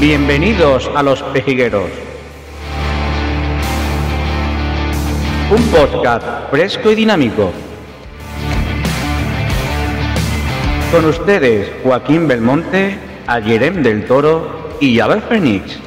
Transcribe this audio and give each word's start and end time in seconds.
Bienvenidos 0.00 0.90
a 0.96 1.02
Los 1.02 1.22
Pejigueros. 1.22 1.90
Un 5.54 5.62
podcast 5.64 6.26
fresco 6.50 6.90
y 6.90 6.94
dinámico. 6.94 7.52
Con 10.90 11.04
ustedes 11.04 11.70
Joaquín 11.82 12.26
Belmonte, 12.26 12.96
Ayerem 13.26 13.82
del 13.82 14.06
Toro 14.06 14.70
y 14.80 14.98
Abel 15.00 15.20
Fénix. 15.20 15.78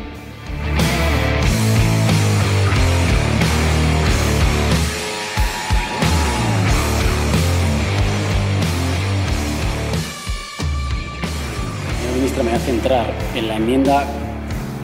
Centrar 12.84 13.14
en 13.34 13.48
la 13.48 13.56
enmienda 13.56 14.06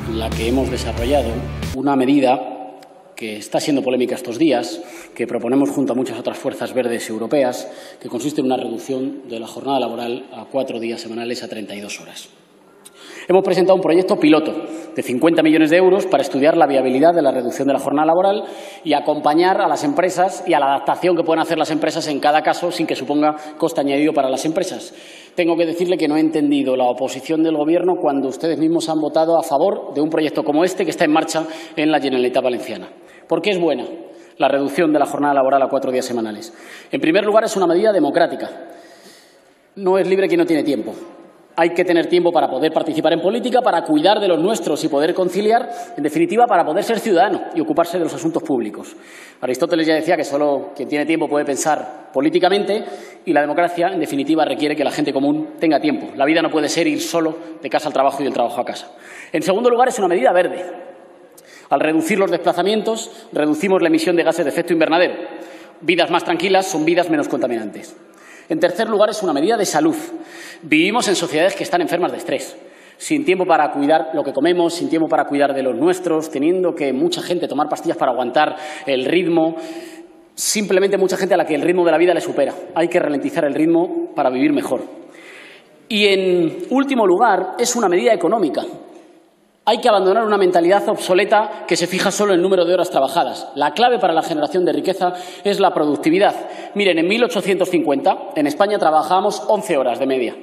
en 0.08 0.20
la 0.20 0.30
que 0.30 0.48
hemos 0.48 0.72
desarrollado 0.72 1.34
una 1.76 1.98
medida 1.98 2.78
que 3.14 3.36
está 3.36 3.60
siendo 3.60 3.84
polémica 3.84 4.16
estos 4.16 4.40
días, 4.40 4.82
que 5.14 5.28
proponemos 5.28 5.70
junto 5.70 5.92
a 5.92 5.96
muchas 5.98 6.18
otras 6.18 6.38
fuerzas 6.38 6.74
verdes 6.74 7.10
europeas, 7.10 7.68
que 8.00 8.08
consiste 8.08 8.40
en 8.40 8.46
una 8.46 8.56
reducción 8.56 9.28
de 9.28 9.42
la 9.42 9.48
jornada 9.48 9.82
laboral 9.82 10.30
a 10.32 10.46
cuatro 10.46 10.80
días 10.80 11.02
semanales 11.02 11.44
a 11.44 11.50
32 11.50 12.00
horas. 12.00 12.30
Hemos 13.30 13.44
presentado 13.44 13.76
un 13.76 13.84
proyecto 13.84 14.16
piloto 14.16 14.52
de 14.96 15.04
50 15.04 15.44
millones 15.44 15.70
de 15.70 15.78
euros 15.78 16.08
para 16.08 16.24
estudiar 16.24 16.58
la 16.58 16.66
viabilidad 16.66 17.14
de 17.14 17.22
la 17.22 17.30
reducción 17.30 17.68
de 17.68 17.76
la 17.76 17.80
jornada 17.80 18.08
laboral 18.08 18.44
y 18.84 18.94
acompañar 18.94 19.62
a 19.62 19.68
las 19.68 19.84
empresas 19.84 20.44
y 20.48 20.56
a 20.56 20.60
la 20.60 20.66
adaptación 20.66 21.16
que 21.16 21.22
pueden 21.22 21.40
hacer 21.40 21.60
las 21.60 21.70
empresas 21.70 22.08
en 22.08 22.20
cada 22.20 22.42
caso 22.42 22.72
sin 22.72 22.88
que 22.88 22.96
suponga 22.96 23.36
coste 23.60 23.82
añadido 23.82 24.14
para 24.14 24.32
las 24.32 24.46
empresas. 24.46 24.96
Tengo 25.36 25.56
que 25.56 25.68
decirle 25.68 25.96
que 25.96 26.08
no 26.08 26.18
he 26.18 26.22
entendido 26.22 26.76
la 26.76 26.86
oposición 26.86 27.44
del 27.44 27.56
Gobierno 27.56 27.98
cuando 28.02 28.30
ustedes 28.30 28.58
mismos 28.58 28.90
han 28.90 29.00
votado 29.00 29.38
a 29.38 29.44
favor 29.44 29.94
de 29.94 30.02
un 30.02 30.10
proyecto 30.10 30.44
como 30.44 30.64
este 30.64 30.84
que 30.84 30.90
está 30.90 31.06
en 31.06 31.14
marcha 31.14 31.46
en 31.76 31.92
la 31.92 32.02
Generalitat 32.02 32.44
Valenciana. 32.44 32.90
¿Por 33.28 33.44
qué 33.44 33.52
es 33.52 33.62
buena 33.62 33.86
la 34.40 34.48
reducción 34.48 34.92
de 34.92 34.98
la 34.98 35.06
jornada 35.06 35.36
laboral 35.36 35.62
a 35.62 35.70
cuatro 35.70 35.92
días 35.92 36.06
semanales? 36.06 36.52
En 36.92 37.00
primer 37.00 37.26
lugar, 37.26 37.44
es 37.44 37.56
una 37.56 37.68
medida 37.68 37.94
democrática. 37.94 38.50
No 39.76 40.00
es 40.00 40.08
libre 40.08 40.28
quien 40.28 40.40
no 40.40 40.48
tiene 40.48 40.64
tiempo. 40.64 40.96
Hay 41.60 41.72
que 41.72 41.84
tener 41.84 42.08
tiempo 42.08 42.32
para 42.32 42.50
poder 42.50 42.72
participar 42.72 43.12
en 43.12 43.20
política, 43.20 43.62
para 43.62 43.84
cuidar 43.84 44.22
de 44.22 44.30
los 44.30 44.40
nuestros 44.40 44.82
y 44.86 44.88
poder 44.88 45.14
conciliar, 45.14 45.70
en 45.98 46.02
definitiva, 46.02 46.48
para 46.48 46.64
poder 46.64 46.86
ser 46.86 47.02
ciudadano 47.02 47.48
y 47.54 47.60
ocuparse 47.60 47.98
de 47.98 48.06
los 48.06 48.14
asuntos 48.14 48.42
públicos. 48.44 48.96
Aristóteles 49.42 49.86
ya 49.86 49.96
decía 49.96 50.16
que 50.16 50.24
solo 50.24 50.72
quien 50.74 50.88
tiene 50.88 51.06
tiempo 51.06 51.28
puede 51.28 51.44
pensar 51.44 52.12
políticamente 52.14 52.86
y 53.26 53.34
la 53.34 53.42
democracia, 53.42 53.90
en 53.90 54.00
definitiva, 54.00 54.46
requiere 54.46 54.74
que 54.74 54.86
la 54.86 54.92
gente 54.92 55.12
común 55.12 55.56
tenga 55.60 55.82
tiempo. 55.82 56.08
La 56.16 56.24
vida 56.24 56.42
no 56.42 56.50
puede 56.50 56.70
ser 56.70 56.88
ir 56.88 57.02
solo 57.02 57.36
de 57.62 57.70
casa 57.70 57.90
al 57.90 57.94
trabajo 57.94 58.22
y 58.22 58.24
del 58.24 58.34
trabajo 58.34 58.62
a 58.62 58.64
casa. 58.64 58.94
En 59.34 59.44
segundo 59.44 59.70
lugar, 59.70 59.90
es 59.90 60.00
una 60.00 60.08
medida 60.08 60.32
verde. 60.32 60.64
Al 61.72 61.82
reducir 61.82 62.18
los 62.20 62.32
desplazamientos, 62.32 63.28
reducimos 63.34 63.82
la 63.82 63.90
emisión 63.90 64.16
de 64.16 64.24
gases 64.24 64.46
de 64.46 64.52
efecto 64.52 64.72
invernadero. 64.72 65.16
Vidas 65.82 66.10
más 66.10 66.24
tranquilas 66.24 66.68
son 66.68 66.86
vidas 66.86 67.10
menos 67.10 67.28
contaminantes. 67.28 67.98
En 68.50 68.60
tercer 68.60 68.90
lugar, 68.90 69.12
es 69.12 69.22
una 69.22 69.32
medida 69.32 69.58
de 69.58 69.66
salud. 69.66 69.96
Vivimos 70.64 71.08
en 71.08 71.16
sociedades 71.16 71.56
que 71.56 71.64
están 71.64 71.82
enfermas 71.82 72.12
de 72.12 72.18
estrés, 72.18 72.58
sin 72.98 73.24
tiempo 73.24 73.46
para 73.46 73.72
cuidar 73.72 74.10
lo 74.14 74.24
que 74.24 74.34
comemos, 74.34 74.74
sin 74.74 74.90
tiempo 74.90 75.08
para 75.08 75.26
cuidar 75.26 75.54
de 75.54 75.62
los 75.62 75.76
nuestros, 75.76 76.32
teniendo 76.32 76.74
que 76.74 76.92
mucha 76.92 77.22
gente 77.22 77.48
tomar 77.48 77.70
pastillas 77.70 77.98
para 77.98 78.12
aguantar 78.12 78.56
el 78.88 79.06
ritmo, 79.06 79.56
simplemente 80.34 80.98
mucha 80.98 81.16
gente 81.16 81.36
a 81.36 81.38
la 81.38 81.46
que 81.46 81.54
el 81.54 81.62
ritmo 81.62 81.86
de 81.86 81.92
la 81.92 82.00
vida 82.00 82.16
le 82.16 82.22
supera. 82.22 82.56
Hay 82.74 82.88
que 82.88 83.00
ralentizar 83.00 83.46
el 83.46 83.54
ritmo 83.54 84.10
para 84.16 84.32
vivir 84.32 84.52
mejor. 84.52 84.82
Y, 85.88 86.08
en 86.08 86.66
último 86.72 87.06
lugar, 87.06 87.56
es 87.60 87.76
una 87.76 87.88
medida 87.88 88.14
económica. 88.14 88.64
Hay 89.70 89.78
que 89.78 89.88
abandonar 89.88 90.26
una 90.26 90.40
mentalidad 90.40 90.90
obsoleta 90.90 91.66
que 91.68 91.78
se 91.78 91.86
fija 91.86 92.10
solo 92.10 92.34
en 92.34 92.40
el 92.40 92.42
número 92.42 92.66
de 92.66 92.74
horas 92.74 92.90
trabajadas. 92.90 93.50
La 93.54 93.76
clave 93.76 94.00
para 94.00 94.16
la 94.16 94.24
generación 94.24 94.66
de 94.66 94.74
riqueza 94.74 95.14
es 95.44 95.60
la 95.60 95.76
productividad. 95.76 96.34
Miren, 96.74 96.98
en 96.98 97.08
1850 97.08 98.32
en 98.36 98.48
España 98.48 98.80
trabajábamos 98.80 99.44
11 99.48 99.78
horas 99.78 100.00
de 100.00 100.08
media 100.08 100.36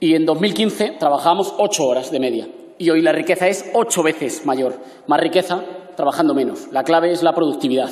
y 0.00 0.16
en 0.16 0.26
2015 0.26 0.96
trabajábamos 0.98 1.54
8 1.56 1.82
horas 1.86 2.10
de 2.10 2.20
media. 2.20 2.46
Y 2.76 2.90
hoy 2.90 3.00
la 3.00 3.12
riqueza 3.12 3.48
es 3.48 3.70
ocho 3.72 4.02
veces 4.02 4.44
mayor. 4.44 4.74
Más 5.06 5.18
riqueza 5.18 5.62
trabajando 5.96 6.34
menos. 6.34 6.70
La 6.72 6.84
clave 6.84 7.12
es 7.12 7.22
la 7.22 7.32
productividad. 7.32 7.88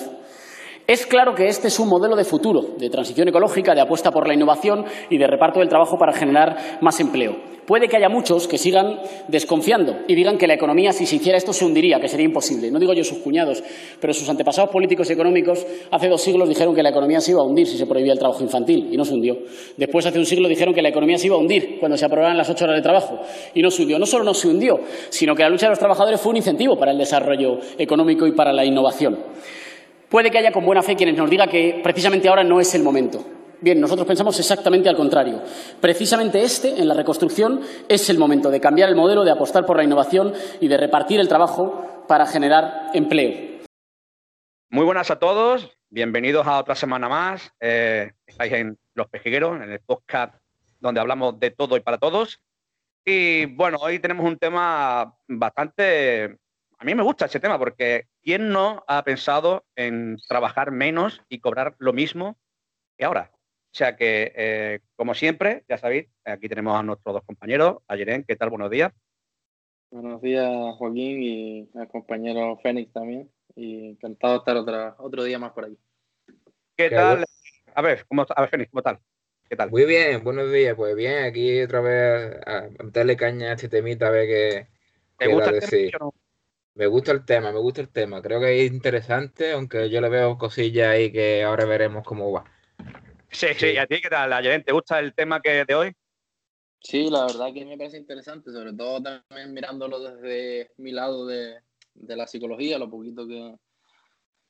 Es 0.86 1.06
claro 1.06 1.34
que 1.34 1.46
este 1.46 1.68
es 1.68 1.80
un 1.80 1.88
modelo 1.88 2.14
de 2.14 2.24
futuro, 2.24 2.60
de 2.76 2.90
transición 2.90 3.26
ecológica, 3.26 3.74
de 3.74 3.80
apuesta 3.80 4.10
por 4.10 4.28
la 4.28 4.34
innovación 4.34 4.84
y 5.08 5.16
de 5.16 5.26
reparto 5.26 5.60
del 5.60 5.70
trabajo 5.70 5.96
para 5.96 6.12
generar 6.12 6.78
más 6.82 7.00
empleo. 7.00 7.36
Puede 7.64 7.88
que 7.88 7.96
haya 7.96 8.10
muchos 8.10 8.46
que 8.46 8.58
sigan 8.58 9.00
desconfiando 9.28 10.00
y 10.06 10.14
digan 10.14 10.36
que 10.36 10.46
la 10.46 10.52
economía, 10.52 10.92
si 10.92 11.06
se 11.06 11.16
hiciera 11.16 11.38
esto, 11.38 11.54
se 11.54 11.64
hundiría, 11.64 11.98
que 12.00 12.08
sería 12.08 12.26
imposible. 12.26 12.70
No 12.70 12.78
digo 12.78 12.92
yo 12.92 13.02
sus 13.02 13.20
cuñados, 13.20 13.64
pero 13.98 14.12
sus 14.12 14.28
antepasados 14.28 14.70
políticos 14.70 15.08
y 15.08 15.14
económicos 15.14 15.66
hace 15.90 16.10
dos 16.10 16.20
siglos 16.20 16.50
dijeron 16.50 16.74
que 16.74 16.82
la 16.82 16.90
economía 16.90 17.22
se 17.22 17.30
iba 17.30 17.40
a 17.40 17.44
hundir 17.44 17.66
si 17.66 17.78
se 17.78 17.86
prohibía 17.86 18.12
el 18.12 18.18
trabajo 18.18 18.42
infantil 18.42 18.90
y 18.92 18.98
no 18.98 19.06
se 19.06 19.14
hundió. 19.14 19.38
Después, 19.78 20.04
hace 20.04 20.18
un 20.18 20.26
siglo, 20.26 20.46
dijeron 20.48 20.74
que 20.74 20.82
la 20.82 20.90
economía 20.90 21.16
se 21.16 21.28
iba 21.28 21.36
a 21.36 21.38
hundir 21.38 21.78
cuando 21.80 21.96
se 21.96 22.04
aprobaran 22.04 22.36
las 22.36 22.50
ocho 22.50 22.66
horas 22.66 22.76
de 22.76 22.82
trabajo 22.82 23.20
y 23.54 23.62
no 23.62 23.70
se 23.70 23.80
hundió. 23.80 23.98
No 23.98 24.04
solo 24.04 24.24
no 24.24 24.34
se 24.34 24.48
hundió, 24.48 24.80
sino 25.08 25.34
que 25.34 25.44
la 25.44 25.48
lucha 25.48 25.64
de 25.64 25.70
los 25.70 25.78
trabajadores 25.78 26.20
fue 26.20 26.32
un 26.32 26.36
incentivo 26.36 26.76
para 26.76 26.92
el 26.92 26.98
desarrollo 26.98 27.60
económico 27.78 28.26
y 28.26 28.32
para 28.32 28.52
la 28.52 28.66
innovación. 28.66 29.16
Puede 30.14 30.30
que 30.30 30.38
haya 30.38 30.52
con 30.52 30.64
buena 30.64 30.80
fe 30.80 30.94
quienes 30.94 31.16
nos 31.16 31.28
digan 31.28 31.48
que 31.48 31.80
precisamente 31.82 32.28
ahora 32.28 32.44
no 32.44 32.60
es 32.60 32.72
el 32.76 32.84
momento. 32.84 33.26
Bien, 33.60 33.80
nosotros 33.80 34.06
pensamos 34.06 34.38
exactamente 34.38 34.88
al 34.88 34.94
contrario. 34.94 35.42
Precisamente 35.80 36.40
este, 36.40 36.80
en 36.80 36.86
la 36.86 36.94
reconstrucción, 36.94 37.62
es 37.88 38.08
el 38.08 38.16
momento 38.16 38.48
de 38.48 38.60
cambiar 38.60 38.88
el 38.88 38.94
modelo, 38.94 39.24
de 39.24 39.32
apostar 39.32 39.66
por 39.66 39.76
la 39.76 39.82
innovación 39.82 40.32
y 40.60 40.68
de 40.68 40.76
repartir 40.76 41.18
el 41.18 41.26
trabajo 41.26 42.04
para 42.06 42.26
generar 42.26 42.92
empleo. 42.94 43.64
Muy 44.70 44.84
buenas 44.84 45.10
a 45.10 45.18
todos, 45.18 45.76
bienvenidos 45.90 46.46
a 46.46 46.60
otra 46.60 46.76
semana 46.76 47.08
más. 47.08 47.52
Eh, 47.58 48.12
estáis 48.24 48.52
en 48.52 48.78
Los 48.94 49.08
Pejigueros, 49.08 49.60
en 49.60 49.68
el 49.68 49.80
podcast 49.80 50.36
donde 50.78 51.00
hablamos 51.00 51.40
de 51.40 51.50
todo 51.50 51.76
y 51.76 51.80
para 51.80 51.98
todos. 51.98 52.40
Y 53.04 53.46
bueno, 53.46 53.78
hoy 53.80 53.98
tenemos 53.98 54.24
un 54.24 54.38
tema 54.38 55.12
bastante 55.26 56.38
a 56.78 56.84
mí 56.84 56.94
me 56.94 57.02
gusta 57.02 57.26
ese 57.26 57.40
tema 57.40 57.58
porque 57.58 58.06
¿quién 58.22 58.50
no 58.50 58.84
ha 58.86 59.02
pensado 59.04 59.64
en 59.76 60.16
trabajar 60.28 60.70
menos 60.70 61.22
y 61.28 61.40
cobrar 61.40 61.74
lo 61.78 61.92
mismo 61.92 62.36
que 62.96 63.04
ahora? 63.04 63.30
O 63.34 63.76
sea 63.76 63.96
que, 63.96 64.32
eh, 64.36 64.80
como 64.94 65.14
siempre, 65.14 65.64
ya 65.68 65.78
sabéis, 65.78 66.06
aquí 66.24 66.48
tenemos 66.48 66.78
a 66.78 66.82
nuestros 66.82 67.12
dos 67.12 67.24
compañeros. 67.24 67.78
Ayeren, 67.88 68.22
¿qué 68.22 68.36
tal? 68.36 68.50
Buenos 68.50 68.70
días. 68.70 68.92
Buenos 69.90 70.22
días, 70.22 70.48
Joaquín, 70.76 71.22
y 71.22 71.70
al 71.74 71.88
compañero 71.88 72.56
Fénix 72.62 72.92
también. 72.92 73.30
Y 73.56 73.90
encantado 73.90 74.34
de 74.34 74.38
estar 74.38 74.56
otra, 74.56 74.94
otro 74.98 75.24
día 75.24 75.38
más 75.38 75.52
por 75.52 75.64
aquí. 75.64 75.78
¿Qué, 76.76 76.90
tal? 76.90 77.24
A 77.74 77.82
ver, 77.82 78.04
¿cómo, 78.06 78.24
a 78.28 78.40
ver, 78.40 78.50
Fénix, 78.50 78.70
¿cómo 78.70 78.82
tal? 78.82 79.00
¿Qué 79.48 79.56
tal? 79.56 79.70
Muy 79.70 79.86
bien, 79.86 80.22
buenos 80.22 80.52
días. 80.52 80.74
Pues 80.76 80.94
bien, 80.94 81.24
aquí 81.24 81.60
otra 81.60 81.80
vez 81.80 82.40
a 82.46 82.68
meterle 82.82 83.16
caña 83.16 83.50
a 83.50 83.52
este 83.54 83.68
temita, 83.68 84.06
a 84.06 84.10
ver 84.10 84.26
qué. 84.26 84.66
¿Te 85.18 85.26
gusta 85.32 85.50
el 85.50 85.60
tema, 85.60 86.10
me 86.74 86.86
gusta 86.86 87.12
el 87.12 87.24
tema, 87.24 87.52
me 87.52 87.60
gusta 87.60 87.80
el 87.80 87.88
tema. 87.88 88.20
Creo 88.20 88.40
que 88.40 88.64
es 88.64 88.72
interesante, 88.72 89.52
aunque 89.52 89.88
yo 89.90 90.00
le 90.00 90.08
veo 90.08 90.36
cosillas 90.36 90.88
ahí 90.88 91.12
que 91.12 91.44
ahora 91.44 91.64
veremos 91.64 92.04
cómo 92.04 92.32
va. 92.32 92.44
Sí, 93.30 93.48
sí, 93.56 93.72
¿y 93.72 93.76
a 93.78 93.86
ti 93.86 94.00
qué 94.00 94.08
tal, 94.08 94.32
Ayelen? 94.32 94.64
¿Te 94.64 94.72
gusta 94.72 94.98
el 94.98 95.14
tema 95.14 95.40
que 95.40 95.64
de 95.64 95.74
hoy? 95.74 95.96
Sí, 96.80 97.08
la 97.10 97.26
verdad 97.26 97.52
que 97.52 97.64
me 97.64 97.78
parece 97.78 97.96
interesante, 97.96 98.52
sobre 98.52 98.72
todo 98.72 99.02
también 99.02 99.52
mirándolo 99.54 100.00
desde 100.00 100.70
mi 100.76 100.92
lado 100.92 101.26
de, 101.26 101.60
la 101.94 102.26
psicología, 102.26 102.78
lo 102.78 102.90
poquito 102.90 103.26
que, 103.26 103.56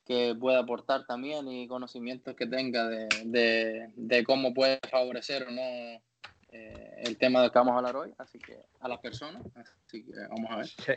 que 0.05 0.35
pueda 0.35 0.61
aportar 0.61 1.07
también 1.07 1.47
y 1.49 1.69
conocimientos 1.69 2.35
que 2.35 2.47
tenga 2.47 2.89
de, 2.89 4.25
cómo 4.27 4.53
puede 4.53 4.81
favorecer 4.91 5.45
o 5.45 5.51
no 5.51 5.63
eh, 5.63 6.95
el 7.05 7.17
tema 7.19 7.41
del 7.41 7.53
que 7.53 7.59
vamos 7.59 7.75
a 7.75 7.79
hablar 7.79 7.97
hoy, 7.97 8.13
así 8.19 8.39
que 8.39 8.59
a 8.81 8.89
las 8.89 8.99
personas, 8.99 9.43
así 9.55 10.05
que 10.05 10.13
vamos 10.29 10.51
a 10.51 10.57
ver. 10.57 10.67
Sí 10.67 10.95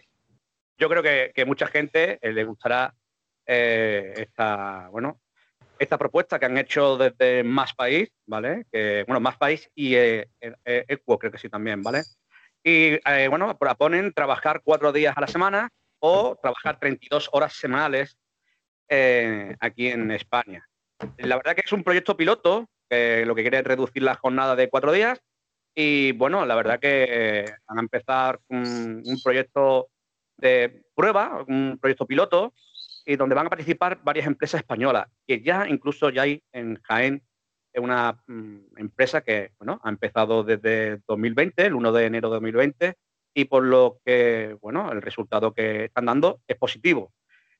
yo 0.78 0.90
creo 0.90 1.04
que, 1.04 1.46
mucha 1.46 1.68
gente 1.68 2.20
eh, 2.22 2.32
le 2.32 2.44
gustará 2.44 2.94
eh, 3.46 4.14
esta, 4.18 4.90
bueno, 4.90 5.20
esta 5.80 5.98
propuesta 5.98 6.40
que 6.40 6.46
han 6.46 6.58
hecho 6.58 6.98
desde 6.98 7.44
Más 7.44 7.74
País, 7.74 8.10
¿vale? 8.26 8.66
Que, 8.72 9.04
bueno, 9.08 9.20
Más 9.20 9.38
País 9.38 9.70
y 9.76 9.96
eh, 9.96 10.28
Equo 10.64 11.18
creo 11.18 11.32
que 11.32 11.38
sí 11.38 11.50
también, 11.50 11.82
¿vale? 11.82 12.04
Y 12.64 12.98
bueno, 13.30 13.58
proponen 13.58 14.12
trabajar 14.12 14.62
cuatro 14.62 14.92
días 14.92 15.16
a 15.16 15.22
la 15.22 15.28
semana 15.28 15.70
o 16.00 16.36
trabajar 16.42 16.80
32 16.80 17.30
horas 17.32 17.54
semanales 17.54 18.18
aquí 19.60 19.88
en 19.88 20.12
España. 20.12 20.68
La 21.18 21.38
verdad 21.38 21.56
que 21.56 21.62
es 21.64 21.72
un 21.72 21.84
proyecto 21.84 22.18
piloto, 22.18 22.68
que 22.90 23.26
lo 23.26 23.36
que 23.36 23.44
quiere 23.44 23.60
es 23.60 23.64
reducir 23.64 24.04
la 24.04 24.16
jornada 24.16 24.58
de 24.58 24.70
cuatro 24.70 24.92
días. 24.92 25.22
Y 25.74 26.12
bueno, 26.14 26.46
la 26.46 26.56
verdad 26.56 26.80
que 26.80 27.46
van 27.68 27.78
a 27.78 27.82
empezar 27.82 28.40
un 28.50 29.22
proyecto 29.24 29.88
de 30.38 30.84
prueba, 30.95 31.44
un 31.48 31.78
proyecto 31.80 32.06
piloto, 32.06 32.54
y 33.06 33.16
donde 33.16 33.36
van 33.36 33.48
a 33.48 33.50
participar 33.50 34.00
varias 34.04 34.28
empresas 34.28 34.60
españolas, 34.60 35.07
que 35.25 35.42
ya 35.42 35.68
incluso 35.68 36.10
ya 36.10 36.24
hay 36.24 36.44
en 36.51 36.80
Jaén 36.84 37.24
una 37.80 38.22
mm, 38.28 38.78
empresa 38.78 39.22
que 39.22 39.51
bueno, 39.57 39.80
ha 39.84 39.89
empezado 39.89 40.44
desde 40.44 41.00
2020, 41.07 41.66
el 41.66 41.75
1 41.75 41.92
de 41.92 42.06
enero 42.06 42.30
de 42.30 42.36
2020, 42.36 42.98
y 43.34 43.45
por 43.45 43.63
lo 43.63 44.00
que, 44.04 44.57
bueno, 44.62 44.92
el 44.92 45.01
resultado 45.01 45.54
que 45.54 45.86
están 45.86 46.06
dando 46.06 46.42
es 46.48 46.57
positivo. 46.57 47.13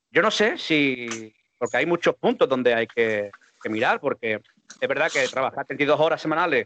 Yo 0.10 0.22
no 0.22 0.32
sé 0.32 0.58
si, 0.58 1.34
porque 1.58 1.78
hay 1.78 1.86
muchos 1.86 2.16
puntos 2.16 2.50
donde 2.50 2.74
hay 2.74 2.88
que, 2.88 3.32
mirar, 3.70 4.00
porque 4.00 4.40
es 4.80 4.88
verdad 4.88 5.12
que 5.12 5.28
trabajar 5.28 5.66
32 5.66 6.00
horas 6.00 6.22
semanales 6.22 6.66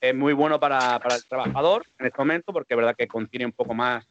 es 0.00 0.14
muy 0.14 0.32
bueno 0.32 0.60
para, 0.60 1.00
para, 1.00 1.16
el 1.16 1.26
trabajador 1.26 1.84
en 1.98 2.06
este 2.06 2.18
momento, 2.18 2.52
porque 2.52 2.74
es 2.74 2.76
verdad 2.76 2.94
que 2.96 3.08
contiene 3.08 3.46
un 3.46 3.52
poco 3.52 3.74
más 3.74 4.06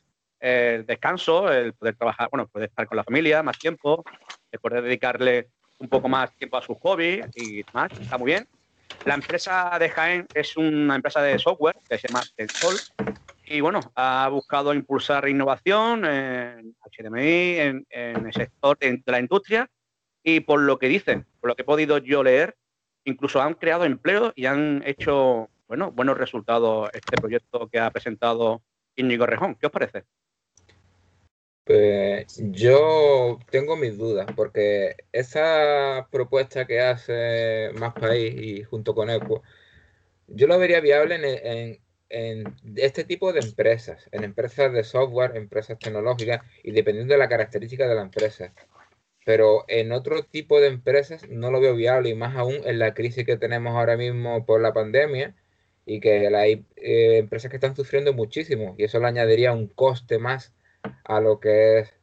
el 0.46 0.86
descanso, 0.86 1.52
el 1.52 1.74
poder 1.74 1.96
trabajar, 1.96 2.30
bueno, 2.30 2.48
poder 2.48 2.70
estar 2.70 2.86
con 2.86 2.98
la 2.98 3.04
familia 3.04 3.42
más 3.42 3.58
tiempo, 3.58 4.04
el 4.52 4.60
poder 4.60 4.84
dedicarle 4.84 5.50
un 5.80 5.90
poco 5.90 6.08
más 6.08 6.32
tiempo 6.36 6.58
a 6.58 6.62
sus 6.62 6.78
hobbies 6.78 7.26
y 7.36 7.64
más, 7.74 7.92
está 8.00 8.20
muy 8.20 8.28
bien. 8.28 8.48
La 9.06 9.16
empresa 9.16 9.76
de 9.80 9.90
Jaén 9.90 10.28
es 10.36 10.56
una 10.56 10.96
empresa 10.96 11.24
de 11.24 11.40
software 11.40 11.78
que 11.90 11.98
se 11.98 12.08
llama 12.08 12.22
Tensol 12.36 12.80
y 13.44 13.60
bueno, 13.60 13.80
ha 13.96 14.30
buscado 14.30 14.72
impulsar 14.76 15.28
innovación 15.28 16.06
en 16.06 16.76
HDMI, 16.96 17.58
en, 17.58 17.86
el 17.90 18.32
sector 18.32 18.78
de 18.78 19.02
la 19.08 19.20
industria 19.20 19.68
y 20.22 20.42
por 20.42 20.60
lo 20.60 20.78
que 20.78 20.88
dicen, 20.88 21.26
por 21.40 21.50
lo 21.50 21.56
que 21.56 21.64
he 21.64 21.66
podido 21.66 21.98
yo 21.98 22.22
leer, 22.22 22.56
incluso 23.04 23.42
han 23.42 23.56
creado 23.56 23.84
empleo 23.84 24.32
y 24.36 24.46
han 24.46 24.84
hecho 24.86 25.50
bueno, 25.68 25.92
buenos 25.92 26.20
resultados 26.20 26.92
este 26.94 27.18
proyecto 27.18 27.68
que 27.68 27.80
ha 27.80 27.90
presentado 27.90 28.62
Íñigo 28.96 29.26
Rejón. 29.26 29.56
¿Qué 29.56 29.66
os 29.66 29.72
parece? 29.72 30.06
Pues 31.66 32.40
yo 32.52 33.40
tengo 33.50 33.76
mis 33.76 33.98
dudas, 33.98 34.28
porque 34.36 34.98
esa 35.12 36.08
propuesta 36.12 36.68
que 36.68 36.80
hace 36.80 37.72
Más 37.80 37.94
País 37.96 38.36
y 38.38 38.64
junto 38.64 38.94
con 38.94 39.10
Equo, 39.10 39.42
yo 40.28 40.48
lo 40.48 40.60
vería 40.60 40.80
viable 40.80 41.16
en, 41.16 41.80
en, 42.10 42.56
este 42.76 43.04
tipo 43.04 43.34
de 43.34 43.40
empresas, 43.42 44.08
en 44.12 44.24
empresas 44.24 44.74
de 44.74 44.84
software, 44.84 45.36
empresas 45.36 45.80
tecnológicas 45.80 46.42
y 46.64 46.72
dependiendo 46.72 47.14
de 47.14 47.20
la 47.20 47.30
característica 47.30 47.88
de 47.88 47.96
la 47.96 48.04
empresa. 48.04 48.54
Pero 49.26 49.66
en 49.68 49.92
otro 49.92 50.24
tipo 50.24 50.62
de 50.62 50.68
empresas 50.68 51.28
no 51.30 51.52
lo 51.52 51.62
veo 51.62 51.76
viable 51.76 52.10
y 52.10 52.16
más 52.16 52.36
aún 52.36 52.58
en 52.66 52.80
la 52.80 52.94
crisis 52.94 53.26
que 53.26 53.38
tenemos 53.38 53.76
ahora 53.76 53.98
mismo 53.98 54.46
por 54.46 54.62
la 54.62 54.74
pandemia 54.74 55.36
y 55.86 56.00
que 56.00 56.28
hay 56.36 56.66
eh, 56.78 57.18
empresas 57.20 57.50
que 57.50 57.58
están 57.58 57.76
sufriendo 57.76 58.14
muchísimo 58.14 58.76
y 58.78 58.86
eso 58.86 59.00
le 59.00 59.08
añadiría 59.08 59.54
un 59.54 59.68
coste 59.68 60.20
más 60.20 60.55
a 61.04 61.20
lo 61.20 61.40
que 61.40 61.80
es 61.80 61.94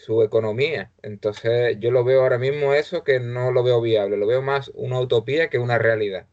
su 0.00 0.22
economía. 0.22 0.90
Entonces 1.02 1.78
yo 1.78 1.90
lo 1.90 2.04
veo 2.04 2.22
ahora 2.22 2.38
mismo 2.38 2.72
eso 2.72 3.04
que 3.04 3.20
no 3.20 3.52
lo 3.52 3.62
veo 3.62 3.80
viable, 3.80 4.16
lo 4.16 4.26
veo 4.26 4.40
más 4.40 4.70
una 4.74 4.98
utopía 4.98 5.50
que 5.50 5.58
una 5.58 5.78
realidad. 5.78 6.26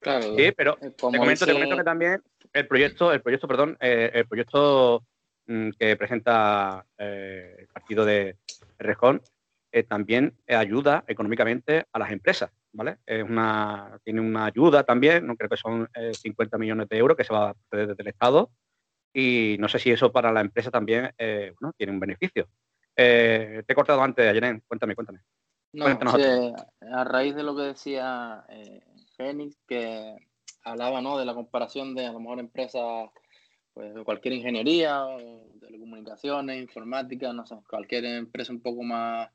Claro. 0.00 0.36
Sí, 0.36 0.52
pero 0.56 0.76
te 0.76 0.92
comento, 0.96 1.46
que 1.46 1.84
también 1.84 2.22
el 2.52 2.66
proyecto, 2.66 3.12
el 3.12 3.22
proyecto, 3.22 3.46
perdón, 3.46 3.76
eh, 3.80 4.10
el 4.12 4.26
proyecto 4.26 5.04
mm, 5.46 5.70
que 5.78 5.96
presenta 5.96 6.84
eh, 6.98 7.56
el 7.60 7.68
partido 7.68 8.04
de 8.04 8.36
Rejón 8.78 9.22
eh, 9.70 9.84
también 9.84 10.34
ayuda 10.48 11.04
económicamente 11.06 11.86
a 11.92 11.98
las 12.00 12.10
empresas, 12.10 12.50
¿vale? 12.72 12.98
Es 13.06 13.22
una, 13.22 14.00
tiene 14.04 14.20
una 14.20 14.46
ayuda 14.46 14.82
también, 14.82 15.26
no 15.26 15.36
creo 15.36 15.48
que 15.48 15.56
son 15.56 15.88
50 15.94 16.58
millones 16.58 16.88
de 16.88 16.98
euros 16.98 17.16
que 17.16 17.24
se 17.24 17.32
va 17.32 17.50
a 17.50 17.54
proceder 17.54 17.88
desde 17.88 18.02
el 18.02 18.08
Estado 18.08 18.50
y 19.12 19.56
no 19.58 19.68
sé 19.68 19.78
si 19.78 19.90
eso 19.90 20.10
para 20.10 20.32
la 20.32 20.40
empresa 20.40 20.70
también 20.70 21.12
eh, 21.18 21.52
tiene 21.76 21.92
un 21.92 22.00
beneficio. 22.00 22.48
Eh, 22.96 23.62
te 23.66 23.72
he 23.72 23.76
cortado 23.76 24.02
antes, 24.02 24.26
Ayenen, 24.26 24.62
cuéntame, 24.66 24.94
cuéntame. 24.94 25.20
No, 25.72 25.86
a 25.86 27.04
raíz 27.04 27.34
de 27.34 27.42
lo 27.42 27.56
que 27.56 27.62
decía 27.62 28.44
eh, 28.48 28.82
Fénix, 29.16 29.56
que 29.66 30.16
hablaba 30.64 31.00
¿no? 31.00 31.18
de 31.18 31.24
la 31.24 31.34
comparación 31.34 31.94
de 31.94 32.06
a 32.06 32.12
lo 32.12 32.20
mejor 32.20 32.40
empresas, 32.40 33.08
pues 33.72 33.94
de 33.94 34.04
cualquier 34.04 34.34
ingeniería, 34.34 35.06
telecomunicaciones, 35.60 36.60
informática, 36.60 37.32
no 37.32 37.46
sé, 37.46 37.56
cualquier 37.68 38.04
empresa 38.04 38.52
un 38.52 38.60
poco 38.60 38.82
más, 38.82 39.30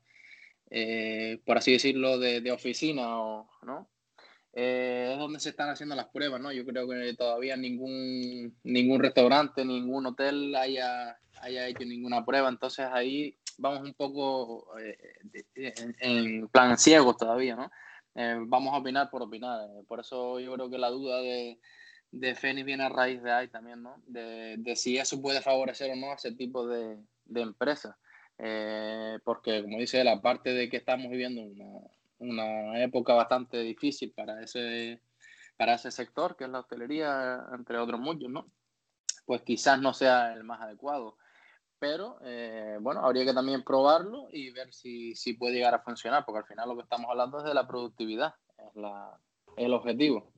eh, 0.70 1.40
por 1.44 1.58
así 1.58 1.72
decirlo, 1.72 2.18
de, 2.18 2.40
de 2.40 2.52
oficina, 2.52 3.20
o, 3.20 3.50
¿no? 3.62 3.88
Eh, 4.60 5.10
es 5.12 5.18
donde 5.20 5.38
se 5.38 5.50
están 5.50 5.68
haciendo 5.68 5.94
las 5.94 6.08
pruebas, 6.08 6.40
¿no? 6.40 6.50
Yo 6.50 6.66
creo 6.66 6.88
que 6.88 7.14
todavía 7.14 7.56
ningún, 7.56 8.58
ningún 8.64 8.98
restaurante, 8.98 9.64
ningún 9.64 10.06
hotel 10.06 10.52
haya, 10.56 11.16
haya 11.42 11.68
hecho 11.68 11.84
ninguna 11.84 12.24
prueba, 12.24 12.48
entonces 12.48 12.88
ahí 12.90 13.38
vamos 13.56 13.82
un 13.82 13.94
poco 13.94 14.66
eh, 14.80 14.98
en, 16.00 16.48
plan 16.48 16.76
ciego 16.76 17.14
todavía, 17.14 17.54
¿no? 17.54 17.70
Eh, 18.16 18.36
vamos 18.48 18.74
a 18.74 18.78
opinar 18.78 19.08
por 19.10 19.22
opinar, 19.22 19.60
por 19.86 20.00
eso 20.00 20.40
yo 20.40 20.54
creo 20.54 20.68
que 20.68 20.78
la 20.78 20.90
duda 20.90 21.20
de, 21.20 21.60
de 22.10 22.34
Fénix 22.34 22.66
viene 22.66 22.82
a 22.82 22.88
raíz 22.88 23.22
de 23.22 23.30
ahí 23.30 23.46
también, 23.46 23.80
¿no? 23.80 24.02
De, 24.08 24.56
de 24.58 24.74
si 24.74 24.98
eso 24.98 25.22
puede 25.22 25.40
favorecer 25.40 25.92
o 25.92 25.94
no 25.94 26.10
a 26.10 26.14
ese 26.16 26.32
tipo 26.32 26.66
de, 26.66 26.98
de 27.26 27.42
empresas. 27.42 27.94
porque, 29.24 29.62
como 29.62 29.78
dice 29.78 30.00
él, 30.00 30.08
aparte 30.08 30.52
de 30.52 30.68
que 30.68 30.78
estamos 30.78 31.12
viviendo 31.12 31.42
una, 31.42 31.78
una 32.18 32.82
época 32.82 33.14
bastante 33.14 33.58
difícil 33.58 34.12
para 34.12 34.42
ese, 34.42 35.02
para 35.56 35.74
ese 35.74 35.90
sector, 35.90 36.36
que 36.36 36.44
es 36.44 36.50
la 36.50 36.60
hostelería, 36.60 37.44
entre 37.52 37.78
otros 37.78 38.00
muchos, 38.00 38.30
¿no? 38.30 38.50
Pues 39.24 39.42
quizás 39.42 39.80
no 39.80 39.92
sea 39.92 40.32
el 40.32 40.44
más 40.44 40.60
adecuado. 40.60 41.16
Pero, 41.78 42.18
eh, 42.24 42.76
bueno, 42.80 43.04
habría 43.04 43.24
que 43.24 43.34
también 43.34 43.62
probarlo 43.62 44.28
y 44.32 44.50
ver 44.50 44.72
si, 44.72 45.14
si, 45.14 45.34
puede 45.34 45.54
llegar 45.54 45.74
a 45.74 45.82
funcionar, 45.82 46.24
porque 46.24 46.40
al 46.40 46.46
final 46.46 46.68
lo 46.68 46.76
que 46.76 46.82
estamos 46.82 47.06
hablando 47.08 47.38
es 47.38 47.44
de 47.44 47.54
la 47.54 47.68
productividad, 47.68 48.34
es 48.58 48.74
la, 48.74 49.16
el 49.56 49.72
objetivo. 49.72 50.32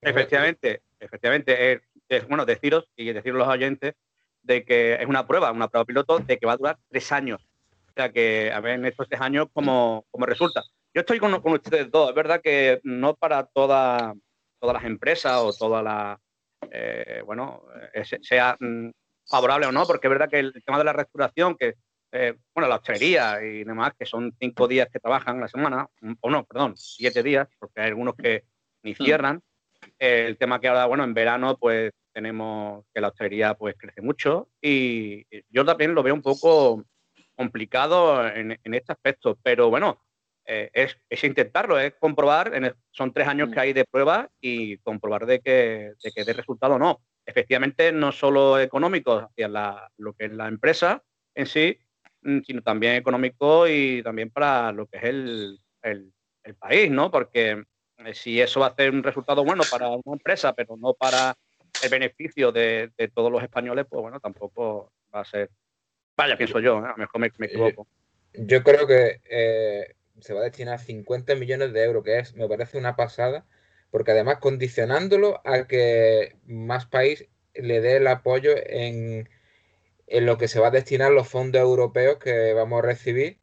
Efectivamente, 0.00 0.82
efectivamente. 1.00 1.82
Es, 2.08 2.28
bueno 2.28 2.44
deciros 2.44 2.84
y 2.96 3.12
decir 3.12 3.32
a 3.32 3.38
los 3.38 3.48
oyentes 3.48 3.94
de 4.42 4.64
que 4.64 4.94
es 4.94 5.06
una 5.06 5.26
prueba, 5.26 5.50
una 5.50 5.68
prueba 5.68 5.86
piloto 5.86 6.18
de 6.18 6.38
que 6.38 6.46
va 6.46 6.52
a 6.52 6.56
durar 6.56 6.78
tres 6.90 7.10
años. 7.12 7.48
O 7.88 7.92
sea 7.96 8.12
que 8.12 8.52
a 8.52 8.60
ver 8.60 8.74
en 8.74 8.84
estos 8.84 9.08
tres 9.08 9.20
años 9.20 9.48
cómo, 9.52 10.04
cómo 10.10 10.26
resulta. 10.26 10.62
Yo 10.94 11.00
estoy 11.00 11.18
con, 11.18 11.34
ustedes 11.34 11.90
dos. 11.90 12.10
Es 12.10 12.14
verdad 12.14 12.40
que 12.40 12.78
no 12.84 13.16
para 13.16 13.44
todas 13.46 14.14
las 14.62 14.84
empresas 14.84 15.40
o 15.42 15.52
todas 15.52 15.82
las, 15.82 16.18
eh, 16.70 17.20
bueno, 17.26 17.64
eh, 17.92 18.04
sea 18.22 18.56
mm, 18.60 18.90
favorable 19.26 19.66
o 19.66 19.72
no, 19.72 19.86
porque 19.86 20.06
es 20.06 20.10
verdad 20.12 20.30
que 20.30 20.38
el 20.38 20.52
tema 20.64 20.78
de 20.78 20.84
la 20.84 20.92
restauración, 20.92 21.56
que, 21.56 21.74
eh, 22.12 22.36
bueno, 22.54 22.68
la 22.68 22.76
hostelería 22.76 23.42
y 23.42 23.64
demás, 23.64 23.92
que 23.98 24.06
son 24.06 24.32
cinco 24.38 24.68
días 24.68 24.88
que 24.88 25.00
trabajan 25.00 25.40
la 25.40 25.48
semana, 25.48 25.88
o 26.20 26.30
no, 26.30 26.44
perdón, 26.44 26.74
siete 26.76 27.24
días, 27.24 27.48
porque 27.58 27.80
hay 27.80 27.88
algunos 27.88 28.14
que 28.14 28.44
ni 28.84 28.92
mm. 28.92 28.94
cierran. 28.94 29.42
el 29.98 30.38
tema 30.38 30.60
que 30.60 30.68
ahora, 30.68 30.86
bueno, 30.86 31.02
en 31.02 31.12
verano, 31.12 31.58
pues 31.58 31.90
tenemos 32.12 32.84
que 32.94 33.00
la 33.00 33.08
hostelería 33.08 33.54
pues 33.54 33.74
crece 33.76 34.00
mucho 34.00 34.48
y 34.62 35.26
yo 35.48 35.64
también 35.64 35.92
lo 35.92 36.04
veo 36.04 36.14
un 36.14 36.22
poco 36.22 36.84
complicado 37.34 38.24
en, 38.28 38.52
en 38.62 38.74
este 38.74 38.92
aspecto, 38.92 39.36
pero 39.42 39.68
bueno, 39.68 40.03
eh, 40.46 40.70
es, 40.74 41.24
intentarlo, 41.24 41.78
es 41.78 41.94
comprobar, 41.94 42.52
son 42.90 43.12
tres 43.12 43.28
años 43.28 43.48
que 43.48 43.56
mm. 43.56 43.60
hay 43.60 43.72
de 43.72 43.84
prueba 43.84 44.28
y 44.40 44.76
comprobar 44.78 45.24
de 45.26 45.40
que, 45.40 45.92
de 46.02 46.12
que 46.14 46.24
dé 46.24 46.32
resultado 46.32 46.74
o 46.74 46.78
no. 46.78 47.00
Efectivamente, 47.24 47.92
no 47.92 48.12
solo 48.12 48.60
económico 48.60 49.16
hacia 49.16 49.48
lo 49.96 50.12
que 50.12 50.26
es 50.26 50.32
la 50.32 50.48
empresa 50.48 51.02
en 51.34 51.46
sí, 51.46 51.78
mm, 52.22 52.40
sino 52.46 52.62
también 52.62 52.96
económico 52.96 53.66
y 53.66 54.02
también 54.02 54.30
para 54.30 54.70
lo 54.72 54.86
que 54.86 54.98
es 54.98 55.04
el, 55.04 55.60
país, 56.58 56.90
¿no? 56.90 57.10
Porque 57.10 57.64
eh, 57.96 58.14
si 58.14 58.38
eso 58.38 58.60
va 58.60 58.66
a 58.66 58.74
ser 58.74 58.90
un 58.90 59.02
resultado 59.02 59.42
bueno 59.44 59.62
para 59.70 59.88
una 59.88 60.12
empresa, 60.12 60.52
pero 60.52 60.76
no 60.76 60.92
para 60.92 61.34
el 61.82 61.88
beneficio 61.88 62.52
de, 62.52 62.92
todos 63.14 63.32
los 63.32 63.42
españoles, 63.42 63.86
pues 63.88 64.02
bueno, 64.02 64.20
tampoco 64.20 64.92
va 65.14 65.20
a 65.20 65.24
ser. 65.24 65.50
Vaya, 66.14 66.36
pienso 66.36 66.60
yo, 66.60 66.80
¿eh? 66.80 66.84
a 66.84 66.90
lo 66.90 66.96
mejor 66.98 67.20
me, 67.20 67.46
equivoco. 67.46 67.86
Yo 68.34 68.62
creo 68.62 68.86
que 68.86 69.94
se 70.20 70.34
va 70.34 70.40
a 70.40 70.44
destinar 70.44 70.78
50 70.80 71.34
millones 71.34 71.72
de 71.72 71.84
euros, 71.84 72.04
que 72.04 72.18
es, 72.18 72.34
me 72.34 72.48
parece 72.48 72.78
una 72.78 72.96
pasada, 72.96 73.46
porque 73.90 74.12
además 74.12 74.38
condicionándolo 74.40 75.40
a 75.44 75.66
que 75.66 76.36
más 76.46 76.86
país 76.86 77.28
le 77.54 77.80
dé 77.80 77.96
el 77.96 78.06
apoyo 78.08 78.52
en, 78.56 79.28
en 80.06 80.26
lo 80.26 80.38
que 80.38 80.48
se 80.48 80.60
va 80.60 80.68
a 80.68 80.70
destinar 80.70 81.12
los 81.12 81.28
fondos 81.28 81.60
europeos 81.62 82.18
que 82.18 82.52
vamos 82.54 82.80
a 82.80 82.86
recibir, 82.86 83.40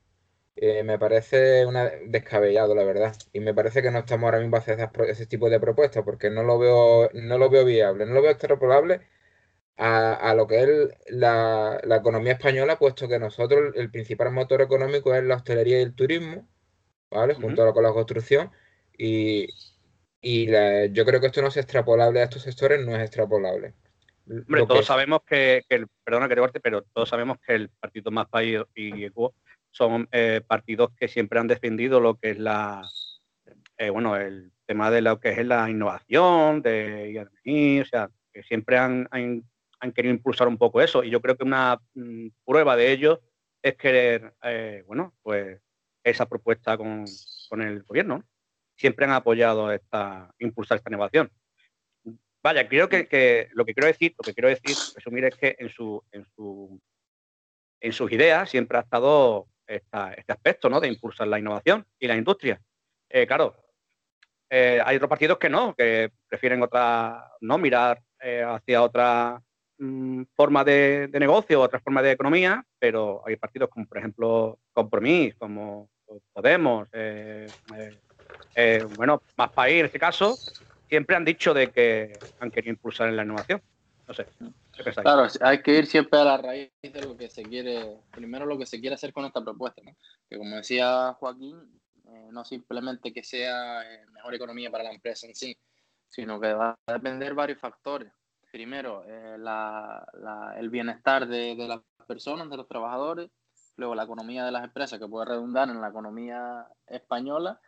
eh, 0.55 0.83
me 0.83 0.99
parece 0.99 1.65
una 1.65 1.85
descabellado, 2.07 2.75
la 2.75 2.83
verdad. 2.83 3.15
Y 3.33 3.39
me 3.39 3.53
parece 3.53 3.81
que 3.81 3.91
no 3.91 3.99
estamos 3.99 4.25
ahora 4.25 4.39
mismo 4.39 4.57
hacer 4.57 4.79
ese 5.07 5.25
tipo 5.27 5.49
de 5.49 5.59
propuestas, 5.59 6.03
porque 6.03 6.29
no 6.29 6.43
lo 6.43 6.59
veo, 6.59 7.09
no 7.13 7.37
lo 7.37 7.49
veo 7.49 7.65
viable, 7.65 8.05
no 8.05 8.13
lo 8.13 8.21
veo 8.21 8.31
extrapolable 8.31 9.01
a, 9.77 10.13
a 10.13 10.35
lo 10.35 10.47
que 10.47 10.63
es 10.63 10.69
la, 11.09 11.79
la 11.83 11.97
economía 11.97 12.33
española, 12.33 12.79
puesto 12.79 13.07
que 13.09 13.19
nosotros 13.19 13.73
el 13.75 13.91
principal 13.91 14.31
motor 14.31 14.61
económico 14.61 15.15
es 15.15 15.23
la 15.23 15.35
hostelería 15.35 15.79
y 15.79 15.83
el 15.83 15.95
turismo 15.95 16.47
¿vale? 17.11 17.35
Junto 17.35 17.73
con 17.73 17.83
la 17.83 17.91
construcción. 17.91 18.49
Y, 18.97 19.47
yo 20.23 21.05
creo 21.05 21.19
que 21.19 21.27
esto 21.27 21.41
no 21.41 21.47
es 21.47 21.57
extrapolable 21.57 22.21
a 22.21 22.25
estos 22.25 22.43
sectores, 22.43 22.85
no 22.85 22.95
es 22.95 23.01
extrapolable. 23.01 23.73
Hombre, 24.27 24.65
todos 24.65 24.85
sabemos 24.85 25.21
que, 25.23 25.63
el, 25.67 25.87
perdona 26.03 26.29
que 26.29 26.35
te 26.51 26.59
pero 26.59 26.83
todos 26.93 27.09
sabemos 27.09 27.37
que 27.45 27.55
el 27.55 27.69
Partido 27.69 28.11
Más 28.11 28.29
País 28.29 28.59
y 28.75 29.03
Equo 29.03 29.33
son 29.71 30.07
eh, 30.11 30.41
partidos 30.45 30.91
que 30.97 31.07
siempre 31.07 31.39
han 31.39 31.47
defendido 31.47 31.99
lo 31.99 32.15
que 32.15 32.31
es 32.31 32.39
la, 32.39 32.83
eh, 33.77 33.89
bueno, 33.89 34.15
el 34.15 34.51
tema 34.65 34.91
de 34.91 35.01
lo 35.01 35.19
que 35.19 35.29
es 35.29 35.45
la 35.45 35.69
innovación, 35.69 36.61
de 36.61 37.27
o 37.81 37.85
sea, 37.85 38.09
que 38.31 38.43
siempre 38.43 38.77
han, 38.77 39.07
han 39.11 39.91
querido 39.91 40.13
impulsar 40.13 40.47
un 40.47 40.57
poco 40.57 40.81
eso. 40.81 41.03
Y 41.03 41.09
yo 41.09 41.21
creo 41.21 41.35
que 41.35 41.43
una 41.43 41.81
mm, 41.95 42.27
prueba 42.45 42.75
de 42.75 42.91
ello 42.91 43.21
es 43.61 43.75
querer, 43.75 44.33
eh, 44.43 44.83
bueno, 44.87 45.13
pues 45.21 45.59
esa 46.03 46.27
propuesta 46.27 46.77
con, 46.77 47.05
el 47.61 47.83
gobierno. 47.83 48.23
Siempre 48.75 49.05
han 49.05 49.11
apoyado 49.11 49.71
esta, 49.71 50.33
impulsar 50.39 50.77
esta 50.77 50.89
innovación. 50.89 51.31
Vaya, 52.43 52.67
creo 52.67 52.89
que, 52.89 53.49
lo 53.53 53.65
que 53.65 53.73
quiero 53.73 53.87
decir, 53.87 54.15
lo 54.17 54.23
que 54.23 54.33
quiero 54.33 54.49
decir, 54.49 54.75
resumir 54.95 55.25
es 55.25 55.35
que 55.35 55.55
en 55.59 55.69
su, 55.69 56.03
en 56.11 56.25
su 56.35 56.81
en 57.81 57.93
sus 57.93 58.11
ideas 58.11 58.49
siempre 58.49 58.77
ha 58.77 58.81
estado 58.81 59.47
este 59.65 60.31
aspecto, 60.31 60.69
¿no? 60.69 60.79
De 60.79 60.87
impulsar 60.87 61.27
la 61.27 61.39
innovación 61.39 61.85
y 61.99 62.07
la 62.07 62.15
industria. 62.15 62.61
Eh, 63.09 63.25
claro, 63.25 63.55
eh, 64.49 64.81
hay 64.83 64.97
otros 64.97 65.09
partidos 65.09 65.37
que 65.37 65.49
no, 65.49 65.73
que 65.73 66.11
prefieren 66.27 66.61
otra, 66.61 67.31
no 67.39 67.57
mirar 67.57 68.01
eh, 68.19 68.43
hacia 68.45 68.83
otra 68.83 69.41
mm, 69.83 70.23
forma 70.35 70.63
de, 70.63 71.09
negocio, 71.13 71.61
otra 71.61 71.79
forma 71.79 72.01
de 72.01 72.11
economía, 72.11 72.63
pero 72.79 73.21
hay 73.25 73.35
partidos 73.35 73.69
como, 73.69 73.85
por 73.85 73.97
ejemplo, 73.97 74.59
Compromís, 74.73 75.35
como 75.35 75.89
Podemos, 76.33 76.87
bueno, 78.97 79.21
Más 79.37 79.51
País 79.51 79.79
en 79.79 79.85
este 79.85 79.99
caso, 79.99 80.37
siempre 80.89 81.15
han 81.15 81.23
dicho 81.23 81.53
de 81.53 81.71
que 81.71 82.19
han 82.39 82.51
querido 82.51 82.73
impulsar 82.73 83.07
en 83.07 83.15
la 83.15 83.23
innovación. 83.23 83.61
No 84.07 84.13
sé. 84.13 84.25
Claro, 85.01 85.27
hay 85.39 85.61
que 85.61 85.77
ir 85.77 85.85
siempre 85.85 86.19
a 86.19 86.25
la 86.25 86.37
raíz 86.37 86.69
de 86.81 87.01
lo 87.01 87.15
que 87.15 87.29
se 87.29 87.43
quiere, 87.43 87.97
primero 88.11 88.45
lo 88.45 88.57
que 88.57 88.65
se 88.65 88.81
quiere 88.81 88.95
hacer 88.95 89.13
con 89.13 89.23
esta 89.23 89.41
propuesta, 89.41 89.81
¿no? 89.85 89.95
Que 90.29 90.37
como 90.37 90.57
decía 90.57 91.13
Joaquín, 91.13 91.57
eh, 92.05 92.29
no 92.31 92.43
simplemente 92.43 93.13
que 93.13 93.23
sea 93.23 93.89
eh, 93.89 94.05
mejor 94.11 94.35
economía 94.35 94.69
para 94.69 94.83
la 94.83 94.91
empresa 94.91 95.27
en 95.27 95.35
sí, 95.35 95.55
sino 96.09 96.41
que 96.41 96.53
va 96.53 96.77
a 96.85 96.93
depender 96.93 97.33
varios 97.33 97.59
factores. 97.59 98.11
Primero, 98.51 99.03
eh, 99.07 99.37
el 100.57 100.69
bienestar 100.69 101.27
de, 101.27 101.55
de, 101.55 101.67
las 101.67 101.79
personas, 102.05 102.49
de 102.49 102.57
los 102.57 102.67
trabajadores, 102.67 103.31
luego 103.77 103.95
la 103.95 104.03
economía 104.03 104.43
de 104.43 104.51
las 104.51 104.65
empresas, 104.65 104.99
que 104.99 105.07
puede 105.07 105.25
redundar 105.25 105.69
en 105.69 105.79
la 105.79 105.87
economía 105.87 106.67
española, 106.87 107.61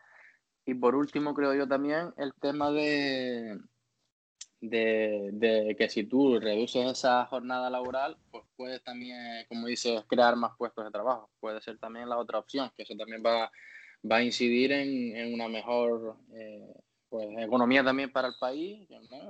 y 0.66 0.74
por 0.74 0.96
último, 0.96 1.34
creo 1.34 1.54
yo 1.54 1.68
también, 1.68 2.13
el 2.18 2.34
tema 2.34 2.72
de, 2.72 3.60
de, 4.60 5.75
que 5.78 5.90
si 5.90 6.06
tú 6.06 6.40
reduces 6.40 6.86
esa 6.92 7.25
jornada 7.25 7.70
laboral, 7.70 8.18
pues 8.32 8.44
puedes 8.56 8.84
también, 8.84 9.46
como 9.48 9.68
dices, 9.68 10.04
crear 10.08 10.36
más 10.36 10.52
puestos 10.58 10.86
de 10.86 10.92
trabajo. 10.92 11.30
Puede 11.40 11.62
ser 11.62 11.78
también 11.80 12.10
la 12.10 12.18
otra 12.18 12.40
opción, 12.40 12.72
que 12.75 12.84
eso 12.84 12.96
también 12.98 13.22
va, 13.25 13.52
va 14.10 14.18
a 14.18 14.24
incidir 14.24 14.72
en, 14.72 15.16
en 15.18 15.34
una 15.34 15.50
mejor 15.50 16.18
eh, 16.34 16.74
pues, 17.13 17.27
economía 17.38 17.84
también 17.84 18.12
para 18.12 18.29
el 18.29 18.34
país, 18.39 18.89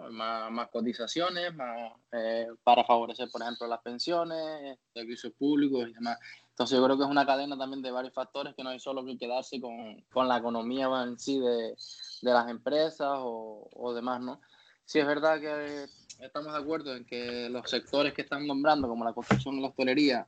más, 0.09 0.49
más, 0.49 0.69
cotizaciones, 0.69 1.53
más, 1.53 1.91
eh, 2.13 2.47
para 2.63 2.85
favorecer, 2.85 3.27
por 3.29 3.41
ejemplo, 3.41 3.67
las 3.67 3.81
pensiones, 3.81 4.79
servicios 4.93 5.33
públicos 5.33 5.89
y 5.89 5.93
demás. 5.93 6.17
Entonces 6.47 6.77
yo 6.77 6.85
creo 6.85 6.97
que 6.97 7.03
es 7.03 7.09
una 7.09 7.25
cadena 7.25 7.57
también 7.57 7.81
de 7.81 7.91
varios 7.91 8.13
factores 8.13 8.55
que 8.55 8.63
no 8.63 8.69
hay 8.69 8.79
solo 8.79 9.03
que 9.03 9.17
quedarse 9.17 9.59
con, 9.59 10.01
con 10.13 10.29
la 10.29 10.37
economía 10.37 10.87
en 11.03 11.19
sí 11.19 11.41
de, 11.41 11.75
de 12.21 12.31
las 12.31 12.49
empresas 12.49 13.17
o, 13.17 13.67
o 13.73 13.93
demás, 13.93 14.21
¿no? 14.21 14.39
Sí 14.85 14.99
es 14.99 15.05
verdad 15.05 15.39
que 15.39 15.85
estamos 16.23 16.53
de 16.53 16.59
acuerdo 16.59 16.95
en 16.95 17.05
que 17.05 17.49
los 17.49 17.69
sectores 17.69 18.13
que 18.13 18.21
están 18.21 18.45
nombrando, 18.47 18.87
como 18.87 19.03
la 19.03 19.13
construcción 19.13 19.55
y 19.55 19.61
la 19.61 19.67
hostelería, 19.67 20.27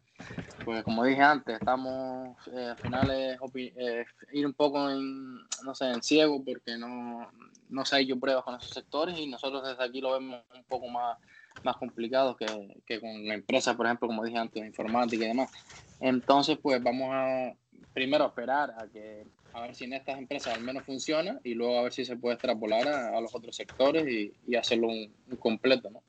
pues 0.63 0.83
como 0.83 1.03
dije 1.03 1.21
antes, 1.21 1.55
estamos 1.55 2.35
eh, 2.47 2.69
al 2.71 2.77
final 2.77 3.11
es 3.11 3.39
eh, 3.55 4.05
ir 4.33 4.45
un 4.45 4.53
poco 4.53 4.89
en, 4.89 5.35
no 5.63 5.75
sé, 5.75 5.85
en 5.91 6.01
ciego 6.01 6.43
porque 6.43 6.77
no, 6.77 7.31
no 7.69 7.85
se 7.85 7.95
ha 7.95 7.99
hecho 7.99 8.19
pruebas 8.19 8.43
con 8.43 8.55
esos 8.55 8.71
sectores 8.71 9.17
y 9.19 9.27
nosotros 9.27 9.67
desde 9.67 9.83
aquí 9.83 10.01
lo 10.01 10.13
vemos 10.13 10.41
un 10.55 10.63
poco 10.63 10.87
más, 10.87 11.17
más 11.63 11.77
complicado 11.77 12.35
que, 12.35 12.45
que 12.85 12.99
con 12.99 13.09
empresas, 13.09 13.75
por 13.75 13.85
ejemplo, 13.85 14.07
como 14.07 14.23
dije 14.23 14.37
antes, 14.37 14.65
informática 14.65 15.23
y 15.23 15.27
demás. 15.27 15.51
Entonces, 15.99 16.57
pues 16.61 16.81
vamos 16.81 17.09
a 17.11 17.53
primero 17.93 18.27
esperar 18.27 18.71
a 18.77 18.87
que 18.87 19.25
a 19.53 19.61
ver 19.61 19.73
si 19.73 19.85
en 19.85 19.93
estas 19.93 20.17
empresas 20.17 20.53
al 20.53 20.61
menos 20.61 20.83
funciona 20.83 21.39
y 21.43 21.53
luego 21.53 21.79
a 21.79 21.83
ver 21.83 21.93
si 21.93 22.03
se 22.03 22.17
puede 22.17 22.35
extrapolar 22.35 22.87
a, 22.87 23.21
los 23.21 23.33
otros 23.33 23.55
sectores 23.55 24.05
y, 24.07 24.55
hacerlo 24.55 24.87
un, 24.87 25.11
completo, 25.39 25.89
¿no? 25.89 26.03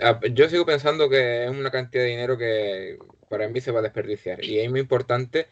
Ah, 0.00 0.20
yo 0.30 0.48
sigo 0.48 0.66
pensando 0.66 1.08
que 1.08 1.44
es 1.44 1.50
una 1.50 1.70
cantidad 1.70 2.04
de 2.04 2.10
dinero 2.10 2.36
que 2.36 2.98
para 3.28 3.48
mí 3.48 3.60
se 3.60 3.72
va 3.72 3.80
a 3.80 3.82
desperdiciar 3.82 4.44
y 4.44 4.60
es 4.60 4.70
muy 4.70 4.80
importante 4.80 5.48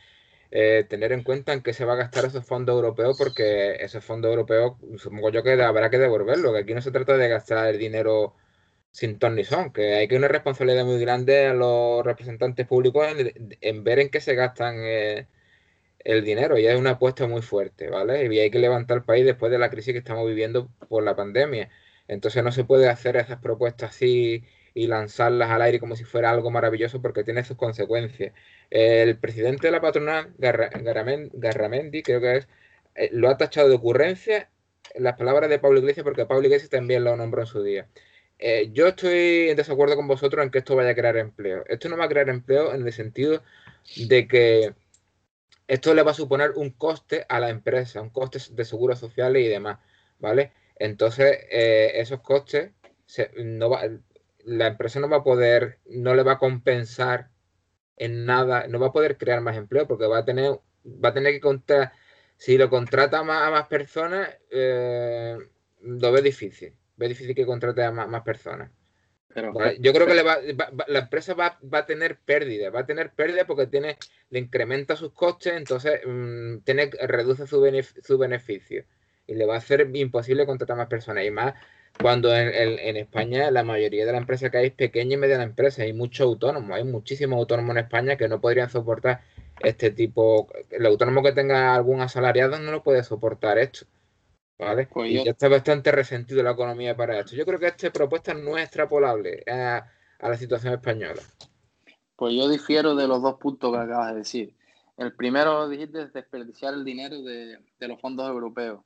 eh, 0.51 0.85
tener 0.89 1.13
en 1.13 1.23
cuenta 1.23 1.55
en 1.55 1.63
qué 1.63 1.73
se 1.73 1.87
va 1.87 1.95
a 1.95 1.97
gastar 1.97 2.27
esos 2.27 2.45
fondos 2.45 2.75
europeos 2.75 3.17
porque 3.17 3.77
esos 3.81 4.05
fondos 4.05 4.29
europeos 4.29 4.75
supongo 4.99 5.31
yo 5.31 5.43
que 5.43 5.61
habrá 5.63 5.89
que 5.89 5.99
devolverlo, 5.99 6.53
que 6.53 6.61
aquí 6.61 6.75
no 6.75 6.83
se 6.83 6.93
trata 6.93 7.17
de 7.17 7.29
gastar 7.29 7.69
el 7.69 7.79
dinero 7.79 8.35
sin 8.93 9.19
ton 9.19 9.35
ni 9.37 9.45
son, 9.45 9.73
que 9.73 9.95
hay 9.95 10.09
que 10.09 10.17
una 10.17 10.29
responsabilidad 10.29 10.85
muy 10.85 11.01
grande 11.01 11.47
a 11.47 11.55
los 11.55 12.05
representantes 12.05 12.67
públicos 12.67 13.07
en, 13.61 13.85
ver 13.85 13.99
en 14.01 14.11
qué 14.11 14.21
se 14.21 14.35
gastan 14.35 14.77
eh, 14.81 15.27
el 16.01 16.25
dinero 16.25 16.59
y 16.59 16.67
es 16.67 16.77
una 16.77 16.91
apuesta 16.93 17.27
muy 17.27 17.43
fuerte, 17.43 17.89
¿vale? 17.91 18.27
Y 18.33 18.39
hay 18.41 18.51
que 18.51 18.59
levantar 18.59 18.99
el 18.99 19.05
país 19.05 19.25
después 19.25 19.53
de 19.53 19.59
la 19.59 19.71
crisis 19.71 19.93
que 19.93 19.99
estamos 19.99 20.27
viviendo 20.27 20.69
por 20.89 21.03
la 21.05 21.17
pandemia. 21.17 21.71
Entonces 22.09 22.45
no 22.45 22.53
se 22.53 22.65
puede 22.65 22.89
hacer 22.89 23.17
esas 23.17 23.41
propuestas 23.41 23.91
así 23.91 24.45
y 24.75 24.87
lanzarlas 24.87 25.51
al 25.51 25.63
aire 25.63 25.81
como 25.81 25.97
si 25.97 26.05
fuera 26.05 26.31
algo 26.31 26.51
maravilloso 26.51 27.01
porque 27.03 27.25
tiene 27.25 27.45
sus 27.45 27.57
consecuencias. 27.57 28.33
El 28.71 29.19
presidente 29.19 29.69
de 29.69 29.73
la 29.73 29.81
patronal, 29.81 30.33
Garramendi, 30.39 32.03
creo 32.03 32.21
que 32.21 32.37
es, 32.39 32.49
eh, 32.95 33.11
lo 33.13 33.29
ha 33.29 33.37
tachado 33.37 33.69
de 33.69 33.75
ocurrencia 33.77 34.51
en 34.95 35.05
las 35.05 35.17
palabras 35.17 35.51
de 35.51 35.59
Pablo 35.59 35.79
Iglesias 35.81 36.05
porque 36.05 36.27
Pablo 36.27 36.47
Iglesias 36.47 36.71
también 36.71 37.05
lo 37.05 37.17
nombró 37.17 37.43
en 37.43 37.47
su 37.47 37.63
día. 37.63 37.89
Eh, 38.45 38.71
yo 38.73 38.89
estoy 38.89 39.51
en 39.51 39.57
desacuerdo 39.57 39.95
con 39.95 40.09
vosotros 40.09 40.43
en 40.45 40.51
que 40.51 40.59
esto 40.59 40.75
vaya 40.75 40.91
a 40.91 40.95
crear 40.97 41.17
empleo. 41.17 41.65
Esto 41.69 41.89
no 41.89 41.97
va 41.97 42.07
a 42.07 42.09
crear 42.09 42.29
empleo 42.29 42.75
en 42.75 42.85
el 42.85 42.93
sentido 42.93 43.41
de 43.97 44.27
que 44.27 44.75
esto 45.69 45.95
le 45.95 46.03
va 46.03 46.11
a 46.11 46.15
suponer 46.15 46.51
un 46.57 46.71
coste 46.71 47.25
a 47.29 47.39
la 47.39 47.51
empresa, 47.51 48.03
un 48.03 48.11
coste 48.11 48.41
de 48.51 48.65
seguros 48.65 48.99
sociales 48.99 49.45
y 49.45 49.49
demás, 49.49 49.79
¿vale? 50.19 50.53
Entonces, 50.77 51.39
eh, 51.53 51.93
esos 51.95 52.21
costes, 52.21 52.73
la 54.45 54.67
empresa 54.67 54.99
no 54.99 55.09
va 55.09 55.19
a 55.19 55.25
poder, 55.25 55.79
no 55.87 56.17
le 56.17 56.25
va 56.25 56.33
a 56.33 56.39
compensar 56.39 57.31
en 57.97 58.27
nada, 58.27 58.67
no 58.67 58.81
va 58.81 58.89
a 58.89 58.93
poder 58.93 59.19
crear 59.19 59.41
más 59.41 59.57
empleo 59.57 59.87
porque 59.87 60.07
va 60.07 60.19
a 60.19 60.25
tener, 60.25 60.59
va 60.85 61.11
a 61.11 61.15
tener 61.15 61.33
que 61.33 61.41
contar, 61.41 61.93
si 62.37 62.59
lo 62.59 62.69
contrata 62.69 63.21
a 63.21 63.23
más, 63.25 63.69
personas, 63.69 64.29
eh, 64.51 65.39
lo 65.81 66.11
ve 66.11 66.23
difícil, 66.23 66.75
ve 67.03 67.09
difícil 67.09 67.35
que 67.35 67.45
contrate 67.45 67.83
a 67.83 67.91
más 67.91 68.23
personas. 68.23 68.71
Yo 69.81 69.93
creo 69.93 70.07
que 70.07 70.15
la 70.15 70.99
empresa 70.99 71.35
va, 71.35 71.59
a 71.73 71.87
tener 71.87 72.19
pérdida, 72.19 72.71
va 72.71 72.81
a 72.81 72.87
tener 72.87 73.11
pérdida 73.13 73.47
porque 73.47 73.67
tiene, 73.67 73.97
le 74.31 74.39
incrementa 74.39 74.95
sus 74.97 75.13
costes, 75.13 75.55
entonces 75.55 76.01
mm, 76.07 76.59
tiene, 76.65 76.91
reduce 77.07 77.47
su, 77.47 77.65
su 78.03 78.19
beneficio 78.19 78.85
y 79.27 79.35
le 79.35 79.47
va 79.47 79.55
a 79.55 79.59
hacer 79.59 79.89
imposible 79.95 80.45
contratar 80.45 80.77
más 80.77 80.89
personas. 80.89 81.25
Y 81.25 81.31
más 81.31 81.55
cuando 82.01 82.35
en, 82.37 82.97
España 82.97 83.51
la 83.51 83.63
mayoría 83.65 84.05
de 84.05 84.13
las 84.13 84.21
empresas 84.21 84.51
que 84.51 84.59
hay 84.59 84.67
es 84.67 84.73
pequeña 84.73 85.15
y 85.15 85.19
mediana 85.19 85.45
empresa, 85.45 85.83
hay 85.83 85.93
muchos 85.93 86.27
autónomos, 86.27 86.77
hay 86.77 86.85
muchísimos 86.85 87.39
autónomos 87.39 87.77
en 87.77 87.85
España 87.85 88.17
que 88.17 88.29
no 88.29 88.41
podrían 88.41 88.71
soportar 88.71 89.23
este 89.61 89.91
tipo, 89.91 90.49
el 90.71 90.85
autónomo 90.87 91.23
que 91.23 91.33
tenga 91.33 91.75
algún 91.75 92.01
asalariado 92.01 92.59
no 92.59 92.71
lo 92.71 92.83
puede 92.83 93.03
soportar 93.03 93.59
esto. 93.59 93.87
Pues 94.57 95.11
y 95.11 95.25
ya 95.25 95.31
está 95.31 95.49
bastante 95.49 95.91
resentido 95.91 96.43
la 96.43 96.53
economía 96.53 96.97
para 96.97 97.19
esto. 97.19 97.35
Yo 97.35 97.45
creo 97.45 97.59
que 97.59 97.67
esta 97.67 97.91
propuesta 97.91 98.33
no 98.35 98.57
es 98.57 98.65
extrapolable 98.65 99.43
a, 99.51 99.85
la 100.21 100.37
situación 100.37 100.75
española. 100.75 101.21
Pues 102.15 102.35
yo 102.35 102.49
difiero 102.49 102.95
de 102.95 103.09
los 103.09 103.21
dos 103.21 103.39
puntos 103.39 103.73
que 103.73 103.79
acabas 103.79 104.13
de 104.13 104.19
decir. 104.19 104.55
El 104.97 105.15
primero 105.17 105.69
dijiste 105.69 106.03
es 106.03 106.13
desperdiciar 106.13 106.75
el 106.75 106.85
dinero 106.85 107.23
de, 107.23 107.59
los 107.81 108.01
fondos 108.01 108.29
europeos. 108.29 108.85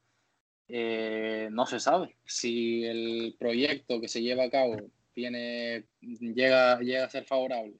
Eh, 0.68 1.48
no 1.52 1.66
se 1.66 1.78
sabe 1.78 2.16
si 2.24 2.84
el 2.84 3.36
proyecto 3.38 4.00
que 4.00 4.08
se 4.08 4.22
lleva 4.22 4.44
a 4.44 4.50
cabo 4.50 4.76
tiene, 5.12 5.86
llega, 6.00 6.80
llega 6.80 7.04
a 7.04 7.10
ser 7.10 7.24
favorable 7.24 7.74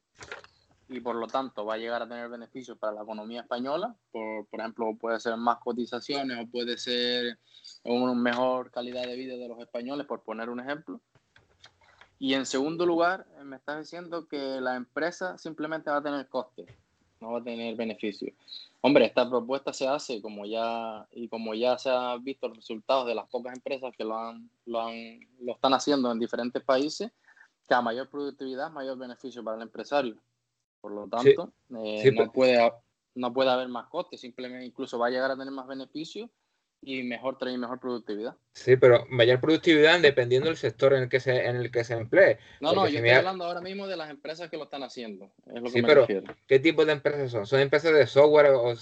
y 0.88 1.00
por 1.00 1.16
lo 1.16 1.26
tanto 1.26 1.64
va 1.64 1.74
a 1.74 1.78
llegar 1.78 2.02
a 2.02 2.08
tener 2.08 2.28
beneficios 2.28 2.78
para 2.78 2.92
la 2.92 3.02
economía 3.02 3.40
española. 3.40 3.94
Por, 4.12 4.46
por 4.46 4.60
ejemplo, 4.60 4.96
puede 4.98 5.18
ser 5.20 5.36
más 5.36 5.58
cotizaciones 5.58 6.38
o 6.38 6.50
puede 6.50 6.78
ser 6.78 7.38
una 7.84 8.14
mejor 8.14 8.70
calidad 8.70 9.02
de 9.02 9.16
vida 9.16 9.36
de 9.36 9.48
los 9.48 9.58
españoles, 9.60 10.06
por 10.06 10.22
poner 10.22 10.48
un 10.48 10.60
ejemplo. 10.60 11.00
Y 12.18 12.34
en 12.34 12.46
segundo 12.46 12.86
lugar, 12.86 13.26
eh, 13.38 13.44
me 13.44 13.56
estás 13.56 13.78
diciendo 13.78 14.26
que 14.26 14.60
la 14.60 14.76
empresa 14.76 15.36
simplemente 15.38 15.90
va 15.90 15.98
a 15.98 16.02
tener 16.02 16.28
costes, 16.28 16.66
no 17.20 17.32
va 17.32 17.40
a 17.40 17.44
tener 17.44 17.76
beneficios. 17.76 18.32
Hombre, 18.80 19.06
esta 19.06 19.28
propuesta 19.28 19.72
se 19.72 19.86
hace 19.86 20.22
como 20.22 20.46
ya 20.46 21.06
y 21.12 21.28
como 21.28 21.54
ya 21.54 21.76
se 21.76 21.90
han 21.90 22.22
visto 22.22 22.48
los 22.48 22.58
resultados 22.58 23.06
de 23.06 23.14
las 23.14 23.28
pocas 23.28 23.54
empresas 23.54 23.92
que 23.96 24.04
lo 24.04 24.16
han, 24.16 24.48
lo 24.64 24.80
han, 24.80 25.20
lo 25.40 25.54
están 25.54 25.74
haciendo 25.74 26.10
en 26.10 26.18
diferentes 26.18 26.62
países, 26.62 27.10
que 27.68 27.74
a 27.74 27.82
mayor 27.82 28.08
productividad, 28.08 28.70
mayor 28.70 28.96
beneficio 28.96 29.42
para 29.42 29.56
el 29.56 29.64
empresario. 29.64 30.16
Por 30.86 30.94
lo 30.94 31.08
tanto, 31.08 31.52
eh, 31.84 32.12
no, 32.12 32.30
puede, 32.30 32.72
no 33.16 33.32
puede 33.32 33.50
haber 33.50 33.66
más 33.66 33.88
costes, 33.88 34.20
simplemente 34.20 34.64
incluso 34.64 35.00
va 35.00 35.08
a 35.08 35.10
llegar 35.10 35.32
a 35.32 35.36
tener 35.36 35.52
más 35.52 35.66
beneficios 35.66 36.30
y 36.80 37.02
mejor 37.02 37.38
tener 37.38 37.58
mejor 37.58 37.80
productividad. 37.80 38.36
Sí, 38.52 38.76
pero 38.76 39.04
mayor 39.10 39.40
productividad 39.40 39.98
dependiendo 39.98 40.46
del 40.46 40.56
sector 40.56 40.94
en 40.94 41.02
el 41.02 41.08
que 41.08 41.18
se, 41.18 41.44
en 41.44 41.56
el 41.56 41.72
que 41.72 41.82
se 41.82 41.94
emplee. 41.94 42.38
No, 42.60 42.72
no, 42.72 42.86
yo 42.86 42.98
estoy 42.98 43.10
hablando 43.10 43.46
ahora 43.46 43.60
mismo 43.60 43.88
de 43.88 43.96
las 43.96 44.10
empresas 44.10 44.48
que 44.48 44.58
lo 44.58 44.62
están 44.62 44.84
haciendo. 44.84 45.32
Es 45.52 45.60
lo 45.60 45.70
sí, 45.70 45.82
pero 45.82 46.06
¿qué 46.46 46.60
tipo 46.60 46.84
de 46.84 46.92
empresas 46.92 47.32
son? 47.32 47.46
¿Son 47.46 47.58
empresas 47.58 47.92
de 47.92 48.06
software 48.06 48.52
o, 48.52 48.76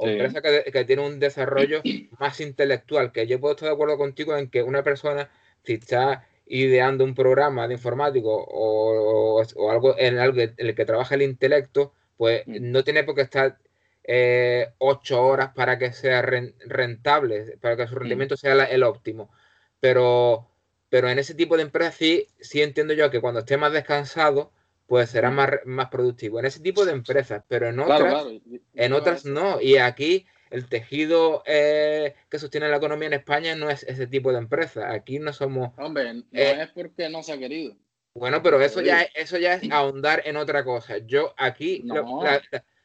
empresas 0.00 0.42
que, 0.42 0.72
que, 0.72 0.84
tienen 0.84 1.04
un 1.04 1.20
desarrollo 1.20 1.80
más 2.18 2.40
intelectual? 2.40 3.12
Que 3.12 3.28
yo 3.28 3.38
puedo 3.38 3.54
estar 3.54 3.68
de 3.68 3.74
acuerdo 3.74 3.96
contigo 3.96 4.36
en 4.36 4.50
que 4.50 4.64
una 4.64 4.82
persona, 4.82 5.30
si 5.62 5.74
está 5.74 6.26
ideando 6.50 7.04
un 7.04 7.14
programa 7.14 7.68
de 7.68 7.74
informático 7.74 8.34
o, 8.34 9.40
o 9.40 9.70
algo 9.70 9.94
en 9.96 10.18
algo 10.18 10.40
en 10.40 10.54
el 10.56 10.74
que 10.74 10.84
trabaja 10.84 11.14
el 11.14 11.22
intelecto, 11.22 11.94
pues 12.16 12.42
mm. 12.46 12.72
no 12.72 12.82
tiene 12.82 13.04
por 13.04 13.14
qué 13.14 13.22
estar 13.22 13.58
eh, 14.02 14.68
ocho 14.78 15.22
horas 15.22 15.52
para 15.54 15.78
que 15.78 15.92
sea 15.92 16.22
rentable, 16.22 17.56
para 17.60 17.76
que 17.76 17.86
su 17.86 17.94
mm. 17.94 17.98
rendimiento 17.98 18.36
sea 18.36 18.64
el 18.64 18.82
óptimo. 18.82 19.30
Pero, 19.78 20.48
pero 20.88 21.08
en 21.08 21.20
ese 21.20 21.34
tipo 21.34 21.56
de 21.56 21.62
empresas 21.62 21.94
sí, 21.94 22.26
sí 22.40 22.62
entiendo 22.62 22.94
yo 22.94 23.10
que 23.10 23.20
cuando 23.20 23.40
esté 23.40 23.56
más 23.56 23.72
descansado, 23.72 24.50
pues 24.88 25.10
será 25.10 25.30
mm. 25.30 25.34
más, 25.34 25.50
más 25.66 25.88
productivo. 25.88 26.40
En 26.40 26.46
ese 26.46 26.58
tipo 26.58 26.84
de 26.84 26.92
empresas, 26.92 27.44
pero 27.46 27.68
en 27.68 27.78
otras, 27.78 28.26
en 28.74 28.92
otras 28.92 29.24
no. 29.24 29.60
Y 29.60 29.76
aquí 29.76 30.26
el 30.50 30.68
tejido 30.68 31.42
eh, 31.46 32.14
que 32.28 32.38
sostiene 32.38 32.68
la 32.68 32.76
economía 32.76 33.06
en 33.06 33.14
España 33.14 33.54
no 33.54 33.70
es 33.70 33.84
ese 33.84 34.06
tipo 34.06 34.32
de 34.32 34.38
empresa. 34.38 34.92
Aquí 34.92 35.18
no 35.18 35.32
somos. 35.32 35.72
Hombre, 35.78 36.14
no 36.14 36.22
eh, 36.32 36.62
es 36.62 36.68
porque 36.70 37.08
no 37.08 37.22
se 37.22 37.32
ha 37.32 37.38
querido. 37.38 37.76
Bueno, 38.14 38.42
pero 38.42 38.60
eso 38.60 38.80
ya, 38.80 39.02
eso 39.14 39.38
ya 39.38 39.54
es 39.54 39.70
ahondar 39.70 40.22
en 40.24 40.36
otra 40.36 40.64
cosa. 40.64 40.98
Yo 40.98 41.32
aquí, 41.36 41.84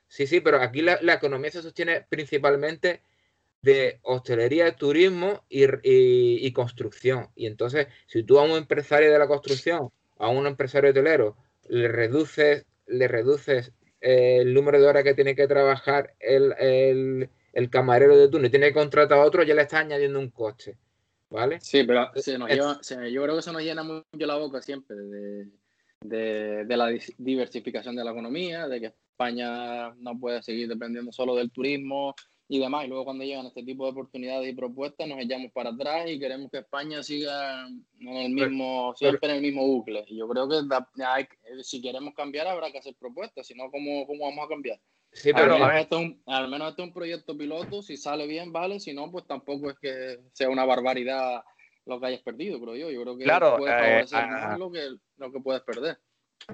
Sí, 0.08 0.28
sí, 0.28 0.40
pero 0.40 0.62
aquí 0.62 0.82
la, 0.82 1.00
economía 1.14 1.52
se 1.52 1.62
sostiene 1.62 2.06
principalmente 2.08 3.02
de 3.62 4.00
hostelería, 4.04 4.76
turismo 4.76 5.44
y, 5.50 6.52
construcción. 6.54 7.30
Y 7.36 7.48
entonces, 7.48 7.88
si 8.06 8.24
tú 8.24 8.40
a 8.40 8.44
un 8.44 8.52
empresario 8.52 9.12
de 9.12 9.20
la 9.20 9.28
construcción, 9.28 9.90
a 10.18 10.30
un 10.30 10.46
empresario 10.46 10.92
hotelero, 10.92 11.36
le 11.68 11.88
reduces, 11.88 12.66
le 12.86 13.08
reduces 13.08 13.74
el 14.00 14.54
número 14.54 14.80
de 14.80 14.88
horas 14.88 15.04
que 15.04 15.16
tiene 15.16 15.36
que 15.36 15.48
trabajar 15.48 16.14
el, 16.20 17.30
camarero 17.70 18.18
de 18.18 18.30
turno 18.30 18.48
y 18.48 18.50
tiene 18.50 18.68
que 18.68 18.74
contratar 18.74 19.18
a 19.18 19.24
otro, 19.24 19.44
ya 19.44 19.56
le 19.56 19.62
está 19.64 19.80
añadiendo 19.80 20.20
un 20.20 20.30
coste. 20.30 20.78
¿Vale? 21.30 21.60
Sí, 21.60 21.84
pero 21.84 22.12
se 22.16 22.38
nos 22.38 22.50
lleva, 22.50 22.80
yo 23.10 23.24
creo 23.24 23.36
que 23.36 23.42
se 23.42 23.52
nos 23.52 23.62
llena 23.62 23.84
mucho 23.84 24.06
la 24.14 24.36
boca 24.36 24.62
siempre 24.62 24.96
de, 24.96 26.66
de 26.66 26.78
la 26.78 26.90
diversificación 27.18 27.96
de 27.96 28.04
la 28.04 28.12
economía, 28.12 28.68
de 28.68 28.80
que 28.80 28.86
España 28.88 29.94
no 29.96 30.20
puede 30.20 30.44
seguir 30.44 30.68
dependiendo 30.68 31.12
solo 31.12 31.36
del 31.36 31.52
turismo 31.52 32.14
y 32.48 32.60
demás. 32.60 32.86
Y 32.86 32.90
luego 32.90 33.06
cuando 33.06 33.24
llegan 33.24 33.46
este 33.46 33.64
tipo 33.64 33.86
de 33.86 33.92
oportunidades 33.92 34.48
y 34.48 34.54
propuestas 34.54 35.08
nos 35.08 35.20
echamos 35.20 35.52
para 35.52 35.70
atrás 35.72 36.10
y 36.10 36.20
queremos 36.20 36.52
que 36.52 36.60
España 36.60 37.02
siga 37.02 37.68
en 38.00 38.18
el 38.18 38.32
mismo, 38.32 38.94
siempre 38.96 39.30
en 39.30 39.38
el 39.38 39.42
mismo 39.42 39.66
bucle. 39.66 40.06
Y 40.08 40.18
yo 40.18 40.28
creo 40.28 40.48
que 40.48 41.64
si 41.64 41.82
queremos 41.82 42.14
cambiar 42.14 42.48
habrá 42.48 42.72
que 42.72 42.78
hacer 42.78 42.96
propuestas, 43.00 43.48
si 43.48 43.56
no, 43.56 43.72
¿cómo, 43.72 44.06
cómo 44.06 44.26
vamos 44.26 44.46
a 44.46 44.50
cambiar? 44.50 44.80
Sí, 45.16 45.32
pero 45.34 45.54
al 45.54 45.62
menos, 45.62 45.76
este 45.76 45.96
es 45.96 46.02
un, 46.02 46.22
al 46.26 46.50
menos 46.50 46.70
este 46.70 46.82
es 46.82 46.88
un 46.90 46.94
proyecto 46.94 47.38
piloto, 47.38 47.82
si 47.82 47.96
sale 47.96 48.28
bien, 48.28 48.52
vale, 48.52 48.82
si 48.82 48.94
no, 48.94 49.10
pues 49.10 49.26
tampoco 49.26 49.70
es 49.70 49.78
que 49.80 50.20
sea 50.34 50.50
una 50.50 50.66
barbaridad 50.66 51.42
lo 51.86 52.00
que 52.00 52.08
hayas 52.08 52.22
perdido, 52.22 52.60
creo 52.60 52.76
yo. 52.76 52.92
Yo 52.92 53.02
creo 53.04 53.18
que 53.18 53.24
claro, 53.24 53.66
eh, 53.66 54.06
ah, 54.12 54.56
lo 54.60 54.72
que, 54.72 54.90
lo 55.18 55.32
que 55.32 55.40
puedes 55.40 55.62
perder. 55.62 55.98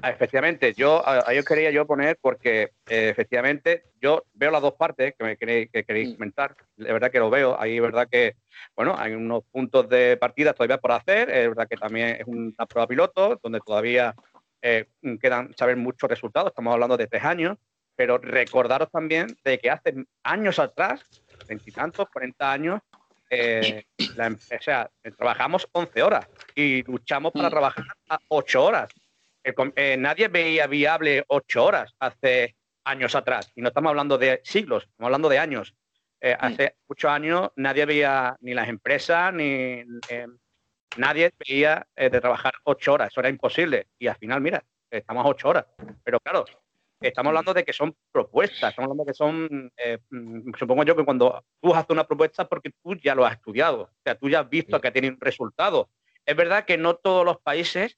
Ah, 0.02 0.12
efectivamente, 0.12 0.74
yo 0.74 1.02
ahí 1.06 1.44
quería 1.44 1.72
yo 1.72 1.88
poner 1.88 2.18
porque 2.22 2.72
eh, 2.88 3.10
efectivamente 3.10 3.86
yo 4.00 4.24
veo 4.34 4.52
las 4.52 4.62
dos 4.62 4.76
partes 4.76 5.16
que 5.18 5.26
me 5.26 5.38
queréis, 5.38 5.70
que 5.72 5.84
queréis 5.84 6.14
comentar, 6.14 6.56
de 6.78 6.94
verdad 6.94 7.12
que 7.12 7.20
lo 7.20 7.30
veo, 7.30 7.60
ahí 7.60 7.76
es 7.78 7.82
verdad 7.82 8.08
que, 8.10 8.36
bueno, 8.76 8.96
hay 8.98 9.14
unos 9.14 9.44
puntos 9.52 9.90
de 9.90 10.18
partida 10.18 10.54
todavía 10.54 10.78
por 10.78 10.92
hacer, 10.92 11.30
es 11.30 11.48
verdad 11.48 11.68
que 11.68 11.78
también 11.78 12.18
es 12.22 12.28
una 12.28 12.66
prueba 12.68 12.88
piloto 12.88 13.40
donde 13.44 13.60
todavía 13.60 14.16
eh, 14.62 14.86
quedan 15.20 15.54
saber 15.58 15.76
muchos 15.76 16.10
resultados, 16.10 16.52
estamos 16.52 16.74
hablando 16.74 16.96
de 16.96 17.08
tres 17.08 17.26
años, 17.26 17.58
pero 18.02 18.18
recordaros 18.18 18.90
también 18.90 19.28
de 19.44 19.60
que 19.60 19.70
hace 19.70 19.94
años 20.24 20.58
atrás, 20.58 21.06
veintitantos, 21.48 22.10
cuarenta 22.10 22.52
años, 22.52 22.82
eh, 23.30 23.86
la, 24.16 24.30
o 24.30 24.62
sea, 24.62 24.90
trabajamos 25.16 25.68
11 25.72 26.02
horas 26.02 26.28
y 26.56 26.82
luchamos 26.82 27.32
para 27.32 27.52
trabajar 27.52 27.86
a 28.10 28.18
8 28.28 28.64
horas. 28.64 28.90
Eh, 29.44 29.98
nadie 30.00 30.30
veía 30.30 30.66
viable 30.66 31.24
ocho 31.28 31.64
horas 31.64 31.94
hace 32.00 32.56
años 32.86 33.14
atrás. 33.14 33.52
Y 33.56 33.62
no 33.62 33.68
estamos 33.68 33.92
hablando 33.92 34.18
de 34.18 34.42
siglos, 34.44 34.86
estamos 34.86 35.06
hablando 35.06 35.30
de 35.30 35.38
años. 35.38 35.76
Eh, 36.20 36.36
hace 36.40 36.78
muchos 36.90 37.12
años 37.12 37.52
nadie 37.56 37.86
veía, 37.86 38.36
ni 38.40 38.56
las 38.56 38.68
empresas, 38.68 39.32
ni 39.32 39.84
nadie 40.98 41.32
veía 41.38 41.86
de 41.96 42.20
trabajar 42.20 42.54
ocho 42.64 42.94
horas. 42.94 43.10
Eso 43.12 43.20
era 43.20 43.30
imposible. 43.30 43.90
Y 44.00 44.08
al 44.08 44.16
final, 44.16 44.42
mira, 44.42 44.64
estamos 44.90 45.24
a 45.24 45.30
ocho 45.30 45.50
horas. 45.50 45.68
Pero 46.04 46.20
claro, 46.20 46.46
estamos 47.08 47.30
hablando 47.30 47.54
de 47.54 47.64
que 47.64 47.74
son 47.74 47.96
propuestas, 48.12 48.70
estamos 48.70 48.92
hablando 48.92 49.04
de 49.04 49.12
que 49.12 49.16
son, 49.16 49.72
mm, 50.10 50.52
supongo 50.58 50.84
yo 50.84 50.96
que 50.96 51.06
cuando 51.06 51.44
tú 51.60 51.74
haces 51.74 51.90
una 51.90 52.06
propuesta 52.06 52.48
porque 52.48 52.72
tú 52.84 52.96
ya 52.96 53.16
lo 53.16 53.26
has 53.26 53.34
estudiado, 53.34 53.82
o 53.84 54.02
sea, 54.04 54.16
tú 54.16 54.30
ya 54.30 54.42
has 54.42 54.50
visto 54.50 54.80
que 54.80 54.92
tiene 54.92 55.10
un 55.10 55.20
resultado. 55.20 55.90
Es 56.26 56.36
verdad 56.36 56.66
que 56.66 56.78
no 56.78 56.96
todos 56.96 57.26
los 57.26 57.40
países 57.40 57.98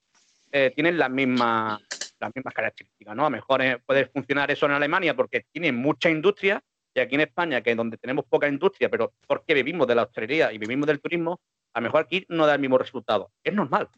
eh, 0.51 0.71
tienen 0.75 0.97
las 0.97 1.09
mismas, 1.09 1.81
las 2.19 2.31
mismas 2.33 2.53
características, 2.53 3.15
¿no? 3.15 3.23
A 3.23 3.25
lo 3.25 3.31
mejor 3.31 3.61
eh, 3.61 3.79
puede 3.85 4.05
funcionar 4.05 4.51
eso 4.51 4.65
en 4.65 4.73
Alemania 4.73 5.15
porque 5.15 5.45
tienen 5.51 5.75
mucha 5.75 6.09
industria 6.09 6.63
y 6.93 6.99
aquí 6.99 7.15
en 7.15 7.21
España, 7.21 7.61
que 7.61 7.71
es 7.71 7.77
donde 7.77 7.97
tenemos 7.97 8.25
poca 8.25 8.47
industria, 8.47 8.89
pero 8.89 9.13
porque 9.27 9.53
vivimos 9.55 9.87
de 9.87 9.95
la 9.95 10.03
hostelería 10.03 10.53
y 10.53 10.59
vivimos 10.59 10.85
del 10.85 11.01
turismo, 11.01 11.41
a 11.73 11.79
lo 11.79 11.85
mejor 11.85 12.01
aquí 12.03 12.23
no 12.29 12.45
da 12.45 12.53
el 12.53 12.61
mismo 12.61 12.77
resultado. 12.77 13.31
Es 13.43 13.53
normal. 13.53 13.89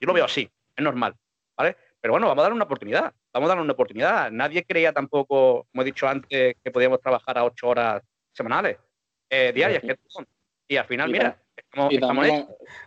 yo 0.00 0.06
lo 0.06 0.12
veo 0.12 0.24
así, 0.24 0.48
es 0.76 0.84
normal. 0.84 1.14
¿Vale? 1.56 1.76
Pero 2.00 2.12
bueno, 2.12 2.28
vamos 2.28 2.42
a 2.42 2.44
darle 2.44 2.56
una 2.56 2.64
oportunidad. 2.64 3.12
Vamos 3.32 3.46
a 3.46 3.50
darle 3.50 3.64
una 3.64 3.72
oportunidad. 3.72 4.30
Nadie 4.30 4.64
creía 4.64 4.92
tampoco, 4.92 5.66
como 5.70 5.82
he 5.82 5.84
dicho 5.84 6.06
antes, 6.06 6.56
que 6.62 6.70
podíamos 6.70 7.00
trabajar 7.00 7.38
a 7.38 7.44
ocho 7.44 7.68
horas 7.68 8.02
semanales, 8.32 8.78
eh, 9.30 9.52
diarias. 9.54 9.82
y 10.68 10.76
al 10.76 10.86
final, 10.86 11.10
mira, 11.10 11.38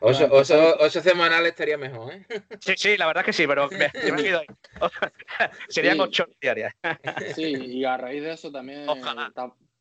Ocho, 0.02 1.02
semanales 1.02 1.50
estaría 1.50 1.78
mejor, 1.78 2.13
¿eh? 2.13 2.26
Sí, 2.62 2.74
sí, 2.76 2.98
la 2.98 3.08
verdad 3.08 3.26
que 3.26 3.34
sí, 3.34 3.45
pero 3.48 3.67
me, 3.69 3.91
me 4.12 4.45
Serían 5.69 6.00
ocho 6.00 6.26
diarias. 6.41 6.74
Sí, 7.36 7.54
y 7.56 7.86
a 7.86 7.98
raíz 7.98 8.24
de 8.24 8.34
eso 8.34 8.52
también 8.52 8.86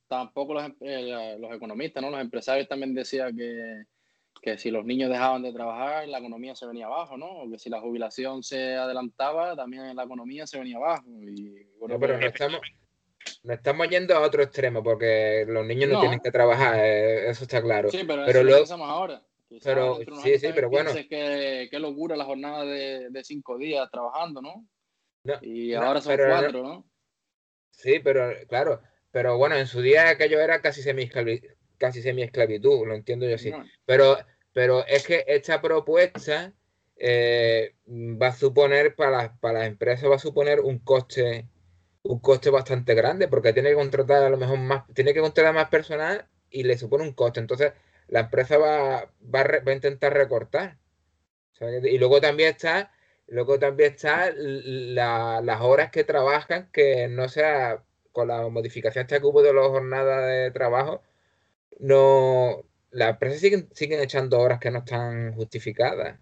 tampoco 0.08 0.54
los, 0.54 0.64
eh, 0.80 1.36
los, 1.38 1.54
economistas, 1.54 2.02
¿no? 2.02 2.10
Los 2.10 2.20
empresarios 2.20 2.66
también 2.66 2.94
decían 2.94 3.36
que, 3.36 3.84
que, 4.40 4.58
si 4.58 4.70
los 4.70 4.84
niños 4.84 5.10
dejaban 5.10 5.42
de 5.42 5.52
trabajar, 5.52 6.08
la 6.08 6.18
economía 6.18 6.54
se 6.54 6.66
venía 6.66 6.86
abajo, 6.86 7.16
¿no? 7.16 7.26
O 7.26 7.50
que 7.50 7.58
si 7.58 7.70
la 7.70 7.80
jubilación 7.80 8.42
se 8.42 8.74
adelantaba, 8.74 9.56
también 9.56 9.94
la 9.94 10.04
economía 10.04 10.46
se 10.46 10.58
venía 10.58 10.76
abajo. 10.76 11.04
Y, 11.08 11.64
bueno, 11.78 11.98
pero 11.98 12.18
no 12.18 12.26
estamos, 12.26 12.60
no 13.42 13.54
estamos 13.54 13.88
yendo 13.88 14.14
a 14.14 14.20
otro 14.20 14.42
extremo 14.42 14.82
porque 14.82 15.44
los 15.46 15.66
niños 15.66 15.90
no, 15.90 16.00
tienen 16.00 16.20
que 16.20 16.30
trabajar, 16.30 16.78
eh, 16.78 17.28
eso 17.30 17.44
está 17.44 17.62
claro. 17.62 17.90
Sí, 17.90 18.04
pero, 18.06 18.24
eso 18.24 18.42
lo 18.42 18.56
pensamos 18.56 18.88
ahora. 18.88 19.22
pero, 19.62 19.98
sí, 20.22 20.38
sí, 20.38 20.48
pero 20.54 20.68
bueno. 20.68 20.92
Que, 20.92 21.68
qué 21.70 21.78
locura 21.78 22.16
la 22.16 22.24
jornada 22.24 22.64
de, 22.64 23.10
de, 23.10 23.24
cinco 23.24 23.58
días 23.58 23.88
trabajando, 23.90 24.42
¿no? 24.42 24.66
y 25.42 25.74
ahora 25.74 26.00
son 26.00 26.16
cuatro, 26.16 26.62
¿no? 26.62 26.90
Sí, 27.70 28.00
pero 28.02 28.32
claro, 28.48 28.80
pero 29.10 29.36
bueno, 29.36 29.56
en 29.56 29.66
su 29.66 29.80
día 29.82 30.08
aquello 30.10 30.40
era 30.40 30.60
casi 30.60 30.82
semi-esclavitud, 30.82 31.48
casi 31.78 32.02
semi 32.02 32.22
-esclavitud, 32.22 32.86
lo 32.86 32.94
entiendo 32.94 33.26
yo 33.26 33.36
así. 33.36 33.52
Pero, 33.86 34.18
pero 34.52 34.86
es 34.86 35.06
que 35.06 35.24
esta 35.26 35.60
propuesta 35.62 36.52
eh, 36.96 37.74
va 37.86 38.28
a 38.28 38.36
suponer 38.36 38.94
para, 38.94 39.36
para 39.40 39.60
las 39.60 39.68
empresas, 39.68 40.10
va 40.10 40.16
a 40.16 40.20
suponer 40.20 40.60
un 40.60 40.78
coste 40.78 41.48
un 42.02 42.20
coste 42.20 42.50
bastante 42.50 42.94
grande 42.94 43.28
porque 43.28 43.52
tiene 43.52 43.70
que 43.70 43.74
contratar 43.74 44.22
a 44.22 44.30
lo 44.30 44.36
mejor 44.36 44.58
más, 44.58 44.84
tiene 44.94 45.14
que 45.14 45.20
contratar 45.20 45.54
más 45.54 45.68
personal 45.68 46.26
y 46.50 46.62
le 46.64 46.78
supone 46.78 47.04
un 47.04 47.12
coste. 47.12 47.40
Entonces, 47.40 47.72
la 48.08 48.20
empresa 48.20 48.58
va, 48.58 49.10
va, 49.22 49.40
a, 49.40 49.72
intentar 49.72 50.14
recortar. 50.14 50.78
y 51.60 51.98
luego 51.98 52.20
también 52.20 52.50
está, 52.50 52.92
luego 53.26 53.58
también 53.58 53.92
está 53.92 54.32
las 54.32 55.60
horas 55.60 55.90
que 55.90 56.04
trabajan, 56.04 56.70
que 56.72 57.08
no 57.08 57.28
sea 57.28 57.84
con 58.12 58.28
la 58.28 58.48
modificación 58.48 59.06
que 59.06 59.20
hubo 59.22 59.42
de 59.42 59.52
las 59.52 59.66
jornadas 59.66 60.26
de 60.26 60.50
trabajo, 60.50 61.02
no 61.78 62.64
las 62.90 63.10
empresas 63.10 63.40
siguen, 63.40 63.68
siguen 63.72 64.00
echando 64.00 64.38
horas 64.38 64.58
que 64.58 64.70
no 64.70 64.78
están 64.78 65.32
justificadas. 65.34 66.18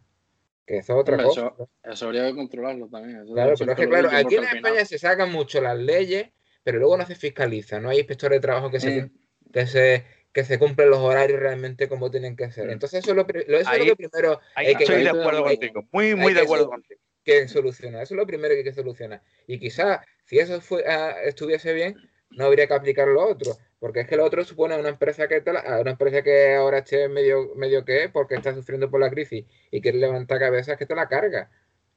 Que 0.67 0.79
eso 0.79 0.95
es 0.95 1.01
otra 1.01 1.23
cosa. 1.23 1.55
Eso, 1.85 2.07
habría 2.07 2.27
que 2.27 2.35
controlarlo 2.35 2.89
también. 2.89 3.25
claro, 3.27 3.55
pero 3.57 3.73
es 3.73 3.79
que, 3.79 3.89
claro, 3.89 4.09
aquí 4.13 4.35
en 4.35 4.45
España 4.45 4.85
se 4.85 4.99
sacan 4.99 5.31
mucho 5.31 5.61
las 5.61 5.79
leyes, 5.79 6.31
pero 6.65 6.79
luego 6.79 6.97
no 6.97 7.07
se 7.07 7.15
fiscaliza. 7.15 7.79
No 7.79 7.89
hay 7.89 7.99
inspectores 7.99 8.39
de 8.39 8.41
trabajo 8.41 8.71
que 8.71 8.81
se, 8.81 9.11
que 9.53 9.67
se 9.67 10.05
que 10.37 10.45
se 10.45 10.59
cumplen 10.59 10.91
los 10.91 10.99
horarios 10.99 11.41
realmente 11.41 11.89
como 11.89 12.11
tienen 12.11 12.37
que 12.37 12.53
ser. 12.53 12.67
Mm. 12.67 12.73
Entonces, 12.73 13.03
eso 13.03 13.13
es 13.13 13.17
lo, 13.17 13.27
eso 13.27 13.73
es 13.73 13.87
lo 13.87 13.97
primero. 13.97 14.39
Ahí 14.55 14.75
que, 14.75 14.85
estoy 14.85 15.03
de 15.03 15.09
acuerdo 15.09 15.43
contigo, 15.43 15.89
muy, 15.93 16.15
muy 16.15 16.35
de 16.35 16.43
acuerdo 16.43 16.69
contigo. 16.69 17.01
Que 17.25 17.49
solucionar, 17.49 18.03
eso 18.03 18.13
es 18.13 18.19
lo 18.19 18.27
primero 18.27 18.53
que 18.53 18.59
hay 18.59 18.65
que 18.65 18.75
solucionar. 18.75 19.23
Y 19.47 19.59
quizás, 19.59 20.01
si 20.27 20.39
eso 20.39 20.61
fue, 20.61 20.85
ah, 20.87 21.17
estuviese 21.25 21.73
bien, 21.73 21.97
no 22.29 22.45
habría 22.45 22.67
que 22.67 22.75
aplicar 22.75 23.09
lo 23.09 23.27
otro. 23.27 23.57
Porque 23.79 24.01
es 24.01 24.09
que 24.09 24.17
lo 24.17 24.25
otro 24.25 24.45
supone 24.45 24.79
una 24.79 24.89
empresa 24.89 25.29
que 25.29 25.43
una 25.81 25.91
empresa 25.91 26.23
que 26.23 26.55
ahora 26.55 26.79
esté 26.79 27.09
medio, 27.09 27.55
medio 27.57 27.85
que 27.85 28.09
porque 28.09 28.35
está 28.35 28.55
sufriendo 28.55 28.91
por 28.91 29.01
la 29.01 29.11
crisis 29.11 29.45
y 29.71 29.81
quiere 29.81 29.99
levantar 29.99 30.39
cabezas 30.39 30.79
que 30.79 30.87
te 30.87 30.95
la 30.95 31.09
carga. 31.09 31.51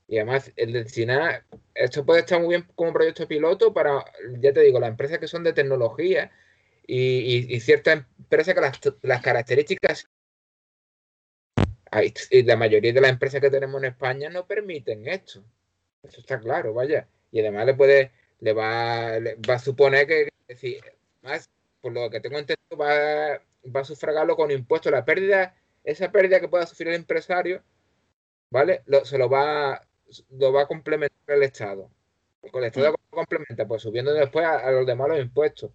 Y 0.08 0.18
además, 0.18 0.52
el 0.56 0.74
de 0.74 0.86
China, 0.86 1.46
esto 1.76 2.06
puede 2.06 2.22
estar 2.22 2.40
muy 2.40 2.50
bien 2.50 2.68
como 2.76 2.92
proyecto 2.92 3.28
piloto 3.28 3.74
para, 3.74 4.04
ya 4.40 4.52
te 4.52 4.62
digo, 4.62 4.80
las 4.80 4.90
empresas 4.90 5.20
que 5.20 5.28
son 5.28 5.44
de 5.44 5.54
tecnología 5.54 6.32
y, 6.86 7.60
ciertas 7.60 8.06
empresas 8.18 8.56
que 8.56 8.62
las, 8.62 8.80
las 9.04 9.22
características 9.22 10.10
y 12.32 12.44
la 12.44 12.56
mayoría 12.56 12.94
de 12.94 13.02
las 13.02 13.12
empresas 13.12 13.42
que 13.42 13.50
tenemos 13.50 13.82
en 13.82 13.90
España 13.90 14.30
no 14.30 14.46
permiten 14.48 15.08
esto. 15.08 15.44
Eso 16.04 16.22
está 16.22 16.40
claro, 16.40 16.74
vaya. 16.74 17.08
Y 17.32 17.40
además 17.42 17.66
le 17.66 17.74
puede, 17.74 18.12
le 18.40 18.54
va, 18.54 19.20
va 19.48 19.54
a 19.56 19.60
suponer 19.60 20.08
que, 20.08 20.30
si, 20.56 20.80
más, 21.22 21.50
por 21.82 21.94
lo 21.94 22.10
que 22.10 22.20
tengo 22.20 22.38
entendido, 22.38 22.78
va, 22.78 23.42
va 23.76 23.82
a 23.82 23.86
sufragarlo 23.86 24.36
con 24.36 24.52
impuestos. 24.52 24.92
La 24.92 25.06
pérdida, 25.06 25.56
esa 25.84 26.12
pérdida 26.12 26.40
que 26.40 26.48
pueda 26.48 26.66
sufrir 26.66 26.90
el 26.90 26.96
empresario, 26.96 27.64
¿vale? 28.50 28.84
se 29.04 29.18
lo 29.18 29.30
va, 29.30 29.82
lo 30.32 30.54
va 30.54 30.64
a 30.64 30.68
complementar 30.68 31.36
el 31.36 31.44
Estado. 31.44 31.90
Con 32.52 32.64
el 32.64 32.68
Estado 32.68 32.94
mm. 32.94 33.16
complementa, 33.16 33.68
pues 33.68 33.82
subiendo 33.82 34.14
después 34.14 34.46
a, 34.46 34.72
los 34.72 34.86
demás 34.86 35.10
los 35.10 35.20
impuestos. 35.20 35.72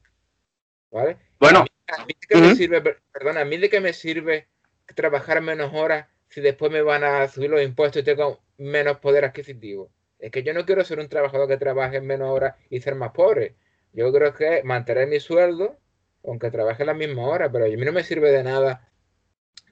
¿Vale? 0.90 1.18
Bueno. 1.38 1.64
A 1.86 2.06
mí, 2.06 2.14
de 2.18 2.26
qué 2.26 2.40
me 2.40 2.54
sirve, 2.54 2.96
perdona, 3.12 3.42
a 3.42 3.44
mí 3.44 3.58
de 3.58 3.68
qué 3.68 3.78
me 3.78 3.92
sirve 3.92 4.48
trabajar 4.94 5.42
menos 5.42 5.74
horas 5.74 6.06
si 6.28 6.40
después 6.40 6.72
me 6.72 6.80
van 6.80 7.04
a 7.04 7.28
subir 7.28 7.50
los 7.50 7.62
impuestos 7.62 8.00
y 8.00 8.04
tengo 8.04 8.40
menos 8.56 8.98
poder 9.00 9.26
adquisitivo? 9.26 9.90
Es 10.18 10.30
que 10.30 10.42
yo 10.42 10.54
no 10.54 10.64
quiero 10.64 10.82
ser 10.82 10.98
un 10.98 11.10
trabajador 11.10 11.46
que 11.46 11.58
trabaje 11.58 12.00
menos 12.00 12.30
horas 12.30 12.56
y 12.70 12.80
ser 12.80 12.94
más 12.94 13.12
pobre. 13.12 13.54
Yo 13.92 14.10
creo 14.12 14.32
que 14.32 14.62
mantener 14.64 15.06
mi 15.06 15.20
sueldo, 15.20 15.76
aunque 16.24 16.50
trabaje 16.50 16.84
la 16.84 16.94
misma 16.94 17.26
hora, 17.26 17.50
pero 17.50 17.66
a 17.66 17.68
mí 17.68 17.76
no 17.76 17.92
me 17.92 18.04
sirve 18.04 18.30
de 18.30 18.42
nada 18.42 18.88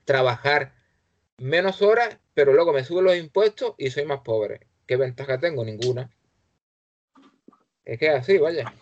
trabajar 0.05 0.75
menos 1.39 1.83
horas, 1.83 2.19
pero 2.35 2.53
luego 2.53 2.73
me 2.73 2.85
suben 2.85 3.05
los 3.05 3.17
impuestos 3.17 3.75
y 3.79 3.91
soy 3.91 4.05
más 4.05 4.21
pobre. 4.21 4.61
¿Qué 4.87 4.97
ventaja 4.97 5.39
tengo? 5.39 5.65
Ninguna. 5.65 6.11
Es 7.85 7.99
que 7.99 8.11
así, 8.11 8.39
vaya. 8.39 8.73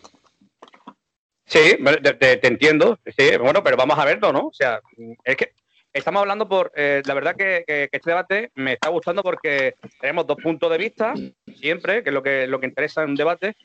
Sí, 1.45 1.77
te, 2.19 2.47
entiendo, 2.47 2.97
sí, 3.17 3.35
bueno, 3.37 3.61
pero 3.61 3.75
vamos 3.75 3.99
a 3.99 4.05
verlo, 4.05 4.31
¿no? 4.31 4.47
O 4.47 4.53
sea, 4.53 4.79
es 5.23 5.35
que 5.35 5.53
estamos 5.91 6.21
hablando 6.21 6.47
por, 6.47 6.71
eh, 6.75 7.01
la 7.05 7.13
verdad 7.13 7.35
que, 7.35 7.65
este 7.91 8.09
debate 8.09 8.51
me 8.55 8.73
está 8.73 8.87
gustando 8.87 9.21
porque 9.21 9.75
tenemos 9.99 10.25
dos 10.27 10.37
puntos 10.41 10.71
de 10.71 10.77
vista, 10.77 11.13
siempre, 11.55 12.03
que 12.03 12.09
es 12.09 12.13
lo 12.13 12.23
que, 12.23 12.47
lo 12.47 12.59
que 12.59 12.67
interesa 12.67 13.03
en 13.03 13.09
un 13.09 13.15
debate, 13.15 13.57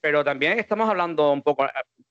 pero 0.00 0.22
también 0.22 0.58
estamos 0.58 0.88
hablando 0.88 1.32
un 1.32 1.42
poco 1.42 1.64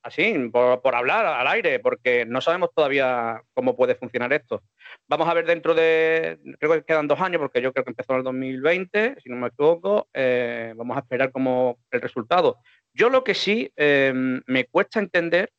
así, 0.03 0.33
por, 0.51 0.95
hablar 0.95 1.25
al 1.25 1.47
aire, 1.47 1.79
porque 1.79 2.25
no 2.25 2.41
sabemos 2.41 2.69
todavía 2.75 3.41
cómo 3.53 3.75
puede 3.75 3.95
funcionar 3.95 4.33
esto. 4.33 4.63
Vamos 5.07 5.27
a 5.27 5.33
ver 5.33 5.45
dentro 5.45 5.73
de, 5.73 6.39
creo 6.59 6.73
que 6.73 6.83
quedan 6.83 7.07
dos 7.07 7.19
años, 7.21 7.39
porque 7.39 7.61
yo 7.61 7.71
creo 7.71 7.83
que 7.83 7.91
empezó 7.91 8.13
en 8.13 8.19
el 8.19 8.23
2020, 8.25 9.17
si 9.21 9.29
no 9.29 9.37
me 9.37 9.47
equivoco, 9.47 10.07
eh, 10.13 10.73
vamos 10.75 10.97
a 10.97 11.01
esperar 11.01 11.31
como 11.31 11.77
el 11.91 12.01
resultado. 12.01 12.57
Yo 12.93 13.09
lo 13.09 13.23
que 13.23 13.33
sí 13.33 13.71
eh, 13.75 14.11
me 14.45 14.65
cuesta 14.65 14.99
entender 14.99 15.51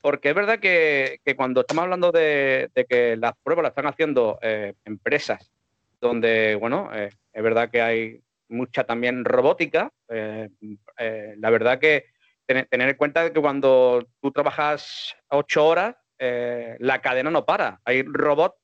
porque 0.00 0.30
es 0.30 0.34
verdad 0.34 0.58
que, 0.58 1.20
cuando 1.36 1.60
estamos 1.60 1.84
hablando 1.84 2.10
de, 2.10 2.70
que 2.88 3.16
las 3.16 3.34
pruebas 3.42 3.64
las 3.64 3.70
están 3.72 3.86
haciendo 3.86 4.38
eh, 4.40 4.74
empresas 4.84 5.52
donde, 6.00 6.54
bueno, 6.54 6.88
eh, 6.94 7.10
es 7.32 7.42
verdad 7.42 7.70
que 7.70 7.82
hay 7.82 8.22
mucha 8.48 8.84
también 8.84 9.24
robótica, 9.24 9.92
la 10.08 11.50
verdad 11.50 11.78
que 11.78 12.06
tener, 12.54 12.88
en 12.88 12.96
cuenta 12.96 13.32
que 13.32 13.40
cuando 13.40 14.06
tú 14.20 14.30
trabajas 14.30 15.16
ocho 15.28 15.66
horas, 15.66 15.94
la 16.18 17.00
cadena 17.00 17.30
no 17.30 17.46
para. 17.46 17.80
Hay 17.84 18.02
robots 18.02 18.56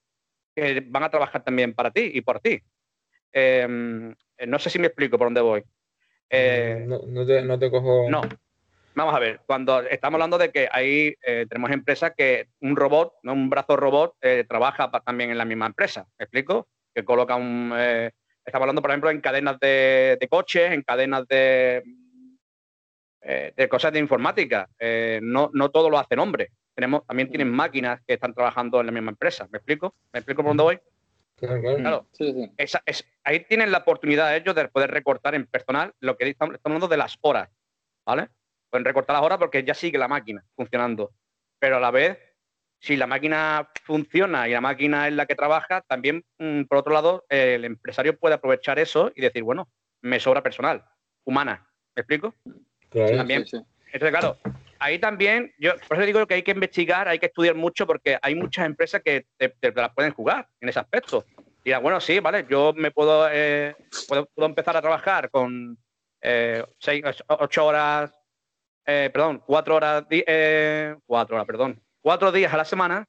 que 0.55 0.85
van 0.87 1.05
a 1.05 1.11
trabajar 1.11 1.42
también 1.42 1.75
para 1.75 1.90
ti 1.90 2.11
y 2.14 2.20
por 2.20 2.40
ti. 2.40 2.61
no 3.35 4.59
sé 4.59 4.70
si 4.70 4.79
me 4.79 4.88
explico 4.88 5.18
por 5.18 5.27
dónde 5.27 5.40
voy. 5.40 5.62
no, 6.87 7.27
te, 7.27 7.42
no 7.42 7.59
te 7.59 7.70
cojo. 7.70 8.11
No, 8.11 8.22
Vamos 8.96 9.14
a 9.14 9.18
ver, 9.18 9.40
cuando 9.44 9.83
estamos 9.83 10.14
hablando 10.16 10.38
de 10.38 10.51
que 10.51 10.70
ahí 10.72 11.14
eh, 11.22 11.44
tenemos 11.51 11.70
empresas 11.70 12.14
que 12.16 12.49
un 12.61 12.75
robot, 12.77 13.12
¿no? 13.25 13.35
un 13.35 13.51
brazo 13.51 13.77
robot, 13.77 14.14
eh, 14.22 14.46
trabaja 14.49 14.90
también 15.05 15.31
en 15.31 15.37
la 15.37 15.44
misma 15.44 15.66
empresa. 15.66 16.07
¿Me 16.18 16.25
explico? 16.25 16.68
Que 16.94 17.05
coloca 17.05 17.37
un. 17.37 17.75
Eh, 17.77 18.11
estamos 18.42 18.62
hablando, 18.62 18.81
por 18.81 18.90
ejemplo, 18.90 19.11
en 19.11 19.20
cadenas 19.20 19.61
de, 19.61 20.27
coches, 20.31 20.72
en 20.72 20.81
cadenas 20.81 21.29
de, 21.29 21.83
de 23.20 23.68
cosas 23.68 23.92
de 23.92 23.98
informática. 23.98 24.68
no, 25.22 25.50
no 25.52 25.70
todo 25.70 25.90
lo 25.90 25.98
hacen 25.98 26.18
hombres. 26.18 26.50
Tenemos, 26.74 27.07
también 27.07 27.29
tienen 27.29 27.50
máquinas 27.50 28.00
que 28.07 28.14
están 28.14 28.35
trabajando 28.35 28.81
en 28.81 28.87
la 28.87 28.92
misma 28.92 29.11
empresa. 29.11 29.48
¿Me 29.50 29.59
explico? 29.59 29.94
¿Me 30.12 30.20
explico 30.20 30.42
por 30.42 30.50
dónde 30.50 30.62
voy? 30.62 30.81
Claro, 31.37 32.07
ahí 33.24 33.40
tienen 33.40 33.70
la 33.70 33.79
oportunidad 33.79 34.35
ellos 34.35 34.55
de 34.55 34.68
poder 34.68 34.90
recortar 34.90 35.35
en 35.35 35.46
personal 35.46 35.92
lo 36.00 36.16
que 36.16 36.29
estamos 36.29 36.59
hablando 36.62 36.88
de 36.88 36.96
las 36.96 37.18
horas. 37.20 37.48
¿Vale? 38.05 38.29
pueden 38.70 38.85
recortar 38.85 39.14
las 39.14 39.24
horas 39.24 39.38
porque 39.38 39.64
ya 39.64 39.74
sigue 39.74 39.98
la 39.98 40.09
máquina 40.09 40.44
funcionando. 40.55 41.12
Pero 41.59 41.76
a 41.76 41.81
la 41.81 41.90
vez, 41.90 42.18
si 42.79 42.96
la 42.96 43.07
máquina 43.07 43.70
funciona 43.85 44.48
y 44.48 44.52
la 44.52 44.61
máquina 44.61 45.09
es 45.09 45.14
la 45.14 45.26
que 45.26 45.35
trabaja, 45.35 45.83
también, 45.83 46.24
mm, 46.38 46.64
por 46.64 46.79
otro 46.79 46.92
lado, 46.92 47.24
el 47.29 47.64
empresario 47.64 48.18
puede 48.18 48.35
aprovechar 48.35 48.79
eso 48.79 49.12
y 49.14 49.22
decir, 49.22 49.42
bueno, 49.42 49.68
me 50.02 50.20
sobra 50.20 50.42
personal, 50.42 50.85
humana. 51.24 51.66
¿Me 51.94 52.02
explico? 52.02 52.35
Claro, 52.90 53.16
también. 53.16 53.44
Entonces, 53.92 54.11
claro, 54.11 54.37
ahí 54.79 54.99
también, 54.99 55.53
yo 55.59 55.72
por 55.88 55.96
eso 55.96 56.07
digo 56.07 56.27
que 56.27 56.35
hay 56.35 56.42
que 56.42 56.51
investigar, 56.51 57.09
hay 57.09 57.18
que 57.18 57.27
estudiar 57.27 57.55
mucho, 57.55 57.87
porque 57.87 58.18
hay 58.20 58.35
muchas 58.35 58.66
empresas 58.66 59.03
que 59.03 59.27
te, 59.37 59.55
las 59.75 59.94
pueden 59.94 60.12
jugar 60.12 60.49
en 60.61 60.68
ese 60.68 60.81
aspecto. 60.81 61.25
Y 61.64 61.72
bueno, 61.75 62.01
sí, 62.01 62.20
vale, 62.20 62.46
yo 62.49 62.72
me 62.75 62.90
puedo, 62.90 63.29
eh, 63.31 63.75
puedo, 64.07 64.29
empezar 64.46 64.77
a 64.77 64.83
trabajar 64.83 65.31
con 65.31 65.77
eh, 66.20 66.64
seis, 66.79 67.03
ocho 67.29 67.66
horas 67.66 68.12
eh, 68.87 69.11
perdón, 69.12 69.42
cuatro 69.44 69.75
horas, 69.75 70.05
eh, 70.11 70.94
cuatro 71.07 71.35
horas, 71.35 71.46
perdón, 71.46 71.83
cuatro 72.01 72.31
días 72.31 72.55
a 72.55 72.57
la 72.57 72.64
semana, 72.64 73.05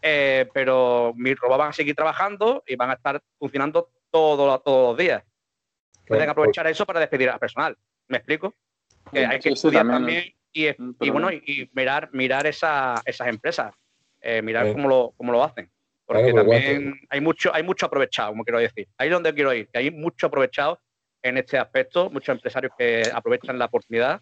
eh, 0.00 0.48
pero 0.54 1.12
mis 1.14 1.38
robots 1.38 1.58
van 1.58 1.68
a 1.68 1.74
seguir 1.74 1.94
trabajando 1.94 2.64
y 2.66 2.76
van 2.76 2.90
a 2.90 2.94
estar 2.94 3.22
funcionando 3.38 3.90
todos 4.10 4.62
los 4.64 4.96
días. 4.96 5.22
Pueden 6.06 6.30
aprovechar 6.30 6.66
eso 6.66 6.86
para 6.86 7.00
despedir 7.00 7.28
al 7.28 7.38
personal. 7.38 7.76
¿Me 8.08 8.18
explico? 8.18 8.54
Que 9.10 9.26
hay 9.26 9.40
que 9.40 9.50
estudiar 9.50 9.86
también, 9.86 10.32
y, 10.52 10.70
bueno, 11.10 11.32
y, 11.32 11.68
mirar, 11.72 12.10
mirar 12.12 12.46
esas 12.46 13.02
empresas, 13.20 13.74
mirar 14.42 14.72
cómo, 14.72 14.88
lo, 14.88 15.14
cómo 15.16 15.32
lo 15.32 15.42
hacen. 15.42 15.70
Porque 16.04 16.32
también 16.32 17.00
hay 17.08 17.20
mucho, 17.20 17.54
hay 17.54 17.62
mucho 17.62 17.86
aprovechado, 17.86 18.30
como 18.30 18.44
quiero 18.44 18.58
decir. 18.58 18.86
Ahí 18.98 19.08
es 19.08 19.12
donde 19.12 19.32
quiero 19.34 19.52
ir, 19.54 19.68
que 19.68 19.78
hay 19.78 19.90
mucho 19.90 20.26
aprovechado 20.26 20.78
en 21.22 21.38
este 21.38 21.58
aspecto, 21.58 22.10
muchos 22.10 22.34
empresarios 22.34 22.72
que 22.76 23.02
aprovechan 23.12 23.58
la 23.58 23.66
oportunidad. 23.66 24.20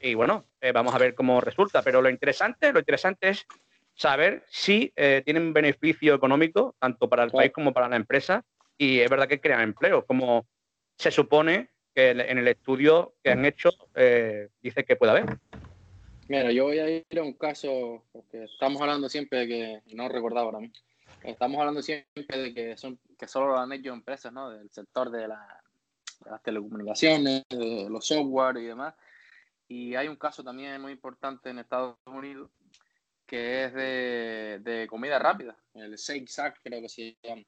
Y 0.00 0.14
bueno, 0.14 0.46
eh, 0.60 0.72
vamos 0.72 0.94
a 0.94 0.98
ver 0.98 1.14
cómo 1.14 1.40
resulta. 1.40 1.82
Pero 1.82 2.00
lo 2.00 2.08
interesante, 2.08 2.72
lo 2.72 2.78
interesante 2.78 3.28
es 3.28 3.46
saber 3.94 4.44
si 4.48 4.92
eh, 4.96 5.22
tienen 5.24 5.52
beneficio 5.52 6.14
económico, 6.14 6.74
tanto 6.80 7.08
para 7.08 7.24
el 7.24 7.30
país 7.30 7.52
como 7.52 7.72
para 7.72 7.88
la 7.88 7.96
empresa, 7.96 8.42
y 8.76 9.00
es 9.00 9.10
verdad 9.10 9.28
que 9.28 9.40
crean 9.40 9.60
empleo, 9.60 10.04
como 10.04 10.46
se 10.96 11.10
supone 11.10 11.70
que 11.94 12.10
en 12.10 12.38
el 12.38 12.48
estudio 12.48 13.14
que 13.22 13.30
han 13.30 13.44
hecho 13.44 13.70
eh, 13.94 14.48
dice 14.62 14.84
que 14.84 14.96
puede 14.96 15.12
haber. 15.12 15.38
Mira, 16.28 16.50
yo 16.52 16.64
voy 16.64 16.78
a 16.78 16.90
ir 16.90 17.04
a 17.18 17.22
un 17.22 17.34
caso, 17.34 18.02
porque 18.12 18.44
estamos 18.44 18.80
hablando 18.80 19.08
siempre 19.08 19.40
de 19.40 19.48
que, 19.48 19.94
no 19.94 20.08
recordaba 20.08 20.46
ahora 20.46 20.60
mismo, 20.60 20.74
estamos 21.22 21.58
hablando 21.58 21.82
siempre 21.82 22.38
de 22.38 22.54
que 22.54 22.76
son 22.76 22.98
que 23.18 23.28
solo 23.28 23.48
lo 23.48 23.58
han 23.58 23.72
hecho 23.72 23.92
empresas, 23.92 24.32
¿no? 24.32 24.50
Del 24.50 24.70
sector 24.70 25.10
de, 25.10 25.28
la, 25.28 25.62
de 26.24 26.30
las 26.30 26.42
telecomunicaciones, 26.42 27.44
de 27.48 27.86
los 27.88 28.06
software 28.06 28.56
y 28.56 28.64
demás. 28.64 28.94
Y 29.68 29.94
hay 29.94 30.08
un 30.08 30.16
caso 30.16 30.42
también 30.42 30.80
muy 30.80 30.92
importante 30.92 31.50
en 31.50 31.58
Estados 31.58 31.96
Unidos 32.06 32.50
que 33.26 33.64
es 33.64 33.74
de, 33.74 34.86
comida 34.88 35.18
rápida, 35.18 35.56
el 35.74 35.96
Shake 35.96 36.28
Shack 36.28 36.60
creo 36.62 36.80
que 36.80 36.88
se 36.88 37.16
llama, 37.22 37.42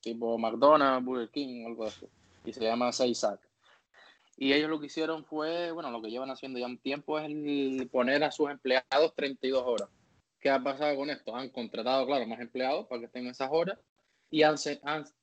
tipo 0.00 0.38
McDonald's, 0.38 1.04
Burger 1.04 1.30
King 1.30 1.66
algo 1.66 1.84
así, 1.84 2.06
y 2.44 2.52
se 2.52 2.64
llama 2.64 2.90
Shake 2.90 3.14
Shack. 3.14 3.40
Y 4.36 4.52
ellos 4.52 4.68
lo 4.68 4.80
que 4.80 4.86
hicieron 4.86 5.24
fue, 5.24 5.70
bueno, 5.70 5.90
lo 5.90 6.02
que 6.02 6.10
llevan 6.10 6.30
haciendo 6.30 6.58
ya 6.58 6.66
un 6.66 6.78
tiempo 6.78 7.18
es 7.18 7.26
el 7.26 7.88
poner 7.90 8.24
a 8.24 8.30
sus 8.30 8.50
empleados 8.50 9.14
32 9.14 9.62
horas. 9.64 9.88
¿Qué 10.40 10.50
ha 10.50 10.62
pasado 10.62 10.96
con 10.96 11.10
esto? 11.10 11.34
Han 11.34 11.50
contratado, 11.50 12.06
claro, 12.06 12.26
más 12.26 12.40
empleados 12.40 12.86
para 12.86 13.00
que 13.00 13.06
estén 13.06 13.26
esas 13.26 13.48
horas 13.50 13.78
y 14.30 14.42
han, 14.42 14.56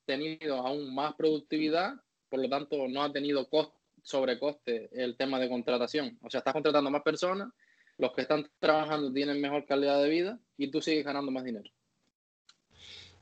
tenido 0.06 0.56
aún 0.65 0.95
más 0.95 1.15
productividad, 1.15 1.95
por 2.30 2.39
lo 2.39 2.50
tanto 2.50 2.88
no 2.88 3.04
ha 3.04 3.12
tenido 3.12 3.50
costo 3.50 3.82
sobrecoste 4.04 4.89
el 4.93 5.15
tema 5.15 5.39
de 5.39 5.50
contratación. 5.50 6.17
O 6.21 6.30
sea, 6.30 6.39
estás 6.39 6.54
contratando 6.54 6.89
más 6.89 7.04
personas, 7.04 7.50
los 7.97 8.13
que 8.13 8.21
están 8.21 8.50
trabajando 8.60 9.12
tienen 9.13 9.39
mejor 9.39 9.65
calidad 9.65 10.02
de 10.02 10.10
vida 10.10 10.39
y 10.58 10.71
tú 10.71 10.82
sigues 10.82 11.06
ganando 11.06 11.32
más 11.32 11.43
dinero. 11.43 11.69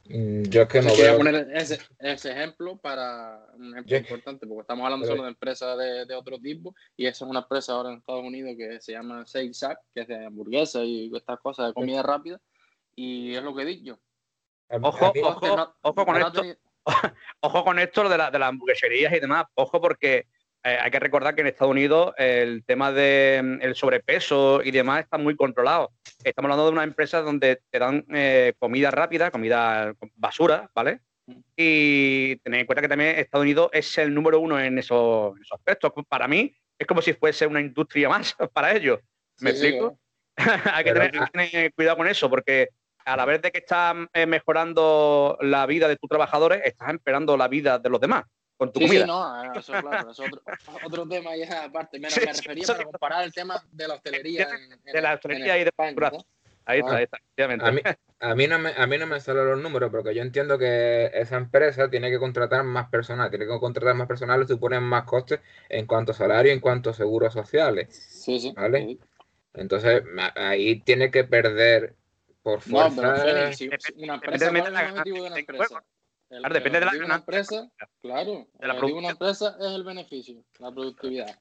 Mm, 0.10 0.43
yo 0.50 0.63
es 0.63 0.67
que 0.67 0.82
no 0.82 0.89
Quería 0.89 1.15
poner 1.15 1.48
ese, 1.54 1.80
ejemplo 2.00 2.78
para 2.78 3.45
un 3.56 3.74
ejemplo 3.74 3.98
importante, 3.98 4.48
porque 4.48 4.62
estamos 4.62 4.84
hablando 4.84 5.06
solo 5.06 5.22
de 5.22 5.30
empresas 5.30 5.78
de, 5.78 6.15
otro 6.15 6.39
tipo, 6.39 6.74
y 6.98 7.06
esa 7.06 7.26
es 7.26 7.30
una 7.30 7.41
empresa 7.41 7.74
ahora 7.74 7.91
en 7.91 8.00
Estados 8.00 8.24
Unidos 8.24 8.56
que 8.58 8.82
se 8.82 8.93
llama 8.93 9.24
Shake 9.28 9.54
Shack, 9.54 9.80
que 9.93 10.02
es 10.02 10.08
de 10.08 10.26
hamburguesas 10.26 10.84
y 10.84 11.12
estas 11.15 11.39
cosas 11.39 11.67
de 11.67 11.74
comida 11.74 12.02
rápida, 12.02 12.41
y 12.95 13.36
es 13.36 13.43
lo 13.43 13.56
que 13.56 13.62
he 13.62 13.65
dicho. 13.65 14.00
Ojo, 14.82 15.13
ojo, 15.24 15.76
ojo 15.82 16.06
con 16.06 16.17
esto. 16.17 16.43
Ojo 17.41 17.63
con 17.63 17.78
esto 17.78 18.10
de, 18.10 18.17
la, 18.17 18.32
de 18.32 18.39
las 18.39 18.50
hamburgueserías 18.50 19.13
y 19.13 19.19
demás. 19.19 19.45
Ojo 19.54 19.80
porque 19.80 20.26
eh, 20.63 20.78
hay 20.82 20.91
que 20.91 21.00
recordar 21.00 21.36
que 21.36 21.41
en 21.41 21.48
Estados 21.48 21.72
Unidos 21.72 22.13
el 22.17 22.65
tema 22.65 22.91
del 22.91 23.60
mm, 23.60 23.74
sobrepeso 23.76 24.62
y 24.62 24.72
demás 24.72 25.04
está 25.04 25.17
muy 25.17 25.36
controlado. 25.36 25.93
Estamos 26.24 26.48
hablando 26.48 26.65
de 26.65 26.72
una 26.74 26.84
empresa 26.84 27.22
donde 27.22 27.62
te 27.69 27.80
dan 27.80 28.06
eh, 28.13 28.54
comida 28.60 28.91
rápida, 28.91 29.32
comida 29.32 29.93
basura, 30.15 30.69
¿vale? 30.76 31.00
Y 31.56 32.36
tener 32.38 32.62
en 32.62 32.65
cuenta 32.65 32.82
que 32.82 32.89
también 32.89 33.17
Estados 33.17 33.43
Unidos 33.43 33.69
es 33.72 33.98
el 34.00 34.13
número 34.13 34.39
uno 34.39 34.60
en 34.60 34.78
esos, 34.80 35.34
aspectos. 35.52 35.93
Para 36.10 36.28
mí 36.28 36.54
es 36.78 36.88
como 36.88 37.02
si 37.02 37.13
fuese 37.13 37.48
una 37.48 37.62
industria 37.62 38.10
más 38.10 38.36
para 38.54 38.74
ellos. 38.76 39.00
¿Me 39.39 39.52
explico? 39.52 39.98
hay 40.74 40.84
que 40.84 40.93
tener, 40.93 41.74
cuidado 41.74 41.98
con 41.98 42.08
eso 42.08 42.30
porque 42.30 42.69
a 43.06 43.15
la 43.15 43.26
vez 43.26 43.41
de 43.41 43.52
que 43.52 43.60
estás 43.60 43.95
eh, 44.13 44.26
mejorando 44.26 45.38
la 45.41 45.65
vida 45.65 45.88
de 45.88 45.95
tus 45.95 46.10
trabajadores, 46.10 46.62
estás 46.65 46.89
empeorando 46.89 47.38
la 47.38 47.48
vida 47.48 47.80
de 47.80 47.89
los 47.89 48.02
demás 48.02 48.26
con 48.60 48.74
tu 48.74 48.82
comida. 48.82 49.02
Sí, 49.02 49.08
no, 49.08 49.43
eh, 49.43 49.50
eso 49.56 49.72
claro, 49.72 50.12
es 50.12 50.19
otro, 50.19 50.41
otro, 50.86 51.08
tema 51.08 51.34
ya 51.38 51.63
aparte. 51.63 51.98
Me, 51.98 52.10
me 52.10 52.34
refería 52.34 52.67
para 52.67 52.84
comparar 52.84 53.24
el 53.24 53.34
tema 53.34 53.63
de 53.72 53.88
la 53.88 53.93
hostelería. 53.93 54.50
En, 54.50 54.84
de 54.84 55.02
la 55.02 55.13
hostelería 55.13 55.58
y 55.58 55.63
de 55.63 55.69
España, 55.69 55.95
Ahí 56.65 56.82
está, 56.82 56.98
ahí 56.98 57.04
está, 57.04 57.17
a 57.65 57.72
mí, 57.72 57.82
a, 58.19 58.36
mí 58.36 58.48
no 58.48 58.60
me, 58.60 58.69
a 58.78 58.86
mí 58.86 58.98
no 59.00 59.08
me 59.08 59.19
salen 59.19 59.48
los 59.48 59.60
números, 59.60 59.89
porque 59.89 60.13
yo 60.13 60.22
entiendo 60.22 60.60
que 60.60 61.10
esa 61.13 61.38
empresa 61.38 61.89
tiene 61.89 62.12
que 62.12 62.19
contratar 62.19 62.63
más 62.63 62.89
personal, 62.89 63.32
tiene 63.32 63.48
que 63.48 63.58
contratar 63.60 63.95
más 63.95 64.08
personal, 64.08 64.43
y 64.43 64.48
suponen 64.48 64.84
más 64.84 65.06
costes 65.06 65.39
en 65.67 65.88
cuanto 65.88 66.12
a 66.12 66.15
salario, 66.15 66.52
en 66.52 66.60
cuanto 66.60 66.91
a 66.91 66.93
seguros 66.93 67.34
sociales. 67.34 67.88
Sí, 67.89 68.39
sí. 68.39 68.54
¿Vale? 68.56 69.00
Entonces, 69.56 70.04
ahí 70.36 70.82
tiene 70.82 71.10
que 71.10 71.24
perder 71.24 71.95
por 72.43 72.62
fuerza. 72.62 73.02
No, 73.02 73.24
pero 73.24 73.54
si 73.54 73.69
una 73.95 74.15
empresa, 74.15 74.50
¿cuál 74.50 74.62
es 74.62 74.67
el 74.67 74.91
objetivo 74.91 75.24
de 75.24 75.28
una 75.28 75.39
empresa? 75.39 75.84
Claro, 76.30 76.54
depende 76.54 76.80
de 76.80 76.86
la 76.86 77.06
una 77.06 77.15
empresa, 77.15 77.70
claro, 78.02 78.48
de 78.54 78.68
la 78.68 78.76
una 78.76 79.10
empresa 79.10 79.58
es 79.60 79.68
el 79.68 79.84
beneficio, 79.84 80.44
la 80.60 80.72
productividad. 80.72 81.39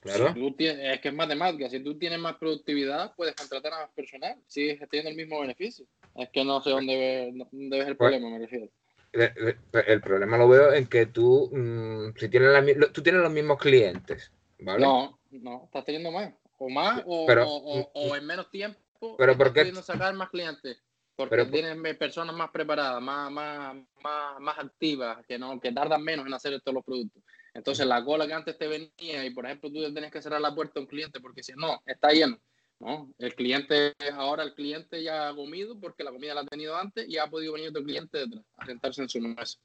Claro. 0.00 0.34
es 0.58 1.00
que 1.00 1.08
es 1.08 1.14
matemática. 1.14 1.68
Si 1.68 1.80
tú 1.80 1.98
tienes 1.98 2.18
más 2.18 2.36
productividad, 2.36 3.14
puedes 3.16 3.34
contratar 3.34 3.74
a 3.74 3.80
más 3.80 3.90
personal. 3.90 4.34
Sigues 4.46 4.80
teniendo 4.88 5.10
el 5.10 5.16
mismo 5.16 5.40
beneficio. 5.40 5.84
Es 6.14 6.30
que 6.30 6.42
no 6.42 6.62
sé 6.62 6.70
dónde, 6.70 7.30
dónde 7.34 7.78
ves 7.78 7.88
el 7.88 7.96
pues, 7.96 8.10
problema, 8.10 8.30
me 8.30 8.38
refiero. 8.38 8.68
Pues, 9.12 9.84
el 9.86 10.00
problema 10.00 10.38
lo 10.38 10.48
veo 10.48 10.72
en 10.72 10.86
que 10.86 11.06
tú, 11.06 11.50
mm, 11.52 12.16
si 12.16 12.28
tienes 12.30 12.50
la, 12.50 12.92
tú 12.92 13.02
tienes 13.02 13.20
los 13.20 13.32
mismos 13.32 13.58
clientes, 13.58 14.32
¿vale? 14.60 14.80
No, 14.80 15.20
no, 15.30 15.64
estás 15.64 15.84
teniendo 15.84 16.10
más. 16.12 16.32
O 16.56 16.68
más, 16.70 17.02
o, 17.06 17.26
o, 17.26 17.90
o, 17.94 18.16
en 18.16 18.26
menos 18.26 18.50
tiempo. 18.50 18.78
Pero 19.16 19.32
estás 19.32 19.50
pudiendo 19.50 19.82
sacar 19.82 20.14
más 20.14 20.30
clientes. 20.30 20.82
Porque 21.28 21.44
tienen 21.46 21.82
personas 21.98 22.34
más 22.34 22.50
preparadas, 22.50 23.02
más, 23.02 23.30
más, 23.30 23.76
más, 24.02 24.40
más 24.40 24.58
activas, 24.58 25.18
que, 25.26 25.38
no, 25.38 25.60
que 25.60 25.70
tardan 25.70 26.02
menos 26.02 26.26
en 26.26 26.32
hacer 26.32 26.58
todos 26.62 26.76
los 26.76 26.84
productos. 26.84 27.22
Entonces, 27.52 27.86
la 27.86 28.02
cola 28.02 28.26
que 28.26 28.32
antes 28.32 28.56
te 28.56 28.66
venía 28.66 29.26
y, 29.26 29.30
por 29.30 29.44
ejemplo, 29.44 29.70
tú 29.70 29.82
tenías 29.92 30.10
que 30.10 30.22
cerrar 30.22 30.40
la 30.40 30.54
puerta 30.54 30.80
a 30.80 30.82
un 30.82 30.86
cliente 30.86 31.20
porque 31.20 31.42
si 31.42 31.52
no, 31.52 31.82
está 31.84 32.08
lleno. 32.10 32.38
¿no? 32.78 33.12
El 33.18 33.34
cliente, 33.34 33.92
ahora 34.14 34.42
el 34.42 34.54
cliente 34.54 35.02
ya 35.02 35.28
ha 35.28 35.34
comido 35.34 35.78
porque 35.78 36.04
la 36.04 36.10
comida 36.10 36.34
la 36.34 36.40
ha 36.40 36.46
tenido 36.46 36.74
antes 36.74 37.06
y 37.06 37.18
ha 37.18 37.26
podido 37.26 37.52
venir 37.52 37.68
otro 37.68 37.84
cliente 37.84 38.16
detrás 38.16 38.42
a 38.56 38.64
sentarse 38.64 39.02
en 39.02 39.08
su 39.10 39.20
mesa. 39.20 39.58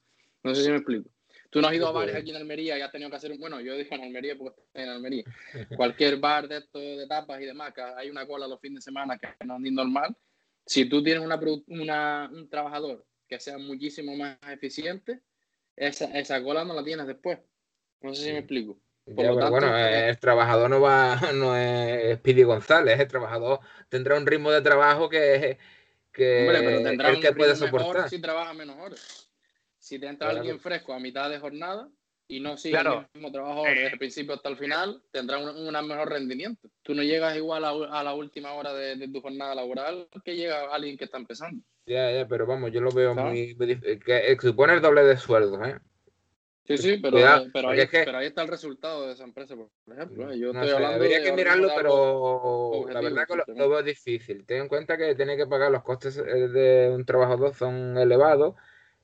No 0.44 0.54
sé 0.54 0.64
si 0.64 0.70
me 0.70 0.78
explico. 0.78 1.10
Tú 1.50 1.62
no 1.62 1.70
has 1.70 1.74
ido 1.74 1.88
a 1.88 1.94
bares 1.94 2.16
aquí 2.16 2.32
en 2.32 2.36
Almería 2.36 2.78
y 2.78 2.82
has 2.82 2.92
tenido 2.92 3.10
que 3.10 3.16
hacer 3.16 3.32
un. 3.32 3.40
Bueno, 3.40 3.62
yo 3.62 3.78
dije 3.78 3.96
en 3.96 4.04
Almería 4.04 4.36
porque 4.38 4.60
estoy 4.60 4.84
en 4.84 4.90
Almería. 4.90 5.24
Cualquier 5.78 6.18
bar 6.18 6.50
de 6.50 6.58
estos 6.58 6.82
de 6.82 7.08
tapas 7.08 7.40
y 7.40 7.46
demás, 7.46 7.74
que 7.74 7.82
hay 7.82 8.10
una 8.10 8.28
cola 8.28 8.46
los 8.46 8.60
fines 8.60 8.84
de 8.84 8.92
semana 8.92 9.18
que 9.18 9.28
no 9.46 9.56
es 9.56 9.62
ni 9.62 9.72
normal 9.72 10.14
si 10.66 10.86
tú 10.86 11.04
tienes 11.04 11.24
una, 11.24 12.30
un 12.32 12.50
trabajador 12.50 13.06
que 13.28 13.40
sea 13.40 13.58
muchísimo 13.58 14.16
más 14.16 14.38
eficiente, 14.50 15.22
esa, 15.76 16.06
esa 16.18 16.42
cola 16.44 16.64
no 16.64 16.74
la 16.74 16.84
tienes 16.84 17.08
después. 17.08 17.40
No 18.02 18.14
sé 18.14 18.24
si 18.24 18.32
me 18.32 18.40
explico. 18.40 18.80
bueno, 19.06 19.78
eh, 19.78 20.10
el 20.10 20.20
trabajador 20.20 20.70
no 20.70 20.82
va, 20.82 21.20
no 21.34 21.56
es 21.56 22.20
Pidi 22.20 22.44
González, 22.44 23.00
el 23.00 23.08
trabajador 23.08 23.60
tendrá 23.90 24.18
un 24.18 24.26
ritmo 24.26 24.52
de 24.52 24.62
trabajo 24.62 25.10
que, 25.10 25.58
que 26.12 26.48
pero 26.48 26.84
tendrá 26.84 27.10
el 27.10 27.20
que 27.20 27.34
puede 27.34 27.56
soportar. 27.56 28.10
si 28.10 28.20
trabaja 28.20 28.54
menos 28.54 28.78
horas. 28.80 29.30
Si 29.80 30.00
te 30.00 30.08
entra 30.08 30.30
alguien 30.30 30.60
fresco 30.60 30.94
a 30.94 31.00
mitad 31.00 31.30
de 31.30 31.38
jornada, 31.38 31.88
y 32.28 32.40
no 32.40 32.58
sigue 32.58 32.78
el 32.78 33.08
mismo 33.14 33.32
trabajo 33.32 33.64
desde 33.64 33.88
el 33.88 33.98
principio 33.98 34.34
hasta 34.34 34.50
el 34.50 34.58
final, 34.58 35.02
tendrá 35.12 35.38
un, 35.38 35.88
mejor 35.88 36.10
rendimiento. 36.10 36.70
Tú 36.82 36.96
no 36.96 37.04
llegas 37.04 37.36
igual 37.36 37.66
a, 37.66 38.04
la 38.04 38.14
última 38.14 38.54
hora 38.54 38.74
de, 38.74 39.08
tu 39.08 39.22
jornada 39.22 39.54
laboral 39.54 40.08
que 40.24 40.36
llega 40.36 40.74
alguien 40.74 40.98
que 40.98 41.06
está 41.06 41.18
empezando. 41.18 41.64
Ya, 41.86 42.12
ya, 42.12 42.28
pero 42.28 42.48
vamos, 42.48 42.72
yo 42.72 42.82
lo 42.82 42.92
veo 42.92 43.14
muy, 43.14 43.54
difícil. 43.54 44.04
Que, 44.04 44.38
supone 44.42 44.74
el 44.74 44.82
doble 44.82 45.04
de 45.04 45.18
sueldo, 45.18 45.64
¿eh? 45.64 45.78
Sí, 46.68 46.78
sí, 46.80 46.98
pero, 46.98 47.20
pero, 47.54 47.70
ahí, 47.70 48.26
está 48.26 48.42
el 48.42 48.48
resultado 48.48 49.06
de 49.06 49.14
esa 49.14 49.24
empresa, 49.24 49.56
por 49.56 49.70
ejemplo. 49.96 50.32
¿eh? 50.32 50.40
Yo 50.40 50.50
estoy 50.50 50.70
hablando 50.72 50.96
habría 50.96 51.22
que 51.22 51.32
mirarlo, 51.32 51.70
pero 51.76 52.88
la 52.90 53.02
verdad 53.02 53.28
que 53.28 53.54
lo, 53.54 53.70
veo 53.70 53.84
difícil. 53.84 54.44
Ten 54.48 54.64
en 54.64 54.68
cuenta 54.68 54.98
que 54.98 55.14
tiene 55.14 55.38
que 55.38 55.46
pagar 55.46 55.72
los 55.72 55.84
costes 55.84 56.18
eh, 56.18 56.48
de 56.48 56.90
un 56.92 57.06
trabajador 57.06 57.54
son 57.54 57.96
elevados 58.00 58.56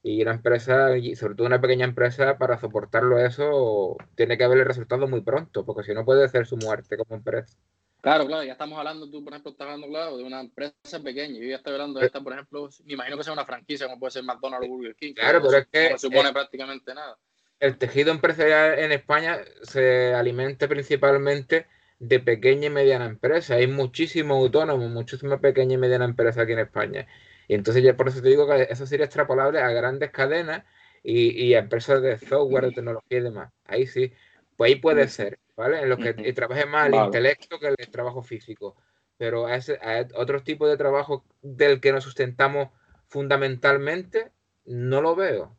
y 0.04 0.22
una 0.22 0.32
empresa, 0.32 0.98
y 0.98 1.16
sobre 1.16 1.36
todo 1.36 1.48
una 1.48 1.62
pequeña 1.62 1.86
empresa, 1.86 2.38
para 2.38 2.60
soportarlo 2.60 3.20
eso, 3.20 3.98
tiene 4.16 4.38
que 4.38 4.44
haber 4.44 4.60
el 4.60 4.66
resultado 4.66 5.08
muy 5.08 5.22
pronto, 5.22 5.66
porque 5.66 5.84
si 5.84 5.94
no 5.94 6.06
puede 6.06 6.28
ser 6.30 6.48
su 6.48 6.58
muerte 6.58 6.98
como 6.98 7.16
empresa. 7.16 7.56
Claro, 8.02 8.26
claro, 8.26 8.44
ya 8.44 8.54
estamos 8.54 8.80
hablando, 8.80 9.08
tú 9.12 9.24
por 9.24 9.34
ejemplo 9.34 9.52
estás 9.52 9.66
hablando, 9.66 9.88
claro, 9.88 10.18
de 10.18 10.24
una 10.24 10.42
empresa 10.42 11.00
pequeña. 11.04 11.40
Yo 11.40 11.50
ya 11.50 11.58
estoy 11.58 11.74
hablando 11.74 12.00
de 12.00 12.08
esta, 12.08 12.20
por 12.20 12.34
ejemplo, 12.34 12.68
me 12.86 12.94
imagino 12.94 13.16
que 13.16 13.24
sea 13.24 13.34
una 13.34 13.46
franquicia 13.46 13.86
como 13.86 14.00
puede 14.00 14.12
ser 14.12 14.24
McDonald's 14.24 14.68
o 14.68 14.70
Burger 14.72 14.96
King. 14.96 15.14
Claro, 15.14 15.40
pero 15.44 15.58
es 15.58 15.68
que... 15.68 15.92
No 15.92 16.00
supone 16.00 16.34
prácticamente 16.34 16.96
nada. 16.96 17.18
El 17.60 17.78
tejido 17.78 18.10
empresarial 18.10 18.80
en 18.80 18.92
España 18.92 19.38
se 19.62 20.16
alimenta 20.16 20.68
principalmente 20.68 21.68
de 22.00 22.20
pequeña 22.20 22.66
y 22.66 22.70
mediana 22.72 23.06
empresa. 23.06 23.54
Hay 23.54 23.68
muchísimos 23.68 24.36
autónomos, 24.36 24.90
muchísimas 24.90 25.40
pequeñas 25.40 25.76
y 25.76 25.78
medianas 25.78 26.10
empresas 26.10 26.40
aquí 26.40 26.54
en 26.54 26.60
España. 26.60 27.08
Y 27.52 27.56
entonces 27.56 27.84
ya 27.84 27.98
por 27.98 28.08
eso 28.08 28.22
te 28.22 28.30
digo 28.30 28.48
que 28.48 28.68
eso 28.70 28.88
sería 28.88 29.04
extrapolable 29.04 29.60
a 29.60 29.70
grandes 29.72 30.10
cadenas 30.10 30.64
y, 31.04 31.54
a 31.54 31.60
empresas 31.60 32.02
de 32.02 32.18
software, 32.18 32.68
de 32.68 32.72
tecnología 32.72 33.18
y 33.18 33.22
demás. 33.24 33.52
Ahí 33.66 33.88
sí, 33.88 34.14
pues 34.56 34.70
ahí 34.70 34.80
puede 34.80 35.06
ser, 35.10 35.38
¿vale? 35.58 35.82
En 35.82 35.90
los 35.90 36.00
que 36.00 36.14
trabaje 36.32 36.66
más 36.66 36.88
el 36.88 36.96
intelecto 36.96 37.60
que 37.60 37.68
el 37.68 37.76
trabajo 37.90 38.24
físico. 38.24 38.78
Pero 39.18 39.48
a, 39.48 39.58
ese, 39.58 39.78
otros 40.16 40.46
tipos 40.46 40.70
de 40.70 40.78
trabajo 40.78 41.26
del 41.42 41.82
que 41.82 41.92
nos 41.92 42.06
sustentamos 42.06 42.70
fundamentalmente, 43.08 44.32
no 44.64 45.02
lo 45.02 45.18
veo. 45.18 45.58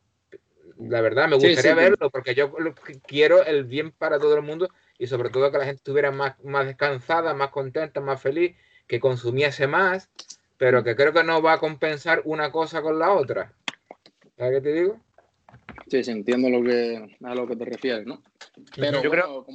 La 0.79 0.99
verdad, 1.01 1.27
me 1.27 1.35
gustaría 1.35 1.75
verlo 1.75 2.09
porque 2.09 2.33
yo 2.33 2.55
quiero 3.05 3.45
el 3.45 3.65
bien 3.65 3.91
para 3.91 4.17
todo 4.17 4.35
el 4.35 4.41
mundo 4.41 4.67
y 4.97 5.05
sobre 5.05 5.29
todo 5.29 5.51
que 5.51 5.59
la 5.59 5.65
gente 5.65 5.77
estuviera 5.77 6.09
más, 6.09 6.43
más 6.43 6.65
descansada, 6.65 7.35
más 7.35 7.51
contenta, 7.51 8.01
más 8.01 8.19
feliz, 8.19 8.55
que 8.87 8.99
consumiese 8.99 9.67
más, 9.67 10.09
pero 10.63 10.81
que 10.81 10.95
creo 10.95 11.11
que 11.11 11.25
no 11.25 11.41
va 11.41 11.53
a 11.53 11.57
compensar 11.57 12.21
una 12.23 12.49
cosa 12.49 12.81
con 12.81 12.97
la 12.97 13.11
otra. 13.11 13.51
¿Sabes 14.37 14.53
qué 14.53 14.61
te 14.61 14.73
digo? 14.73 14.97
Sí, 15.89 16.05
sí, 16.05 16.11
entiendo 16.11 16.49
lo 16.49 16.63
que, 16.63 17.17
a 17.21 17.35
lo 17.35 17.45
que 17.45 17.57
te 17.57 17.65
refieres, 17.65 18.05
¿no? 18.05 18.23
Pero 18.73 19.03
yo, 19.03 19.11
creo, 19.11 19.45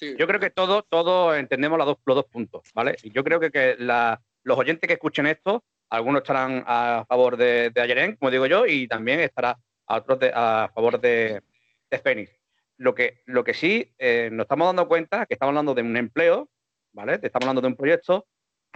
yo 0.00 0.26
creo 0.26 0.40
que 0.40 0.48
todos 0.48 0.84
todo 0.88 1.36
entendemos 1.36 1.76
los 1.76 1.88
dos, 1.88 1.98
los 2.06 2.16
dos 2.16 2.24
puntos, 2.24 2.62
¿vale? 2.74 2.96
Y 3.02 3.12
yo 3.12 3.22
creo 3.22 3.38
que, 3.38 3.50
que 3.50 3.76
los 3.78 4.58
oyentes 4.58 4.88
que 4.88 4.94
escuchen 4.94 5.26
esto, 5.26 5.62
algunos 5.90 6.22
estarán 6.22 6.64
a 6.66 7.04
favor 7.06 7.36
de, 7.36 7.68
de 7.68 7.80
Ayeren, 7.82 8.16
como 8.16 8.30
digo 8.30 8.46
yo, 8.46 8.64
y 8.64 8.88
también 8.88 9.20
estará 9.20 9.58
a 9.88 9.96
otros 9.98 10.20
a 10.32 10.70
favor 10.74 10.98
de, 11.02 11.42
de 11.90 11.98
Phoenix. 11.98 12.32
Lo 12.78 12.94
que, 12.94 13.20
lo 13.26 13.44
que 13.44 13.52
sí 13.52 13.92
eh, 13.98 14.30
nos 14.32 14.44
estamos 14.44 14.68
dando 14.68 14.88
cuenta 14.88 15.26
que 15.26 15.34
estamos 15.34 15.50
hablando 15.50 15.74
de 15.74 15.82
un 15.82 15.98
empleo, 15.98 16.48
¿vale? 16.94 17.20
Estamos 17.22 17.42
hablando 17.42 17.60
de 17.60 17.68
un 17.68 17.76
proyecto. 17.76 18.26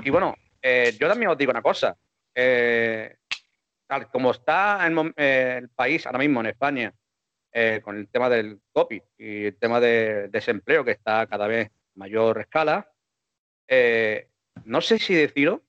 Y 0.04 0.10
bueno, 0.10 0.36
eh, 0.62 0.96
yo 0.98 1.08
también 1.08 1.30
os 1.30 1.36
digo 1.36 1.50
una 1.50 1.62
cosa. 1.62 1.96
Eh, 2.34 3.16
tal 3.86 4.10
como 4.10 4.30
está 4.30 4.88
eh, 5.16 5.58
el, 5.58 5.68
país 5.70 6.06
ahora 6.06 6.20
mismo 6.20 6.40
en 6.40 6.46
España, 6.46 6.94
con 7.82 7.98
el 7.98 8.08
tema 8.08 8.30
del 8.30 8.60
COVID 8.72 9.02
y 9.18 9.44
el 9.44 9.58
tema 9.58 9.78
de 9.78 10.28
desempleo 10.28 10.82
que 10.82 10.92
está 10.92 11.26
cada 11.26 11.46
vez 11.46 11.70
mayor 11.96 12.40
escala, 12.40 12.90
no 14.64 14.80
sé 14.80 14.98
si 14.98 15.14
deciros 15.14 15.60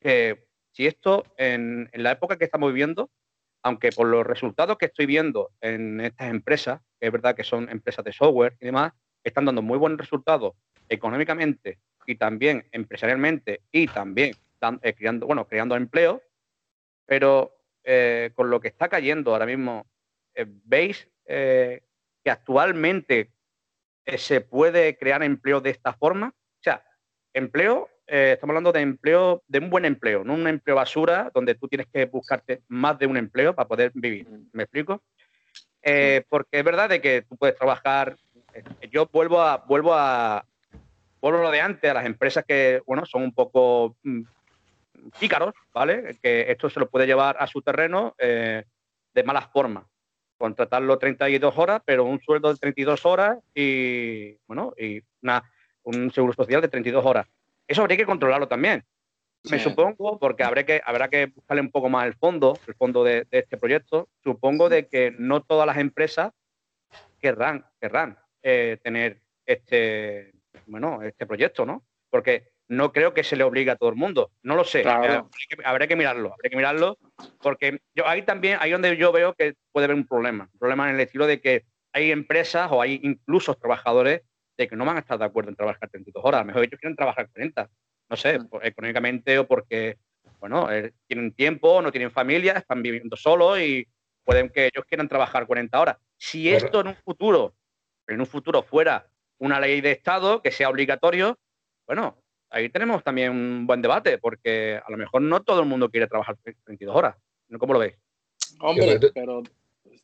que 0.00 0.46
si 0.72 0.86
esto 0.86 1.24
en, 1.36 1.90
la 1.92 2.12
época 2.12 2.38
que 2.38 2.46
estamos 2.46 2.72
viviendo, 2.72 3.10
aunque 3.62 3.90
por 3.92 4.06
los 4.06 4.26
resultados 4.26 4.78
que 4.78 4.86
estoy 4.86 5.04
viendo 5.04 5.50
en 5.60 6.00
estas 6.00 6.30
empresas, 6.30 6.80
que 6.98 7.08
es 7.08 7.12
verdad 7.12 7.36
que 7.36 7.44
son 7.44 7.68
empresas 7.68 8.04
de 8.06 8.14
software 8.14 8.56
y 8.58 8.66
demás, 8.66 8.94
están 9.22 9.44
dando 9.44 9.60
muy 9.60 9.76
buenos 9.76 9.98
resultados 9.98 10.54
económicamente 10.88 11.80
y 12.06 12.16
también 12.16 12.66
empresarialmente 12.72 13.60
y 13.72 13.88
también 13.88 14.34
eh, 14.82 14.94
creando, 14.94 15.26
bueno, 15.26 15.46
creando 15.46 15.76
empleo, 15.76 16.22
pero 17.04 17.56
eh, 17.84 18.30
con 18.34 18.50
lo 18.50 18.60
que 18.60 18.68
está 18.68 18.88
cayendo 18.88 19.32
ahora 19.32 19.46
mismo, 19.46 19.86
eh, 20.34 20.46
¿veis 20.64 21.08
que 21.26 22.30
actualmente 22.30 23.32
se 24.16 24.40
puede 24.40 24.96
crear 24.96 25.24
empleo 25.24 25.60
de 25.60 25.70
esta 25.70 25.92
forma? 25.92 26.28
O 26.28 26.62
sea, 26.62 26.84
empleo, 27.34 27.90
estamos 28.06 28.52
hablando 28.52 28.70
de 28.70 28.80
empleo, 28.80 29.42
de 29.48 29.58
un 29.58 29.70
buen 29.70 29.84
empleo, 29.84 30.22
no 30.22 30.34
un 30.34 30.46
empleo 30.46 30.76
basura 30.76 31.32
donde 31.34 31.56
tú 31.56 31.66
tienes 31.66 31.88
que 31.92 32.04
buscarte 32.04 32.62
más 32.68 32.96
de 33.00 33.06
un 33.06 33.16
empleo 33.16 33.56
para 33.56 33.66
poder 33.66 33.90
vivir. 33.92 34.28
¿Me 34.52 34.62
explico? 34.62 35.02
porque 36.28 36.58
es 36.58 36.64
verdad 36.64 36.88
de 36.88 37.00
que 37.00 37.22
tú 37.22 37.36
puedes 37.36 37.56
trabajar. 37.56 38.16
Yo 38.90 39.06
vuelvo 39.06 39.40
a, 39.40 39.58
vuelvo 39.58 39.94
a, 39.94 40.44
vuelvo 41.20 41.42
lo 41.42 41.50
de 41.50 41.60
antes, 41.60 41.90
a 41.90 41.94
las 41.94 42.06
empresas 42.06 42.44
que, 42.46 42.82
bueno, 42.86 43.04
son 43.06 43.22
un 43.22 43.32
poco 43.32 43.96
mm, 44.02 44.22
pícaros, 45.18 45.54
¿vale? 45.72 46.18
Que 46.22 46.50
esto 46.50 46.70
se 46.70 46.80
lo 46.80 46.88
puede 46.88 47.06
llevar 47.06 47.36
a 47.38 47.46
su 47.46 47.62
terreno 47.62 48.14
eh, 48.18 48.64
de 49.14 49.22
malas 49.22 49.48
formas. 49.52 49.84
Contratarlo 50.38 50.98
32 50.98 51.56
horas, 51.56 51.82
pero 51.84 52.04
un 52.04 52.20
sueldo 52.20 52.52
de 52.52 52.58
32 52.58 53.06
horas 53.06 53.38
y, 53.54 54.36
bueno, 54.46 54.74
y 54.76 55.00
una, 55.22 55.42
un 55.82 56.10
seguro 56.12 56.34
social 56.34 56.60
de 56.60 56.68
32 56.68 57.04
horas. 57.04 57.26
Eso 57.66 57.82
habría 57.82 57.96
que 57.96 58.06
controlarlo 58.06 58.46
también. 58.46 58.84
Me 59.50 59.60
supongo, 59.60 60.18
porque 60.18 60.42
habrá 60.42 60.64
que, 60.64 60.82
habrá 60.84 61.08
que 61.08 61.26
buscarle 61.26 61.62
un 61.62 61.70
poco 61.70 61.88
más 61.88 62.06
el 62.06 62.14
fondo, 62.14 62.58
el 62.66 62.74
fondo 62.74 63.04
de, 63.04 63.26
este 63.30 63.56
proyecto. 63.56 64.08
Supongo 64.22 64.68
de 64.68 64.88
que 64.88 65.14
no 65.18 65.40
todas 65.42 65.66
las 65.66 65.78
empresas 65.78 66.32
querrán, 67.20 67.64
querrán 67.80 68.18
eh, 68.42 68.78
tener 68.82 69.20
este, 69.44 70.32
bueno, 70.66 71.02
este 71.02 71.26
proyecto, 71.26 71.64
¿no? 71.64 71.84
Porque 72.10 72.48
no 72.68 72.92
creo 72.92 73.14
que 73.14 73.24
se 73.24 73.36
le 73.36 73.44
obligue 73.44 73.70
a 73.70 73.76
todo 73.76 73.88
el 73.90 73.96
mundo. 73.96 74.32
No 74.42 74.56
lo 74.56 74.64
sé. 74.64 74.80
Habrá, 74.86 75.24
que, 75.86 75.96
mirarlo, 75.96 76.32
habrá 76.32 76.50
que 76.50 76.56
mirarlo, 76.56 76.98
porque 77.40 77.80
yo 77.94 78.06
ahí 78.06 78.22
también, 78.22 78.58
ahí 78.60 78.72
donde 78.72 78.96
yo 78.96 79.12
veo 79.12 79.34
que 79.34 79.54
puede 79.72 79.84
haber 79.84 79.96
un 79.96 80.06
problema. 80.06 80.48
Un 80.52 80.58
problema 80.58 80.88
en 80.88 80.96
el 80.96 81.00
estilo 81.00 81.26
de 81.26 81.40
que 81.40 81.64
hay 81.92 82.10
empresas 82.10 82.68
o 82.70 82.82
hay 82.82 83.00
incluso 83.02 83.54
trabajadores 83.54 84.22
de 84.56 84.68
que 84.68 84.76
no 84.76 84.84
van 84.84 84.96
a 84.96 85.00
estar 85.00 85.18
de 85.18 85.24
acuerdo 85.24 85.50
en 85.50 85.56
trabajar 85.56 85.88
32 85.88 86.24
horas. 86.24 86.40
A 86.40 86.42
lo 86.42 86.48
mejor 86.48 86.64
ellos 86.64 86.80
quieren 86.80 86.96
trabajar 86.96 87.28
40. 87.30 87.70
No 88.08 88.16
sé, 88.16 88.38
mm. 88.38 88.48
económicamente 88.62 89.38
o 89.38 89.46
porque, 89.46 89.96
bueno, 90.40 90.70
eh, 90.70 90.92
tienen 91.06 91.32
tiempo, 91.32 91.80
no 91.82 91.90
tienen 91.90 92.10
familia, 92.10 92.52
están 92.52 92.82
viviendo 92.82 93.16
solos 93.16 93.58
y 93.60 93.86
pueden 94.24 94.50
que 94.50 94.66
ellos 94.66 94.84
quieran 94.88 95.08
trabajar 95.08 95.46
40 95.46 95.80
horas. 95.80 95.96
Si 96.16 96.48
esto 96.50 96.80
en 96.80 96.88
un 96.88 96.96
futuro, 96.96 97.54
en 98.06 98.20
un 98.20 98.26
futuro 98.26 98.62
fuera 98.62 99.06
una 99.38 99.60
ley 99.60 99.80
de 99.80 99.92
Estado 99.92 100.42
que 100.42 100.50
sea 100.50 100.68
obligatorio, 100.68 101.38
bueno, 101.86 102.18
ahí 102.50 102.68
tenemos 102.68 103.02
también 103.04 103.30
un 103.30 103.66
buen 103.66 103.82
debate, 103.82 104.18
porque 104.18 104.80
a 104.84 104.90
lo 104.90 104.96
mejor 104.96 105.22
no 105.22 105.42
todo 105.42 105.60
el 105.60 105.66
mundo 105.66 105.90
quiere 105.90 106.06
trabajar 106.06 106.36
32 106.64 106.94
horas. 106.94 107.16
¿Cómo 107.58 107.72
lo 107.72 107.78
veis? 107.78 107.94
Hombre, 108.60 108.98
pero 109.14 109.42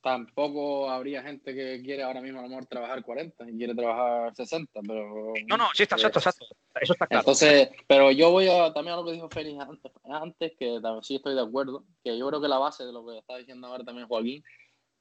tampoco 0.02 0.90
habría 0.90 1.22
gente 1.22 1.54
que 1.54 1.80
quiere 1.82 2.02
ahora 2.02 2.20
mismo 2.20 2.40
a 2.40 2.42
lo 2.42 2.48
mejor 2.48 2.66
trabajar 2.66 3.02
40 3.02 3.50
y 3.50 3.56
quiere 3.56 3.74
trabajar 3.74 4.34
60, 4.34 4.80
pero... 4.86 5.32
No, 5.46 5.56
no, 5.56 5.68
sí, 5.74 5.84
está 5.84 5.94
exacto, 5.94 6.18
exacto. 6.18 6.46
Eso 6.80 6.92
está 6.92 7.06
claro. 7.06 7.20
Entonces, 7.20 7.70
pero 7.86 8.10
yo 8.10 8.30
voy 8.30 8.48
a, 8.48 8.72
también 8.72 8.94
a 8.94 8.96
lo 8.96 9.04
que 9.04 9.12
dijo 9.12 9.28
Félix 9.30 9.60
antes, 9.60 9.92
antes, 10.04 10.52
que 10.58 10.80
sí 11.02 11.16
estoy 11.16 11.34
de 11.34 11.42
acuerdo, 11.42 11.84
que 12.02 12.18
yo 12.18 12.28
creo 12.28 12.40
que 12.40 12.48
la 12.48 12.58
base 12.58 12.84
de 12.84 12.92
lo 12.92 13.06
que 13.06 13.18
está 13.18 13.36
diciendo 13.36 13.68
ahora 13.68 13.84
también 13.84 14.08
Joaquín 14.08 14.42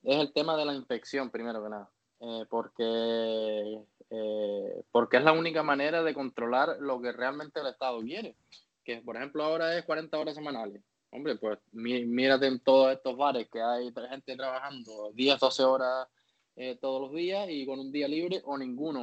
es 0.04 0.18
el 0.18 0.32
tema 0.34 0.56
de 0.56 0.66
la 0.66 0.74
inspección, 0.74 1.30
primero 1.30 1.64
que 1.64 1.70
nada. 1.70 1.90
Eh, 2.24 2.46
porque, 2.50 3.84
eh, 4.12 4.84
porque 4.92 5.18
es 5.18 5.24
la 5.24 5.32
única 5.32 5.64
manera 5.64 6.04
de 6.04 6.14
controlar 6.14 6.78
lo 6.80 7.02
que 7.02 7.12
realmente 7.12 7.60
el 7.60 7.68
Estado 7.68 8.00
quiere. 8.02 8.36
Que, 8.84 9.02
por 9.02 9.18
ejemplo, 9.18 9.44
ahora 9.44 9.76
es 9.76 9.86
40 9.86 10.20
horas 10.20 10.36
semanales. 10.36 10.84
Hombre, 11.10 11.36
pues 11.36 11.60
mírate 11.74 12.48
en 12.48 12.60
todos 12.60 12.94
estos 12.94 13.18
bares 13.18 13.50
que 13.50 13.62
hay 13.62 13.92
gente 14.10 14.36
trabajando 14.38 15.12
10, 15.14 15.40
12 15.40 15.64
horas 15.64 16.08
eh, 16.56 16.78
todos 16.80 17.02
los 17.02 17.12
días 17.12 17.48
y 17.50 17.66
con 17.66 17.80
un 17.80 17.92
día 17.92 18.08
libre 18.08 18.42
o 18.46 18.58
ninguno, 18.58 19.02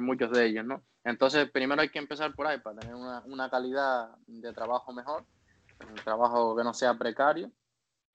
muchos 0.00 0.30
de 0.30 0.46
ellos, 0.46 0.64
¿no? 0.64 0.82
Entonces, 1.04 1.50
primero 1.50 1.82
hay 1.82 1.90
que 1.90 1.98
empezar 1.98 2.34
por 2.34 2.46
ahí 2.46 2.58
para 2.60 2.80
tener 2.80 2.94
una 2.94 3.50
calidad 3.50 4.08
de 4.26 4.52
trabajo 4.52 4.92
mejor, 4.92 5.24
un 5.86 5.96
trabajo 5.96 6.56
que 6.56 6.64
no 6.64 6.72
sea 6.72 6.94
precario 6.94 7.50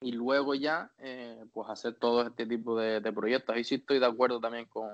y 0.06 0.12
luego 0.12 0.54
ya 0.54 0.92
eh, 1.00 1.46
pues 1.52 1.68
hacer 1.68 1.96
todo 1.96 2.28
este 2.28 2.46
tipo 2.46 2.80
de, 2.80 3.02
proyectos. 3.12 3.56
Ahí 3.56 3.64
sí 3.64 3.76
estoy 3.76 3.98
de 3.98 4.06
acuerdo 4.06 4.40
también 4.40 4.66
con, 4.66 4.88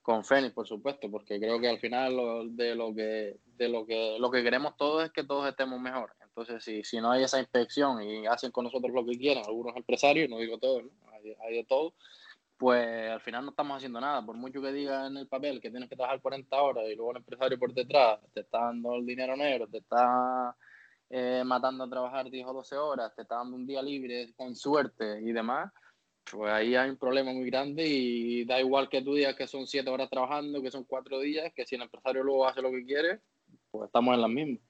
con 0.00 0.24
Fénix, 0.24 0.54
por 0.54 0.68
supuesto, 0.68 1.10
porque 1.10 1.40
creo 1.40 1.58
que 1.58 1.68
al 1.68 1.80
final 1.80 2.54
de 2.54 2.76
lo 2.76 2.94
que 2.94 3.36
de 3.56 3.68
lo 3.68 3.84
que 3.84 4.16
lo 4.20 4.30
que 4.30 4.44
queremos 4.44 4.76
todos 4.76 5.02
es 5.02 5.10
que 5.10 5.24
todos 5.24 5.48
estemos 5.48 5.80
mejor. 5.80 6.12
Entonces, 6.20 6.62
si, 6.62 6.84
si 6.84 7.00
no 7.00 7.10
hay 7.10 7.24
esa 7.24 7.40
inspección 7.40 8.00
y 8.00 8.26
hacen 8.28 8.52
con 8.52 8.62
nosotros 8.62 8.92
lo 8.92 9.04
que 9.04 9.18
quieran, 9.18 9.42
algunos 9.44 9.74
empresarios, 9.74 10.30
no 10.30 10.38
digo 10.38 10.56
todos, 10.58 10.84
Hay, 11.42 11.56
de 11.56 11.64
todo, 11.64 11.94
pues 12.56 13.10
al 13.10 13.20
final 13.22 13.44
no 13.44 13.50
estamos 13.50 13.76
haciendo 13.78 14.00
nada. 14.00 14.24
Por 14.24 14.36
mucho 14.36 14.62
que 14.62 14.70
diga 14.70 15.08
en 15.08 15.16
el 15.16 15.26
papel 15.26 15.60
que 15.60 15.70
tienes 15.70 15.88
que 15.88 15.96
trabajar 15.96 16.20
40 16.20 16.62
horas 16.62 16.84
y 16.88 16.94
luego 16.94 17.10
el 17.10 17.16
empresario 17.16 17.58
por 17.58 17.74
detrás 17.74 18.20
te 18.32 18.42
está 18.42 18.60
dando 18.66 18.94
el 18.94 19.04
dinero 19.04 19.36
negro, 19.36 19.66
te 19.66 19.78
está 19.78 20.54
eh, 21.16 21.44
matando 21.44 21.84
a 21.84 21.88
trabajar 21.88 22.28
10 22.28 22.44
o 22.48 22.54
12 22.54 22.76
horas, 22.76 23.14
te 23.14 23.22
está 23.22 23.36
dando 23.36 23.54
un 23.54 23.64
día 23.64 23.80
libre 23.80 24.32
con 24.34 24.56
suerte 24.56 25.20
y 25.22 25.30
demás, 25.30 25.72
pues 26.28 26.50
ahí 26.50 26.74
hay 26.74 26.90
un 26.90 26.96
problema 26.96 27.32
muy 27.32 27.48
grande 27.48 27.86
y 27.86 28.44
da 28.44 28.58
igual 28.58 28.88
que 28.88 29.00
tú 29.00 29.14
digas 29.14 29.36
que 29.36 29.46
son 29.46 29.68
7 29.68 29.88
horas 29.88 30.10
trabajando, 30.10 30.60
que 30.60 30.72
son 30.72 30.82
4 30.82 31.20
días, 31.20 31.52
que 31.54 31.64
si 31.66 31.76
el 31.76 31.82
empresario 31.82 32.24
luego 32.24 32.48
hace 32.48 32.62
lo 32.62 32.72
que 32.72 32.84
quiere, 32.84 33.20
pues 33.70 33.86
estamos 33.86 34.12
en 34.12 34.22
las 34.22 34.30
mismas. 34.30 34.60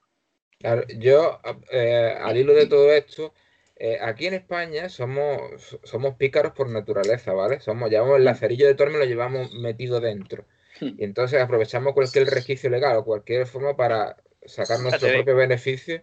Claro, 0.58 0.84
yo, 0.98 1.40
eh, 1.72 2.14
al 2.20 2.36
hilo 2.36 2.52
de 2.52 2.66
todo 2.66 2.92
esto, 2.92 3.32
eh, 3.76 3.96
aquí 4.02 4.26
en 4.26 4.34
España 4.34 4.90
somos, 4.90 5.78
somos 5.82 6.16
pícaros 6.16 6.52
por 6.52 6.68
naturaleza, 6.68 7.32
¿vale? 7.32 7.60
Somos, 7.60 7.88
llevamos 7.88 8.18
el 8.18 8.24
lacerillo 8.24 8.66
de 8.66 8.74
torme, 8.74 8.98
lo 8.98 9.06
llevamos 9.06 9.50
metido 9.54 9.98
dentro. 9.98 10.44
Hmm. 10.78 10.90
Y 10.98 11.04
entonces 11.04 11.40
aprovechamos 11.40 11.94
cualquier 11.94 12.26
resquicio 12.26 12.68
legal 12.68 12.98
o 12.98 13.04
cualquier 13.06 13.46
forma 13.46 13.78
para 13.78 14.16
sacar 14.44 14.78
nuestro 14.80 15.08
propio 15.08 15.36
beneficio 15.36 16.02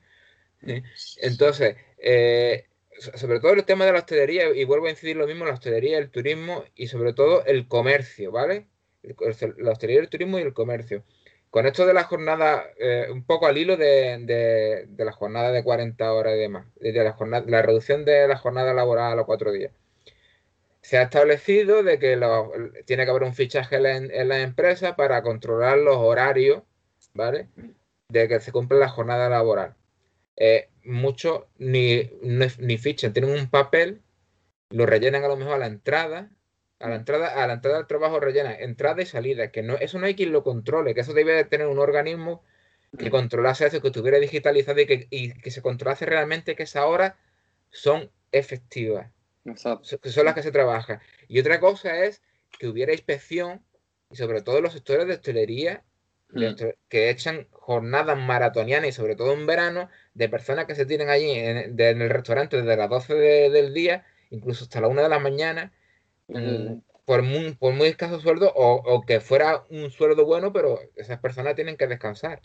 entonces, 1.22 1.76
eh, 1.98 2.68
sobre 3.16 3.40
todo 3.40 3.54
el 3.54 3.66
tema 3.66 3.86
de 3.86 3.94
la 3.94 4.00
hostelería, 4.00 4.54
y 4.54 4.64
vuelvo 4.64 4.88
a 4.88 4.92
incidir 4.92 5.16
lo 5.16 5.28
mismo, 5.28 5.46
la 5.46 5.54
hostelería, 5.54 5.98
el 5.98 6.12
turismo 6.12 6.64
y 6.76 6.88
sobre 6.88 7.14
todo 7.14 7.46
el 7.46 7.68
comercio, 7.68 8.32
¿vale? 8.32 8.68
La 9.02 9.72
hostelería, 9.72 10.02
el 10.02 10.10
turismo 10.10 10.38
y 10.40 10.44
el 10.44 10.54
comercio. 10.54 11.04
Con 11.50 11.66
esto 11.66 11.86
de 11.86 11.94
la 11.94 12.04
jornada, 12.06 12.64
eh, 12.80 13.08
un 13.12 13.26
poco 13.26 13.48
al 13.48 13.58
hilo 13.58 13.76
de, 13.76 14.88
la 14.98 15.12
jornada 15.12 15.52
de 15.52 15.64
40 15.64 16.14
horas 16.14 16.36
y 16.36 16.40
demás, 16.40 16.66
de 16.76 16.94
la, 16.94 17.14
jornada, 17.14 17.46
la 17.48 17.62
reducción 17.62 18.06
de 18.06 18.28
la 18.28 18.38
jornada 18.38 18.74
laboral 18.74 19.12
a 19.12 19.16
los 19.16 19.26
cuatro 19.26 19.52
días. 19.52 19.74
Se 20.82 20.98
ha 20.98 21.04
establecido 21.04 21.84
de 21.84 22.00
que 22.00 22.18
tiene 22.86 23.06
que 23.06 23.10
haber 23.12 23.24
un 23.24 23.36
fichaje 23.36 23.78
en, 23.78 24.12
en 24.12 24.28
la 24.30 24.42
empresa 24.42 24.96
para 24.96 25.22
controlar 25.24 25.78
los 25.78 25.98
horarios, 25.98 26.64
¿vale? 27.14 27.50
De 28.10 28.28
que 28.28 28.40
se 28.40 28.52
cumple 28.52 28.80
la 28.80 28.90
jornada 28.90 29.30
laboral. 29.30 29.76
Eh, 30.44 30.70
muchos 30.86 31.44
ni, 31.60 32.10
ni, 32.24 32.78
fichan, 32.80 33.14
tienen 33.14 33.30
un 33.30 33.48
papel, 33.52 34.02
lo 34.72 34.88
rellenan 34.88 35.24
a 35.24 35.28
lo 35.28 35.38
mejor 35.38 35.54
a 35.54 35.60
la 35.60 35.68
entrada, 35.68 36.32
a 36.80 36.90
la 36.90 36.96
entrada, 36.96 37.44
a 37.44 37.46
la 37.46 37.54
entrada 37.54 37.78
del 37.78 37.86
trabajo 37.86 38.20
rellenan 38.20 38.56
entrada 38.60 39.04
y 39.04 39.06
salida, 39.06 39.52
que 39.52 39.62
no, 39.62 39.76
eso 39.76 40.00
no 40.00 40.08
hay 40.08 40.16
quien 40.16 40.32
lo 40.32 40.44
controle, 40.44 40.96
que 40.96 41.02
eso 41.02 41.14
debe 41.14 41.34
de 41.34 41.44
tener 41.44 41.68
un 41.68 41.78
organismo 41.78 42.44
que 42.98 43.10
mm. 43.10 43.12
controlase 43.12 43.68
eso, 43.68 43.84
que 43.84 43.90
estuviera 43.90 44.18
digitalizado 44.18 44.82
y 44.82 44.88
que, 44.88 45.08
y 45.12 45.32
que 45.32 45.52
se 45.52 45.62
controlase 45.62 46.08
realmente 46.08 46.56
que 46.56 46.64
esas 46.64 46.86
horas 46.86 47.14
son 47.70 48.10
efectivas, 48.32 49.12
que 49.46 50.10
son 50.10 50.26
las 50.26 50.34
que 50.34 50.42
se 50.42 50.52
trabajan. 50.52 51.02
Y 51.28 51.40
otra 51.40 51.60
cosa 51.60 52.04
es 52.04 52.24
que 52.58 52.68
hubiera 52.68 52.94
inspección, 52.94 53.64
y 54.10 54.16
sobre 54.16 54.42
todo 54.42 54.58
en 54.58 54.64
los 54.64 54.74
sectores 54.74 55.06
de 55.06 55.14
hostelería, 55.14 55.84
mm. 56.30 56.56
que 56.90 57.12
echan 57.12 57.48
jornadas 57.52 58.18
maratonianas 58.18 58.90
y 58.90 58.92
sobre 58.92 59.16
todo 59.16 59.34
en 59.34 59.46
verano, 59.46 59.88
de 60.14 60.30
personas 60.30 60.66
que 60.66 60.76
se 60.76 60.86
tienen 60.86 61.10
allí 61.10 61.32
en, 61.32 61.80
el 61.80 62.10
restaurante 62.10 62.58
desde 62.58 62.78
las 62.78 62.90
12 62.90 63.14
del 63.16 63.74
día, 63.74 64.06
incluso 64.30 64.64
hasta 64.64 64.82
la 64.82 64.88
1 64.88 65.04
de 65.04 65.10
la 65.10 65.20
mañana, 65.20 65.72
mm, 66.28 66.80
por, 67.06 67.24
muy, 67.24 67.54
por 67.54 67.74
muy 67.74 67.88
escaso 67.88 68.20
sueldo, 68.20 68.52
o, 68.56 69.02
que 69.06 69.20
fuera 69.20 69.66
un 69.70 69.92
sueldo 69.92 70.26
bueno, 70.26 70.52
pero 70.52 70.80
esas 70.96 71.20
personas 71.20 71.56
tienen 71.56 71.78
que 71.78 71.88
descansar. 71.88 72.42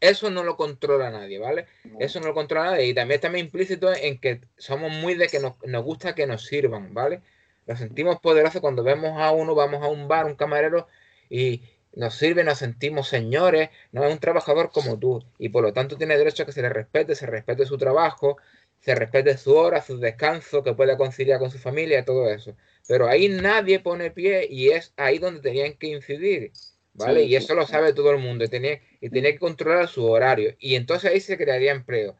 Eso, 0.00 0.30
no 0.30 0.44
lo 0.44 0.56
controla 0.56 1.10
nadie, 1.10 1.40
¿vale? 1.40 1.66
Eso 1.98 2.20
no 2.20 2.26
lo 2.26 2.34
controla 2.34 2.70
nadie. 2.72 2.86
Y 2.86 2.94
también 2.94 3.20
está 3.20 3.36
implícito 3.36 3.92
en 3.92 4.20
que 4.20 4.42
somos 4.56 4.92
muy 4.92 5.14
de 5.14 5.26
que 5.26 5.40
nos, 5.40 5.54
nos 5.66 5.82
gusta 5.82 6.14
que 6.14 6.26
nos 6.26 6.46
sirvan, 6.46 6.94
¿vale? 6.94 7.22
Nos 7.66 7.80
sentimos 7.80 8.20
poderosos 8.20 8.60
cuando 8.60 8.84
vemos 8.84 9.20
a 9.20 9.32
uno, 9.32 9.54
vamos 9.54 9.82
a 9.82 9.88
un 9.88 10.06
bar, 10.06 10.26
un 10.26 10.36
camarero, 10.36 10.86
y, 11.28 11.62
nos 11.98 12.14
sirve, 12.14 12.44
nos 12.44 12.58
sentimos 12.58 13.08
señores, 13.08 13.70
no 13.90 14.04
es 14.04 14.12
un 14.12 14.20
trabajador 14.20 14.70
como 14.70 14.96
tú 15.00 15.24
y 15.36 15.48
por 15.48 15.64
lo 15.64 15.72
tanto 15.72 15.96
tiene 15.96 16.16
derecho 16.16 16.44
a 16.44 16.46
que 16.46 16.52
se 16.52 16.62
le 16.62 16.68
respete, 16.68 17.16
se 17.16 17.26
respete 17.26 17.66
su 17.66 17.76
trabajo, 17.76 18.36
se 18.78 18.94
respete 18.94 19.36
su 19.36 19.56
hora, 19.56 19.82
su 19.82 19.98
descanso, 19.98 20.62
que 20.62 20.74
pueda 20.74 20.96
conciliar 20.96 21.40
con 21.40 21.50
su 21.50 21.58
familia, 21.58 22.04
todo 22.04 22.30
eso. 22.30 22.56
Pero 22.86 23.08
ahí 23.08 23.28
nadie 23.28 23.80
pone 23.80 24.12
pie 24.12 24.46
y 24.48 24.68
es 24.68 24.92
ahí 24.96 25.18
donde 25.18 25.40
tenían 25.40 25.74
que 25.74 25.88
incidir, 25.88 26.52
¿vale? 26.94 27.24
y 27.24 27.34
eso 27.34 27.56
lo 27.56 27.66
sabe 27.66 27.92
todo 27.92 28.12
el 28.12 28.18
mundo 28.18 28.44
y 28.44 28.48
tenía, 28.48 28.80
y 29.00 29.10
tenía 29.10 29.32
que 29.32 29.40
controlar 29.40 29.88
su 29.88 30.06
horario 30.06 30.54
y 30.60 30.76
entonces 30.76 31.10
ahí 31.10 31.18
se 31.20 31.36
crearía 31.36 31.72
empleo. 31.72 32.16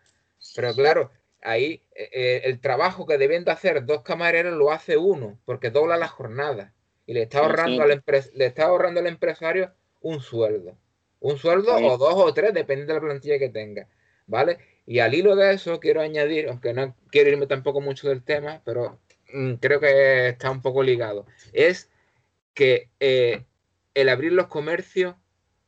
Pero 0.56 0.74
claro, 0.74 1.12
ahí 1.40 1.84
eh, 1.94 2.10
eh, 2.12 2.40
el 2.46 2.60
trabajo 2.60 3.06
que 3.06 3.16
deben 3.16 3.44
de 3.44 3.52
hacer 3.52 3.86
dos 3.86 4.02
camareros 4.02 4.54
lo 4.54 4.72
hace 4.72 4.96
uno, 4.96 5.38
porque 5.44 5.70
dobla 5.70 5.96
la 5.96 6.08
jornada 6.08 6.74
y 7.08 7.14
le 7.14 7.22
está 7.22 7.38
ahorrando, 7.38 7.82
Al, 7.82 8.04
le 8.34 8.46
está 8.46 8.66
ahorrando 8.66 9.00
al 9.00 9.06
empresario 9.06 9.72
un 10.02 10.20
sueldo. 10.20 10.76
Un 11.20 11.38
sueldo 11.38 11.74
o 11.74 11.96
dos 11.96 12.14
o 12.14 12.34
tres, 12.34 12.52
depende 12.52 12.84
de 12.84 12.92
la 12.92 13.00
plantilla 13.00 13.38
que 13.38 13.48
tenga. 13.48 13.88
¿Vale? 14.26 14.58
Y 14.84 14.98
al 14.98 15.14
hilo 15.14 15.34
de 15.34 15.54
eso 15.54 15.80
quiero 15.80 16.02
añadir, 16.02 16.50
aunque 16.50 16.74
no 16.74 16.94
quiero 17.10 17.30
irme 17.30 17.46
tampoco 17.46 17.80
mucho 17.80 18.10
del 18.10 18.22
tema, 18.22 18.60
pero 18.62 19.00
mm, 19.32 19.54
creo 19.54 19.80
que 19.80 20.28
está 20.28 20.50
un 20.50 20.60
poco 20.60 20.82
ligado, 20.82 21.24
es 21.54 21.90
que 22.52 22.90
eh, 23.00 23.46
el 23.94 24.10
abrir 24.10 24.34
los 24.34 24.48
comercios 24.48 25.14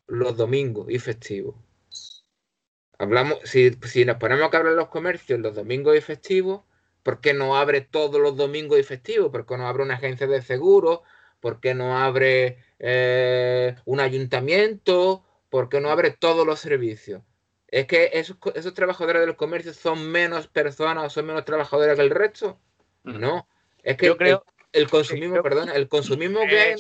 los 0.06 0.36
domingos 0.36 0.90
y 0.90 0.98
festivos. 0.98 1.54
Hablamos, 2.98 3.38
si, 3.44 3.70
si 3.86 4.04
nos 4.04 4.16
ponemos 4.16 4.52
a 4.52 4.58
abrir 4.58 4.74
los 4.74 4.88
comercios 4.88 5.40
los 5.40 5.54
domingos 5.54 5.96
y 5.96 6.02
festivos, 6.02 6.64
¿por 7.02 7.22
qué 7.22 7.32
no 7.32 7.56
abre 7.56 7.80
todos 7.80 8.20
los 8.20 8.36
domingos 8.36 8.78
y 8.78 8.82
festivos? 8.82 9.30
¿Por 9.30 9.46
qué 9.46 9.56
no 9.56 9.66
abre 9.66 9.84
una 9.84 9.94
agencia 9.94 10.26
de 10.26 10.42
seguros? 10.42 11.00
¿Por 11.40 11.60
qué 11.60 11.74
no 11.74 11.98
abre 11.98 12.58
eh, 12.78 13.76
un 13.84 14.00
ayuntamiento? 14.00 15.24
¿Por 15.48 15.68
qué 15.68 15.80
no 15.80 15.90
abre 15.90 16.10
todos 16.10 16.46
los 16.46 16.60
servicios? 16.60 17.22
¿Es 17.68 17.86
que 17.86 18.10
esos, 18.14 18.36
trabajadores 18.74 19.24
del 19.24 19.36
comercio 19.36 19.72
son 19.72 20.10
menos 20.10 20.48
personas 20.48 21.04
o 21.06 21.10
son 21.10 21.26
menos 21.26 21.44
trabajadores 21.44 21.96
que 21.96 22.02
el 22.02 22.10
resto? 22.10 22.58
No. 23.04 23.48
Es 23.82 23.96
que 23.96 24.14
creo, 24.16 24.44
el, 24.72 24.88
consumismo, 24.90 25.42
perdón, 25.42 25.70
el 25.70 25.88
consumismo 25.88 26.40
que 26.40 26.76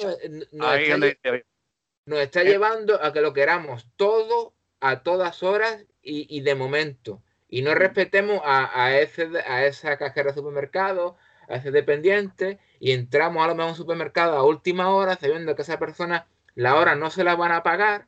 nos, 0.52 2.18
está, 2.18 2.42
llevando 2.42 3.02
a 3.02 3.12
que 3.12 3.20
lo 3.20 3.32
queramos 3.32 3.86
todo 3.96 4.54
a 4.80 5.02
todas 5.02 5.42
horas 5.42 5.84
y, 6.02 6.40
de 6.40 6.54
momento. 6.54 7.22
Y 7.48 7.62
no 7.62 7.74
respetemos 7.74 8.40
a, 8.44 8.98
ese, 8.98 9.28
a 9.46 9.66
esa 9.66 9.96
cajera 9.96 10.30
de 10.30 10.36
supermercado, 10.36 11.16
ese 11.56 11.70
dependiente, 11.70 12.58
y 12.78 12.92
entramos 12.92 13.44
a 13.44 13.48
lo 13.48 13.54
mejor 13.54 13.68
a 13.68 13.72
un 13.72 13.76
supermercado 13.76 14.36
a 14.36 14.44
última 14.44 14.90
hora 14.90 15.16
sabiendo 15.16 15.54
que 15.54 15.62
esa 15.62 15.78
persona 15.78 16.26
la 16.54 16.76
hora 16.76 16.94
no 16.94 17.10
se 17.10 17.24
la 17.24 17.36
van 17.36 17.52
a 17.52 17.62
pagar 17.62 18.06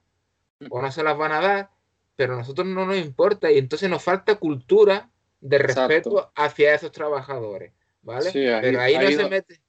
o 0.70 0.80
no 0.80 0.92
se 0.92 1.02
las 1.02 1.16
van 1.16 1.32
a 1.32 1.40
dar, 1.40 1.70
pero 2.16 2.34
a 2.34 2.36
nosotros 2.36 2.66
no 2.66 2.86
nos 2.86 2.96
importa 2.96 3.50
y 3.50 3.58
entonces 3.58 3.88
nos 3.90 4.02
falta 4.02 4.36
cultura 4.36 5.10
de 5.40 5.58
respeto 5.58 6.30
hacia 6.36 6.74
esos 6.74 6.92
trabajadores, 6.92 7.72
¿vale? 8.02 8.30
pero 8.32 8.80
ahí, 8.80 8.96
no 8.96 9.10
se 9.10 9.28
mete 9.28 9.60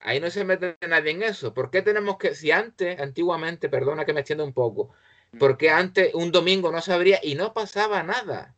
ahí 0.00 0.20
no 0.20 0.30
se 0.30 0.44
mete 0.44 0.76
nadie 0.88 1.12
en 1.12 1.22
eso. 1.22 1.54
¿Por 1.54 1.70
qué 1.70 1.82
tenemos 1.82 2.18
que, 2.18 2.34
si 2.34 2.50
antes, 2.50 3.00
antiguamente, 3.00 3.68
perdona 3.68 4.04
que 4.04 4.12
me 4.12 4.20
extienda 4.20 4.44
un 4.44 4.52
poco, 4.52 4.90
mm. 5.32 5.38
porque 5.38 5.70
antes 5.70 6.14
un 6.14 6.32
domingo 6.32 6.72
no 6.72 6.80
se 6.80 6.92
abría 6.92 7.20
y 7.22 7.34
no 7.34 7.52
pasaba 7.52 8.02
nada? 8.02 8.54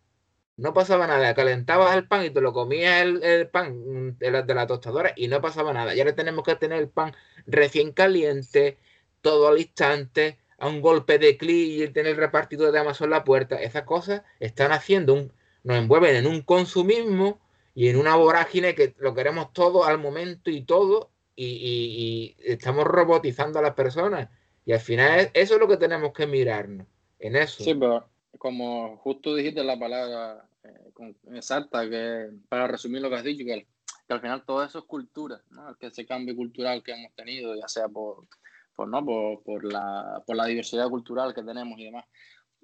No 0.56 0.72
pasaba 0.72 1.06
nada. 1.06 1.34
Calentabas 1.34 1.96
el 1.96 2.06
pan 2.06 2.24
y 2.24 2.30
te 2.30 2.40
lo 2.40 2.52
comías 2.52 3.02
el, 3.02 3.48
pan 3.48 4.16
de 4.18 4.30
la, 4.30 4.66
tostadora 4.66 5.12
y 5.16 5.28
no 5.28 5.40
pasaba 5.40 5.72
nada. 5.72 5.94
Y 5.94 6.00
ahora 6.00 6.14
tenemos 6.14 6.44
que 6.44 6.56
tener 6.56 6.78
el 6.78 6.88
pan 6.88 7.14
recién 7.46 7.92
caliente, 7.92 8.78
todo 9.20 9.48
al 9.48 9.58
instante, 9.58 10.38
a 10.58 10.68
un 10.68 10.80
golpe 10.80 11.18
de 11.18 11.36
clic 11.36 11.82
y 11.82 11.92
tener 11.92 12.12
el 12.12 12.18
repartido 12.18 12.70
de 12.70 12.78
Amazon 12.78 13.06
en 13.06 13.10
la 13.10 13.24
puerta. 13.24 13.60
Esas 13.60 13.82
cosas 13.82 14.22
están 14.40 14.72
haciendo 14.72 15.14
un, 15.14 15.32
nos 15.64 15.78
envuelven 15.78 16.16
en 16.16 16.26
un 16.26 16.42
consumismo 16.42 17.40
y 17.74 17.88
en 17.88 17.96
una 17.96 18.14
vorágine 18.14 18.74
que 18.74 18.94
lo 18.98 19.14
queremos 19.14 19.52
todo 19.52 19.84
al 19.84 19.98
momento 19.98 20.50
y 20.50 20.62
todo 20.62 21.10
y, 21.36 22.36
estamos 22.38 22.84
robotizando 22.84 23.58
a 23.58 23.62
las 23.62 23.74
personas. 23.74 24.28
Y 24.64 24.72
al 24.72 24.80
final 24.80 25.30
eso 25.34 25.54
es 25.54 25.60
lo 25.60 25.68
que 25.68 25.76
tenemos 25.76 26.12
que 26.12 26.26
mirarnos 26.26 26.86
en 27.18 27.36
eso. 27.36 27.64
Sí, 27.64 27.74
pero 27.74 28.08
como 28.38 28.96
justo 28.98 29.34
dijiste 29.34 29.62
la 29.64 29.78
palabra 29.78 30.48
eh, 30.64 31.14
exacta, 31.32 31.88
que 31.88 32.30
para 32.48 32.66
resumir 32.66 33.02
lo 33.02 33.10
que 33.10 33.16
has 33.16 33.24
dicho, 33.24 33.44
que, 33.44 33.66
al 34.08 34.20
final 34.20 34.44
todo 34.44 34.62
eso 34.62 34.78
es 34.78 34.84
cultura, 34.84 35.40
¿no? 35.50 35.74
que 35.76 35.86
ese 35.86 36.06
cambio 36.06 36.36
cultural 36.36 36.82
que 36.82 36.92
hemos 36.92 37.12
tenido, 37.14 37.54
ya 37.54 37.68
sea 37.68 37.88
por, 37.88 38.26
por, 38.74 38.88
¿no? 38.88 39.04
por, 39.04 39.42
por, 39.42 39.64
la, 39.64 40.22
por 40.26 40.36
la 40.36 40.46
diversidad 40.46 40.88
cultural 40.88 41.34
que 41.34 41.42
tenemos 41.42 41.78
y 41.78 41.84
demás. 41.84 42.04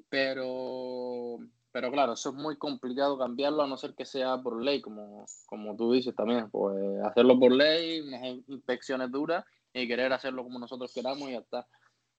Pero, 0.08 1.38
pero 1.72 1.90
claro, 1.90 2.14
eso 2.14 2.30
es 2.30 2.34
muy 2.34 2.56
complicado 2.56 3.18
cambiarlo 3.18 3.62
a 3.62 3.66
no 3.66 3.76
ser 3.76 3.94
que 3.94 4.04
sea 4.04 4.38
por 4.38 4.62
ley, 4.62 4.80
como, 4.80 5.24
como 5.46 5.76
tú 5.76 5.92
dices 5.92 6.14
también, 6.14 6.50
pues 6.50 6.76
hacerlo 7.04 7.38
por 7.38 7.52
ley, 7.52 8.00
unas 8.00 8.22
inspecciones 8.48 9.10
duras 9.10 9.44
y 9.72 9.86
querer 9.86 10.12
hacerlo 10.12 10.42
como 10.42 10.58
nosotros 10.58 10.92
queramos 10.92 11.28
y 11.28 11.32
ya 11.32 11.38
está. 11.38 11.66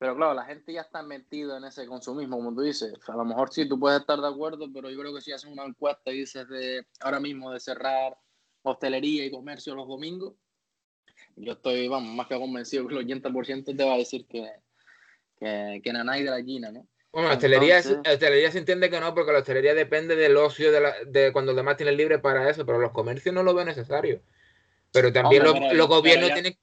Pero 0.01 0.15
claro, 0.15 0.33
la 0.33 0.45
gente 0.45 0.73
ya 0.73 0.81
está 0.81 1.03
metida 1.03 1.57
en 1.57 1.63
ese 1.63 1.85
consumismo, 1.85 2.37
como 2.37 2.55
tú 2.55 2.61
dices. 2.61 2.91
a 3.07 3.15
lo 3.15 3.23
mejor 3.23 3.53
sí, 3.53 3.69
tú 3.69 3.79
puedes 3.79 3.99
estar 3.99 4.19
de 4.19 4.27
acuerdo, 4.27 4.65
pero 4.73 4.89
yo 4.89 4.99
creo 4.99 5.13
que 5.13 5.21
si 5.21 5.31
haces 5.31 5.47
una 5.47 5.63
encuesta 5.63 6.09
y 6.09 6.21
dices 6.21 6.49
de 6.49 6.87
ahora 7.01 7.19
mismo 7.19 7.51
de 7.51 7.59
cerrar 7.59 8.17
hostelería 8.63 9.23
y 9.23 9.29
comercio 9.29 9.75
los 9.75 9.87
domingos, 9.87 10.33
yo 11.35 11.51
estoy, 11.51 11.87
vamos, 11.87 12.15
más 12.15 12.25
que 12.25 12.35
convencido 12.35 12.87
que 12.87 12.95
el 12.95 13.07
80% 13.07 13.77
te 13.77 13.83
va 13.83 13.93
a 13.93 13.97
decir 13.97 14.25
que, 14.25 14.49
que, 15.37 15.81
que 15.83 15.93
nanay 15.93 16.23
de 16.23 16.31
la 16.31 16.43
China, 16.43 16.71
¿no? 16.71 16.87
Bueno, 17.11 17.27
la 17.27 17.35
hostelería, 17.35 17.77
hostelería 17.77 18.51
se 18.51 18.57
entiende 18.57 18.89
que 18.89 18.99
no, 18.99 19.13
porque 19.13 19.33
la 19.33 19.39
hostelería 19.39 19.75
depende 19.75 20.15
del 20.15 20.35
ocio 20.35 20.71
de, 20.71 20.81
la, 20.81 20.95
de 21.05 21.31
cuando 21.31 21.51
los 21.51 21.57
demás 21.57 21.77
tienen 21.77 21.97
libre 21.97 22.17
para 22.17 22.49
eso, 22.49 22.65
pero 22.65 22.79
los 22.79 22.91
comercios 22.91 23.35
no 23.35 23.43
lo 23.43 23.53
ven 23.53 23.67
necesario. 23.67 24.23
Pero 24.91 25.13
también 25.13 25.43
los, 25.43 25.55
los 25.73 25.87
gobiernos 25.87 26.33
tienen 26.33 26.57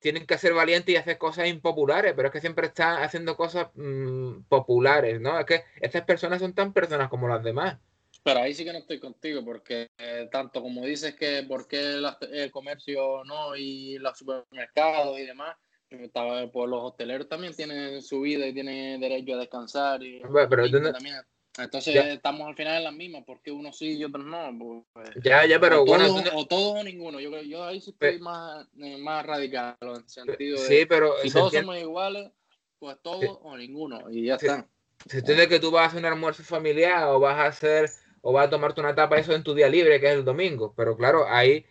tienen 0.00 0.26
que 0.26 0.38
ser 0.38 0.54
valientes 0.54 0.94
y 0.94 0.96
hacer 0.96 1.18
cosas 1.18 1.48
impopulares, 1.48 2.14
pero 2.14 2.28
es 2.28 2.32
que 2.32 2.40
siempre 2.40 2.68
están 2.68 3.02
haciendo 3.02 3.36
cosas 3.36 3.68
mm, 3.74 4.42
populares, 4.48 5.20
¿no? 5.20 5.38
Es 5.38 5.46
que 5.46 5.64
estas 5.80 6.04
personas 6.04 6.40
son 6.40 6.54
tan 6.54 6.72
personas 6.72 7.08
como 7.08 7.28
las 7.28 7.42
demás. 7.42 7.78
Pero 8.22 8.40
ahí 8.40 8.54
sí 8.54 8.64
que 8.64 8.72
no 8.72 8.78
estoy 8.78 8.98
contigo, 8.98 9.44
porque 9.44 9.90
eh, 9.98 10.28
tanto 10.30 10.60
como 10.60 10.84
dices 10.84 11.14
que 11.14 11.44
por 11.48 11.66
qué 11.66 12.00
el 12.32 12.50
comercio 12.50 13.24
no 13.24 13.56
y 13.56 13.98
los 13.98 14.18
supermercados 14.18 15.18
y 15.18 15.26
demás, 15.26 15.56
pues 15.88 16.68
los 16.68 16.82
hoteleros 16.82 17.28
también 17.28 17.54
tienen 17.54 18.02
su 18.02 18.20
vida 18.20 18.46
y 18.46 18.52
tienen 18.52 19.00
derecho 19.00 19.34
a 19.34 19.38
descansar 19.38 20.02
y, 20.02 20.20
pero, 20.20 20.70
también 20.92 21.16
entonces 21.58 21.94
estamos 22.06 22.46
al 22.46 22.54
final 22.54 22.78
en 22.78 22.84
las 22.84 22.92
mismas, 22.92 23.24
porque 23.26 23.50
uno 23.50 23.72
sí 23.72 23.96
y 23.96 24.04
otros 24.04 24.24
no. 24.24 24.84
Pues, 24.92 25.10
ya, 25.22 25.44
ya, 25.44 25.58
pero 25.60 25.82
o 25.82 25.86
bueno. 25.86 26.06
Todos, 26.06 26.30
o 26.34 26.46
todos 26.46 26.80
o 26.80 26.84
ninguno. 26.84 27.20
Yo, 27.20 27.30
yo 27.42 27.64
ahí 27.64 27.80
sí 27.80 27.90
estoy 27.90 28.20
más, 28.20 28.66
eh, 28.78 28.96
más 28.98 29.26
radical 29.26 29.76
en 29.80 29.88
el 29.88 30.08
sentido 30.08 30.60
de. 30.60 30.66
Sí, 30.66 30.86
pero. 30.86 31.14
Si 31.22 31.30
todos 31.30 31.52
somos 31.52 31.78
iguales, 31.78 32.30
pues 32.78 32.96
todos 33.02 33.38
o 33.42 33.56
ninguno. 33.56 34.10
Y 34.10 34.26
ya 34.26 34.36
está. 34.36 34.66
Si 35.06 35.18
entiendes 35.18 35.48
que 35.48 35.60
tú 35.60 35.70
vas 35.70 35.84
a 35.84 35.86
hacer 35.86 36.00
un 36.00 36.06
almuerzo 36.06 36.42
familiar 36.42 37.08
o 37.08 37.20
vas 37.20 37.36
a 37.36 37.46
hacer. 37.46 37.90
O 38.20 38.32
vas 38.32 38.48
a 38.48 38.50
tomarte 38.50 38.80
una 38.80 38.94
tapa 38.94 39.18
eso 39.18 39.32
en 39.32 39.44
tu 39.44 39.54
día 39.54 39.68
libre, 39.68 40.00
que 40.00 40.08
es 40.08 40.14
el 40.14 40.24
domingo. 40.24 40.74
Pero 40.76 40.96
claro, 40.96 41.26
ahí. 41.28 41.64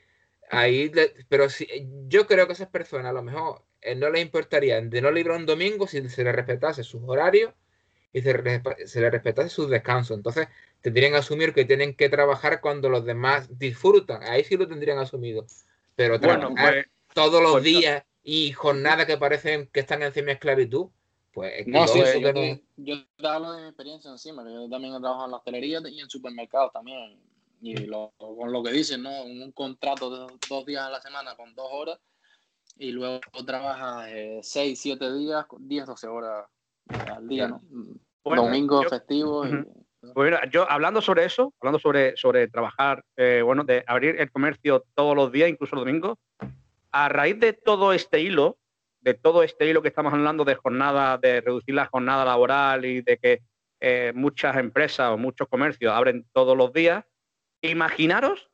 ahí 0.50 0.92
pero 1.28 1.50
si, 1.50 1.68
yo 2.08 2.26
creo 2.26 2.48
que 2.48 2.54
esas 2.54 2.70
personas 2.70 3.08
a 3.08 3.14
lo 3.14 3.22
mejor 3.22 3.64
eh, 3.82 3.96
no 3.96 4.10
les 4.10 4.22
importaría 4.22 4.82
de 4.82 5.02
no 5.02 5.12
librar 5.12 5.38
un 5.38 5.46
domingo 5.46 5.88
si 5.88 6.08
se 6.10 6.24
les 6.24 6.36
respetase 6.36 6.84
sus 6.84 7.02
horarios 7.06 7.54
y 8.14 8.22
se, 8.22 9.02
le 9.02 9.10
respetase 9.10 9.50
sus 9.50 9.70
descansos. 9.70 10.18
Entonces, 10.18 10.48
tendrían 10.82 11.12
que 11.12 11.20
asumir 11.20 11.54
que 11.54 11.66
tienen 11.66 11.96
que 11.96 12.10
trabajar 12.10 12.62
cuando 12.62 12.90
los 12.90 13.06
demás 13.06 13.58
disfrutan. 13.60 14.24
Ahí 14.24 14.44
sí 14.44 14.58
lo 14.58 14.68
tendrían 14.68 15.00
asumido. 15.00 15.46
Pero 15.96 16.20
trabajar 16.20 16.56
pues, 16.56 16.88
todos 17.14 17.42
los 17.42 17.54
pues, 17.54 17.64
días 17.64 18.04
y 18.24 18.52
jornadas 18.52 19.06
que 19.06 19.18
parecen 19.18 19.70
que 19.72 19.80
están 19.80 20.04
encima 20.04 20.28
de 20.28 20.34
esclavitud, 20.34 20.88
pues 21.34 21.68
no, 21.68 21.88
sí, 21.88 22.00
yo, 22.00 22.32
yo, 22.78 22.96
te 23.16 23.28
hablo 23.28 23.54
de 23.54 23.62
mi 23.62 23.68
experiencia 23.68 24.10
encima, 24.10 24.44
que 24.44 24.52
yo 24.52 24.68
también 24.68 24.96
he 24.96 25.00
trabajado 25.00 25.26
en 25.26 25.32
la 25.32 25.38
hostelería 25.38 25.82
y 25.88 26.00
en 26.00 26.10
supermercados 26.10 26.74
también. 26.74 27.20
Y 27.62 27.88
con 27.88 28.52
lo 28.52 28.64
que 28.64 28.72
dicen, 28.72 29.04
¿no? 29.04 29.24
Un 29.24 29.52
contrato 29.52 30.10
de 30.10 30.34
dos 30.50 30.66
días 30.66 30.84
a 30.84 30.90
la 30.90 31.02
semana 31.02 31.36
con 31.36 31.54
dos 31.54 31.68
horas 31.72 32.00
y 32.78 32.92
luego 32.92 33.20
trabajas 33.46 34.08
eh, 34.10 34.40
seis, 34.44 34.80
siete 34.80 35.14
días, 35.14 35.46
diez, 35.60 35.86
doce 35.86 36.08
horas 36.08 36.48
al 36.90 37.28
día, 37.28 37.48
¿no? 37.48 37.62
Domingo 38.24 38.84
festivo. 38.84 39.44
Pues 40.14 40.34
yo 40.52 40.70
hablando 40.70 41.02
sobre 41.02 41.26
eso, 41.26 41.54
hablando 41.60 41.80
sobre, 41.80 42.16
sobre 42.18 42.48
trabajar, 42.48 43.04
eh, 43.16 43.42
bueno, 43.44 43.64
de 43.64 43.84
abrir 43.88 44.20
el 44.20 44.32
comercio 44.32 44.86
todos 44.96 45.16
los 45.16 45.32
días, 45.32 45.50
incluso 45.50 45.76
los 45.76 45.86
domingos, 45.86 46.18
a 46.92 47.10
raíz 47.10 47.40
de 47.40 47.54
todo 47.54 47.94
este 47.94 48.22
hilo, 48.22 48.58
de 49.02 49.14
todo 49.14 49.44
este 49.44 49.68
hilo 49.68 49.82
que 49.82 49.90
estamos 49.90 50.14
hablando 50.14 50.46
de 50.46 50.56
jornada, 50.56 51.18
de 51.18 51.42
reducir 51.42 51.76
la 51.76 51.88
jornada 51.88 52.26
laboral 52.26 52.86
y 52.86 53.02
de 53.02 53.18
que 53.18 53.42
eh, 53.80 54.12
muchas 54.16 54.58
empresas 54.58 55.12
o 55.12 55.18
muchos 55.18 55.48
comercios 55.48 55.94
abren 55.94 56.26
todos 56.34 56.58
los 56.58 56.74
días, 56.74 57.06
imaginaros, 57.62 58.50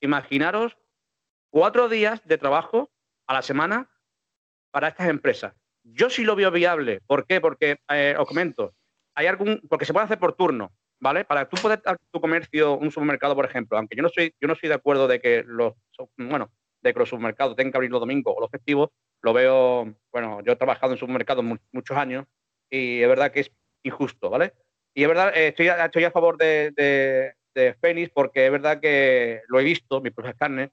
imaginaros 0.00 0.76
cuatro 1.50 1.88
días 1.88 2.24
de 2.26 2.38
trabajo 2.38 2.90
a 3.26 3.34
la 3.34 3.42
semana 3.42 3.90
para 4.70 4.88
estas 4.88 5.08
empresas. 5.08 5.54
Yo 5.84 6.08
sí 6.10 6.24
lo 6.24 6.34
veo 6.34 6.50
viable. 6.50 7.00
¿Por 7.06 7.26
qué? 7.26 7.40
Porque, 7.40 7.76
eh, 7.90 8.14
os 8.18 8.26
comento, 8.26 8.74
hay 9.14 9.26
algún, 9.26 9.60
porque 9.68 9.84
se 9.84 9.92
puede 9.92 10.06
hacer 10.06 10.18
por 10.18 10.34
turno, 10.34 10.72
¿vale? 10.98 11.24
Para 11.24 11.48
tú 11.48 11.56
poder 11.60 11.82
dar 11.84 11.98
tu 12.10 12.20
comercio, 12.20 12.76
un 12.78 12.90
supermercado, 12.90 13.34
por 13.34 13.44
ejemplo, 13.44 13.76
aunque 13.76 13.96
yo 13.96 14.02
no 14.02 14.08
soy, 14.08 14.34
yo 14.40 14.48
no 14.48 14.54
estoy 14.54 14.70
de 14.70 14.74
acuerdo 14.76 15.06
de 15.06 15.20
que 15.20 15.44
los, 15.46 15.74
bueno, 16.16 16.50
de 16.82 16.92
que 16.92 16.98
los 16.98 17.08
supermercados 17.08 17.54
tengan 17.54 17.72
que 17.72 17.76
abrir 17.78 17.90
los 17.90 18.00
domingos 18.00 18.34
o 18.36 18.40
los 18.40 18.50
festivos, 18.50 18.90
lo 19.22 19.32
veo, 19.32 19.94
bueno, 20.10 20.40
yo 20.42 20.52
he 20.52 20.56
trabajado 20.56 20.92
en 20.92 20.98
supermercados 20.98 21.44
muchos 21.72 21.96
años 21.96 22.26
y 22.70 23.02
es 23.02 23.08
verdad 23.08 23.30
que 23.30 23.40
es 23.40 23.52
injusto, 23.82 24.30
¿vale? 24.30 24.54
Y 24.94 25.02
es 25.02 25.08
verdad, 25.08 25.36
eh, 25.36 25.48
estoy, 25.48 25.68
estoy 25.68 26.04
a 26.04 26.10
favor 26.10 26.38
de, 26.38 26.72
de 27.54 27.74
Fénix 27.80 28.10
porque 28.10 28.46
es 28.46 28.52
verdad 28.52 28.80
que 28.80 29.42
lo 29.48 29.60
he 29.60 29.64
visto, 29.64 30.00
mis 30.00 30.12
propias 30.12 30.36
carnes, 30.36 30.70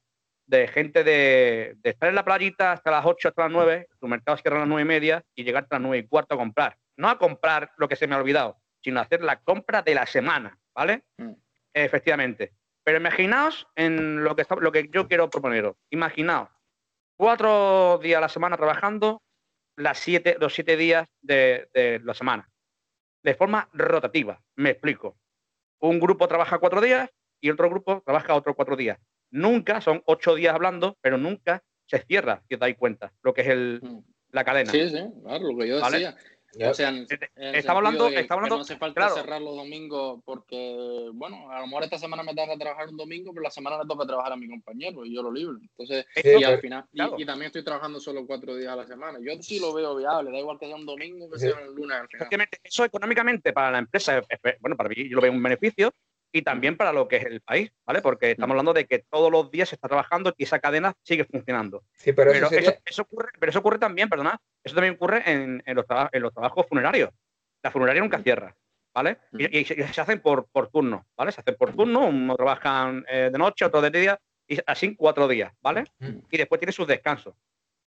de 0.51 0.67
gente 0.67 1.05
de, 1.05 1.77
estar 1.81 2.09
en 2.09 2.15
la 2.15 2.25
playita 2.25 2.73
hasta 2.73 2.91
las 2.91 3.05
8, 3.05 3.29
hasta 3.29 3.43
las 3.43 3.51
9, 3.51 3.87
su 3.97 4.07
mercado 4.07 4.37
cierra 4.37 4.57
a 4.57 4.59
las 4.59 4.67
9 4.67 4.81
y 4.81 4.85
media 4.85 5.23
y 5.33 5.45
llegar 5.45 5.63
hasta 5.63 5.77
las 5.77 5.83
9 5.83 5.97
y 5.99 6.07
cuarto 6.07 6.35
a 6.35 6.37
comprar. 6.37 6.77
No 6.97 7.07
a 7.07 7.17
comprar 7.17 7.71
lo 7.77 7.87
que 7.87 7.95
se 7.95 8.05
me 8.05 8.15
ha 8.15 8.17
olvidado, 8.17 8.57
sino 8.83 8.99
a 8.99 9.03
hacer 9.03 9.21
la 9.21 9.39
compra 9.39 9.81
de 9.81 9.95
la 9.95 10.05
semana, 10.05 10.59
¿vale? 10.75 11.03
Mm. 11.17 11.31
Efectivamente. 11.73 12.51
Pero 12.83 12.97
imaginaos 12.97 13.65
en 13.75 14.25
lo 14.25 14.35
que, 14.35 14.45
lo 14.59 14.73
que 14.73 14.89
yo 14.91 15.07
quiero 15.07 15.29
proponeros. 15.29 15.77
Imaginaos 15.89 16.49
cuatro 17.15 17.99
días 18.03 18.17
a 18.17 18.21
la 18.21 18.29
semana 18.29 18.57
trabajando, 18.57 19.23
las 19.77 19.99
siete, 19.99 20.35
los 20.37 20.53
siete 20.53 20.75
días 20.75 21.07
de, 21.21 21.69
de 21.73 22.01
la 22.03 22.13
semana, 22.13 22.49
de 23.23 23.35
forma 23.35 23.69
rotativa. 23.71 24.41
Me 24.57 24.71
explico. 24.71 25.17
Un 25.79 25.97
grupo 26.01 26.27
trabaja 26.27 26.59
cuatro 26.59 26.81
días 26.81 27.09
y 27.39 27.49
otro 27.51 27.69
grupo 27.69 28.01
trabaja 28.05 28.35
otros 28.35 28.53
cuatro 28.53 28.75
días 28.75 28.99
nunca, 29.31 29.81
son 29.81 30.01
ocho 30.05 30.35
días 30.35 30.53
hablando, 30.53 30.97
pero 31.01 31.17
nunca 31.17 31.63
se 31.85 31.99
cierra, 31.99 32.41
si 32.47 32.55
os 32.55 32.59
dais 32.59 32.77
cuenta, 32.77 33.11
lo 33.21 33.33
que 33.33 33.41
es 33.41 33.47
el, 33.47 33.79
mm. 33.81 33.99
la 34.31 34.43
cadena. 34.43 34.71
Sí, 34.71 34.89
sí, 34.89 35.03
claro, 35.23 35.51
lo 35.51 35.57
que 35.57 35.67
yo 35.67 35.79
decía. 35.79 36.15
O 36.69 36.73
sea, 36.73 36.93
estaba 37.37 37.79
hablando, 37.79 38.09
está 38.09 38.33
hablando, 38.33 38.57
no 38.57 38.61
hace 38.61 38.75
falta 38.75 39.09
cerrar 39.09 39.41
los 39.41 39.55
domingos 39.55 40.21
porque, 40.25 41.09
bueno, 41.13 41.49
a 41.49 41.61
lo 41.61 41.67
mejor 41.67 41.83
esta 41.83 41.97
semana 41.97 42.23
me 42.23 42.35
toca 42.35 42.57
trabajar 42.57 42.89
un 42.89 42.97
domingo, 42.97 43.31
pero 43.31 43.43
la 43.43 43.49
semana 43.49 43.77
me 43.77 43.85
toca 43.85 44.05
trabajar 44.05 44.33
a 44.33 44.35
mi 44.35 44.49
compañero 44.49 45.05
y 45.05 45.15
yo 45.15 45.23
lo 45.23 45.31
libre. 45.31 45.59
Entonces, 45.61 46.05
y 46.15 46.43
al 46.43 46.59
final, 46.59 46.85
y, 46.91 47.25
también 47.25 47.47
estoy 47.47 47.63
trabajando 47.63 48.01
solo 48.01 48.25
cuatro 48.27 48.55
días 48.55 48.73
a 48.73 48.75
la 48.75 48.85
semana. 48.85 49.17
Yo 49.21 49.41
sí 49.41 49.59
lo 49.59 49.73
veo 49.73 49.95
viable, 49.95 50.31
da 50.31 50.39
igual 50.39 50.59
que 50.59 50.67
sea 50.67 50.75
un 50.75 50.85
domingo 50.85 51.29
que 51.29 51.39
sea 51.39 51.55
un 51.55 51.75
lunes 51.75 51.97
al 51.97 52.07
final. 52.09 52.47
Eso 52.63 52.83
económicamente 52.83 53.53
para 53.53 53.71
la 53.71 53.79
empresa, 53.79 54.21
bueno, 54.59 54.75
para 54.75 54.89
mí 54.89 55.07
yo 55.09 55.15
lo 55.15 55.21
veo 55.21 55.31
un 55.31 55.41
beneficio, 55.41 55.93
y 56.31 56.41
también 56.41 56.77
para 56.77 56.93
lo 56.93 57.07
que 57.07 57.17
es 57.17 57.25
el 57.25 57.41
país, 57.41 57.71
¿vale? 57.85 58.01
Porque 58.01 58.31
estamos 58.31 58.51
hablando 58.51 58.73
de 58.73 58.85
que 58.85 58.99
todos 58.99 59.31
los 59.31 59.51
días 59.51 59.69
se 59.69 59.75
está 59.75 59.87
trabajando 59.87 60.33
y 60.37 60.43
esa 60.43 60.59
cadena 60.59 60.93
sigue 61.03 61.25
funcionando. 61.25 61.83
Sí, 61.93 62.13
pero, 62.13 62.31
eso, 62.31 63.01
ocurre, 63.01 63.29
pero 63.39 63.49
eso 63.49 63.59
ocurre 63.59 63.79
también, 63.79 64.09
perdona, 64.09 64.39
eso 64.63 64.75
también 64.75 64.95
ocurre 64.95 65.23
en, 65.25 65.61
los, 65.65 65.85
trabajos 65.85 66.65
funerarios. 66.67 67.09
La 67.63 67.71
funeraria 67.71 68.01
nunca 68.01 68.19
cierra, 68.19 68.55
¿vale? 68.93 69.17
Y, 69.33 69.65
se 69.65 70.01
hacen 70.01 70.21
por, 70.21 70.47
por 70.51 70.69
turno, 70.69 71.05
¿vale? 71.17 71.31
Se 71.31 71.41
hacen 71.41 71.55
por 71.55 71.75
turno, 71.75 72.07
uno 72.07 72.35
trabajan 72.35 73.05
eh, 73.09 73.29
de 73.31 73.37
noche, 73.37 73.65
otro 73.65 73.81
de 73.81 73.91
día, 73.91 74.19
y 74.47 74.57
así 74.65 74.95
cuatro 74.95 75.27
días, 75.27 75.53
¿vale? 75.61 75.85
Y 75.99 76.37
después 76.37 76.59
tiene 76.59 76.71
sus 76.71 76.87
descansos. 76.87 77.35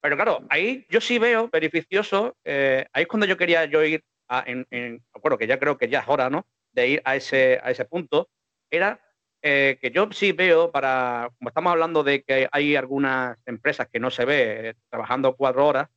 Pero 0.01 0.17
claro, 0.17 0.45
ahí 0.51 0.87
yo 0.91 1.01
sí 1.01 1.19
veo 1.19 1.49
beneficioso, 1.49 2.37
eh, 2.45 2.87
ahí 2.93 3.03
es 3.03 3.09
cuando 3.09 3.27
yo 3.27 3.39
quería 3.39 3.65
yo 3.65 3.83
ir 3.83 4.05
a, 4.29 4.45
en, 4.47 4.67
en, 4.71 5.03
bueno, 5.23 5.39
que 5.39 5.47
ya 5.47 5.59
creo 5.59 5.79
que 5.79 5.89
ya 5.89 6.01
es 6.01 6.09
hora, 6.09 6.29
¿no? 6.29 6.47
De 6.75 6.89
ir 6.89 7.03
a 7.05 7.17
ese, 7.17 7.61
a 7.63 7.71
ese 7.71 7.85
punto, 7.85 8.29
era 8.71 9.01
eh, 9.43 9.79
que 9.81 9.91
yo 9.91 10.09
sí 10.11 10.33
veo 10.33 10.71
para, 10.71 11.31
como 11.39 11.49
estamos 11.49 11.71
hablando 11.71 12.03
de 12.03 12.23
que 12.23 12.49
hay 12.51 12.77
algunas 12.77 13.37
empresas 13.47 13.89
que 13.89 14.01
no 14.01 14.11
se 14.11 14.25
ve 14.25 14.71
eh, 14.71 14.75
trabajando 14.89 15.37
cuatro 15.37 15.67
horas, 15.67 15.89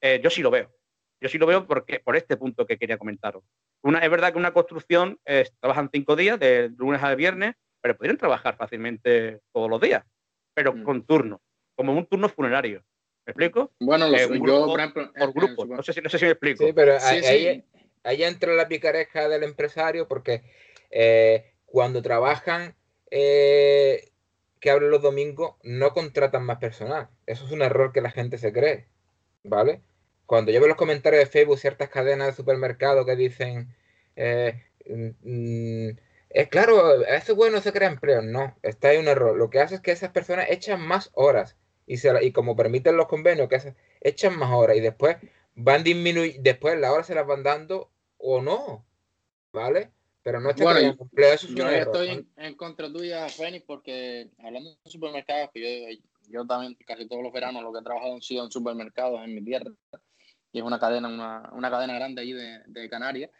eh, 0.00 0.20
yo 0.22 0.30
sí 0.30 0.42
lo 0.42 0.50
veo. 0.50 0.70
Yo 1.20 1.28
sí 1.28 1.38
lo 1.38 1.46
veo 1.46 1.66
porque, 1.66 2.00
por 2.00 2.16
este 2.16 2.36
punto 2.36 2.66
que 2.66 2.76
quería 2.76 2.98
comentaros. 2.98 3.44
Una, 3.82 3.98
es 3.98 4.10
verdad 4.10 4.32
que 4.32 4.38
una 4.38 4.52
construcción 4.52 5.18
trabajan 5.60 5.90
cinco 5.92 6.16
días, 6.16 6.38
de 6.38 6.70
lunes 6.76 7.02
a 7.02 7.14
viernes, 7.14 7.54
pero 7.82 7.96
podrían 7.96 8.16
trabajar 8.16 8.56
fácilmente 8.56 9.40
todos 9.52 9.70
los 9.70 9.80
días, 9.80 10.02
pero 10.54 10.74
mm. 10.74 10.82
con 10.82 11.06
turno, 11.06 11.42
como 11.76 11.92
un 11.92 12.06
turno 12.06 12.28
funerario. 12.28 12.82
¿Me 13.26 13.32
explico? 13.32 13.72
Bueno, 13.80 14.10
yo, 14.10 14.66
por 14.66 14.80
ejemplo, 14.80 15.12
por 15.14 15.32
grupo. 15.32 15.66
No 15.66 15.82
sé, 15.82 15.94
si, 15.94 16.00
no 16.00 16.10
sé 16.10 16.18
si 16.18 16.24
me 16.26 16.32
explico. 16.32 16.66
Sí, 16.66 16.72
pero 16.74 16.98
ahí, 17.00 17.64
ahí 18.04 18.22
entra 18.22 18.54
la 18.54 18.68
picareja 18.68 19.28
del 19.28 19.42
empresario 19.42 20.06
porque 20.06 20.42
eh, 20.90 21.52
cuando 21.66 22.02
trabajan 22.02 22.76
eh, 23.10 24.12
que 24.60 24.70
abren 24.70 24.90
los 24.90 25.02
domingos 25.02 25.56
no 25.62 25.92
contratan 25.92 26.44
más 26.44 26.58
personal. 26.58 27.08
Eso 27.26 27.44
es 27.44 27.52
un 27.52 27.62
error 27.62 27.92
que 27.92 28.00
la 28.00 28.10
gente 28.10 28.38
se 28.38 28.52
cree, 28.52 28.86
¿vale? 29.42 29.82
Cuando 30.26 30.52
yo 30.52 30.60
veo 30.60 30.68
los 30.68 30.76
comentarios 30.76 31.24
de 31.24 31.30
Facebook 31.30 31.58
ciertas 31.58 31.90
cadenas 31.90 32.28
de 32.28 32.32
supermercado 32.32 33.04
que 33.04 33.16
dicen, 33.16 33.74
eh, 34.16 34.62
mm, 34.86 35.90
es 36.30 36.48
claro, 36.48 37.04
eso 37.04 37.34
bueno 37.36 37.60
se 37.60 37.72
crea 37.72 37.88
empleo. 37.88 38.22
No, 38.22 38.56
está 38.62 38.88
ahí 38.88 38.98
un 38.98 39.08
error. 39.08 39.36
Lo 39.36 39.50
que 39.50 39.60
hace 39.60 39.76
es 39.76 39.80
que 39.80 39.92
esas 39.92 40.10
personas 40.10 40.46
echan 40.50 40.80
más 40.80 41.10
horas 41.14 41.56
y, 41.86 41.98
se, 41.98 42.12
y 42.24 42.32
como 42.32 42.56
permiten 42.56 42.96
los 42.96 43.06
convenios, 43.06 43.48
que 43.48 43.74
echan 44.00 44.38
más 44.38 44.50
horas 44.50 44.76
y 44.76 44.80
después 44.80 45.16
van 45.54 45.84
disminuyendo, 45.84 46.42
después 46.42 46.78
la 46.78 46.92
hora 46.92 47.04
se 47.04 47.14
las 47.14 47.26
van 47.26 47.42
dando 47.42 47.90
o 48.24 48.40
no, 48.40 48.86
¿vale? 49.52 49.92
Pero 50.22 50.40
no 50.40 50.50
bueno, 50.54 50.80
empleo, 50.80 51.34
eso 51.34 51.46
yo 51.48 51.68
estoy 51.68 52.26
en, 52.36 52.54
contra 52.54 52.90
tuya, 52.90 53.28
Fénix, 53.28 53.64
porque 53.66 54.30
hablando 54.38 54.70
de 54.70 54.90
supermercados, 54.90 55.50
que 55.52 56.00
yo, 56.28 56.46
también 56.46 56.74
casi 56.86 57.06
todos 57.06 57.22
los 57.22 57.32
veranos 57.32 57.62
lo 57.62 57.70
que 57.70 57.80
he 57.80 57.82
trabajado 57.82 58.14
han 58.14 58.22
sido 58.22 58.44
en 58.44 58.50
supermercados 58.50 59.22
en 59.22 59.34
mi 59.34 59.44
tierra, 59.44 59.70
y 60.50 60.58
es 60.58 60.64
una 60.64 60.78
cadena, 60.78 61.08
una, 61.08 61.50
una 61.52 61.70
cadena 61.70 61.94
grande 61.94 62.22
ahí 62.22 62.32
de, 62.32 62.60
de 62.66 62.88
Canarias. 62.88 63.30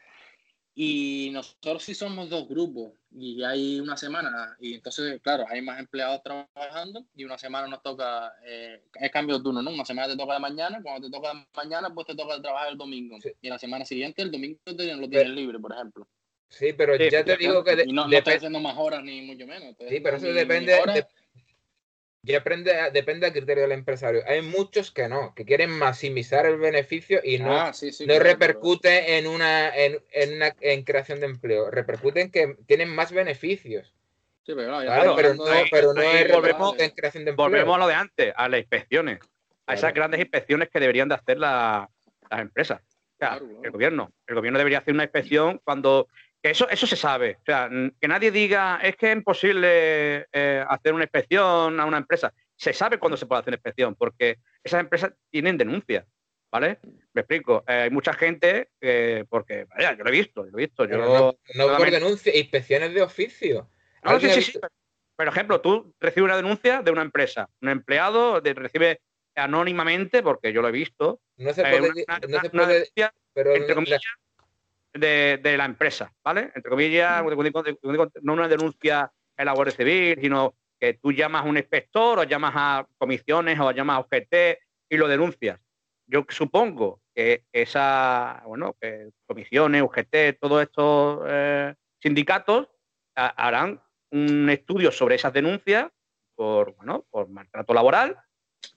Y 0.76 1.30
nosotros 1.32 1.84
sí 1.84 1.94
somos 1.94 2.28
dos 2.28 2.48
grupos 2.48 2.92
y 3.12 3.44
hay 3.44 3.78
una 3.78 3.96
semana, 3.96 4.56
y 4.58 4.74
entonces, 4.74 5.20
claro, 5.22 5.44
hay 5.48 5.62
más 5.62 5.78
empleados 5.78 6.20
trabajando 6.24 7.04
y 7.14 7.22
una 7.22 7.38
semana 7.38 7.68
nos 7.68 7.80
toca, 7.80 8.34
eh, 8.44 8.82
es 8.94 9.10
cambio 9.12 9.38
de 9.38 9.44
turno, 9.44 9.62
¿no? 9.62 9.70
Una 9.70 9.84
semana 9.84 10.08
te 10.08 10.16
toca 10.16 10.34
de 10.34 10.40
mañana, 10.40 10.80
cuando 10.82 11.06
te 11.06 11.12
toca 11.16 11.32
de 11.32 11.46
mañana, 11.54 11.94
pues 11.94 12.08
te 12.08 12.16
toca 12.16 12.42
trabajar 12.42 12.72
el 12.72 12.78
domingo. 12.78 13.16
Y 13.40 13.48
la 13.48 13.58
semana 13.58 13.84
siguiente, 13.84 14.22
el 14.22 14.32
domingo 14.32 14.58
lo 14.66 14.76
tienes 15.08 15.28
libre, 15.28 15.60
por 15.60 15.72
ejemplo. 15.72 16.08
Sí, 16.48 16.72
pero 16.72 16.96
ya 16.96 17.24
te 17.24 17.36
digo 17.36 17.62
que... 17.62 17.84
y 17.86 17.92
no, 17.92 18.08
no 18.08 18.16
estás 18.16 18.36
haciendo 18.36 18.58
más 18.58 18.76
horas 18.76 19.04
ni 19.04 19.22
mucho 19.22 19.46
menos. 19.46 19.76
Sí, 19.88 20.00
pero 20.00 20.16
eso 20.16 20.26
depende... 20.26 20.76
ya 22.24 22.38
aprende, 22.38 22.72
depende 22.92 23.26
del 23.26 23.34
criterio 23.34 23.64
del 23.64 23.72
empresario. 23.72 24.22
Hay 24.26 24.40
muchos 24.40 24.90
que 24.90 25.08
no, 25.08 25.34
que 25.34 25.44
quieren 25.44 25.70
maximizar 25.70 26.46
el 26.46 26.56
beneficio 26.56 27.20
y 27.22 27.38
no, 27.38 27.54
ah, 27.54 27.72
no 28.06 28.18
repercute 28.18 29.18
en 29.18 29.26
una 29.26 29.74
en, 29.74 30.00
en, 30.12 30.36
una 30.36 30.54
en 30.60 30.82
creación 30.84 31.20
de 31.20 31.26
empleo. 31.26 31.70
Repercute 31.70 32.22
en 32.22 32.30
que 32.30 32.56
tienen 32.66 32.88
más 32.88 33.12
beneficios. 33.12 33.92
Sí, 34.46 34.52
pero, 34.54 34.78
pero 35.16 35.34
no, 35.34 35.44
pero 35.70 35.94
no 35.94 36.02
es 36.02 36.32
volvemos, 36.32 36.78
en 36.78 36.90
creación 36.90 37.24
de 37.24 37.30
empleo. 37.30 37.48
Volvemos 37.48 37.76
a 37.76 37.78
lo 37.78 37.86
de 37.86 37.94
antes, 37.94 38.32
a 38.36 38.48
las 38.48 38.60
inspecciones. 38.60 39.18
A 39.66 39.74
esas 39.74 39.94
grandes 39.94 40.20
inspecciones 40.20 40.68
que 40.68 40.80
deberían 40.80 41.08
de 41.08 41.14
hacer 41.14 41.38
las 41.38 41.88
empresas. 42.30 42.80
O 42.82 43.18
sea, 43.18 43.40
el 43.62 43.70
gobierno. 43.70 44.12
El 44.26 44.34
gobierno 44.34 44.58
debería 44.58 44.78
hacer 44.78 44.92
una 44.92 45.04
inspección 45.04 45.60
cuando 45.64 46.08
eso, 46.50 46.68
eso 46.68 46.86
se 46.86 46.96
sabe. 46.96 47.38
O 47.40 47.44
sea, 47.44 47.70
que 48.00 48.08
nadie 48.08 48.30
diga 48.30 48.80
es 48.82 48.96
que 48.96 49.10
es 49.10 49.16
imposible 49.16 50.26
eh, 50.32 50.64
hacer 50.68 50.92
una 50.92 51.04
inspección 51.04 51.80
a 51.80 51.84
una 51.84 51.98
empresa. 51.98 52.32
Se 52.56 52.72
sabe 52.72 52.98
cuándo 52.98 53.16
se 53.16 53.26
puede 53.26 53.40
hacer 53.40 53.50
una 53.50 53.56
inspección, 53.56 53.94
porque 53.94 54.38
esas 54.62 54.80
empresas 54.80 55.12
tienen 55.30 55.56
denuncias. 55.56 56.04
¿Vale? 56.52 56.78
Me 57.12 57.22
explico. 57.22 57.64
Eh, 57.66 57.72
hay 57.72 57.90
mucha 57.90 58.12
gente 58.12 58.68
que, 58.80 59.26
porque, 59.28 59.64
vaya, 59.64 59.96
yo 59.96 60.04
lo 60.04 60.10
he 60.10 60.12
visto, 60.12 60.44
lo 60.44 60.56
he 60.56 60.66
visto. 60.66 60.84
Yo, 60.84 60.98
no, 60.98 61.34
no 61.54 61.76
por 61.76 61.90
denuncia, 61.90 62.36
inspecciones 62.36 62.94
de 62.94 63.02
oficio. 63.02 63.68
No, 64.04 64.20
sí, 64.20 64.30
sí, 64.30 64.42
sí. 64.42 64.60
Por 65.16 65.26
ejemplo, 65.26 65.60
tú 65.60 65.94
recibes 65.98 66.26
una 66.26 66.36
denuncia 66.36 66.82
de 66.82 66.90
una 66.90 67.02
empresa, 67.02 67.48
un 67.60 67.70
empleado 67.70 68.40
recibe 68.40 69.00
anónimamente, 69.34 70.22
porque 70.22 70.52
yo 70.52 70.62
lo 70.62 70.68
he 70.68 70.72
visto. 70.72 71.20
No 71.36 71.52
se 71.52 71.62
eh, 71.62 71.70
puede, 71.70 72.04
no 72.28 72.40
se 72.40 72.50
puede 72.50 72.90
pero 73.32 73.52
entre 73.54 73.74
comillas, 73.74 74.00
de, 74.94 75.54
la 75.56 75.64
empresa, 75.64 76.12
¿vale? 76.22 76.52
Entre 76.54 76.70
comillas, 76.70 77.22
no 78.22 78.32
una 78.32 78.48
denuncia 78.48 79.10
en 79.36 79.46
la 79.46 79.52
Guardia 79.52 79.76
Civil, 79.76 80.18
sino 80.20 80.54
que 80.78 80.94
tú 80.94 81.12
llamas 81.12 81.42
a 81.42 81.48
un 81.48 81.56
inspector 81.56 82.18
o 82.18 82.24
llamas 82.24 82.52
a 82.54 82.86
comisiones 82.96 83.58
o 83.58 83.70
llamas 83.72 83.96
a 83.96 84.00
OGT 84.00 84.34
y 84.88 84.96
lo 84.96 85.08
denuncias. 85.08 85.60
Yo 86.06 86.24
supongo 86.28 87.00
que 87.14 87.44
esa, 87.52 88.42
bueno, 88.46 88.76
que 88.80 89.10
comisiones, 89.26 89.82
UGT, 89.82 90.38
todos 90.40 90.62
estos 90.62 91.24
eh, 91.26 91.74
sindicatos 92.00 92.68
harán 93.14 93.80
un 94.10 94.50
estudio 94.50 94.90
sobre 94.92 95.14
esas 95.14 95.32
denuncias 95.32 95.90
por, 96.34 96.74
bueno, 96.76 97.06
por 97.10 97.28
maltrato 97.28 97.72
laboral 97.72 98.16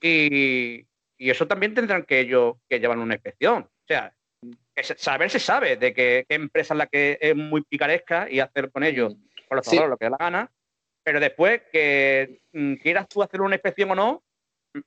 y, 0.02 0.86
y 1.18 1.30
eso 1.30 1.48
también 1.48 1.74
tendrán 1.74 2.04
que 2.04 2.20
ellos 2.20 2.56
que 2.70 2.80
llevar 2.80 2.98
una 2.98 3.16
inspección. 3.16 3.64
O 3.64 3.88
sea, 3.88 4.14
saber 4.98 5.30
se 5.30 5.40
sabe 5.40 5.78
de 5.78 5.94
qué, 5.94 6.26
empresa 6.30 6.74
es 6.74 6.78
la 6.78 6.88
que 6.88 7.18
es 7.20 7.36
muy 7.36 7.62
picaresca 7.64 8.28
y 8.30 8.40
hacer 8.40 8.72
con 8.72 8.84
ellos, 8.84 9.16
con 9.48 9.58
los 9.58 9.74
lo 9.74 9.98
que 9.98 10.06
da 10.06 10.12
la 10.12 10.18
gana, 10.18 10.52
pero 11.04 11.20
después 11.20 11.62
que 11.72 12.42
mm, 12.52 12.76
quieras 12.76 13.08
tú 13.08 13.24
hacer 13.24 13.42
una 13.42 13.56
inspección 13.56 13.92
o 13.92 13.96
no, 13.96 14.24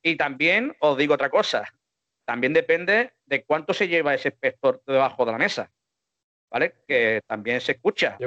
y 0.03 0.17
también 0.17 0.77
os 0.81 0.97
digo 0.97 1.15
otra 1.15 1.31
cosa, 1.31 1.65
también 2.25 2.53
depende 2.53 3.13
de 3.27 3.45
cuánto 3.45 3.75
se 3.75 3.89
lleva 3.89 4.15
ese 4.15 4.29
inspector 4.29 4.83
debajo 4.87 5.25
de 5.25 5.33
la 5.33 5.39
mesa. 5.39 5.71
¿Vale? 6.53 6.75
Que 6.87 7.23
también 7.27 7.61
se 7.61 7.73
escucha. 7.73 8.19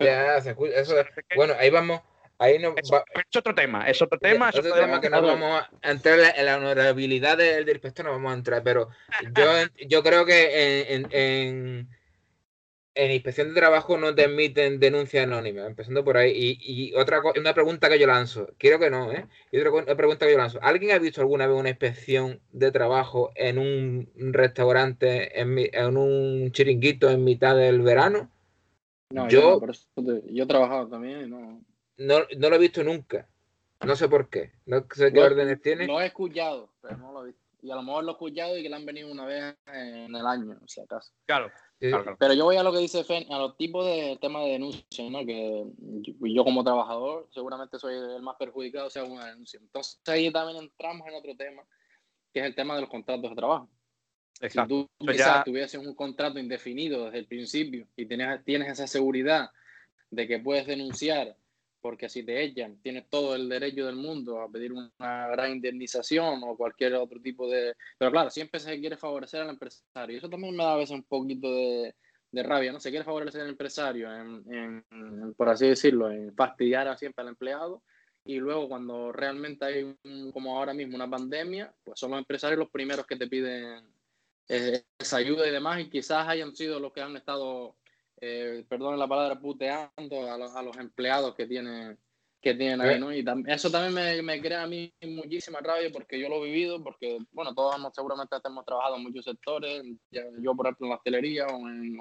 ya, 0.00 0.40
se 0.40 0.50
escucha. 0.50 0.74
bueno, 1.36 1.54
ahí 1.58 1.70
vamos 1.70 2.02
Ahí 2.40 2.58
no 2.60 2.74
es, 2.76 2.90
otro 3.36 3.54
tema, 3.54 3.88
es 3.88 4.00
otro 4.00 4.18
tema. 4.18 4.50
Es 4.50 4.58
otro, 4.58 4.72
tema, 4.72 5.00
que 5.00 5.10
no 5.10 5.20
vamos 5.20 5.60
a 5.82 5.90
entrar 5.90 6.20
en 6.36 6.46
la 6.46 6.56
honorabilidad 6.56 7.36
del, 7.36 7.64
del 7.64 7.80
no 8.04 8.10
vamos 8.12 8.30
a 8.30 8.34
entrar, 8.36 8.62
pero 8.62 8.88
yo, 9.36 9.44
yo 9.88 10.02
creo 10.04 10.24
que 10.24 10.94
en, 10.94 11.08
en, 11.10 11.88
en 12.98 13.12
inspección 13.12 13.48
de 13.48 13.54
trabajo 13.54 13.96
no 13.96 14.14
te 14.14 14.24
emiten 14.24 14.78
denuncia 14.78 15.22
anónima, 15.22 15.66
empezando 15.66 16.04
por 16.04 16.16
ahí. 16.16 16.58
Y, 16.60 16.94
otra 16.94 17.22
una 17.36 17.54
pregunta 17.54 17.88
que 17.88 17.98
yo 17.98 18.06
lanzo, 18.06 18.50
quiero 18.56 18.78
que 18.78 18.90
no, 18.90 19.12
¿eh? 19.12 19.26
Y 19.50 19.58
otra 19.58 19.96
pregunta 19.96 20.26
que 20.26 20.32
yo 20.32 20.38
lanzo. 20.38 20.58
¿Alguien 20.62 20.92
ha 20.92 20.98
visto 20.98 21.20
alguna 21.20 21.46
vez 21.46 21.56
una 21.56 21.70
inspección 21.70 22.40
de 22.52 22.72
trabajo 22.72 23.30
en 23.34 23.58
un 23.58 24.08
restaurante, 24.32 25.40
en, 25.40 25.96
un 25.96 26.50
chiringuito 26.52 27.08
en 27.10 27.24
mitad 27.24 27.56
del 27.56 27.82
verano? 27.82 28.30
No, 29.10 29.28
yo, 29.28 29.60
yo, 30.26 30.44
he 30.44 30.46
trabajado 30.46 30.88
también 30.88 31.22
y 31.22 31.28
no... 31.28 31.62
no... 31.98 32.20
No 32.36 32.50
lo 32.50 32.56
he 32.56 32.58
visto 32.58 32.82
nunca. 32.82 33.28
No 33.84 33.94
sé 33.94 34.08
por 34.08 34.28
qué. 34.28 34.52
No 34.66 34.84
sé 34.92 35.12
qué 35.12 35.20
órdenes 35.20 35.60
tiene. 35.62 35.86
Lo 35.86 36.00
he 36.00 36.06
escuchado, 36.06 36.72
pero 36.80 36.96
no 36.96 37.12
lo 37.12 37.22
he 37.22 37.26
visto. 37.26 37.42
Y 37.60 37.70
a 37.70 37.74
lo 37.74 37.82
mejor 37.82 38.04
lo 38.04 38.10
he 38.10 38.14
escuchado 38.14 38.56
y 38.56 38.62
que 38.62 38.68
le 38.68 38.76
han 38.76 38.86
venido 38.86 39.10
una 39.10 39.24
vez 39.24 39.56
en 39.66 40.14
el 40.14 40.26
año, 40.26 40.58
si 40.66 40.80
acaso. 40.80 41.12
Claro. 41.26 41.50
Pero 41.80 42.34
yo 42.34 42.44
voy 42.44 42.56
a 42.56 42.62
lo 42.62 42.72
que 42.72 42.78
dice 42.78 43.04
Fen, 43.04 43.32
a 43.32 43.38
los 43.38 43.56
tipos 43.56 43.84
de 43.84 44.18
temas 44.20 44.44
de 44.44 44.50
denuncia, 44.50 45.10
¿no? 45.10 45.24
Que 45.24 45.64
yo, 45.80 46.44
como 46.44 46.64
trabajador 46.64 47.28
seguramente 47.32 47.78
soy 47.78 47.94
el 47.94 48.22
más 48.22 48.36
perjudicado 48.36 48.90
sea 48.90 49.04
una 49.04 49.26
denuncia. 49.26 49.60
Entonces 49.60 50.00
ahí 50.06 50.32
también 50.32 50.64
entramos 50.64 51.06
en 51.06 51.14
otro 51.14 51.36
tema, 51.36 51.62
que 52.32 52.40
es 52.40 52.46
el 52.46 52.54
tema 52.54 52.74
de 52.74 52.80
los 52.80 52.90
contratos 52.90 53.30
de 53.30 53.36
trabajo. 53.36 53.68
Exacto. 54.40 54.74
Si 54.74 54.88
tú 54.98 55.06
quizás 55.06 55.44
tuvieses 55.44 55.80
un 55.84 55.94
contrato 55.94 56.38
indefinido 56.38 57.06
desde 57.06 57.18
el 57.18 57.26
principio 57.26 57.86
y 57.96 58.06
tienes, 58.06 58.44
tienes 58.44 58.68
esa 58.72 58.86
seguridad 58.88 59.50
de 60.10 60.26
que 60.26 60.38
puedes 60.40 60.66
denunciar 60.66 61.36
porque 61.88 62.10
si 62.10 62.22
te 62.22 62.44
echan, 62.44 62.76
tienes 62.82 63.08
todo 63.08 63.34
el 63.34 63.48
derecho 63.48 63.86
del 63.86 63.96
mundo 63.96 64.42
a 64.42 64.50
pedir 64.50 64.74
una 64.74 64.90
gran 64.98 65.52
indemnización 65.52 66.42
o 66.44 66.54
cualquier 66.54 66.92
otro 66.96 67.18
tipo 67.18 67.48
de... 67.48 67.74
Pero 67.96 68.10
claro, 68.10 68.28
siempre 68.28 68.60
se 68.60 68.78
quiere 68.78 68.98
favorecer 68.98 69.40
al 69.40 69.48
empresario. 69.48 70.18
Eso 70.18 70.28
también 70.28 70.54
me 70.54 70.64
da 70.64 70.74
a 70.74 70.76
veces 70.76 70.90
un 70.90 71.04
poquito 71.04 71.50
de, 71.50 71.94
rabia, 72.42 72.72
¿no? 72.72 72.78
Se 72.78 72.90
quiere 72.90 73.06
favorecer 73.06 73.40
al 73.40 73.48
empresario, 73.48 74.14
en, 74.14 74.84
por 75.34 75.48
así 75.48 75.66
decirlo, 75.66 76.10
en 76.10 76.34
fastidiar 76.34 76.94
siempre 76.98 77.22
al 77.22 77.28
empleado 77.28 77.82
y 78.22 78.36
luego 78.36 78.68
cuando 78.68 79.10
realmente 79.10 79.64
hay, 79.64 79.96
como 80.34 80.58
ahora 80.58 80.74
mismo, 80.74 80.94
una 80.94 81.08
pandemia, 81.08 81.72
pues 81.84 81.98
son 81.98 82.10
los 82.10 82.18
empresarios 82.18 82.58
los 82.58 82.68
primeros 82.68 83.06
que 83.06 83.16
te 83.16 83.28
piden 83.28 83.82
eh, 84.46 84.82
esa 84.98 85.16
ayuda 85.16 85.48
y 85.48 85.52
demás 85.52 85.80
y 85.80 85.88
quizás 85.88 86.28
hayan 86.28 86.54
sido 86.54 86.80
los 86.80 86.92
que 86.92 87.00
han 87.00 87.16
estado 87.16 87.76
eh, 88.20 88.64
perdón 88.68 88.98
la 88.98 89.06
palabra, 89.06 89.38
puteando 89.38 90.30
a 90.30 90.36
los, 90.36 90.54
a 90.54 90.62
los 90.62 90.76
empleados 90.76 91.34
que 91.34 91.46
tienen, 91.46 91.98
que 92.40 92.54
tienen 92.54 92.80
ahí, 92.80 92.98
¿no? 92.98 93.12
Y 93.12 93.24
eso 93.46 93.70
también 93.70 93.94
me, 93.94 94.22
me, 94.22 94.40
crea 94.40 94.62
a 94.62 94.66
mí 94.66 94.92
muchísima 95.02 95.60
rabia 95.60 95.90
porque 95.92 96.18
yo 96.18 96.28
lo 96.28 96.44
he 96.44 96.50
vivido, 96.50 96.82
porque, 96.82 97.18
bueno, 97.32 97.54
todos 97.54 97.76
hemos, 97.76 97.94
seguramente 97.94 98.36
hemos 98.44 98.64
trabajado 98.64 98.96
en 98.96 99.02
muchos 99.02 99.24
sectores, 99.24 99.82
yo, 100.10 100.54
por 100.54 100.66
ejemplo, 100.66 100.86
en 100.86 100.90
la 100.90 100.96
hostelería 100.96 101.46
o 101.46 101.68
en, 101.68 101.96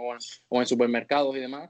o 0.49 0.59
en, 0.61 0.67
supermercados 0.67 1.35
y 1.35 1.39
demás, 1.39 1.69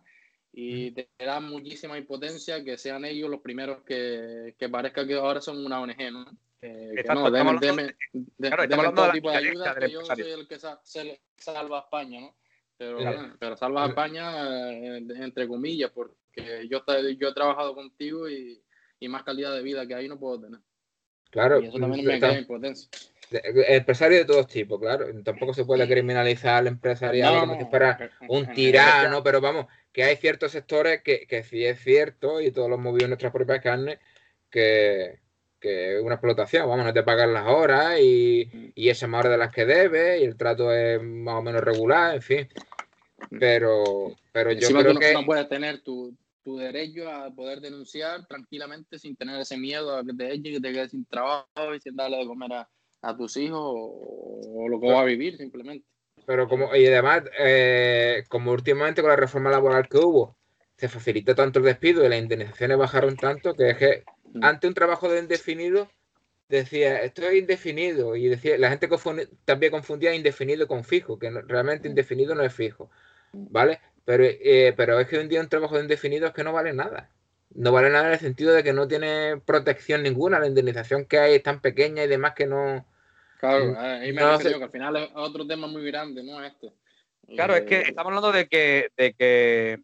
y 0.52 0.92
te 0.92 1.10
da 1.20 1.40
muchísima 1.40 1.98
impotencia 1.98 2.64
que 2.64 2.78
sean 2.78 3.06
ellos 3.06 3.30
los 3.30 3.42
primeros 3.42 3.84
que, 3.84 4.56
que 4.58 4.70
parezca 4.70 5.06
que 5.06 5.14
ahora 5.16 5.40
son 5.40 5.66
una 5.66 5.80
ONG, 5.82 6.12
¿no? 6.12 6.26
Eh, 6.62 6.94
que 6.96 7.04
no, 7.04 7.28
estamos 7.28 7.60
de, 7.62 8.92
todo 8.96 9.12
tipo 9.12 9.30
de 9.30 9.38
ayuda, 9.38 9.76
que 9.76 9.92
yo 9.92 10.04
soy 10.04 10.22
el 10.22 10.48
que 10.48 10.58
salva 10.60 11.78
a 11.78 11.82
España, 11.82 12.22
¿no? 12.22 12.36
Pero, 12.78 13.00
pero 13.40 13.58
salva 13.58 13.86
a 13.86 13.88
España, 13.88 14.72
eh, 14.72 14.98
entre 14.98 15.48
comillas, 15.48 15.92
porque 15.92 16.68
yo, 16.70 16.84
yo 17.18 17.30
he 17.30 17.34
trabajado 17.34 17.74
contigo 17.74 18.30
y, 18.30 18.62
y, 19.00 19.08
más 19.08 19.24
calidad 19.24 19.54
de 19.54 19.64
vida 19.64 19.88
que 19.88 19.96
ahí 19.96 20.08
no 20.08 20.20
puedo 20.20 20.42
tener. 20.42 20.60
Claro. 21.32 21.60
Y 21.60 21.68
eso 21.68 21.80
también 21.80 22.06
me 22.06 22.20
crea 22.20 22.40
impotencia. 22.40 22.90
Empresario 23.30 24.20
de 24.20 24.26
todo 24.26 24.46
tipo, 24.46 24.80
claro. 24.80 25.08
Tampoco 25.24 25.54
se 25.54 25.66
puede 25.66 25.88
criminalizar 25.88 26.56
al 26.56 26.68
empresariado 26.68 27.42
como 27.42 27.58
si 27.58 27.66
fuera 27.66 28.12
un 28.30 28.48
tirano, 28.54 29.22
pero 29.24 29.42
vamos, 29.42 29.66
que 29.92 30.04
hay 30.04 30.16
ciertos 30.16 30.52
sectores 30.52 31.02
que, 31.02 31.28
que 31.28 31.44
sí 31.44 31.66
es 31.66 31.80
cierto, 31.82 32.40
y 32.40 32.52
todos 32.52 32.70
los 32.70 32.80
movidos 32.80 33.04
en 33.04 33.10
nuestras 33.10 33.34
propias 33.34 33.62
carnes, 33.62 34.00
que, 34.50 35.20
que 35.60 36.00
una 36.00 36.16
explotación, 36.16 36.68
vamos, 36.68 36.86
no 36.86 36.94
te 36.94 37.04
pagan 37.04 37.34
las 37.34 37.48
horas 37.48 38.00
y, 38.00 38.72
y 38.76 38.90
es 38.90 39.08
más 39.08 39.22
hora 39.22 39.32
de 39.32 39.38
las 39.38 39.52
que 39.52 39.66
debes 39.66 40.22
y 40.22 40.26
el 40.26 40.38
trato 40.38 40.74
es 40.74 41.02
más 41.02 41.36
o 41.36 41.42
menos 41.42 41.62
regular, 41.62 42.16
en 42.16 42.22
fin. 42.22 42.48
Pero, 43.40 44.16
pero 44.32 44.52
yo 44.52 44.68
creo 44.70 44.96
que... 44.96 45.14
No 45.14 45.26
puedes 45.26 45.50
tener 45.50 45.82
tu, 45.82 46.16
tu, 46.44 46.58
derecho 46.58 47.10
a 47.10 47.32
poder 47.32 47.60
denunciar 47.60 48.26
tranquilamente 48.28 49.00
sin 49.00 49.16
tener 49.16 49.40
ese 49.40 49.58
miedo 49.58 49.98
a 49.98 50.06
que 50.06 50.14
te 50.14 50.34
echen, 50.34 50.54
que 50.54 50.62
te 50.62 50.74
quedes 50.74 50.92
sin 50.92 51.06
trabajo 51.06 51.76
y 51.76 51.80
sin 51.80 51.96
darle 51.96 52.18
de 52.18 52.28
comer 52.28 52.54
a, 52.54 52.70
a 53.02 53.18
tus 53.18 53.36
hijos 53.38 53.60
o, 53.62 54.68
lo 54.70 54.80
que 54.80 54.88
va 54.88 55.02
a 55.02 55.06
vivir 55.06 55.38
simplemente. 55.38 55.86
Pero 56.26 56.48
como, 56.48 56.76
y 56.76 56.86
además, 56.86 57.24
eh, 57.40 58.24
como 58.28 58.52
últimamente 58.52 59.02
con 59.02 59.10
la 59.10 59.16
reforma 59.16 59.50
laboral 59.50 59.88
que 59.88 59.98
hubo, 59.98 60.38
se 60.78 60.88
facilitó 60.88 61.36
tanto 61.36 61.60
el 61.60 61.66
despido 61.66 62.06
y 62.06 62.10
las 62.10 62.20
indemnizaciones 62.20 62.78
bajaron 62.78 63.18
tanto 63.18 63.56
que 63.56 63.72
es 63.72 63.78
que 63.78 64.04
Mm. 64.34 64.44
ante 64.44 64.68
un 64.68 64.74
trabajo 64.74 65.10
de 65.10 65.20
indefinido, 65.20 65.90
decía, 66.50 67.02
esto 67.02 67.24
es 67.24 67.36
indefinido. 67.36 68.16
Y 68.16 68.28
decía, 68.28 68.58
la 68.58 68.70
gente 68.70 68.90
también 69.46 69.72
confundía 69.72 70.14
indefinido 70.14 70.68
con 70.68 70.84
fijo, 70.84 71.20
que 71.20 71.30
realmente 71.30 71.88
mm. 71.88 71.92
indefinido 71.92 72.36
no 72.36 72.44
es 72.44 72.54
fijo. 72.54 72.90
Mm. 73.34 73.48
¿Vale? 73.50 73.80
Pero, 74.06 74.24
eh, 74.26 74.74
pero 74.76 75.00
es 75.00 75.08
que 75.08 75.20
un 75.20 75.28
día 75.28 75.42
un 75.42 75.50
trabajo 75.50 75.76
de 75.76 75.82
indefinido 75.82 76.28
es 76.28 76.34
que 76.34 76.44
no 76.44 76.54
vale 76.54 76.74
nada. 76.74 77.10
No 77.54 77.72
vale 77.72 77.90
nada 77.90 78.08
en 78.08 78.14
el 78.14 78.20
sentido 78.20 78.54
de 78.54 78.64
que 78.64 78.74
no 78.74 78.88
tiene 78.88 79.42
protección 79.46 80.04
ninguna. 80.04 80.40
La 80.40 80.48
indemnización 80.48 81.06
que 81.06 81.20
hay 81.20 81.36
es 81.36 81.44
tan 81.44 81.62
pequeña 81.62 82.04
y 82.04 82.08
demás 82.08 82.34
que 82.34 82.46
no. 82.46 82.86
Claro, 83.40 83.80
ahí 83.80 84.12
me 84.14 84.22
no 84.22 84.38
que 84.38 84.64
al 84.64 84.72
final 84.72 84.96
es 84.98 85.10
otro 85.14 85.46
tema 85.46 85.68
muy 85.68 85.86
grande, 85.86 86.24
¿no? 86.24 86.44
Este. 86.44 86.72
Claro, 87.36 87.56
es 87.56 87.64
que 87.64 87.76
eh, 87.76 87.84
estamos 87.88 88.10
hablando 88.10 88.32
de 88.32 88.48
que, 88.48 88.90
de 88.98 89.14
que 89.14 89.80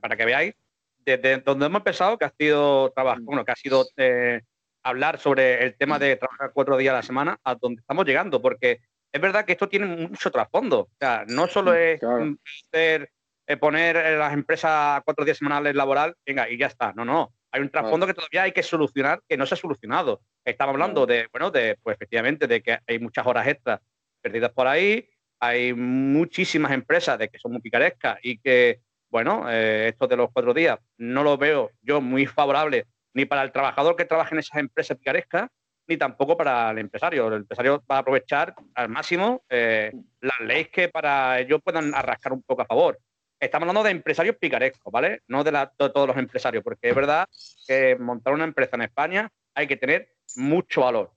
para 0.00 0.16
que 0.16 0.24
veáis, 0.24 0.54
desde 0.98 1.38
donde 1.38 1.66
hemos 1.66 1.80
empezado, 1.80 2.18
que 2.18 2.24
ha 2.24 2.32
sido 2.38 2.90
trabajo, 2.90 3.20
mm. 3.20 3.24
bueno, 3.24 3.44
que 3.44 3.52
ha 3.52 3.56
sido 3.56 3.86
eh, 3.96 4.40
hablar 4.82 5.18
sobre 5.18 5.64
el 5.64 5.76
tema 5.76 5.98
de 5.98 6.16
trabajar 6.16 6.50
cuatro 6.52 6.76
días 6.76 6.92
a 6.92 6.96
la 6.96 7.02
semana, 7.02 7.38
a 7.44 7.54
donde 7.54 7.80
estamos 7.80 8.04
llegando, 8.04 8.42
porque 8.42 8.80
es 9.12 9.20
verdad 9.20 9.44
que 9.44 9.52
esto 9.52 9.68
tiene 9.68 9.86
mucho 9.86 10.30
trasfondo. 10.30 10.80
O 10.80 10.96
sea, 10.98 11.24
no 11.26 11.46
solo 11.46 11.74
es 11.74 12.00
hacer, 12.02 13.10
eh, 13.46 13.56
poner 13.56 14.18
las 14.18 14.32
empresas 14.32 15.00
cuatro 15.04 15.24
días 15.24 15.38
semanales 15.38 15.74
laboral, 15.74 16.14
venga, 16.26 16.50
y 16.50 16.58
ya 16.58 16.66
está. 16.66 16.92
No, 16.92 17.04
no. 17.04 17.32
Hay 17.52 17.62
un 17.62 17.70
trasfondo 17.70 18.06
que 18.06 18.14
todavía 18.14 18.42
hay 18.42 18.52
que 18.52 18.62
solucionar, 18.62 19.22
que 19.26 19.36
no 19.36 19.46
se 19.46 19.54
ha 19.54 19.56
solucionado. 19.56 20.20
Estamos 20.44 20.74
hablando 20.74 21.06
de, 21.06 21.28
bueno, 21.32 21.50
de, 21.50 21.78
pues 21.82 21.96
efectivamente, 21.96 22.46
de 22.46 22.62
que 22.62 22.78
hay 22.86 22.98
muchas 22.98 23.26
horas 23.26 23.46
extras 23.46 23.80
perdidas 24.20 24.52
por 24.52 24.66
ahí, 24.66 25.08
hay 25.40 25.72
muchísimas 25.72 26.72
empresas 26.72 27.18
de 27.18 27.28
que 27.28 27.38
son 27.38 27.52
muy 27.52 27.60
picarescas 27.60 28.18
y 28.22 28.38
que 28.38 28.80
bueno, 29.10 29.50
eh, 29.50 29.88
esto 29.88 30.06
de 30.06 30.16
los 30.16 30.30
cuatro 30.32 30.52
días 30.52 30.78
no 30.98 31.22
lo 31.22 31.36
veo 31.36 31.70
yo 31.82 32.00
muy 32.00 32.26
favorable 32.26 32.86
ni 33.16 33.24
para 33.24 33.42
el 33.42 33.50
trabajador 33.50 33.96
que 33.96 34.04
trabaja 34.04 34.34
en 34.34 34.40
esas 34.40 34.58
empresas 34.58 34.98
picarescas, 34.98 35.48
ni 35.88 35.96
tampoco 35.96 36.36
para 36.36 36.70
el 36.70 36.78
empresario. 36.78 37.28
El 37.28 37.34
empresario 37.34 37.82
va 37.90 37.96
a 37.96 37.98
aprovechar 38.00 38.54
al 38.74 38.90
máximo 38.90 39.42
eh, 39.48 39.90
las 40.20 40.40
leyes 40.40 40.68
que 40.68 40.90
para 40.90 41.40
ellos 41.40 41.60
puedan 41.64 41.94
arrascar 41.94 42.34
un 42.34 42.42
poco 42.42 42.60
a 42.62 42.66
favor. 42.66 42.98
Estamos 43.40 43.64
hablando 43.64 43.84
de 43.84 43.92
empresarios 43.92 44.36
picarescos, 44.36 44.92
¿vale? 44.92 45.22
No 45.28 45.42
de, 45.44 45.50
de 45.50 45.90
todos 45.90 46.06
los 46.06 46.16
empresarios, 46.18 46.62
porque 46.62 46.90
es 46.90 46.94
verdad 46.94 47.26
que 47.66 47.96
montar 47.96 48.34
una 48.34 48.44
empresa 48.44 48.76
en 48.76 48.82
España 48.82 49.30
hay 49.54 49.66
que 49.66 49.76
tener 49.76 50.10
mucho 50.36 50.82
valor. 50.82 51.15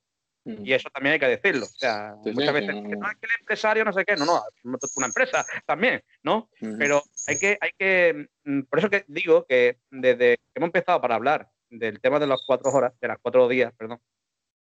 Y 0.63 0.73
eso 0.73 0.89
también 0.89 1.13
hay 1.13 1.19
que 1.19 1.27
decirlo. 1.27 1.65
O 1.65 1.69
sea, 1.69 2.15
muchas 2.23 2.53
veces 2.53 2.75
no, 2.75 2.81
es 2.81 3.17
que 3.17 3.27
el 3.27 3.39
empresario 3.39 3.85
no 3.85 3.93
sé 3.93 4.05
qué, 4.05 4.15
no, 4.15 4.25
no, 4.25 4.43
es 4.81 4.97
una 4.97 5.07
empresa 5.07 5.45
también, 5.65 6.01
¿no? 6.23 6.49
Pero 6.77 7.03
hay 7.27 7.37
que, 7.37 7.57
hay 7.61 7.71
que, 7.77 8.29
mm, 8.45 8.61
por 8.63 8.79
eso 8.79 8.89
que 8.89 9.05
digo 9.07 9.45
que 9.45 9.77
desde 9.91 10.37
que 10.37 10.53
hemos 10.55 10.67
empezado 10.67 11.01
para 11.01 11.15
hablar 11.15 11.49
del 11.69 11.99
tema 11.99 12.19
de 12.19 12.27
las 12.27 12.41
cuatro 12.45 12.71
horas, 12.71 12.93
de 12.99 13.07
las 13.07 13.17
cuatro 13.21 13.47
días, 13.47 13.73
perdón, 13.77 13.99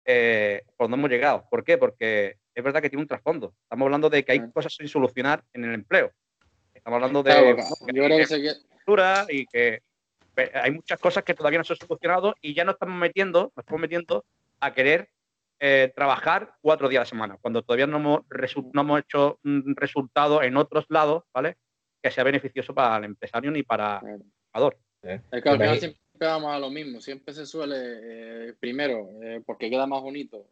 eh, 0.05 0.63
por 0.77 0.91
hemos 0.91 1.09
llegado. 1.09 1.45
¿Por 1.49 1.63
qué? 1.63 1.77
Porque 1.77 2.37
es 2.53 2.63
verdad 2.63 2.81
que 2.81 2.89
tiene 2.89 3.01
un 3.01 3.07
trasfondo. 3.07 3.53
Estamos 3.63 3.85
hablando 3.85 4.09
de 4.09 4.23
que 4.23 4.31
hay 4.33 4.51
cosas 4.51 4.73
sin 4.73 4.87
solucionar 4.87 5.43
en 5.53 5.65
el 5.65 5.73
empleo. 5.73 6.11
Estamos 6.73 6.97
hablando 6.97 7.23
de 7.23 7.31
claro, 8.85 9.25
y 9.29 9.45
que 9.47 9.81
hay 10.53 10.71
muchas 10.71 10.99
cosas 10.99 11.23
que 11.23 11.33
todavía 11.33 11.59
no 11.59 11.65
se 11.65 11.73
han 11.73 11.79
solucionado 11.79 12.35
y 12.41 12.53
ya 12.53 12.63
nos 12.63 12.75
estamos 12.75 12.95
metiendo, 12.95 13.51
nos 13.55 13.63
estamos 13.63 13.81
metiendo 13.81 14.25
a 14.59 14.73
querer 14.73 15.09
eh, 15.59 15.91
trabajar 15.95 16.53
cuatro 16.61 16.87
días 16.87 17.01
a 17.01 17.03
la 17.03 17.09
semana, 17.09 17.37
cuando 17.41 17.61
todavía 17.61 17.87
no 17.87 17.97
hemos, 17.97 18.21
no 18.73 18.81
hemos 18.81 18.99
hecho 19.01 19.39
un 19.43 19.75
resultado 19.75 20.41
en 20.41 20.57
otros 20.57 20.85
lados, 20.89 21.23
¿vale? 21.33 21.57
Que 22.01 22.11
sea 22.11 22.23
beneficioso 22.23 22.73
para 22.73 22.97
el 22.97 23.03
empresario 23.05 23.51
ni 23.51 23.63
para 23.63 24.01
el 24.05 24.23
trabajador. 24.51 24.77
Es 25.01 25.43
que 25.43 25.49
al 25.49 25.57
final 25.57 25.79
siempre 25.79 25.99
vamos 26.19 26.53
a 26.53 26.59
lo 26.59 26.69
mismo, 26.69 27.01
siempre 27.01 27.33
se 27.33 27.45
suele, 27.45 27.75
eh, 27.77 28.53
primero, 28.59 29.09
eh, 29.21 29.41
porque 29.45 29.69
queda 29.69 29.85
más 29.85 30.01
bonito, 30.01 30.47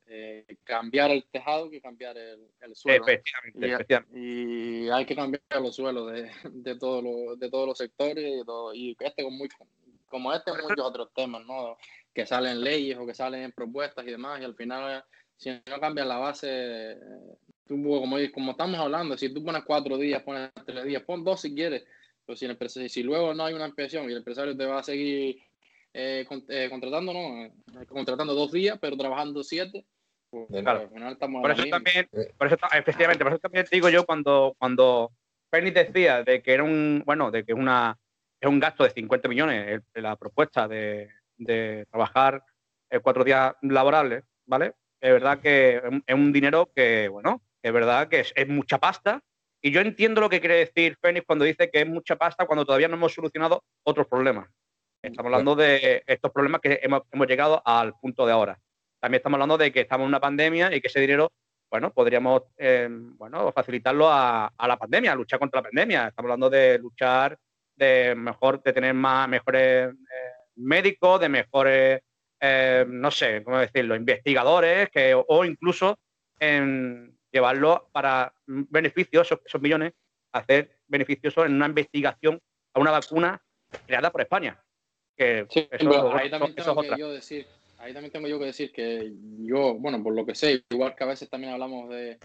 cambiar 0.64 1.12
el 1.12 1.26
tejado 1.30 1.70
que 1.70 1.82
cambiar 1.82 2.18
el, 2.18 2.76
suelo. 2.76 3.06
Efectivamente, 3.06 4.06
y, 4.14 4.90
hay 4.90 5.06
que 5.06 5.16
cambiar 5.16 5.42
los 5.62 5.76
suelos 5.76 6.12
de, 6.12 6.32
de, 6.52 6.78
todos 6.78 7.40
de 7.40 7.50
todos 7.50 7.68
los 7.68 7.78
sectores 7.78 8.42
y, 8.42 8.46
todo, 8.46 8.74
y 8.74 8.96
este 9.00 9.24
con 9.24 9.38
muy, 9.38 9.50
como 10.08 10.34
este, 10.34 10.52
muchos 10.52 10.86
otros 10.86 11.14
temas, 11.14 11.46
¿no? 11.46 11.78
Que 12.18 12.26
salen 12.26 12.64
leyes 12.64 12.98
o 12.98 13.06
que 13.06 13.14
salen 13.14 13.52
propuestas 13.52 14.04
y 14.08 14.10
demás, 14.10 14.42
y 14.42 14.44
al 14.44 14.56
final, 14.56 15.04
si 15.36 15.52
no 15.52 15.80
cambias 15.80 16.08
la 16.08 16.18
base, 16.18 16.98
tú, 17.64 17.76
como, 17.84 18.18
como 18.34 18.52
estamos 18.54 18.80
hablando, 18.80 19.16
si 19.16 19.32
tú 19.32 19.46
pones 19.46 19.62
cuatro 19.64 20.00
días, 20.00 20.24
pones 20.24 20.50
tres 20.66 20.84
días, 20.84 21.04
pon 21.04 21.24
dos 21.24 21.42
si 21.42 21.54
quieres, 21.54 21.86
Pero 22.26 22.70
si, 22.70 22.90
si 22.90 23.04
luego 23.04 23.36
no 23.36 23.46
hay 23.46 23.54
una 23.54 23.68
inspección 23.68 24.06
y 24.06 24.14
el 24.14 24.18
empresario 24.18 24.58
te 24.58 24.66
va 24.66 24.80
a 24.80 24.84
seguir 24.84 25.44
eh, 25.94 26.26
eh, 26.50 26.68
contratando, 26.72 27.14
¿no? 27.14 27.46
Eh, 27.46 27.52
contratando 27.88 28.34
dos 28.34 28.52
días, 28.52 28.80
pero 28.82 28.98
trabajando 28.98 29.44
siete, 29.44 29.86
pues, 30.32 30.48
claro. 30.64 30.90
por 30.90 31.52
eso 31.52 31.66
también, 31.70 32.10
por 32.36 32.48
eso, 32.48 32.58
efectivamente, 32.74 33.24
por 33.24 33.34
eso 33.34 33.40
también 33.40 33.68
digo 33.72 33.90
yo 33.90 34.08
cuando, 34.08 34.56
cuando 34.58 35.12
Penny 35.52 35.70
decía 35.70 36.24
de 36.24 36.42
que 36.42 36.52
era 36.52 36.64
un, 36.64 37.04
bueno, 37.06 37.30
de 37.30 37.44
que 37.44 37.54
una, 37.54 37.96
es 38.42 38.50
un 38.50 38.60
gasto 38.60 38.86
de 38.86 38.90
50 38.90 39.30
millones 39.30 39.84
la 39.94 40.16
propuesta 40.16 40.68
de, 40.68 41.12
de 41.38 41.86
trabajar 41.90 42.44
cuatro 43.02 43.24
días 43.24 43.54
laborables, 43.62 44.24
¿vale? 44.46 44.74
Es 45.00 45.12
verdad 45.12 45.40
que 45.40 45.82
es 46.06 46.16
un 46.16 46.32
dinero 46.32 46.72
que, 46.74 47.08
bueno, 47.08 47.42
es 47.62 47.74
verdad 47.74 48.08
que 48.08 48.22
es, 48.22 48.34
es 48.36 48.48
mucha 48.48 48.78
pasta, 48.78 49.22
y 49.62 49.72
yo 49.72 49.82
entiendo 49.82 50.22
lo 50.22 50.30
que 50.30 50.40
quiere 50.40 50.56
decir 50.56 50.98
Fénix 51.02 51.26
cuando 51.26 51.46
dice 51.46 51.70
que 51.70 51.82
es 51.82 51.88
mucha 51.88 52.16
pasta 52.16 52.46
cuando 52.46 52.66
todavía 52.66 52.88
no 52.88 52.96
hemos 52.96 53.14
solucionado 53.14 53.64
otros 53.84 54.08
problemas. 54.08 54.48
Estamos 55.02 55.32
hablando 55.32 55.56
de 55.56 56.04
estos 56.06 56.32
problemas 56.32 56.62
que 56.62 56.80
hemos, 56.82 57.28
llegado 57.28 57.62
al 57.66 57.94
punto 58.00 58.26
de 58.26 58.34
ahora. 58.34 58.60
También 59.00 59.20
estamos 59.20 59.36
hablando 59.36 59.58
de 59.58 59.72
que 59.72 59.82
estamos 59.82 60.06
en 60.06 60.10
una 60.10 60.20
pandemia 60.20 60.74
y 60.76 60.82
que 60.82 60.88
ese 60.88 61.00
dinero, 61.00 61.32
bueno, 61.72 61.92
podríamos, 61.92 62.44
eh, 62.58 62.88
bueno, 62.90 63.52
facilitarlo 63.52 64.10
a, 64.12 64.52
la 64.58 64.78
pandemia, 64.78 65.12
a 65.12 65.16
luchar 65.16 65.40
contra 65.40 65.60
la 65.60 65.70
pandemia. 65.70 66.08
Estamos 66.08 66.28
hablando 66.28 66.50
de 66.50 66.80
luchar, 66.80 67.38
de 67.76 68.16
mejor, 68.16 68.62
de 68.62 68.74
tener 68.74 68.94
más, 68.94 69.30
mejores 69.30 69.94
eh, 69.94 70.27
médicos, 70.58 71.20
de 71.20 71.30
mejores, 71.30 72.02
eh, 72.40 72.86
no 72.88 73.12
sé, 73.12 73.44
cómo 73.44 73.60
decirlo, 73.60 73.96
investigadores, 73.96 74.90
que, 74.90 75.16
o 75.16 75.46
incluso 75.46 75.98
en 76.40 77.18
llevarlo 77.32 77.90
para 77.92 78.34
beneficios, 78.46 79.32
esos, 79.46 79.62
millones, 79.62 79.94
hacer 80.32 80.78
beneficiosos 80.88 81.46
en 81.46 81.54
una 81.54 81.68
investigación 81.68 82.40
a 82.74 82.80
una 82.80 82.92
vacuna 82.92 83.42
creada 83.86 84.12
por 84.12 84.22
España. 84.22 84.62
ahí 85.18 86.30
también 86.30 86.56
tengo 86.56 86.82
que 86.82 86.96
yo 86.98 87.12
decir, 87.12 87.48
ahí 87.80 87.94
también 87.94 88.12
tengo 88.12 88.28
yo 88.28 88.40
que 88.40 88.46
decir 88.46 88.72
que 88.72 89.14
yo, 89.40 89.74
bueno, 89.76 90.02
por 90.04 90.14
lo 90.14 90.26
que 90.26 90.36
sé, 90.36 90.64
igual 90.70 90.96
que 90.96 91.04
a 91.04 91.08
veces 91.08 91.30
también 91.30 91.54
hablamos 91.54 91.90
de, 91.90 92.18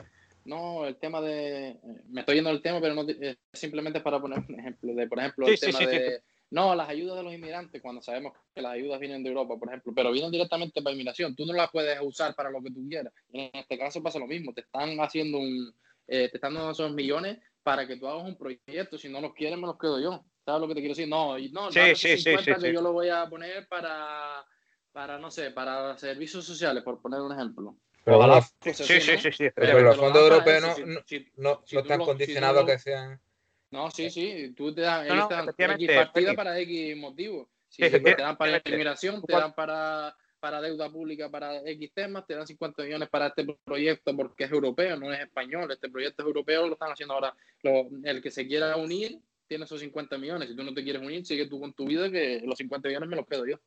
no, 0.45 0.87
el 0.87 0.97
tema 0.97 1.21
de, 1.21 1.79
me 2.11 2.21
estoy 2.21 2.37
yendo 2.37 2.51
del 2.51 2.63
tema, 2.63 2.81
pero 2.81 2.95
no 2.95 3.07
simplemente 3.53 4.01
para 4.01 4.21
poner 4.21 4.41
un 4.49 4.61
ejemplo 4.61 4.95
de, 4.95 5.07
por 5.07 5.19
ejemplo, 5.19 5.47
el 5.47 5.59
tema 5.59 5.79
de 5.79 6.23
no, 6.53 6.75
las 6.75 6.89
ayudas 6.91 7.17
de 7.17 7.23
los 7.23 7.33
inmigrantes, 7.33 7.81
cuando 7.81 8.03
sabemos 8.03 8.35
que 8.55 8.61
las 8.61 8.73
ayudas 8.73 9.01
vienen 9.01 9.23
de 9.23 9.31
Europa, 9.31 9.57
por 9.59 9.69
ejemplo, 9.69 9.93
pero 9.97 10.13
vienen 10.13 10.31
directamente 10.31 10.83
para 10.83 10.93
inmigración, 10.93 11.35
tú 11.35 11.47
no 11.47 11.55
las 11.55 11.71
puedes 11.71 11.99
usar 12.03 12.35
para 12.35 12.51
lo 12.51 12.63
que 12.63 12.71
tú 12.71 12.87
quieras. 12.87 13.11
En 13.33 13.51
este 13.55 13.79
caso 13.79 14.03
pasa 14.03 14.19
lo 14.19 14.27
mismo, 14.27 14.53
te 14.53 14.61
están 14.61 14.99
haciendo 15.01 15.39
un, 15.39 15.75
eh, 16.07 16.29
te 16.29 16.37
están 16.37 16.53
dando 16.53 16.73
esos 16.73 16.93
millones 16.93 17.39
para 17.63 17.87
que 17.87 17.97
tú 17.97 18.07
hagas 18.07 18.25
un 18.25 18.37
proyecto, 18.37 18.99
si 18.99 19.09
no 19.09 19.23
los 19.23 19.33
quieres 19.33 19.59
me 19.59 19.67
los 19.67 19.79
quedo 19.79 19.99
yo. 19.99 20.25
¿Sabes 20.45 20.61
lo 20.61 20.69
que 20.69 20.75
te 20.75 20.81
quiero 20.81 20.95
decir? 20.95 21.09
No, 21.09 21.39
no, 21.39 21.73
sí, 21.73 21.95
sí, 21.95 22.19
sí, 22.19 22.35
que 22.61 22.73
yo 22.73 22.83
lo 22.83 22.93
voy 22.93 23.09
a 23.09 23.27
poner 23.31 23.67
para, 23.69 24.45
para, 24.93 25.19
no 25.19 25.31
sé, 25.31 25.53
para 25.53 25.97
servicios 25.97 26.45
sociales, 26.45 26.83
por 26.83 27.01
poner 27.01 27.21
un 27.21 27.33
ejemplo. 27.33 27.77
Pero 28.05 28.43
sí, 28.61 28.75
sí, 28.75 29.01
sí, 29.01 29.33
sí, 29.33 29.49
Pero 29.55 29.81
los 29.81 29.97
fondos 29.97 30.23
europeos 30.23 30.79
no, 30.85 31.01
no, 31.37 31.63
están 31.65 32.01
condicionados 32.01 32.65
a 32.65 32.67
que 32.67 32.79
sean 32.79 33.21
no, 33.73 33.91
sí, 33.91 34.11
sí, 34.11 34.53
tú 34.55 34.75
te 34.75 34.83
das 34.83 35.09
no, 35.09 35.29
X 35.57 35.91
partida 35.95 36.35
para 36.35 36.61
X 36.61 36.97
motivo. 36.97 37.49
Si 37.69 37.83
te 37.91 38.15
dan 38.17 38.37
para 38.37 38.61
inmigración, 38.67 39.23
te 39.23 39.33
dan 39.33 39.55
para, 39.55 40.15
para 40.39 40.61
deuda 40.61 40.91
pública 40.91 41.31
para 41.31 41.67
X 41.67 41.91
temas, 41.95 42.27
te 42.27 42.35
dan 42.35 42.47
50 42.47 42.83
millones 42.83 43.09
para 43.09 43.29
este 43.29 43.47
proyecto 43.65 44.15
porque 44.15 44.45
es 44.45 44.53
europeo, 44.53 44.97
no 44.97 45.11
es 45.11 45.21
español. 45.21 45.73
Este 45.73 45.89
proyecto 45.89 46.23
es 46.23 46.27
europeo, 46.27 46.67
lo 46.67 46.75
están 46.75 46.93
haciendo 46.93 47.15
ahora. 47.15 47.35
el 48.05 48.21
que 48.21 48.31
se 48.31 48.47
quiera 48.47 48.77
unir 48.77 49.19
tiene 49.49 49.65
esos 49.65 49.81
50 49.81 50.19
millones. 50.19 50.51
Si 50.51 50.55
tú 50.55 50.63
no 50.63 50.75
te 50.75 50.85
quieres 50.85 51.01
unir, 51.01 51.25
sigue 51.25 51.47
tú 51.47 51.59
con 51.59 51.73
tu 51.73 51.87
vida, 51.87 52.11
que 52.11 52.43
los 52.45 52.59
50 52.59 52.89
millones 52.89 53.09
me 53.09 53.17
los 53.17 53.27
quedo 53.27 53.47
yo. 53.47 53.59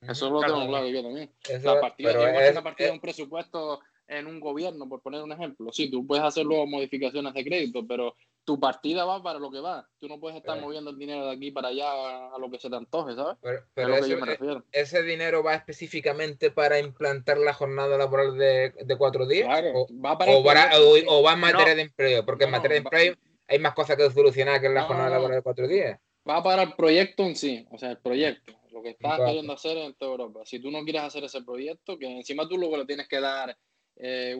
Eso 0.00 0.30
lo 0.30 0.40
tengo 0.40 0.66
claro 0.66 0.88
yo 0.88 1.02
también. 1.02 1.30
la 1.62 1.78
partida, 1.78 2.10
es, 2.46 2.52
una 2.52 2.62
partida 2.62 2.88
de 2.88 2.94
un 2.94 3.00
presupuesto 3.00 3.80
en 4.08 4.26
un 4.26 4.40
gobierno, 4.40 4.88
por 4.88 5.02
poner 5.02 5.22
un 5.22 5.32
ejemplo. 5.32 5.70
Sí, 5.72 5.90
tú 5.90 6.06
puedes 6.06 6.24
hacer 6.24 6.46
luego 6.46 6.66
modificaciones 6.66 7.34
de 7.34 7.44
crédito, 7.44 7.86
pero 7.86 8.16
tu 8.44 8.58
partida 8.58 9.04
va 9.04 9.22
para 9.22 9.38
lo 9.38 9.50
que 9.50 9.60
va. 9.60 9.88
Tú 9.98 10.08
no 10.08 10.18
puedes 10.18 10.36
estar 10.36 10.60
moviendo 10.60 10.90
el 10.90 10.98
dinero 10.98 11.26
de 11.26 11.32
aquí 11.32 11.50
para 11.50 11.68
allá 11.68 12.34
a, 12.34 12.38
lo 12.38 12.50
que 12.50 12.58
se 12.58 12.68
te 12.68 12.76
antoje, 12.76 13.14
¿sabes? 13.14 13.36
Pero, 13.74 13.96
e, 13.96 14.62
ese 14.72 15.02
dinero 15.02 15.42
va 15.42 15.54
específicamente 15.54 16.50
para 16.50 16.78
implantar 16.78 17.38
la 17.38 17.54
jornada 17.54 17.96
laboral 17.96 18.36
de, 18.36 18.96
cuatro 18.98 19.26
días. 19.26 19.48
o, 19.74 19.86
va 20.04 20.18
para 20.18 20.32
o, 20.32 20.42
va 21.22 21.32
en 21.32 21.40
materia 21.40 21.74
de 21.74 21.82
empleo, 21.82 22.24
porque 22.24 22.44
en 22.44 22.50
materia 22.50 22.74
de 22.74 22.82
empleo 22.84 23.14
hay 23.48 23.58
más 23.58 23.74
cosas 23.74 23.96
que 23.96 24.10
solucionar 24.10 24.60
que 24.60 24.66
en 24.66 24.74
la 24.74 24.84
jornada 24.84 25.10
laboral 25.10 25.36
de 25.36 25.42
cuatro 25.42 25.68
días. 25.68 25.98
Va 26.28 26.42
para 26.42 26.62
el 26.62 26.74
proyecto 26.74 27.24
en 27.24 27.36
sí, 27.36 27.66
o 27.70 27.78
sea, 27.78 27.90
el 27.90 27.98
proyecto, 27.98 28.52
lo 28.70 28.82
que 28.82 28.90
estás 28.90 29.18
queriendo 29.18 29.52
hacer 29.52 29.76
en 29.76 29.94
toda 29.94 30.12
Europa. 30.12 30.40
Si 30.44 30.60
tú 30.60 30.70
no 30.70 30.82
quieres 30.84 31.02
hacer 31.02 31.24
ese 31.24 31.42
proyecto, 31.42 31.98
que 31.98 32.06
encima 32.06 32.48
tú 32.48 32.56
luego 32.58 32.76
le 32.76 32.86
tienes 32.86 33.08
que 33.08 33.20
dar 33.20 33.56
eh, 34.04 34.36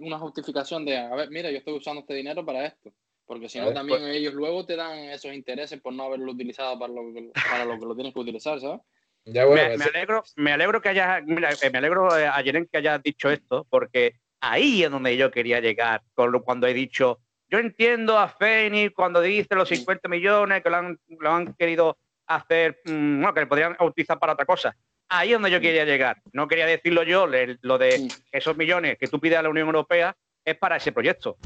una 0.00 0.18
justificación 0.18 0.84
de, 0.84 0.96
a 0.96 1.12
ver, 1.16 1.28
mira, 1.30 1.50
yo 1.50 1.58
estoy 1.58 1.74
usando 1.74 2.02
este 2.02 2.14
dinero 2.14 2.44
para 2.46 2.66
esto. 2.66 2.92
Porque 3.26 3.48
si 3.48 3.60
no, 3.60 3.72
también 3.72 4.00
pues 4.00 4.16
ellos 4.16 4.34
luego 4.34 4.66
te 4.66 4.74
dan 4.74 4.98
esos 5.10 5.32
intereses 5.32 5.80
por 5.80 5.92
no 5.92 6.04
haberlo 6.04 6.32
utilizado 6.32 6.78
para 6.78 6.92
lo, 6.92 7.02
para 7.32 7.64
lo 7.64 7.78
que 7.78 7.86
lo 7.86 7.94
tienes 7.94 8.12
que 8.12 8.20
utilizar, 8.20 8.60
¿sabes? 8.60 8.80
me, 9.24 9.84
alegro, 9.84 10.24
me 10.36 10.52
alegro 10.52 10.80
que 10.80 10.88
haya, 10.88 11.20
mira, 11.24 11.50
eh, 11.50 11.70
me 11.70 11.78
alegro 11.78 12.16
eh, 12.16 12.26
ayer 12.26 12.68
que 12.68 12.78
hayas 12.78 13.02
dicho 13.02 13.30
esto, 13.30 13.66
porque 13.70 14.14
ahí 14.40 14.82
es 14.82 14.90
donde 14.90 15.16
yo 15.16 15.30
quería 15.30 15.60
llegar, 15.60 16.02
cuando 16.14 16.66
he 16.66 16.74
dicho, 16.74 17.20
yo 17.48 17.58
entiendo 17.58 18.18
a 18.18 18.28
Fénix 18.28 18.92
cuando 18.94 19.20
dice 19.20 19.54
los 19.54 19.68
50 19.68 20.08
millones 20.08 20.62
que 20.62 20.70
lo 20.70 20.76
han, 20.76 20.98
lo 21.18 21.30
han 21.30 21.54
querido 21.54 21.98
hacer, 22.26 22.80
mm, 22.84 23.20
bueno, 23.20 23.34
que 23.34 23.40
le 23.40 23.46
podrían 23.46 23.76
utilizar 23.80 24.18
para 24.18 24.32
otra 24.32 24.46
cosa. 24.46 24.76
Ahí 25.12 25.30
es 25.30 25.34
donde 25.34 25.50
yo 25.50 25.60
quería 25.60 25.84
llegar. 25.84 26.22
No 26.32 26.46
quería 26.46 26.66
decirlo 26.66 27.02
yo, 27.02 27.26
lo 27.26 27.78
de 27.78 28.08
esos 28.30 28.56
millones 28.56 28.96
que 28.96 29.08
tú 29.08 29.18
pides 29.18 29.38
a 29.38 29.42
la 29.42 29.48
Unión 29.48 29.66
Europea 29.66 30.16
es 30.44 30.56
para 30.56 30.76
ese 30.76 30.92
proyecto. 30.92 31.36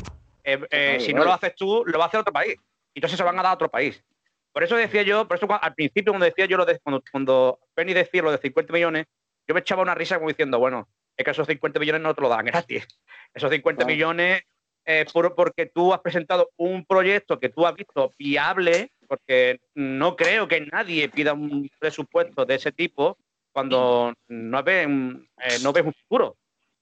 Eh, 0.45 0.61
eh, 0.71 0.99
si 1.01 1.15
no 1.15 1.25
lo 1.25 1.33
haces 1.33 1.55
tú, 1.57 1.83
lo 1.87 1.99
va 1.99 2.05
a 2.05 2.09
hacer 2.09 2.21
otro 2.21 2.33
país. 2.33 2.57
Y 2.93 2.99
entonces 2.99 3.17
se 3.17 3.25
van 3.25 3.39
a 3.39 3.43
dar 3.43 3.53
a 3.53 3.55
otro 3.55 3.71
país. 3.71 4.05
Por 4.53 4.63
eso 4.63 4.77
decía 4.77 5.03
yo, 5.03 5.27
por 5.27 5.39
eso 5.39 5.49
al 5.51 5.75
principio 5.75 6.13
cuando 6.13 6.27
decía 6.27 6.45
yo 6.45 6.59
lo 6.59 6.67
de, 6.67 6.79
cuando, 6.79 7.03
cuando 7.11 7.59
Penny 7.75 7.95
decía 7.95 8.23
lo 8.23 8.31
de 8.31 8.39
50 8.39 8.73
millones, 8.73 9.07
yo 9.49 9.55
me 9.55 9.61
echaba 9.61 9.83
una 9.83 9.95
risa 9.95 10.17
como 10.17 10.29
diciendo, 10.29 10.59
bueno, 10.59 10.87
es 11.17 11.25
que 11.25 11.31
esos 11.31 11.47
50 11.47 11.81
millones 11.81 12.03
no 12.03 12.15
te 12.15 12.21
lo 12.21 12.29
dan 12.29 12.45
gratis. 12.45 12.87
Esos 13.33 13.51
50 13.51 13.87
millones 13.87 14.43
es 14.85 15.11
puro 15.11 15.35
porque 15.35 15.67
tú 15.67 15.95
has 15.95 16.01
presentado 16.01 16.51
un 16.57 16.85
proyecto 16.85 17.41
que 17.41 17.49
tú 17.49 17.67
has 17.67 17.75
visto 17.75 18.13
viable, 18.19 18.93
porque 19.09 19.61
no 19.75 20.17
creo 20.17 20.47
que 20.47 20.61
nadie 20.61 21.09
pida 21.09 21.33
un 21.33 21.71
presupuesto 21.79 22.45
de 22.45 22.57
ese 22.57 22.71
tipo 22.71 23.17
cuando 23.55 24.13
no 24.27 24.63
ves, 24.65 24.87
eh, 24.89 25.59
no 25.63 25.73
ves 25.73 25.85
un 25.85 25.95
futuro. 25.95 26.37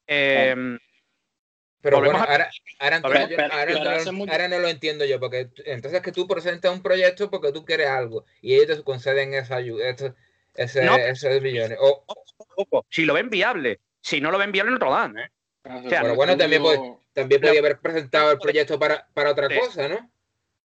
Eh, 0.07 0.79
pero 1.83 1.99
bueno, 1.99 2.16
ahora, 2.16 2.51
ahora, 2.79 4.49
no 4.49 4.59
lo 4.59 4.68
entiendo 4.68 5.05
yo, 5.05 5.20
porque 5.20 5.51
entonces 5.66 5.95
es 5.95 6.03
que 6.03 6.12
tú 6.12 6.27
presentas 6.27 6.73
un 6.73 6.81
proyecto 6.81 7.29
porque 7.29 7.53
tú 7.53 7.64
quieres 7.64 7.89
algo 7.89 8.25
y 8.41 8.55
ellos 8.55 8.79
te 8.79 8.85
conceden 8.85 9.35
esa 9.35 9.57
ayuda, 9.57 9.89
ese, 9.89 10.14
esos 10.55 11.43
millones. 11.43 11.77
O, 11.81 12.05
si 12.89 13.05
lo 13.05 13.14
ven 13.14 13.29
viable, 13.29 13.81
si 14.01 14.20
no 14.20 14.31
lo 14.31 14.39
ven 14.39 14.53
viable 14.53 14.73
no 14.73 14.79
te 14.79 14.85
lo 14.85 14.93
dan. 14.93 15.18
¿eh? 15.18 15.29
pero 15.91 16.14
bueno, 16.14 16.37
también, 16.37 16.62
también 17.12 17.41
podría 17.41 17.61
haber 17.61 17.81
presentado 17.81 18.33
el 18.33 18.39
proyecto 18.39 18.79
para, 18.79 19.07
para 19.12 19.33
otra 19.33 19.49
cosa, 19.49 19.89
¿no? 19.89 20.11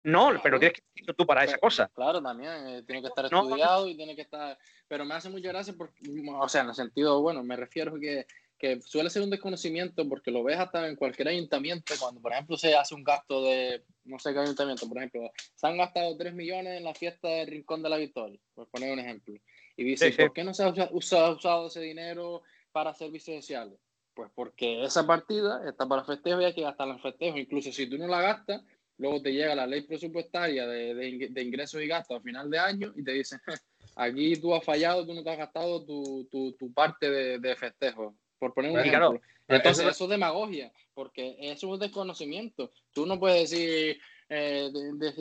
No, 0.05 0.33
pero 0.43 0.59
tienes 0.59 0.81
que 0.81 1.01
estar 1.01 1.15
tú 1.15 1.27
para 1.27 1.45
esa 1.45 1.59
cosa. 1.59 1.91
Claro, 1.95 2.21
también, 2.23 2.51
eh, 2.67 2.83
tiene 2.85 3.03
que 3.03 3.09
estar 3.09 3.25
estudiado 3.25 3.89
y 3.89 3.97
tiene 3.97 4.17
que 4.17 4.23
estar... 4.23 4.59
Pero 4.89 5.05
me 5.05 5.15
hace 5.15 5.31
mucha 5.31 5.49
gracia 5.49 5.75
porque, 5.77 6.01
o 6.29 6.49
sea, 6.49 6.63
en 6.63 6.69
el 6.69 6.75
sentido, 6.75 7.23
bueno, 7.23 7.43
me 7.43 7.57
refiero 7.57 7.97
a 7.97 8.01
que, 8.01 8.27
que 8.59 8.81
suele 8.81 9.11
ser 9.11 9.23
un 9.23 9.31
desconocimiento 9.31 10.09
porque 10.09 10.31
lo 10.31 10.45
ves 10.45 10.59
hasta 10.59 10.87
en 10.89 10.97
cualquier 10.97 11.29
ayuntamiento, 11.29 11.95
cuando 11.99 12.21
por 12.21 12.33
ejemplo 12.33 12.57
se 12.57 12.77
hace 12.77 12.95
un 12.95 13.03
gasto 13.03 13.43
de, 13.43 13.85
no 14.05 14.19
sé 14.19 14.33
qué 14.33 14.39
ayuntamiento, 14.39 14.89
por 14.89 14.99
ejemplo, 14.99 15.31
se 15.55 15.67
han 15.67 15.77
gastado 15.77 16.17
3 16.17 16.33
millones 16.35 16.79
en 16.79 16.85
la 16.85 16.95
fiesta 16.95 17.29
del 17.29 17.49
Rincón 17.49 17.83
de 17.83 17.89
la 17.89 17.97
Victoria, 17.97 18.39
por 18.55 18.69
poner 18.69 18.93
un 18.93 19.01
ejemplo. 19.01 19.35
Y 19.77 19.85
dice, 19.85 20.13
¿por 20.13 20.33
qué 20.33 20.45
no 20.45 20.55
se 20.55 20.65
ha 20.65 20.69
usado, 20.93 21.37
usado 21.37 21.67
ese 21.67 21.81
dinero 21.81 22.43
para 22.71 22.95
servicios 22.95 23.45
sociales? 23.45 23.79
Pues 24.15 24.31
porque 24.35 24.85
esa 24.85 25.07
partida 25.07 25.69
está 25.69 25.89
para 25.89 26.05
festejos 26.05 26.43
y 26.43 26.45
hay 26.45 26.55
que 26.55 26.63
gastarla 26.63 26.95
en 26.95 27.01
festejos. 27.01 27.41
Incluso 27.41 27.73
si 27.73 27.89
tú 27.89 27.97
no 27.97 28.07
la 28.07 28.21
gastas, 28.21 28.63
luego 29.03 29.21
te 29.21 29.33
llega 29.33 29.55
la 29.57 29.67
ley 29.67 29.83
presupuestaria 29.83 30.65
de, 30.65 30.95
de, 31.29 31.43
ingresos 31.43 31.83
y 31.83 31.89
gastos 31.89 32.19
a 32.19 32.23
final 32.23 32.49
de 32.49 32.59
año 32.59 32.93
y 32.97 33.03
te 33.03 33.13
dicen, 33.13 33.41
aquí 33.97 34.37
tú 34.37 34.55
has 34.55 34.65
fallado, 34.65 35.05
tú 35.05 35.13
no 35.13 35.25
te 35.25 35.31
has 35.31 35.39
gastado 35.39 35.85
tu, 35.85 36.29
tu, 36.31 36.53
tu 36.53 36.73
parte 36.73 37.11
de, 37.11 37.39
de 37.41 37.57
festejo, 37.57 38.15
por 38.39 38.55
poner 38.55 38.71
un 38.71 38.79
ejemplo. 38.79 39.21
Entonces 39.49 39.87
eso, 39.87 40.05
es 40.05 40.11
demagogia, 40.11 40.73
porque 40.95 41.37
eso 41.41 41.67
es 41.67 41.73
un 41.75 41.79
desconocimiento. 41.81 42.71
Tú 42.95 43.05
no 43.05 43.19
puedes 43.19 43.51
decir, 43.51 43.99
eh, 44.29 44.71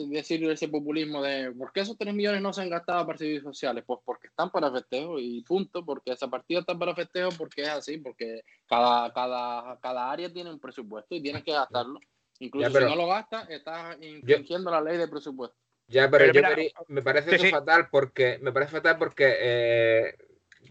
decir 0.06 0.48
ese 0.48 0.68
populismo 0.68 1.20
de 1.20 1.50
¿por 1.50 1.72
qué 1.72 1.80
esos 1.80 1.98
3 1.98 2.14
millones 2.14 2.40
no 2.40 2.52
se 2.52 2.62
han 2.62 2.70
gastado 2.70 3.04
para 3.04 3.18
servicios 3.18 3.42
sociales? 3.42 3.82
Pues 3.84 3.98
porque 4.04 4.28
están 4.28 4.50
para 4.50 4.70
festejo 4.70 5.18
y 5.18 5.42
punto, 5.42 5.84
porque 5.84 6.12
esa 6.12 6.28
partida 6.28 6.60
está 6.60 6.78
para 6.78 6.94
festejo 6.94 7.30
porque 7.36 7.62
es 7.62 7.68
así, 7.68 7.98
porque 7.98 8.42
cada, 8.68 9.12
cada, 9.12 9.76
cada 9.80 10.10
área 10.10 10.32
tiene 10.32 10.50
un 10.50 10.60
presupuesto 10.60 11.16
y 11.16 11.20
tienes 11.20 11.42
que 11.42 11.52
gastarlo. 11.52 11.98
Incluso 12.42 12.70
si 12.76 12.84
no 12.84 12.96
lo 12.96 13.06
gastas, 13.06 13.48
estás 13.50 13.96
infringiendo 14.02 14.68
la 14.72 14.80
ley 14.80 14.98
de 14.98 15.06
presupuesto. 15.06 15.56
Ya, 15.86 16.10
pero, 16.10 16.32
yo 16.32 16.42
me 16.88 17.00
parece 17.00 17.50
fatal 17.50 17.88
porque 17.88 18.38
me 18.42 18.50
parece 18.50 18.72
fatal 18.72 18.98
porque 18.98 19.36
eh, 19.38 20.14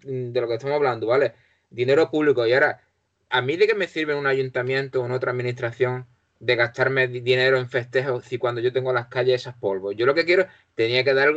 de 0.03 0.41
lo 0.41 0.49
que 0.49 0.55
estamos 0.55 0.75
hablando, 0.75 1.07
¿vale? 1.07 1.33
Dinero 1.69 2.11
público 2.11 2.45
y 2.45 2.51
ahora 2.51 2.81
a 3.29 3.41
mí 3.41 3.55
de 3.55 3.67
qué 3.67 3.73
me 3.73 3.87
sirve 3.87 4.15
un 4.15 4.27
ayuntamiento 4.27 5.01
o 5.01 5.05
en 5.05 5.13
otra 5.13 5.31
administración 5.31 6.07
de 6.39 6.55
gastarme 6.57 7.07
dinero 7.07 7.57
en 7.57 7.69
festejos 7.69 8.25
si 8.25 8.37
cuando 8.37 8.59
yo 8.59 8.73
tengo 8.73 8.91
las 8.91 9.07
calles 9.07 9.41
esas 9.41 9.55
polvos. 9.55 9.95
Yo 9.95 10.05
lo 10.05 10.13
que 10.13 10.25
quiero, 10.25 10.47
tenía 10.75 11.05
que 11.05 11.13
dar 11.13 11.29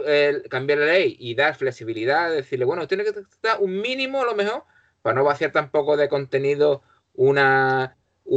cambiar 0.50 0.80
la 0.80 0.86
ley 0.86 1.16
y 1.20 1.36
dar 1.36 1.54
flexibilidad, 1.54 2.32
decirle, 2.32 2.64
bueno, 2.64 2.88
tiene 2.88 3.04
que 3.04 3.10
estar 3.10 3.58
un 3.60 3.80
mínimo 3.80 4.22
a 4.22 4.24
lo 4.24 4.34
mejor 4.34 4.64
para 5.00 5.14
no 5.14 5.22
vaciar 5.22 5.52
tampoco 5.52 5.96
de 5.96 6.08
contenido 6.08 6.82
una, 7.12 7.96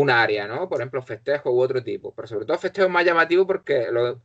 área, 0.10 0.48
¿no? 0.48 0.68
Por 0.68 0.80
ejemplo, 0.80 1.02
festejos 1.02 1.52
u 1.52 1.60
otro 1.60 1.84
tipo. 1.84 2.14
Pero 2.14 2.28
sobre 2.28 2.46
todo 2.46 2.58
festejos 2.58 2.90
más 2.90 3.06
llamativos 3.06 3.48
porque 3.48 3.88
lo, 3.92 4.22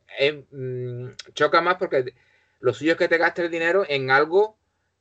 mm, 0.51 1.11
choca 1.35 1.61
más 1.61 1.77
porque 1.77 2.15
lo 2.61 2.75
suyo 2.75 2.93
es 2.93 2.99
que 2.99 3.09
te 3.09 3.19
gastes 3.19 3.47
el 3.47 3.51
dinero 3.51 3.85
en 3.89 4.11
algo 4.11 4.59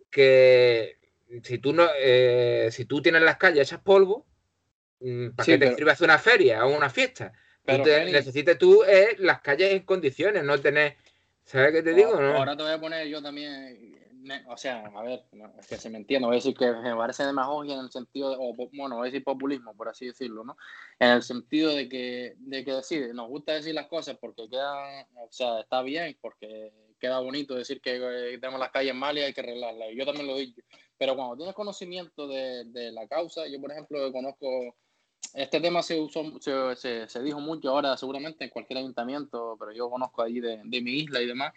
que 0.09 0.97
si 1.43 1.59
tú 1.59 1.73
no, 1.73 1.87
eh, 1.97 2.69
si 2.71 2.85
tú 2.85 3.01
tienes 3.01 3.21
las 3.21 3.37
calles 3.37 3.67
hechas 3.67 3.81
polvo, 3.81 4.25
mm, 4.99 5.29
¿para 5.29 5.45
qué 5.45 5.57
te 5.57 5.89
hacer 5.89 6.05
una 6.05 6.19
feria 6.19 6.65
o 6.65 6.75
una 6.75 6.89
fiesta? 6.89 7.33
Pero, 7.63 7.85
necesitas 7.85 8.57
tú 8.57 8.83
eh, 8.83 9.15
las 9.19 9.41
calles 9.41 9.71
en 9.71 9.83
condiciones, 9.83 10.43
no 10.43 10.59
tener. 10.59 10.97
¿Sabes 11.45 11.71
qué 11.71 11.83
te 11.83 11.93
digo? 11.93 12.19
No? 12.19 12.37
Ahora 12.37 12.55
te 12.57 12.63
voy 12.63 12.71
a 12.71 12.79
poner 12.79 13.07
yo 13.07 13.21
también. 13.21 13.99
O 14.47 14.57
sea, 14.57 14.85
a 14.85 15.03
ver, 15.03 15.23
es 15.59 15.67
que 15.67 15.77
se 15.77 15.89
me 15.89 15.97
entiende, 15.97 16.27
voy 16.27 16.35
a 16.35 16.37
decir 16.37 16.55
que 16.55 16.71
me 16.71 16.95
parece 16.95 17.25
demagogia 17.25 17.73
en 17.73 17.81
el 17.81 17.91
sentido, 17.91 18.31
de, 18.31 18.37
o 18.39 18.53
bueno, 18.73 18.97
voy 18.97 19.07
a 19.07 19.11
decir 19.11 19.23
populismo, 19.23 19.73
por 19.75 19.89
así 19.89 20.05
decirlo, 20.05 20.43
¿no? 20.43 20.57
En 20.99 21.09
el 21.09 21.23
sentido 21.23 21.73
de 21.73 21.89
que, 21.89 22.35
de 22.37 22.63
que 22.63 22.73
decir, 22.73 23.13
nos 23.15 23.29
gusta 23.29 23.53
decir 23.53 23.73
las 23.73 23.87
cosas 23.87 24.17
porque 24.19 24.47
queda, 24.49 25.07
o 25.15 25.31
sea, 25.31 25.61
está 25.61 25.81
bien, 25.81 26.17
porque 26.21 26.71
queda 27.01 27.19
bonito 27.19 27.55
decir 27.55 27.81
que 27.81 27.95
eh, 27.95 28.37
tenemos 28.37 28.59
las 28.59 28.71
calles 28.71 28.93
mal 28.93 29.17
y 29.17 29.21
hay 29.21 29.33
que 29.33 29.41
arreglarlas. 29.41 29.89
Yo 29.95 30.05
también 30.05 30.27
lo 30.27 30.37
digo. 30.37 30.53
Pero 30.97 31.15
cuando 31.15 31.35
tienes 31.35 31.55
conocimiento 31.55 32.27
de, 32.27 32.65
de 32.65 32.91
la 32.91 33.07
causa, 33.07 33.47
yo 33.47 33.59
por 33.59 33.71
ejemplo 33.71 34.11
conozco, 34.11 34.75
este 35.33 35.59
tema 35.59 35.81
se, 35.81 35.99
usó, 35.99 36.23
se, 36.39 37.09
se, 37.09 37.23
dijo 37.23 37.39
mucho 37.39 37.69
ahora 37.69 37.97
seguramente 37.97 38.43
en 38.43 38.51
cualquier 38.51 38.79
ayuntamiento, 38.79 39.57
pero 39.59 39.71
yo 39.71 39.89
conozco 39.89 40.21
ahí 40.21 40.39
de, 40.39 40.61
de 40.63 40.81
mi 40.81 40.91
isla 40.99 41.21
y 41.21 41.25
demás. 41.25 41.53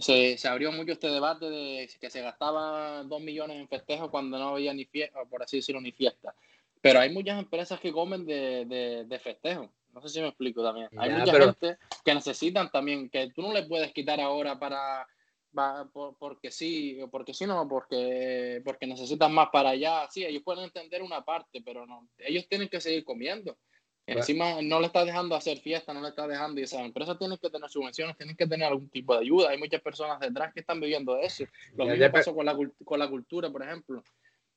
Se, 0.00 0.36
se, 0.36 0.48
abrió 0.48 0.72
mucho 0.72 0.92
este 0.92 1.08
debate 1.08 1.48
de 1.48 1.90
que 2.00 2.10
se 2.10 2.20
gastaba 2.20 3.02
dos 3.04 3.20
millones 3.20 3.56
en 3.58 3.68
festejos 3.68 4.10
cuando 4.10 4.38
no 4.38 4.50
había 4.50 4.74
ni 4.74 4.84
fiesta, 4.84 5.24
por 5.24 5.42
así 5.42 5.58
decirlo, 5.58 5.80
ni 5.80 5.92
fiesta. 5.92 6.34
Pero 6.80 7.00
hay 7.00 7.12
muchas 7.12 7.38
empresas 7.38 7.80
que 7.80 7.92
comen 7.92 8.26
de, 8.26 8.64
de, 8.66 9.04
de 9.04 9.18
festejos. 9.18 9.68
No 9.92 10.02
sé 10.02 10.08
si 10.10 10.20
me 10.20 10.28
explico 10.28 10.62
también. 10.62 10.88
Hay 10.98 11.10
mucha 11.10 11.32
gente 11.32 11.78
que 12.04 12.14
necesitan 12.14 12.70
también, 12.70 13.08
que 13.08 13.30
tú 13.30 13.42
no 13.42 13.52
le 13.52 13.62
puedes 13.62 13.92
quitar 13.92 14.20
ahora 14.20 14.58
para 14.58 15.06
porque 16.18 16.50
sí, 16.50 16.98
porque 17.10 17.32
sí, 17.32 17.46
no, 17.46 17.66
porque, 17.66 18.60
porque 18.64 18.86
necesitan 18.86 19.32
más 19.32 19.48
para 19.50 19.70
allá. 19.70 20.06
Sí, 20.10 20.24
ellos 20.24 20.42
pueden 20.42 20.64
entender 20.64 21.02
una 21.02 21.24
parte, 21.24 21.62
pero 21.64 21.86
no, 21.86 22.08
ellos 22.18 22.46
tienen 22.48 22.68
que 22.68 22.80
seguir 22.80 23.04
comiendo. 23.04 23.56
Encima 24.06 24.62
no 24.62 24.78
le 24.78 24.86
está 24.86 25.04
dejando 25.04 25.34
hacer 25.34 25.58
fiesta, 25.58 25.92
no 25.92 26.00
le 26.00 26.08
está 26.08 26.28
dejando, 26.28 26.60
y 26.60 26.64
esas 26.64 26.80
empresas 26.80 27.18
tienen 27.18 27.38
que 27.38 27.50
tener 27.50 27.68
subvenciones, 27.68 28.16
tienen 28.16 28.36
que 28.36 28.46
tener 28.46 28.68
algún 28.68 28.88
tipo 28.88 29.14
de 29.14 29.20
ayuda. 29.20 29.50
Hay 29.50 29.58
muchas 29.58 29.80
personas 29.80 30.20
detrás 30.20 30.54
que 30.54 30.60
están 30.60 30.80
viviendo 30.80 31.18
eso. 31.18 31.44
Lo 31.74 31.86
mismo 31.86 32.10
pasó 32.12 32.34
con 32.34 32.46
la, 32.46 32.56
con 32.84 32.98
la 32.98 33.08
cultura, 33.08 33.50
por 33.50 33.62
ejemplo. 33.62 34.04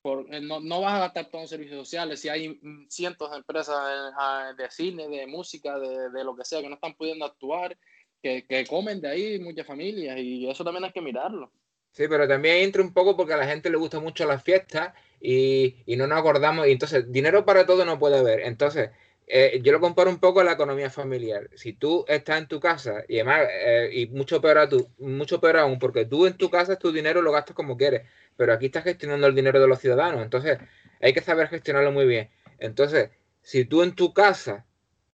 Por, 0.02 0.34
eh, 0.34 0.40
no, 0.40 0.62
no, 0.62 0.82
vas 0.82 0.94
a 0.94 1.00
gastar 1.00 1.26
todo 1.26 1.42
en 1.42 1.48
servicios 1.50 1.78
sociales 1.78 2.22
si 2.22 2.30
hay 2.30 2.50
mm, 2.50 2.88
cientos 2.88 3.32
de 3.32 3.38
empresas 3.38 3.76
ah, 3.78 4.54
de, 4.58 4.72
cine, 4.72 5.10
de 5.10 5.28
música, 5.28 5.78
de, 5.78 6.10
de, 6.10 6.24
lo 6.24 6.38
que 6.38 6.46
sea, 6.46 6.62
que 6.62 6.70
no 6.70 6.76
están 6.76 6.94
pudiendo 6.94 7.26
actuar 7.26 7.76
que, 8.22 8.66
comen 8.68 9.02
de 9.02 9.10
ahí 9.10 9.40
muchas 9.40 9.66
familias 9.66 10.18
y 10.18 10.50
eso 10.50 10.64
también 10.64 10.86
hay 10.86 10.92
que 10.92 11.02
mirarlo. 11.02 11.52
Sí, 11.92 12.08
pero 12.08 12.28
también 12.28 12.58
entra 12.58 12.84
un 12.84 12.94
poco 12.94 13.18
porque 13.18 13.34
a 13.34 13.38
la 13.38 13.48
gente 13.48 13.70
le 13.70 13.78
gusta 13.78 14.00
mucho 14.00 14.26
las 14.26 14.44
fiestas 14.44 14.94
y, 15.20 15.76
no 15.98 16.06
nos 16.06 16.20
acordamos. 16.20 16.68
Y 16.68 16.72
entonces, 16.72 17.12
dinero 17.12 17.46
para 17.46 17.66
todo 17.66 17.84
no 17.84 17.98
puede 17.98 18.20
haber. 18.20 18.42
Entonces, 18.42 18.92
eh, 19.32 19.60
yo 19.64 19.72
lo 19.72 19.80
comparo 19.80 20.10
un 20.10 20.20
poco 20.20 20.40
a 20.40 20.44
la 20.44 20.54
economía 20.54 20.90
familiar. 20.90 21.50
Si 21.56 21.74
tú 21.74 22.04
estás 22.08 22.40
en 22.40 22.48
tu 22.48 22.60
casa 22.60 23.04
y 23.08 23.18
además, 23.18 23.48
eh, 23.52 23.90
y 23.94 24.08
mucho 24.08 24.42
peor, 24.42 24.58
a 24.58 24.68
tú, 24.68 24.90
mucho 24.98 25.40
peor 25.40 25.58
aún, 25.58 25.78
porque 25.78 26.06
tú 26.06 26.26
en 26.26 26.34
tu 26.36 26.50
casa 26.50 26.78
tu 26.78 26.92
dinero 26.92 27.22
lo 27.22 27.32
gastas 27.32 27.56
como 27.56 27.78
quieres, 27.78 28.08
pero 28.36 28.54
aquí 28.54 28.66
estás 28.68 28.86
gestionando 28.86 29.28
el 29.28 29.36
dinero 29.36 29.62
de 29.62 29.68
los 29.68 29.80
ciudadanos. 29.80 30.24
Entonces, 30.24 30.58
hay 31.00 31.14
que 31.14 31.22
saber 31.22 31.48
gestionarlo 31.48 31.92
muy 31.92 32.08
bien. 32.08 32.32
Entonces, 32.58 33.12
si 33.44 33.66
tú 33.66 33.84
en 33.84 33.94
tu 33.96 34.14
casa, 34.16 34.66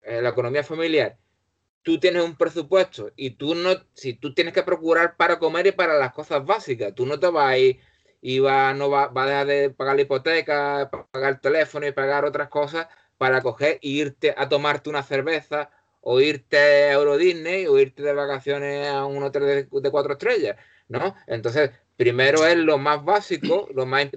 en 0.04 0.18
eh, 0.18 0.22
la 0.22 0.30
economía 0.30 0.64
familiar, 0.64 1.18
tú 1.82 2.00
tienes 2.00 2.24
un 2.24 2.38
presupuesto 2.38 3.12
y 3.16 3.32
tú 3.32 3.56
no, 3.56 3.72
si 3.94 4.14
tú 4.14 4.34
tienes 4.36 4.54
que 4.54 4.64
procurar 4.64 5.18
para 5.18 5.40
comer 5.40 5.68
y 5.68 5.72
para 5.72 5.98
las 5.98 6.14
cosas 6.14 6.46
básicas, 6.46 6.94
tú 6.96 7.08
no 7.08 7.20
te 7.20 7.28
vas 7.28 7.48
a 7.50 7.58
ir 7.58 7.80
y 8.22 8.40
va, 8.40 8.74
no 8.76 8.90
va, 8.92 9.08
va 9.08 9.24
a 9.24 9.28
dejar 9.28 9.48
de 9.48 9.70
pagar 9.72 9.96
la 9.96 10.02
hipoteca, 10.04 10.90
pagar 11.12 11.34
el 11.34 11.42
teléfono 11.42 11.88
y 11.88 11.92
pagar 11.92 12.26
otras 12.26 12.50
cosas 12.50 12.88
para 13.24 13.42
coger 13.42 13.80
e 13.82 13.88
irte 13.88 14.34
a 14.36 14.50
tomarte 14.50 14.90
una 14.90 15.02
cerveza 15.02 15.70
o 16.02 16.20
irte 16.20 16.58
a 16.58 16.92
Euro 16.92 17.16
Disney 17.16 17.68
o 17.68 17.80
irte 17.80 18.04
de 18.04 18.12
vacaciones 18.12 18.90
a 18.90 19.06
un 19.06 19.24
hotel 19.24 19.70
de, 19.72 19.92
cuatro 19.92 20.12
estrellas, 20.12 20.58
¿no? 20.90 21.16
Entonces, 21.26 21.72
primero 21.96 22.46
es 22.46 22.58
lo 22.58 22.78
más 22.78 23.02
básico, 23.06 23.70
lo 23.74 23.86
más 23.86 24.10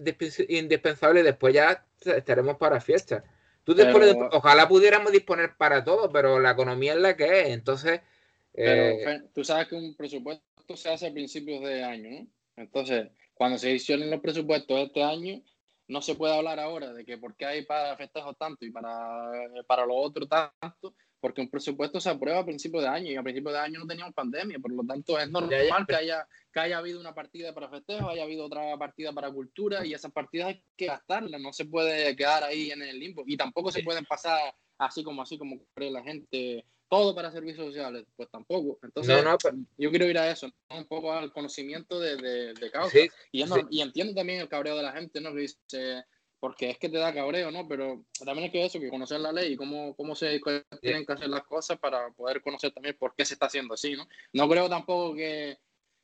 indispensable 0.48 1.20
y 1.20 1.22
después 1.22 1.54
ya 1.54 1.86
estaremos 2.04 2.56
para 2.56 2.80
fiestas. 2.80 3.22
Tú 3.62 3.76
ojalá 4.32 4.66
pudiéramos 4.66 5.12
disponer 5.12 5.54
para 5.56 5.84
todo, 5.84 6.10
pero 6.10 6.40
la 6.40 6.50
economía 6.50 6.94
es 6.94 6.98
la 6.98 7.16
que 7.16 7.42
es. 7.42 7.48
Entonces. 7.50 8.00
Eh, 8.54 9.22
tú 9.32 9.44
sabes 9.44 9.68
que 9.68 9.76
un 9.76 9.94
presupuesto 9.94 10.42
se 10.74 10.88
hace 10.88 11.06
a 11.06 11.12
principios 11.12 11.62
de 11.62 11.84
año, 11.84 12.10
¿no? 12.10 12.26
Entonces, 12.56 13.06
cuando 13.34 13.56
se 13.56 13.70
edicionen 13.70 14.10
los 14.10 14.20
presupuestos 14.20 14.76
de 14.76 14.82
este 14.82 15.04
año, 15.04 15.40
no 15.88 16.02
se 16.02 16.14
puede 16.14 16.36
hablar 16.36 16.58
ahora 16.58 16.92
de 16.92 17.04
que 17.04 17.18
por 17.18 17.36
qué 17.36 17.46
hay 17.46 17.64
para 17.64 17.96
festejos 17.96 18.36
tanto 18.36 18.64
y 18.64 18.70
para, 18.70 19.30
para 19.66 19.86
lo 19.86 19.94
otro 19.94 20.26
tanto, 20.26 20.94
porque 21.20 21.40
un 21.40 21.48
presupuesto 21.48 22.00
se 22.00 22.10
aprueba 22.10 22.40
a 22.40 22.44
principios 22.44 22.82
de 22.82 22.88
año 22.88 23.10
y 23.10 23.16
a 23.16 23.22
principios 23.22 23.54
de 23.54 23.60
año 23.60 23.80
no 23.80 23.86
teníamos 23.86 24.14
pandemia, 24.14 24.58
por 24.58 24.72
lo 24.72 24.84
tanto 24.84 25.18
es 25.18 25.30
normal 25.30 25.86
que 25.86 25.94
haya, 25.94 26.26
que 26.52 26.60
haya 26.60 26.78
habido 26.78 27.00
una 27.00 27.14
partida 27.14 27.54
para 27.54 27.68
festejos, 27.68 28.10
haya 28.10 28.24
habido 28.24 28.46
otra 28.46 28.76
partida 28.76 29.12
para 29.12 29.30
cultura 29.30 29.86
y 29.86 29.94
esas 29.94 30.12
partidas 30.12 30.48
hay 30.48 30.62
que 30.76 30.86
gastarlas, 30.86 31.40
no 31.40 31.52
se 31.52 31.64
puede 31.64 32.14
quedar 32.16 32.44
ahí 32.44 32.70
en 32.70 32.82
el 32.82 32.98
limbo 32.98 33.22
y 33.26 33.36
tampoco 33.36 33.70
se 33.70 33.82
pueden 33.82 34.04
pasar 34.04 34.54
así 34.78 35.02
como 35.02 35.22
así 35.22 35.38
como 35.38 35.58
cree 35.74 35.90
la 35.90 36.02
gente 36.02 36.64
todo 36.88 37.14
para 37.14 37.32
servicios 37.32 37.66
sociales, 37.66 38.04
pues 38.16 38.28
tampoco. 38.30 38.78
Entonces, 38.82 39.24
yo 39.76 39.90
quiero 39.90 40.06
ir 40.06 40.18
a 40.18 40.30
eso, 40.30 40.48
un 40.70 40.86
poco 40.86 41.12
al 41.12 41.32
conocimiento 41.32 41.98
de, 41.98 42.16
de, 42.54 42.70
causa. 42.70 42.98
y, 43.32 43.44
y, 43.70 43.80
entiendo 43.80 44.14
también 44.14 44.40
el 44.40 44.48
cabreo 44.48 44.76
de 44.76 44.82
la 44.82 44.92
gente, 44.92 45.20
¿no? 45.20 45.32
Que 45.34 45.40
dice, 45.40 46.04
porque 46.38 46.70
es 46.70 46.78
que 46.78 46.88
te 46.88 46.98
da 46.98 47.14
cabreo, 47.14 47.50
¿no? 47.50 47.66
Pero 47.66 48.04
también 48.24 48.46
es 48.46 48.52
que 48.52 48.64
eso, 48.64 48.78
que 48.78 48.88
conocer 48.88 49.20
la 49.20 49.32
ley 49.32 49.54
y 49.54 49.56
cómo, 49.56 49.94
cómo 49.96 50.14
se 50.14 50.40
tienen 50.80 51.04
que 51.04 51.12
hacer 51.12 51.28
las 51.28 51.44
cosas 51.44 51.78
para 51.78 52.10
poder 52.10 52.40
conocer 52.42 52.72
también 52.72 52.96
por 52.98 53.14
qué 53.14 53.24
se 53.24 53.34
está 53.34 53.46
haciendo 53.46 53.74
así, 53.74 53.94
¿no? 53.94 54.06
No 54.32 54.48
creo 54.48 54.68
tampoco 54.68 55.14
que, 55.14 55.58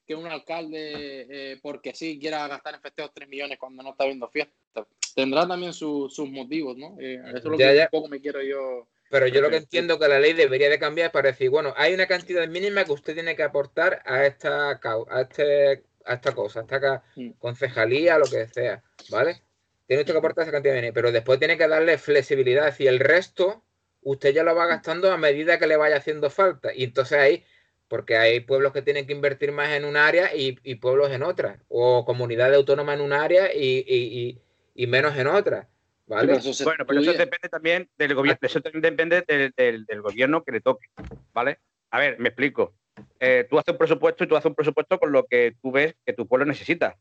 que 0.06 0.14
un 0.14 0.26
alcalde, 0.26 1.26
eh, 1.30 1.60
porque 1.62 1.94
sí, 1.94 2.18
quiera 2.18 2.48
gastar 2.48 2.74
en 2.74 2.80
festejos 2.80 3.12
3 3.14 3.28
millones 3.28 3.58
cuando 3.58 3.82
no 3.82 3.90
está 3.90 4.04
viendo 4.04 4.28
fiestas. 4.28 4.86
Tendrá 5.14 5.46
también 5.46 5.72
sus 5.72 6.18
motivos, 6.30 6.76
¿no? 6.76 6.96
Eh, 6.98 7.20
eso 7.26 7.36
es 7.36 7.44
lo 7.44 7.56
que 7.56 7.80
un 7.80 7.88
poco 7.90 8.08
me 8.08 8.20
quiero 8.20 8.42
yo... 8.42 8.88
Pero 9.12 9.28
yo 9.28 9.40
lo 9.42 9.50
que 9.50 9.58
entiendo 9.58 9.98
que 9.98 10.08
la 10.08 10.18
ley 10.18 10.32
debería 10.32 10.70
de 10.70 10.78
cambiar 10.78 11.12
para 11.12 11.28
decir, 11.28 11.50
bueno, 11.50 11.74
hay 11.76 11.92
una 11.94 12.06
cantidad 12.06 12.48
mínima 12.48 12.84
que 12.84 12.92
usted 12.92 13.14
tiene 13.14 13.36
que 13.36 13.42
aportar 13.42 14.02
a 14.06 14.24
esta, 14.26 14.70
a 14.70 15.20
este, 15.20 15.84
a 16.04 16.14
esta 16.14 16.32
cosa, 16.32 16.60
a 16.60 16.62
esta 16.62 17.04
mm. 17.16 17.30
concejalía, 17.38 18.18
lo 18.18 18.24
que 18.24 18.48
sea, 18.48 18.82
¿vale? 19.10 19.42
tiene 19.86 20.04
usted 20.04 20.14
que 20.14 20.18
aportar 20.18 20.44
esa 20.44 20.52
cantidad 20.52 20.74
dinero, 20.74 20.94
pero 20.94 21.12
después 21.12 21.38
tiene 21.38 21.58
que 21.58 21.68
darle 21.68 21.98
flexibilidad 21.98 22.74
y 22.78 22.86
el 22.86 22.98
resto 22.98 23.62
usted 24.00 24.32
ya 24.32 24.42
lo 24.42 24.54
va 24.54 24.66
gastando 24.66 25.12
a 25.12 25.18
medida 25.18 25.58
que 25.58 25.66
le 25.66 25.76
vaya 25.76 25.96
haciendo 25.96 26.30
falta. 26.30 26.72
Y 26.74 26.84
entonces 26.84 27.18
ahí, 27.18 27.44
porque 27.88 28.16
hay 28.16 28.40
pueblos 28.40 28.72
que 28.72 28.80
tienen 28.80 29.06
que 29.06 29.12
invertir 29.12 29.52
más 29.52 29.70
en 29.72 29.84
un 29.84 29.98
área 29.98 30.34
y, 30.34 30.52
pueblos 30.76 31.10
en 31.10 31.22
otra, 31.22 31.62
o 31.68 32.06
comunidades 32.06 32.56
autónomas 32.56 32.96
en 32.96 33.02
un 33.02 33.12
área 33.12 33.52
y, 33.54 34.40
menos 34.74 35.16
en 35.18 35.26
otra. 35.26 35.68
¿Vale? 36.06 36.40
bueno, 36.64 36.84
pero 36.86 37.00
eso 37.00 37.12
depende 37.12 37.48
también 37.48 37.88
del 37.96 38.14
gobierno, 38.14 38.38
eso 38.42 38.60
depende 38.60 39.24
del, 39.56 40.02
gobierno 40.02 40.42
que 40.42 40.52
le 40.52 40.60
toque, 40.60 40.88
¿vale? 41.32 41.58
A 41.90 41.98
ver, 41.98 42.18
me 42.18 42.28
explico. 42.28 42.74
Eh, 43.20 43.46
tú 43.48 43.58
haces 43.58 43.72
un 43.72 43.78
presupuesto 43.78 44.24
y 44.24 44.26
tú 44.26 44.36
haces 44.36 44.46
un 44.46 44.54
presupuesto 44.54 44.98
con 44.98 45.12
lo 45.12 45.24
que 45.24 45.54
tú 45.62 45.70
ves 45.70 45.94
que 46.04 46.12
tu 46.12 46.26
pueblo 46.26 46.44
necesita. 46.44 46.98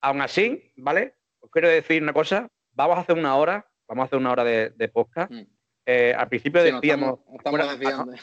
Aún 0.00 0.20
así, 0.20 0.72
¿vale? 0.76 1.14
os 1.40 1.50
quiero 1.50 1.68
decir 1.68 2.02
una 2.02 2.12
cosa, 2.12 2.48
vamos 2.72 2.98
a 2.98 3.00
hacer 3.00 3.16
una 3.16 3.36
hora, 3.36 3.66
vamos 3.88 4.02
a 4.02 4.06
hacer 4.06 4.18
una 4.18 4.32
hora 4.32 4.44
de, 4.44 4.90
podcast. 4.92 5.32
Mm. 5.32 5.42
Eh, 5.86 6.14
al 6.16 6.28
principio 6.28 6.62
decíamos... 6.62 7.20
estamos, 7.34 7.68
desviando. 7.68 8.12
Eh, 8.12 8.18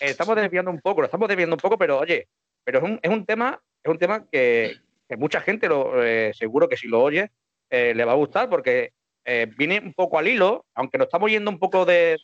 estamos 0.00 0.36
desviando 0.36 0.70
un 0.70 0.80
poco, 0.80 1.00
lo 1.00 1.06
estamos 1.06 1.28
desviando 1.28 1.54
un 1.54 1.60
poco, 1.60 1.78
pero 1.78 1.98
oye, 1.98 2.28
pero 2.64 2.78
es 2.78 2.84
un, 2.84 2.98
es 3.00 3.10
un 3.10 3.24
tema, 3.24 3.60
es 3.82 3.90
un 3.90 3.98
tema 3.98 4.26
que, 4.30 4.76
mucha 5.16 5.40
gente 5.40 5.68
lo, 5.68 6.02
eh, 6.02 6.32
seguro 6.34 6.68
que 6.68 6.76
si 6.76 6.88
lo 6.88 7.02
oye 7.02 7.30
le 7.70 8.04
va 8.04 8.12
a 8.12 8.16
gustar 8.16 8.48
porque 8.48 8.92
viene 9.56 9.80
un 9.80 9.92
poco 9.92 10.18
al 10.18 10.28
hilo, 10.28 10.66
aunque 10.74 10.98
nos 10.98 11.06
estamos 11.06 11.30
yendo 11.30 11.50
un 11.50 11.58
poco 11.58 11.84
de, 11.84 12.16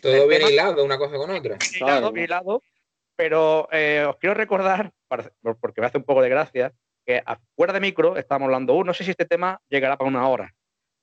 todo 0.00 0.28
viene 0.28 0.50
hilado 0.50 0.84
una 0.84 0.98
cosa 0.98 1.16
con 1.16 1.30
otra. 1.30 1.56
Hilado, 1.74 2.16
hilado, 2.16 2.62
Pero 3.16 3.68
eh, 3.70 4.04
os 4.08 4.16
quiero 4.16 4.34
recordar, 4.34 4.92
porque 5.08 5.80
me 5.80 5.86
hace 5.86 5.98
un 5.98 6.04
poco 6.04 6.22
de 6.22 6.28
gracia, 6.28 6.72
que 7.06 7.22
afuera 7.24 7.72
de 7.72 7.80
micro 7.80 8.16
estamos 8.16 8.46
hablando, 8.46 8.74
uh, 8.74 8.84
no 8.84 8.94
sé 8.94 9.04
si 9.04 9.10
este 9.10 9.26
tema 9.26 9.60
llegará 9.68 9.96
para 9.96 10.08
una 10.08 10.28
hora. 10.28 10.52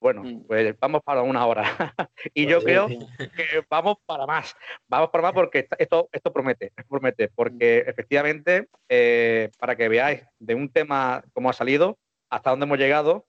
Bueno, 0.01 0.23
mm. 0.23 0.47
pues 0.47 0.75
vamos 0.79 1.01
para 1.03 1.21
una 1.21 1.45
hora. 1.45 1.63
y 2.33 2.47
yo 2.47 2.61
creo 2.63 2.87
que 2.87 3.63
vamos 3.69 3.97
para 4.05 4.25
más. 4.25 4.55
Vamos 4.87 5.09
para 5.11 5.21
más 5.21 5.33
porque 5.33 5.67
esto, 5.77 6.09
esto 6.11 6.33
promete, 6.33 6.73
promete, 6.89 7.29
porque 7.29 7.83
mm. 7.85 7.89
efectivamente, 7.89 8.67
eh, 8.89 9.51
para 9.59 9.75
que 9.75 9.87
veáis 9.87 10.23
de 10.39 10.55
un 10.55 10.69
tema 10.69 11.23
cómo 11.33 11.51
ha 11.51 11.53
salido, 11.53 11.99
hasta 12.31 12.49
dónde 12.49 12.65
hemos 12.65 12.79
llegado, 12.79 13.27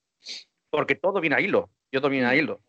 porque 0.72 0.94
todo 0.94 1.20
viene 1.20 1.36
a 1.36 1.40
hilo, 1.40 1.70
yo 1.92 2.00
todo 2.00 2.10
viene 2.10 2.26
a 2.26 2.32
mm. 2.32 2.36
hilo. 2.36 2.60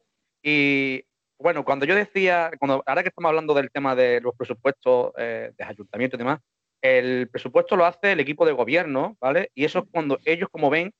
Y 0.43 1.06
bueno, 1.39 1.64
cuando 1.64 1.86
yo 1.86 1.95
decía, 1.95 2.51
cuando, 2.60 2.84
ahora 2.86 3.01
que 3.01 3.10
estamos 3.10 3.30
hablando 3.30 3.54
del 3.54 3.72
tema 3.72 3.95
de 3.95 4.20
los 4.22 4.36
presupuestos 4.36 5.14
eh, 5.18 5.51
de 5.58 5.64
ayuntamientos 5.64 6.18
y 6.18 6.24
demás, 6.24 6.39
el 6.82 7.30
presupuesto 7.30 7.78
lo 7.78 7.86
hace 7.86 8.12
el 8.12 8.20
equipo 8.20 8.45
de 8.45 8.51
gobierno, 8.51 9.16
¿vale? 9.22 9.49
Y 9.56 9.64
eso 9.64 9.80
es 9.80 9.86
cuando 9.89 10.20
ellos, 10.26 10.49
como 10.51 10.70
ven 10.70 10.91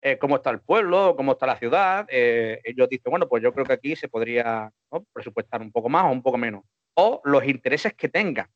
eh, 0.00 0.16
cómo 0.18 0.36
está 0.36 0.50
el 0.50 0.60
pueblo, 0.60 1.14
cómo 1.14 1.32
está 1.32 1.46
la 1.46 1.58
ciudad, 1.58 2.06
eh, 2.08 2.60
ellos 2.64 2.88
dicen, 2.88 3.10
bueno, 3.10 3.28
pues 3.28 3.42
yo 3.42 3.52
creo 3.52 3.66
que 3.66 3.74
aquí 3.74 3.96
se 3.96 4.08
podría 4.08 4.70
presupuestar 5.12 5.60
un 5.60 5.70
poco 5.70 5.90
más 5.90 6.04
o 6.04 6.08
un 6.08 6.22
poco 6.22 6.38
menos. 6.38 6.62
O 6.94 7.20
los 7.24 7.44
intereses 7.44 7.92
que 7.94 8.08
tengan, 8.08 8.48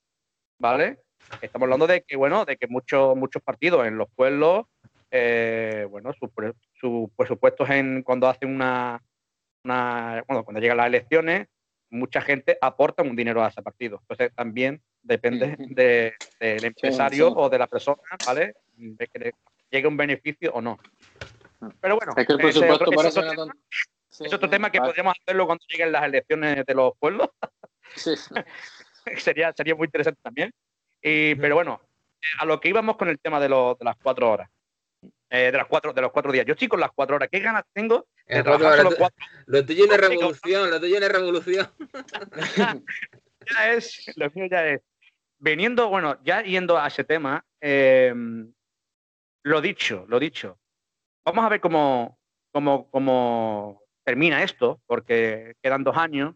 ¿vale? 0.58 1.00
Estamos 1.42 1.66
hablando 1.66 1.86
de 1.86 2.02
que, 2.02 2.16
bueno, 2.16 2.46
de 2.46 2.56
que 2.56 2.66
muchos, 2.66 3.14
muchos 3.14 3.42
partidos 3.42 3.86
en 3.86 3.98
los 3.98 4.08
pueblos, 4.14 4.64
eh, 5.10 5.86
bueno, 5.90 6.12
sus 6.12 6.30
su 6.74 7.10
presupuestos 7.16 7.68
en 7.70 8.02
cuando 8.02 8.28
hacen 8.28 8.54
una, 8.54 9.02
una, 9.64 10.24
bueno, 10.26 10.44
cuando 10.44 10.60
llegan 10.60 10.76
las 10.76 10.86
elecciones, 10.86 11.48
mucha 11.90 12.20
gente 12.20 12.56
aporta 12.60 13.02
un 13.02 13.16
dinero 13.16 13.42
a 13.42 13.48
ese 13.48 13.62
partido. 13.62 13.98
Entonces 14.02 14.32
también 14.34 14.80
depende 15.02 15.56
del 16.34 16.64
empresario 16.64 17.30
o 17.32 17.48
de 17.48 17.58
la 17.58 17.66
persona, 17.66 18.02
¿vale? 18.26 18.54
De 18.76 19.06
que 19.08 19.18
le 19.18 19.34
llegue 19.70 19.88
un 19.88 19.96
beneficio 19.96 20.52
o 20.52 20.60
no. 20.60 20.78
Pero 21.80 21.96
bueno, 21.96 22.12
es, 22.16 22.26
que 22.26 22.32
el 22.32 22.38
presupuesto 22.38 22.90
ese, 22.92 23.18
otro, 23.18 23.30
tema, 23.30 23.54
es 24.20 24.32
otro 24.32 24.50
tema 24.50 24.70
que 24.70 24.80
podríamos 24.80 25.14
hacerlo 25.20 25.46
cuando 25.46 25.64
lleguen 25.68 25.92
las 25.92 26.04
elecciones 26.04 26.64
de 26.64 26.74
los 26.74 26.92
pueblos. 26.98 27.28
Sí. 27.94 28.14
sería, 29.18 29.52
sería 29.52 29.74
muy 29.74 29.86
interesante 29.86 30.20
también. 30.22 30.52
Y, 31.02 31.34
pero 31.34 31.56
bueno, 31.56 31.80
a 32.38 32.44
lo 32.44 32.60
que 32.60 32.68
íbamos 32.68 32.96
con 32.96 33.08
el 33.08 33.18
tema 33.18 33.40
de, 33.40 33.48
los, 33.48 33.78
de 33.78 33.84
las 33.84 33.96
cuatro 33.96 34.30
horas. 34.30 34.48
Eh, 35.32 35.52
de, 35.52 35.58
las 35.58 35.66
cuatro, 35.68 35.92
de 35.92 36.02
los 36.02 36.10
cuatro 36.10 36.32
días. 36.32 36.44
Yo, 36.44 36.54
chicos, 36.54 36.78
las 36.78 36.90
cuatro 36.90 37.14
horas, 37.14 37.28
¿qué 37.30 37.38
ganas 37.38 37.62
tengo 37.72 38.08
de 38.26 38.42
trabajar 38.42 38.78
solo 38.78 38.96
cuatro? 38.98 39.24
Lo 39.46 39.64
tuyo 39.64 39.84
es 39.84 39.96
revolución, 39.96 40.70
lo 40.70 40.80
tuyo 40.80 40.98
es 40.98 41.12
revolución. 41.12 41.70
ya 43.54 43.72
es, 43.72 44.12
lo 44.16 44.28
mío 44.30 44.46
ya 44.50 44.66
es. 44.66 44.80
Veniendo, 45.38 45.88
bueno, 45.88 46.18
ya 46.24 46.42
yendo 46.42 46.76
a 46.76 46.88
ese 46.88 47.04
tema, 47.04 47.44
eh, 47.60 48.12
lo 49.44 49.60
dicho, 49.60 50.04
lo 50.08 50.18
dicho. 50.18 50.58
Vamos 51.24 51.44
a 51.44 51.48
ver 51.48 51.60
cómo, 51.60 52.18
cómo, 52.50 53.82
termina 54.04 54.42
esto, 54.42 54.80
porque 54.86 55.54
quedan 55.62 55.84
dos 55.84 55.96
años, 55.96 56.34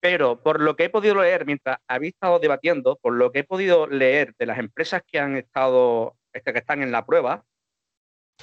pero 0.00 0.42
por 0.42 0.60
lo 0.60 0.74
que 0.74 0.84
he 0.84 0.90
podido 0.90 1.22
leer 1.22 1.46
mientras 1.46 1.78
habéis 1.86 2.14
estado 2.14 2.40
debatiendo, 2.40 2.96
por 2.96 3.12
lo 3.14 3.30
que 3.30 3.40
he 3.40 3.44
podido 3.44 3.86
leer 3.86 4.34
de 4.38 4.46
las 4.46 4.58
empresas 4.58 5.02
que 5.06 5.20
han 5.20 5.36
estado, 5.36 6.16
que 6.32 6.42
están 6.58 6.82
en 6.82 6.90
la 6.90 7.06
prueba, 7.06 7.44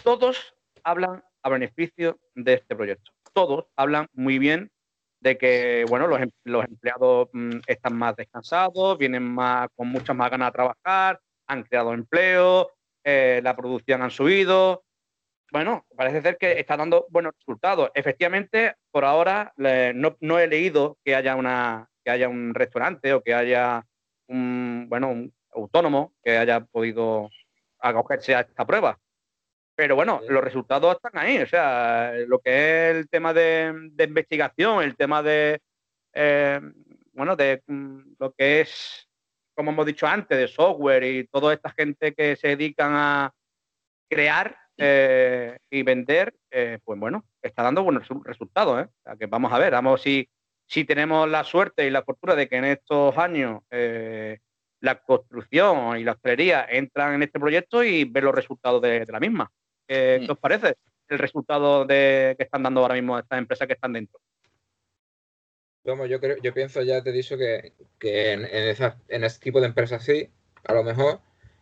todos 0.04 0.56
hablan 0.84 1.24
a 1.43 1.50
beneficio 1.50 2.20
de 2.34 2.54
este 2.54 2.76
proyecto. 2.76 3.12
Todos 3.34 3.66
hablan 3.76 4.08
muy 4.14 4.39
bien 4.39 4.72
de 5.20 5.38
que 5.38 5.86
bueno, 5.89 6.08
los, 6.08 6.20
em, 6.22 6.32
empleados 6.46 7.30
mm, 7.34 7.60
están 7.68 7.96
más 7.98 8.16
descansados, 8.16 8.98
vienen 8.98 9.24
más, 9.24 9.70
con 9.76 9.88
muchas 9.88 10.16
más 10.16 10.30
ganas 10.30 10.50
de 10.50 10.52
trabajar, 10.54 11.20
han 11.48 11.64
creado 11.64 11.93
empleo, 11.93 12.72
eh, 13.04 13.41
la 13.43 13.56
producción 13.56 14.02
han 14.02 14.12
subido. 14.12 14.84
Bueno, 15.52 15.86
parece 15.96 16.22
ser 16.22 16.38
que 16.38 16.60
está 16.60 16.76
dando 16.76 17.06
buenos 17.10 17.34
resultados. 17.39 17.89
Efectivamente, 17.93 18.76
por 18.91 19.06
ahora 19.06 19.54
no, 19.58 20.39
he 20.39 20.48
leído 20.48 20.98
que 21.04 21.16
haya 21.16 21.36
una 21.36 21.88
que 22.04 22.12
haya 22.12 22.30
un 22.30 22.54
restaurante 22.54 23.14
o 23.14 23.24
que 23.24 23.34
haya 23.34 23.84
un 24.28 24.86
bueno 24.89 25.10
un 25.10 25.34
autónomo 25.52 26.14
que 26.24 26.38
haya 26.38 26.60
podido 26.60 27.30
acogerse 27.80 28.36
a 28.36 28.41
esta 28.41 28.66
prueba. 28.66 29.00
Pero 29.76 29.96
bueno, 29.96 30.22
los 30.30 30.44
resultados 30.44 30.96
están 30.96 31.18
ahí. 31.22 31.38
O 31.40 31.48
sea, 31.48 32.14
lo 32.28 32.40
que 32.40 32.90
es 32.90 32.96
el 32.96 33.10
tema 33.10 33.34
de, 33.34 33.92
investigación, 34.00 34.84
el 34.84 34.96
tema 34.96 35.22
de 35.22 35.60
eh, 36.14 36.62
bueno, 37.14 37.36
de 37.36 37.62
mm, 37.68 38.16
lo 38.20 38.32
que 38.34 38.62
es 38.62 39.10
como 39.54 39.72
hemos 39.72 39.86
dicho 39.86 40.06
antes, 40.06 40.38
de 40.38 40.48
software 40.50 41.04
y 41.04 41.28
toda 41.28 41.54
esta 41.54 41.72
gente 41.72 42.14
que 42.14 42.36
se 42.36 42.50
dedican 42.50 42.92
a 42.94 43.32
crear 44.10 44.58
eh, 44.78 45.58
y 45.70 45.82
vender, 45.82 46.36
eh, 46.52 46.80
pues 46.84 47.00
bueno, 47.00 47.24
está 47.42 47.64
dando 47.64 47.84
buenos 47.84 48.06
resultados. 48.26 48.86
O 48.86 49.04
sea, 49.04 49.16
que 49.16 49.28
vamos 49.28 49.54
a 49.54 49.60
ver, 49.60 49.72
vamos 49.72 50.02
si, 50.02 50.30
si 50.68 50.84
tenemos 50.84 51.30
la 51.30 51.46
suerte 51.46 51.88
y 51.88 51.90
la 51.90 52.04
fortuna 52.04 52.36
de 52.36 52.50
que 52.50 52.58
en 52.58 52.66
estos 52.66 53.18
años 53.18 53.62
la 54.86 55.02
construcción 55.02 55.98
y 55.98 56.04
la 56.04 56.14
hostelería 56.14 56.66
entran 56.70 57.16
en 57.16 57.24
este 57.24 57.40
proyecto 57.40 57.84
y 57.84 58.06
ver 58.06 58.24
los 58.24 58.36
resultados 58.36 58.82
de, 58.82 59.06
la 59.08 59.20
misma. 59.20 59.52
¿Qué 59.88 60.26
mm. 60.28 60.32
os 60.32 60.40
parece 60.40 60.76
el 61.10 61.20
resultado 61.20 61.86
de, 61.86 62.36
que 62.38 62.44
están 62.44 62.64
dando 62.64 62.82
ahora 62.82 62.96
mismo 62.96 63.18
estas 63.18 63.40
empresas 63.40 63.68
que 63.68 63.74
están 63.74 63.94
dentro? 63.94 64.20
yo 66.08 66.20
creo, 66.20 66.38
yo 66.42 66.54
pienso, 66.54 66.82
ya 66.82 67.04
te 67.04 67.12
he 67.12 67.14
dicho 67.14 67.38
que, 67.38 67.74
en, 68.02 68.46
en, 68.46 69.24
ese 69.24 69.40
tipo 69.40 69.62
de 69.62 69.68
empresas 69.68 70.04
sí, 70.04 70.30
a 70.64 70.74
lo 70.74 70.84
mejor, 70.84 71.20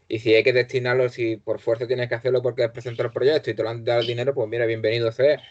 y 0.08 0.20
si 0.20 0.34
hay 0.34 0.44
que 0.44 0.54
destinarlo, 0.54 1.10
si 1.10 1.38
por 1.38 1.60
fuerza 1.60 1.88
tienes 1.88 2.08
que 2.08 2.16
hacerlo 2.16 2.42
porque 2.42 2.64
has 2.64 2.72
presentado 2.72 3.08
el 3.08 3.14
proyecto 3.14 3.50
y 3.50 3.54
te 3.54 3.64
lo 3.64 3.70
han 3.70 3.84
dado 3.84 4.02
el 4.02 4.08
dinero, 4.08 4.34
pues 4.34 4.48
mira, 4.48 4.66
bienvenido 4.66 5.12
sea. 5.12 5.42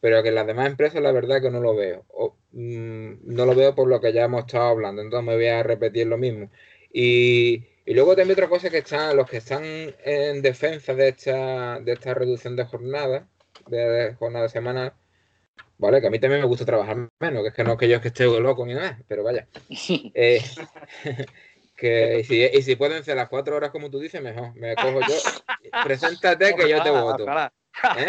Pero 0.00 0.22
que 0.22 0.30
en 0.30 0.34
las 0.34 0.46
demás 0.46 0.68
empresas 0.68 1.02
la 1.02 1.12
verdad 1.12 1.42
que 1.42 1.50
no 1.50 1.60
lo 1.60 1.74
veo. 1.74 2.04
Mm, 2.52 3.34
no 3.34 3.46
lo 3.46 3.54
veo 3.54 3.74
por 3.74 3.88
lo 3.88 4.00
que 4.00 4.12
ya 4.12 4.24
hemos 4.24 4.40
estado 4.46 4.68
hablando, 4.68 5.02
entonces 5.02 5.26
me 5.26 5.34
voy 5.36 5.46
a 5.46 5.62
repetir 5.62 6.06
lo 6.06 6.18
mismo. 6.18 6.50
Y, 6.92 7.64
luego 7.86 8.14
también 8.14 8.32
otra 8.32 8.48
cosa 8.48 8.70
que 8.70 8.78
están, 8.78 9.16
los 9.16 9.28
que 9.28 9.38
están 9.38 9.62
en 9.64 10.42
defensa 10.42 10.94
de 10.94 11.08
esta, 11.08 11.80
de 11.80 11.92
esta 11.92 12.14
reducción 12.14 12.56
de 12.56 12.64
jornada, 12.64 13.26
de 13.68 14.14
jornada 14.18 14.48
semanal, 14.48 14.94
Vale, 15.80 16.02
que 16.02 16.08
a 16.08 16.10
mí 16.10 16.18
también 16.18 16.42
me 16.42 16.46
gusta 16.46 16.66
trabajar 16.66 17.08
menos, 17.18 17.42
que 17.42 17.48
es 17.48 17.54
que 17.54 17.64
no 17.64 17.72
es 17.72 17.78
que 17.78 17.88
yo 17.88 18.02
que 18.02 18.08
esté 18.08 18.26
loco 18.26 18.66
ni 18.66 18.74
nada, 18.74 18.98
pero 19.08 19.24
vaya. 19.24 19.46
Eh, 20.14 20.42
que, 21.76 22.20
y 22.20 22.24
si, 22.24 22.44
y 22.44 22.62
si, 22.62 22.76
pueden 22.76 23.02
ser 23.02 23.16
las 23.16 23.30
cuatro 23.30 23.56
horas 23.56 23.70
como 23.70 23.90
tú 23.90 23.98
dices, 23.98 24.20
mejor. 24.20 24.54
Me 24.56 24.74
cojo 24.74 25.00
yo. 25.00 25.14
Preséntate 25.82 26.54
que 26.54 26.68
yo 26.68 26.82
te 26.82 26.90
voto. 26.90 27.24
¿Eh? 27.96 28.06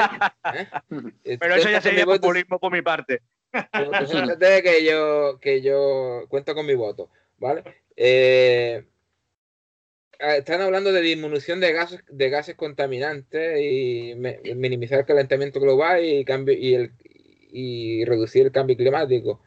¿Eh? 0.54 1.38
Pero 1.40 1.56
eso 1.56 1.70
ya 1.70 1.80
sería 1.80 2.06
populismo 2.06 2.60
por 2.60 2.74
mi 2.74 2.82
parte. 2.82 3.22
Preséntate 3.72 4.62
que 4.62 4.84
yo, 4.84 5.40
que 5.40 5.62
yo 5.62 6.26
cuento 6.28 6.54
con 6.54 6.66
mi 6.66 6.76
voto. 6.76 7.10
¿Vale? 7.38 7.64
Están 10.22 10.62
hablando 10.62 10.92
de 10.92 11.02
disminución 11.02 11.60
de 11.60 11.74
gases, 11.74 12.04
de 12.10 12.30
gases 12.30 12.56
contaminantes 12.56 13.60
y 13.60 14.16
minimizar 14.56 15.00
el 15.00 15.06
calentamiento 15.06 15.60
global 15.60 16.04
y 16.06 16.24
cambio 16.26 16.56
y 16.56 16.76
el, 16.76 16.92
y 17.52 18.06
reducir 18.06 18.46
el 18.46 18.52
cambio 18.52 18.78
climático. 18.78 19.42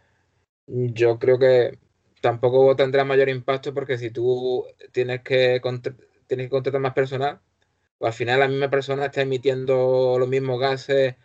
Yo 0.66 1.18
creo 1.18 1.39
que 1.39 1.79
tampoco 2.20 2.75
tendrá 2.77 3.05
mayor 3.05 3.29
impacto 3.29 3.75
porque 3.75 3.99
si 3.99 4.11
tú 4.11 4.66
tienes 4.93 5.22
que, 5.22 5.61
tienes 6.27 6.47
que 6.47 6.51
contratar 6.51 6.81
más 6.81 6.95
personal, 6.95 7.41
pues 7.99 8.12
al 8.12 8.16
final 8.18 8.41
la 8.41 8.49
misma 8.49 8.70
persona 8.70 9.07
está 9.07 9.22
emitiendo 9.22 10.16
los 10.18 10.29
mismos 10.29 10.61
gases 10.61 11.16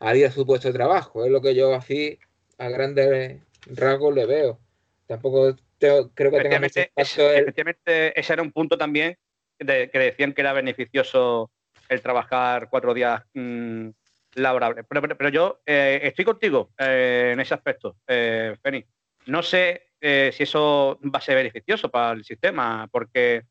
a 0.00 0.30
su 0.30 0.46
puesto 0.46 0.68
de 0.68 0.74
trabajo. 0.74 1.24
Es 1.24 1.30
lo 1.30 1.40
que 1.40 1.54
yo 1.54 1.74
así 1.74 2.18
a 2.58 2.68
grandes 2.68 3.40
rasgos 3.66 4.14
le 4.14 4.26
veo. 4.26 4.60
Tampoco 5.06 5.56
creo 5.78 6.30
que 6.30 6.40
tenga 6.40 6.60
mucho 6.60 6.80
impacto. 6.80 7.30
Efectivamente, 7.30 8.18
ese 8.18 8.32
era 8.32 8.42
un 8.42 8.52
punto 8.52 8.76
también 8.76 9.16
de, 9.58 9.90
que 9.90 9.98
decían 9.98 10.32
que 10.32 10.40
era 10.40 10.52
beneficioso 10.52 11.50
el 11.88 12.02
trabajar 12.02 12.68
cuatro 12.70 12.94
días 12.94 13.22
mm, 13.34 13.88
laborable. 14.34 14.84
Pero, 14.84 15.28
yo 15.28 15.60
eh, 15.66 16.00
estoy 16.02 16.24
contigo 16.24 16.70
eh, 16.78 17.30
en 17.32 17.40
ese 17.40 17.54
aspecto, 17.54 17.96
eh, 18.06 18.56
Feni. 18.62 18.84
No 19.26 19.42
sé 19.42 19.84
si 20.00 20.44
eso 20.44 21.00
va 21.04 21.18
a 21.18 21.22
ser 21.22 21.34
beneficioso 21.34 21.90
para 21.90 22.12
el 22.12 22.24
sistema, 22.24 22.88
porque, 22.90 23.42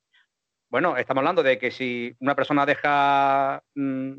bueno, 0.70 0.96
estamos 0.96 1.22
hablando 1.22 1.44
de 1.44 1.60
que 1.60 1.72
si 1.72 2.16
una 2.22 2.36
persona 2.36 2.66
deja, 2.66 3.62
mm, 3.76 4.14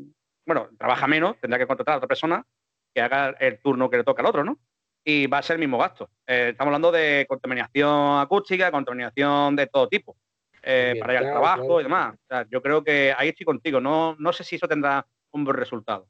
bueno, 0.45 0.69
trabaja 0.77 1.07
menos, 1.07 1.39
tendrá 1.39 1.57
que 1.57 1.65
contratar 1.65 1.95
a 1.95 1.97
otra 1.97 2.07
persona 2.07 2.45
que 2.93 3.01
haga 3.01 3.35
el 3.39 3.59
turno 3.59 3.89
que 3.89 3.97
le 3.97 4.03
toca 4.03 4.21
al 4.21 4.27
otro, 4.27 4.43
¿no? 4.43 4.59
Y 5.03 5.27
va 5.27 5.39
a 5.39 5.43
ser 5.43 5.55
el 5.55 5.61
mismo 5.61 5.77
gasto. 5.77 6.09
estamos 6.25 6.67
hablando 6.67 6.91
de 6.91 7.25
contaminación 7.27 8.19
acústica, 8.19 8.71
contaminación 8.71 9.55
de 9.55 9.67
todo 9.67 9.87
tipo. 9.87 10.15
para 10.61 11.13
ir 11.13 11.19
al 11.19 11.31
trabajo 11.31 11.79
y 11.79 11.83
demás. 11.83 12.15
yo 12.49 12.61
creo 12.61 12.83
que 12.83 13.13
ahí 13.17 13.29
estoy 13.29 13.45
contigo. 13.45 13.79
No, 13.79 14.15
no 14.19 14.33
sé 14.33 14.43
si 14.43 14.55
eso 14.57 14.67
tendrá 14.67 15.05
un 15.31 15.43
buen 15.43 15.57
resultado. 15.57 16.07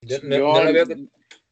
Yo, 0.00 0.18
no, 0.22 0.54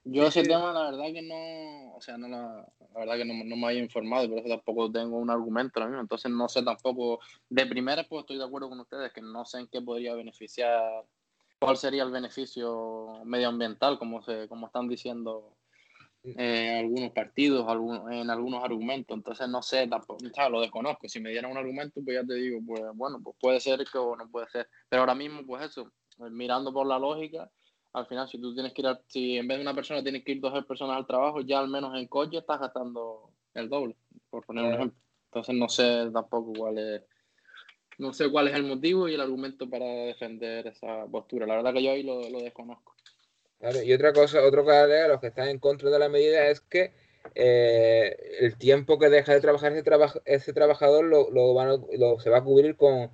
Yo 0.04 0.26
ese 0.26 0.42
tema, 0.44 0.72
la 0.72 0.90
verdad 0.90 1.12
que 1.12 1.22
no, 1.22 1.94
o 1.96 2.00
sea, 2.00 2.16
no 2.16 2.28
la, 2.28 2.66
la 2.96 3.00
verdad 3.00 3.16
que 3.16 3.24
no, 3.24 3.34
no, 3.44 3.56
me 3.56 3.66
había 3.66 3.80
informado 3.80 4.28
por 4.28 4.38
eso 4.38 4.48
tampoco 4.48 4.90
tengo 4.90 5.18
un 5.18 5.30
argumento 5.30 5.78
ahora 5.78 5.90
mismo. 5.90 6.02
Entonces 6.02 6.30
no 6.30 6.48
sé 6.48 6.62
tampoco, 6.62 7.20
de 7.48 7.66
primera 7.66 8.04
pues 8.04 8.20
estoy 8.20 8.38
de 8.38 8.44
acuerdo 8.44 8.68
con 8.68 8.80
ustedes 8.80 9.12
que 9.12 9.20
no 9.20 9.44
sé 9.44 9.58
en 9.58 9.66
qué 9.66 9.82
podría 9.82 10.14
beneficiar, 10.14 11.04
cuál 11.58 11.76
sería 11.76 12.04
el 12.04 12.10
beneficio 12.10 13.20
medioambiental, 13.24 13.98
como, 13.98 14.22
se, 14.22 14.48
como 14.48 14.66
están 14.66 14.88
diciendo 14.88 15.56
eh, 16.36 16.78
algunos 16.80 17.12
partidos, 17.12 17.66
algunos, 17.68 18.10
en 18.10 18.30
algunos 18.30 18.64
argumentos. 18.64 19.16
Entonces 19.16 19.48
no 19.48 19.62
sé, 19.62 19.86
tampoco, 19.86 20.18
lo 20.50 20.60
desconozco. 20.60 21.08
Si 21.08 21.20
me 21.20 21.30
dieran 21.30 21.50
un 21.50 21.58
argumento, 21.58 22.00
pues 22.04 22.16
ya 22.16 22.26
te 22.26 22.34
digo, 22.34 22.60
pues 22.66 22.82
bueno, 22.94 23.20
pues 23.22 23.36
puede 23.40 23.60
ser 23.60 23.84
que 23.90 23.98
o 23.98 24.16
no 24.16 24.28
puede 24.28 24.48
ser. 24.48 24.68
Pero 24.88 25.02
ahora 25.02 25.14
mismo, 25.14 25.44
pues 25.46 25.64
eso, 25.64 25.92
mirando 26.18 26.72
por 26.72 26.86
la 26.86 26.98
lógica, 26.98 27.50
al 27.92 28.06
final, 28.06 28.28
si 28.28 28.38
tú 28.38 28.52
tienes 28.52 28.74
que 28.74 28.82
ir, 28.82 28.88
si 29.06 29.36
en 29.38 29.48
vez 29.48 29.56
de 29.58 29.62
una 29.62 29.74
persona 29.74 30.02
tienes 30.02 30.22
que 30.22 30.32
ir 30.32 30.40
dos 30.40 30.64
personas 30.66 30.96
al 30.98 31.06
trabajo, 31.06 31.40
ya 31.40 31.60
al 31.60 31.68
menos 31.68 31.96
en 31.96 32.06
coche 32.08 32.38
estás 32.38 32.60
gastando 32.60 33.30
el 33.54 33.70
doble, 33.70 33.96
por 34.28 34.44
poner 34.44 34.64
un 34.64 34.74
ejemplo. 34.74 35.00
Entonces 35.26 35.54
no 35.54 35.68
sé 35.68 36.10
tampoco 36.12 36.52
cuál 36.52 36.78
es, 36.78 37.02
no 37.98 38.12
sé 38.12 38.30
cuál 38.30 38.48
es 38.48 38.54
el 38.54 38.64
motivo 38.64 39.08
y 39.08 39.14
el 39.14 39.20
argumento 39.20 39.68
para 39.68 39.86
defender 39.86 40.66
esa 40.66 41.06
postura. 41.06 41.46
La 41.46 41.56
verdad 41.56 41.72
que 41.72 41.82
yo 41.82 41.90
ahí 41.90 42.02
lo, 42.02 42.28
lo 42.28 42.40
desconozco. 42.40 42.94
Y 43.84 43.92
otra 43.92 44.12
cosa, 44.12 44.42
otro 44.44 44.64
que 44.64 44.72
a 44.72 45.08
los 45.08 45.20
que 45.20 45.28
están 45.28 45.48
en 45.48 45.58
contra 45.58 45.90
de 45.90 45.98
la 45.98 46.08
medida 46.08 46.48
es 46.48 46.60
que 46.60 46.92
eh, 47.34 48.16
el 48.40 48.56
tiempo 48.56 48.98
que 48.98 49.08
deja 49.08 49.32
de 49.32 49.40
trabajar 49.40 49.72
ese, 49.72 49.82
ese 50.24 50.52
trabajador 50.52 51.04
lo, 51.04 52.20
se 52.20 52.30
va 52.30 52.38
a 52.38 52.44
cubrir 52.44 52.76
con, 52.76 53.10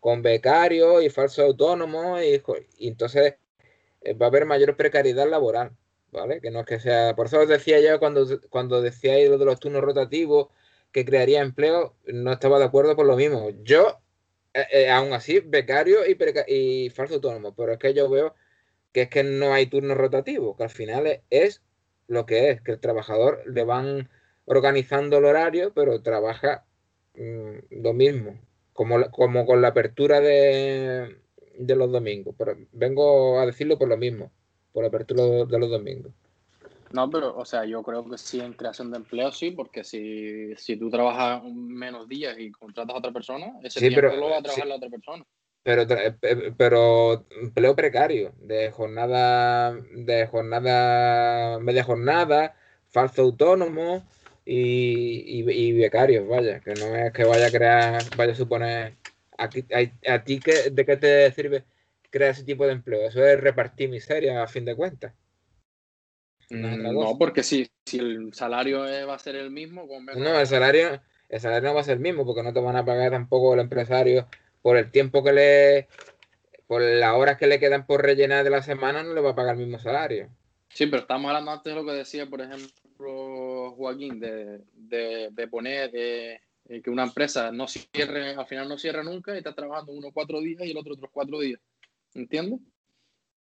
con 0.00 0.22
becarios 0.22 1.02
y 1.04 1.10
falsos 1.10 1.44
autónomos 1.44 2.20
y, 2.22 2.42
y 2.78 2.88
entonces 2.88 3.34
eh, 4.02 4.14
va 4.14 4.26
a 4.26 4.28
haber 4.28 4.46
mayor 4.46 4.76
precariedad 4.76 5.28
laboral, 5.28 5.72
¿vale? 6.10 6.40
Que 6.40 6.50
no 6.50 6.60
es 6.60 6.66
que 6.66 6.80
sea. 6.80 7.14
Por 7.14 7.26
eso 7.26 7.40
os 7.40 7.48
decía 7.48 7.80
yo 7.80 7.98
cuando, 7.98 8.26
cuando 8.50 8.82
decíais 8.82 9.28
lo 9.28 9.38
de 9.38 9.44
los 9.44 9.60
turnos 9.60 9.82
rotativos 9.82 10.48
que 10.90 11.04
crearía 11.04 11.40
empleo, 11.40 11.94
no 12.06 12.32
estaba 12.32 12.58
de 12.58 12.64
acuerdo 12.64 12.96
por 12.96 13.06
lo 13.06 13.16
mismo. 13.16 13.50
Yo, 13.62 14.00
eh, 14.54 14.66
eh, 14.72 14.90
aún 14.90 15.12
así, 15.12 15.40
becario 15.40 16.00
y, 16.06 16.16
y 16.52 16.90
falso 16.90 17.14
autónomo, 17.14 17.54
pero 17.54 17.72
es 17.72 17.78
que 17.78 17.94
yo 17.94 18.10
veo 18.10 18.34
que 18.92 19.02
es 19.02 19.08
que 19.08 19.24
no 19.24 19.52
hay 19.52 19.66
turnos 19.66 19.96
rotativos, 19.96 20.56
que 20.56 20.64
al 20.64 20.70
final 20.70 21.20
es, 21.30 21.62
lo 22.08 22.26
que 22.26 22.50
es, 22.50 22.60
que 22.60 22.72
el 22.72 22.80
trabajador 22.80 23.42
le 23.46 23.64
van 23.64 24.10
organizando 24.44 25.18
el 25.18 25.24
horario, 25.24 25.72
pero 25.74 26.02
trabaja 26.02 26.64
mm, 27.14 27.82
lo 27.82 27.92
mismo, 27.92 28.38
como, 28.72 29.10
como 29.10 29.46
con 29.46 29.62
la 29.62 29.68
apertura 29.68 30.20
de, 30.20 31.16
de 31.58 31.76
los 31.76 31.90
domingos. 31.90 32.34
Pero 32.36 32.56
vengo 32.72 33.40
a 33.40 33.46
decirlo 33.46 33.78
por 33.78 33.88
lo 33.88 33.96
mismo, 33.96 34.30
por 34.72 34.82
la 34.82 34.88
apertura 34.88 35.22
de 35.46 35.58
los 35.58 35.70
domingos. 35.70 36.12
No, 36.92 37.08
pero, 37.08 37.34
o 37.36 37.44
sea, 37.44 37.64
yo 37.64 37.82
creo 37.82 38.06
que 38.08 38.18
sí 38.18 38.40
en 38.40 38.52
creación 38.52 38.90
de 38.90 38.98
empleo, 38.98 39.32
sí, 39.32 39.50
porque 39.50 39.82
si, 39.82 40.54
si 40.56 40.76
tú 40.76 40.90
trabajas 40.90 41.42
menos 41.44 42.06
días 42.06 42.38
y 42.38 42.50
contratas 42.50 42.94
a 42.94 42.98
otra 42.98 43.12
persona, 43.12 43.58
ese 43.62 43.80
tiempo 43.80 43.96
pero, 43.96 44.16
lo 44.16 44.28
va 44.28 44.38
a 44.38 44.42
trabajar 44.42 44.66
la 44.66 44.76
otra 44.76 44.90
persona. 44.90 45.24
Pero, 45.62 45.82
eh, 45.82 46.52
pero 46.56 47.24
empleo 47.40 47.76
precario, 47.76 48.32
de 48.40 48.70
jornada, 48.72 49.74
de 49.74 50.26
jornada, 50.26 51.60
media 51.60 51.84
jornada, 51.84 52.56
falso 52.88 53.22
autónomo 53.22 54.04
y, 54.44 55.40
y, 55.40 55.50
y 55.50 55.72
becarios, 55.72 56.26
vaya, 56.26 56.60
que 56.60 56.74
no 56.74 56.96
es 56.96 57.12
que 57.12 57.24
vaya 57.24 57.46
a 57.46 57.50
crear, 57.52 58.04
vaya 58.16 58.32
a 58.32 58.36
suponer 58.36 58.96
¿A, 59.38 59.48
ti 60.24 60.40
qué, 60.40 60.70
de 60.70 60.84
qué 60.84 60.96
te 60.96 61.32
sirve 61.32 61.64
crear 62.10 62.30
ese 62.30 62.44
tipo 62.44 62.66
de 62.66 62.72
empleo? 62.72 63.08
Eso 63.08 63.24
es 63.24 63.40
repartir 63.40 63.88
miseria 63.88 64.42
a 64.42 64.46
fin 64.46 64.64
de 64.64 64.76
cuentas. 64.76 65.14
Mm, 66.50 66.94
no, 66.94 67.18
porque 67.18 67.42
si, 67.42 67.68
si 67.86 67.98
el 67.98 68.34
salario 68.34 68.80
va 68.80 69.14
a 69.14 69.18
ser 69.18 69.36
el 69.36 69.50
mismo, 69.50 69.86
no, 70.16 70.38
el 70.38 70.46
salario, 70.46 71.00
el 71.28 71.40
salario 71.40 71.68
no 71.68 71.74
va 71.74 71.80
a 71.80 71.84
ser 71.84 71.94
el 71.94 72.02
mismo 72.02 72.26
porque 72.26 72.42
no 72.42 72.52
te 72.52 72.60
van 72.60 72.76
a 72.76 72.84
pagar 72.84 73.12
tampoco 73.12 73.54
el 73.54 73.60
empresario 73.60 74.28
por 74.62 74.76
el 74.76 74.90
tiempo 74.90 75.22
que 75.22 75.32
le, 75.32 75.88
por 76.66 76.80
las 76.80 77.14
horas 77.14 77.36
que 77.36 77.46
le 77.46 77.60
quedan 77.60 77.84
por 77.84 78.02
rellenar 78.02 78.44
de 78.44 78.50
la 78.50 78.62
semana, 78.62 79.02
no 79.02 79.12
le 79.12 79.20
va 79.20 79.30
a 79.30 79.34
pagar 79.34 79.56
el 79.56 79.60
mismo 79.60 79.78
salario. 79.78 80.30
Sí, 80.68 80.86
pero 80.86 81.02
estamos 81.02 81.28
hablando 81.28 81.50
antes 81.50 81.74
de 81.74 81.78
lo 81.78 81.84
que 81.84 81.92
decía, 81.92 82.26
por 82.26 82.40
ejemplo, 82.40 83.72
Joaquín, 83.72 84.18
de, 84.18 84.60
de, 84.72 85.28
de 85.30 85.48
poner 85.48 85.90
de, 85.90 86.40
eh, 86.68 86.80
que 86.80 86.90
una 86.90 87.02
empresa 87.02 87.50
no 87.52 87.66
cierre, 87.66 88.34
al 88.34 88.46
final 88.46 88.68
no 88.68 88.78
cierra 88.78 89.02
nunca 89.02 89.34
y 89.34 89.38
está 89.38 89.54
trabajando 89.54 89.92
uno 89.92 90.12
cuatro 90.12 90.40
días 90.40 90.62
y 90.64 90.70
el 90.70 90.78
otro 90.78 90.94
otros 90.94 91.10
cuatro 91.12 91.40
días. 91.40 91.60
¿Entiendes? 92.14 92.60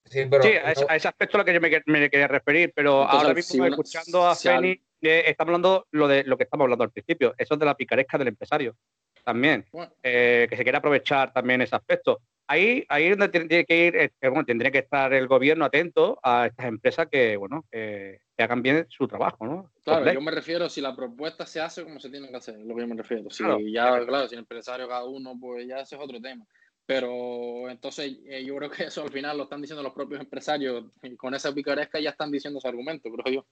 Sí, 0.06 0.24
pero, 0.28 0.42
a, 0.42 0.72
ese, 0.72 1.08
aspecto 1.08 1.36
a 1.36 1.38
lo 1.38 1.44
que 1.44 1.54
yo 1.54 1.60
me, 1.60 2.10
quería 2.10 2.26
referir, 2.26 2.72
pero 2.74 3.04
ahora 3.04 3.32
mismo 3.32 3.64
escuchando 3.64 4.26
a 4.26 4.34
Feni, 4.34 4.72
eh, 5.00 5.22
estamos 5.26 5.50
hablando 5.50 5.86
lo 5.92 6.08
de 6.08 6.24
lo 6.24 6.36
que 6.36 6.44
estamos 6.44 6.64
hablando 6.64 6.82
al 6.82 6.90
principio, 6.90 7.34
eso 7.38 7.54
es 7.54 7.60
de 7.60 7.66
la 7.66 7.76
picaresca 7.76 8.18
del 8.18 8.28
empresario 8.28 8.76
también, 9.24 9.64
eh, 10.02 10.46
que 10.48 10.56
se 10.56 10.62
quiere 10.62 10.78
aprovechar 10.78 11.32
también 11.32 11.62
ese 11.62 11.76
aspecto. 11.76 12.20
Ahí, 12.46 12.84
ahí 12.88 13.04
es 13.04 13.16
donde 13.16 13.46
tiene 13.46 13.64
que 13.64 13.86
ir, 13.86 14.12
bueno, 14.20 14.44
tendría 14.44 14.70
que 14.70 14.80
estar 14.80 15.12
el 15.14 15.26
gobierno 15.26 15.64
atento 15.64 16.18
a 16.22 16.46
estas 16.46 16.66
empresas 16.66 17.06
que, 17.10 17.36
bueno, 17.36 17.64
que 17.70 18.18
hagan 18.36 18.62
bien 18.62 18.86
su 18.90 19.06
trabajo, 19.06 19.46
¿no? 19.46 19.70
Claro, 19.84 20.12
yo 20.12 20.20
me 20.20 20.32
refiero 20.32 20.68
si 20.68 20.80
la 20.80 20.94
propuesta 20.94 21.46
se 21.46 21.60
hace 21.60 21.82
como 21.84 21.98
se 22.00 22.10
tiene 22.10 22.28
que 22.28 22.36
hacer, 22.36 22.56
es 22.56 22.66
lo 22.66 22.74
que 22.74 22.82
yo 22.82 22.88
me 22.88 22.96
refiero. 22.96 23.30
Si 23.30 23.44
ya, 23.72 24.04
claro, 24.04 24.28
si 24.28 24.34
el 24.34 24.40
empresario 24.40 24.88
cada 24.88 25.04
uno, 25.04 25.38
pues 25.40 25.66
ya 25.66 25.80
ese 25.80 25.94
es 25.94 26.00
otro 26.02 26.20
tema. 26.20 26.44
Pero 26.84 27.70
entonces 27.70 28.18
eh, 28.26 28.44
yo 28.44 28.56
creo 28.56 28.70
que 28.70 28.84
eso 28.84 29.02
al 29.02 29.12
final 29.12 29.36
lo 29.36 29.44
están 29.44 29.60
diciendo 29.60 29.82
los 29.82 29.94
propios 29.94 30.20
empresarios, 30.20 30.84
con 31.16 31.34
esa 31.34 31.54
picaresca 31.54 32.00
ya 32.00 32.10
están 32.10 32.30
diciendo 32.30 32.58
ese 32.58 32.68
argumento, 32.68 33.08
creo 33.10 33.34
yo, 33.34 33.46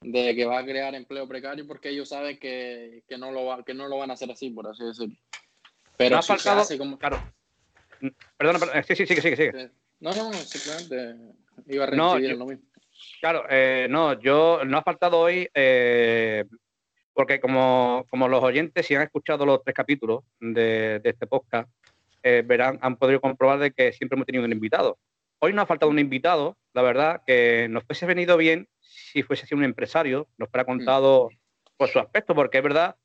de 0.00 0.34
que 0.34 0.44
va 0.44 0.58
a 0.58 0.64
crear 0.64 0.94
empleo 0.94 1.26
precario 1.26 1.66
porque 1.66 1.90
ellos 1.90 2.08
saben 2.08 2.38
que, 2.38 3.02
que 3.08 3.18
no, 3.18 3.32
lo 3.32 3.46
va, 3.46 3.64
que 3.64 3.74
no 3.74 3.88
lo 3.88 3.98
van 3.98 4.10
a 4.10 4.14
hacer 4.14 4.30
así, 4.30 4.50
por 4.50 4.68
así 4.68 4.84
decirlo. 4.84 5.16
Pero 5.96 6.22
si 6.22 6.38
se 6.38 6.50
hace 6.50 6.78
como... 6.78 6.98
Claro. 6.98 7.18
Perdona, 8.36 8.58
perdona, 8.58 8.82
sí, 8.82 8.94
sí, 8.94 9.06
sí, 9.06 9.16
sí, 9.16 9.36
sí. 9.36 9.48
No, 10.00 10.10
no, 10.14 10.32
simplemente 10.32 11.34
iba 11.68 11.84
a 11.84 12.18
en 12.18 12.38
lo 12.38 12.46
mismo. 12.46 12.64
Claro, 13.20 13.44
eh, 13.48 13.86
no, 13.90 14.18
yo 14.20 14.60
no 14.64 14.78
ha 14.78 14.82
faltado 14.82 15.18
hoy, 15.18 15.48
eh, 15.54 16.44
porque 17.12 17.40
como, 17.40 18.06
los 18.12 18.42
oyentes, 18.42 18.86
si 18.86 18.94
han 18.94 19.02
escuchado 19.02 19.46
los 19.46 19.62
tres 19.62 19.74
capítulos 19.74 20.24
de, 20.40 21.00
este 21.02 21.26
podcast, 21.26 21.68
eh, 22.22 22.42
verán, 22.44 22.78
han 22.82 22.96
podido 22.96 23.20
comprobar 23.20 23.58
de 23.58 23.72
que 23.72 23.92
siempre 23.92 24.16
hemos 24.16 24.26
tenido 24.26 24.44
un 24.44 24.52
invitado. 24.52 24.98
Hoy 25.38 25.52
no 25.52 25.62
ha 25.62 25.66
faltado 25.66 25.90
un 25.90 25.98
invitado, 25.98 26.56
la 26.72 26.82
verdad, 26.82 27.22
que 27.26 27.68
nos 27.70 27.84
fuese 27.84 28.06
venido 28.06 28.36
bien 28.36 28.68
si 29.12 29.22
fuese 29.22 29.46
sido 29.46 29.58
un 29.58 29.64
empresario, 29.64 30.28
nos 30.38 30.48
fuera 30.50 30.64
contado 30.64 31.30
por 31.76 31.88
su 31.88 31.98
aspecto, 31.98 32.34
porque 32.34 32.58
es 32.58 32.64
verdad 32.64 32.96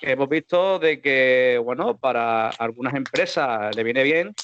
que 0.00 0.12
hemos 0.12 0.28
visto 0.28 0.78
de 0.78 1.00
que, 1.00 1.60
bueno, 1.62 1.96
para 1.96 2.50
algunas 2.50 2.94
empresas 2.94 3.74
le 3.74 3.82
viene 3.82 4.02
bien 4.02 4.34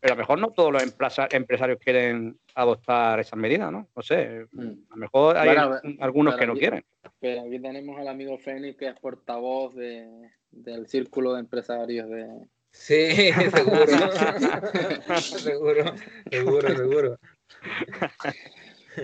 pero 0.00 0.14
a 0.14 0.16
lo 0.16 0.20
mejor 0.20 0.38
no 0.38 0.50
todos 0.50 0.72
los 0.72 0.82
empresarios 0.82 1.78
quieren 1.78 2.38
adoptar 2.54 3.20
esas 3.20 3.38
medidas, 3.38 3.70
¿no? 3.70 3.86
No 3.94 4.02
sé, 4.02 4.46
mm. 4.50 4.68
a 4.88 4.94
lo 4.94 4.96
mejor 4.96 5.36
hay 5.36 5.56
algunos 6.00 6.36
que 6.36 6.46
no 6.46 6.54
quieren. 6.54 6.84
Pero 7.20 7.42
aquí 7.42 7.60
tenemos 7.60 8.00
al 8.00 8.08
amigo 8.08 8.38
Fénix, 8.38 8.78
que 8.78 8.88
es 8.88 8.98
portavoz 8.98 9.74
de, 9.74 10.08
del 10.50 10.86
círculo 10.86 11.34
de 11.34 11.40
empresarios 11.40 12.08
de... 12.08 12.26
Sí, 12.72 13.30
seguro. 13.54 13.86
seguro, 15.20 15.94
seguro, 16.30 16.76
seguro. 16.76 17.18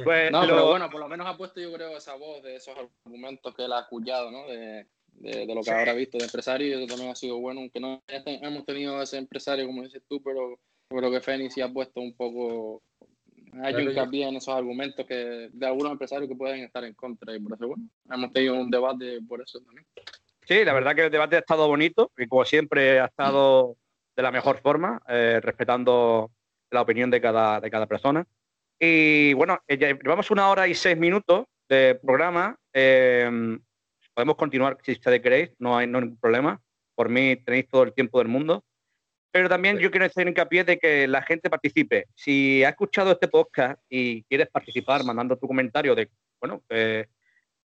Pues 0.04 0.30
no, 0.32 0.40
pero 0.42 0.68
bueno, 0.68 0.90
por 0.90 1.00
lo 1.00 1.08
menos 1.08 1.26
ha 1.26 1.36
puesto 1.36 1.60
yo 1.60 1.72
creo 1.72 1.96
esa 1.96 2.14
voz 2.14 2.42
de 2.42 2.56
esos 2.56 2.76
argumentos 3.04 3.54
que 3.54 3.64
él 3.64 3.72
ha 3.72 3.78
acullado, 3.78 4.30
¿no? 4.30 4.46
De, 4.46 4.86
de, 5.18 5.54
lo 5.54 5.62
que 5.62 5.70
habrá 5.70 5.92
visto 5.92 6.18
de 6.18 6.24
empresario 6.24 6.68
y 6.68 6.72
eso 6.72 6.86
también 6.86 7.10
ha 7.10 7.14
sido 7.14 7.38
bueno, 7.38 7.60
aunque 7.60 7.80
no 7.80 8.02
hemos 8.06 8.64
tenido 8.64 9.00
ese 9.00 9.18
empresario 9.18 9.66
como 9.66 9.82
dices 9.82 10.02
tú, 10.08 10.22
pero 10.22 10.58
creo 10.88 11.10
que 11.10 11.20
Fénix 11.20 11.54
sí 11.54 11.60
ha 11.60 11.72
puesto 11.72 12.00
un 12.00 12.14
poco, 12.14 12.82
hay 13.62 13.74
un 13.74 13.90
hincapié 13.90 14.28
en 14.28 14.36
esos 14.36 14.54
argumentos 14.54 15.06
que 15.06 15.48
de 15.52 15.66
algunos 15.66 15.92
empresarios 15.92 16.28
que 16.28 16.36
pueden 16.36 16.64
estar 16.64 16.84
en 16.84 16.94
contra 16.94 17.34
y 17.34 17.40
por 17.40 17.54
eso, 17.54 17.68
bueno, 17.68 17.88
hemos 18.10 18.32
tenido 18.32 18.54
un 18.54 18.70
debate 18.70 19.18
por 19.26 19.40
eso 19.40 19.60
también. 19.60 19.86
Sí, 20.44 20.64
la 20.64 20.74
verdad 20.74 20.94
que 20.94 21.06
el 21.06 21.10
debate 21.10 21.36
ha 21.36 21.40
estado 21.40 21.66
bonito 21.66 22.12
y 22.16 22.28
como 22.28 22.44
siempre 22.44 23.00
ha 23.00 23.06
estado 23.06 23.76
de 24.14 24.22
la 24.22 24.30
mejor 24.30 24.60
forma, 24.60 25.00
eh, 25.08 25.40
respetando 25.42 26.30
la 26.70 26.82
opinión 26.82 27.10
de 27.10 27.20
cada, 27.20 27.60
de 27.60 27.70
cada 27.70 27.86
persona. 27.86 28.26
Y 28.78 29.32
bueno, 29.34 29.58
eh, 29.66 29.76
llevamos 29.76 30.30
una 30.30 30.48
hora 30.50 30.68
y 30.68 30.74
seis 30.74 30.96
minutos 30.96 31.46
de 31.68 31.98
programa. 32.02 32.58
Eh, 32.72 33.58
podemos 34.14 34.36
continuar 34.36 34.78
si 34.82 34.92
ustedes 34.92 35.20
queréis, 35.20 35.50
no 35.58 35.76
hay, 35.76 35.86
no 35.86 35.98
hay 35.98 36.04
ningún 36.04 36.20
problema. 36.20 36.60
Por 36.94 37.08
mí 37.08 37.36
tenéis 37.36 37.68
todo 37.68 37.84
el 37.84 37.94
tiempo 37.94 38.18
del 38.18 38.28
mundo. 38.28 38.64
Pero 39.30 39.48
también 39.48 39.78
yo 39.78 39.90
quiero 39.90 40.06
hacer 40.06 40.26
hincapié 40.26 40.64
de 40.64 40.78
que 40.78 41.06
la 41.06 41.20
gente 41.20 41.50
participe. 41.50 42.06
Si 42.14 42.64
ha 42.64 42.70
escuchado 42.70 43.12
este 43.12 43.28
podcast 43.28 43.78
y 43.88 44.22
quieres 44.24 44.48
participar 44.48 45.04
mandando 45.04 45.36
tu 45.36 45.46
comentario 45.46 45.94
de, 45.94 46.10
bueno, 46.40 46.62
que, 46.68 47.06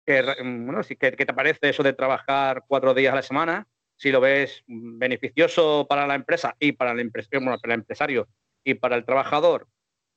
bueno, 0.05 0.81
¿qué 0.87 1.11
te 1.11 1.33
parece 1.33 1.69
eso 1.69 1.83
de 1.83 1.91
trabajar 1.91 2.63
cuatro 2.67 2.93
días 2.93 3.11
a 3.11 3.17
la 3.17 3.21
semana? 3.21 3.67
Si 3.97 4.11
lo 4.11 4.21
ves 4.21 4.63
beneficioso 4.65 5.85
para 5.89 6.07
la 6.07 6.15
empresa 6.15 6.55
y 6.57 6.71
para 6.71 6.91
el, 6.91 7.11
para 7.11 7.57
el 7.63 7.71
empresario 7.71 8.29
y 8.63 8.75
para 8.75 8.95
el 8.95 9.03
trabajador, 9.03 9.67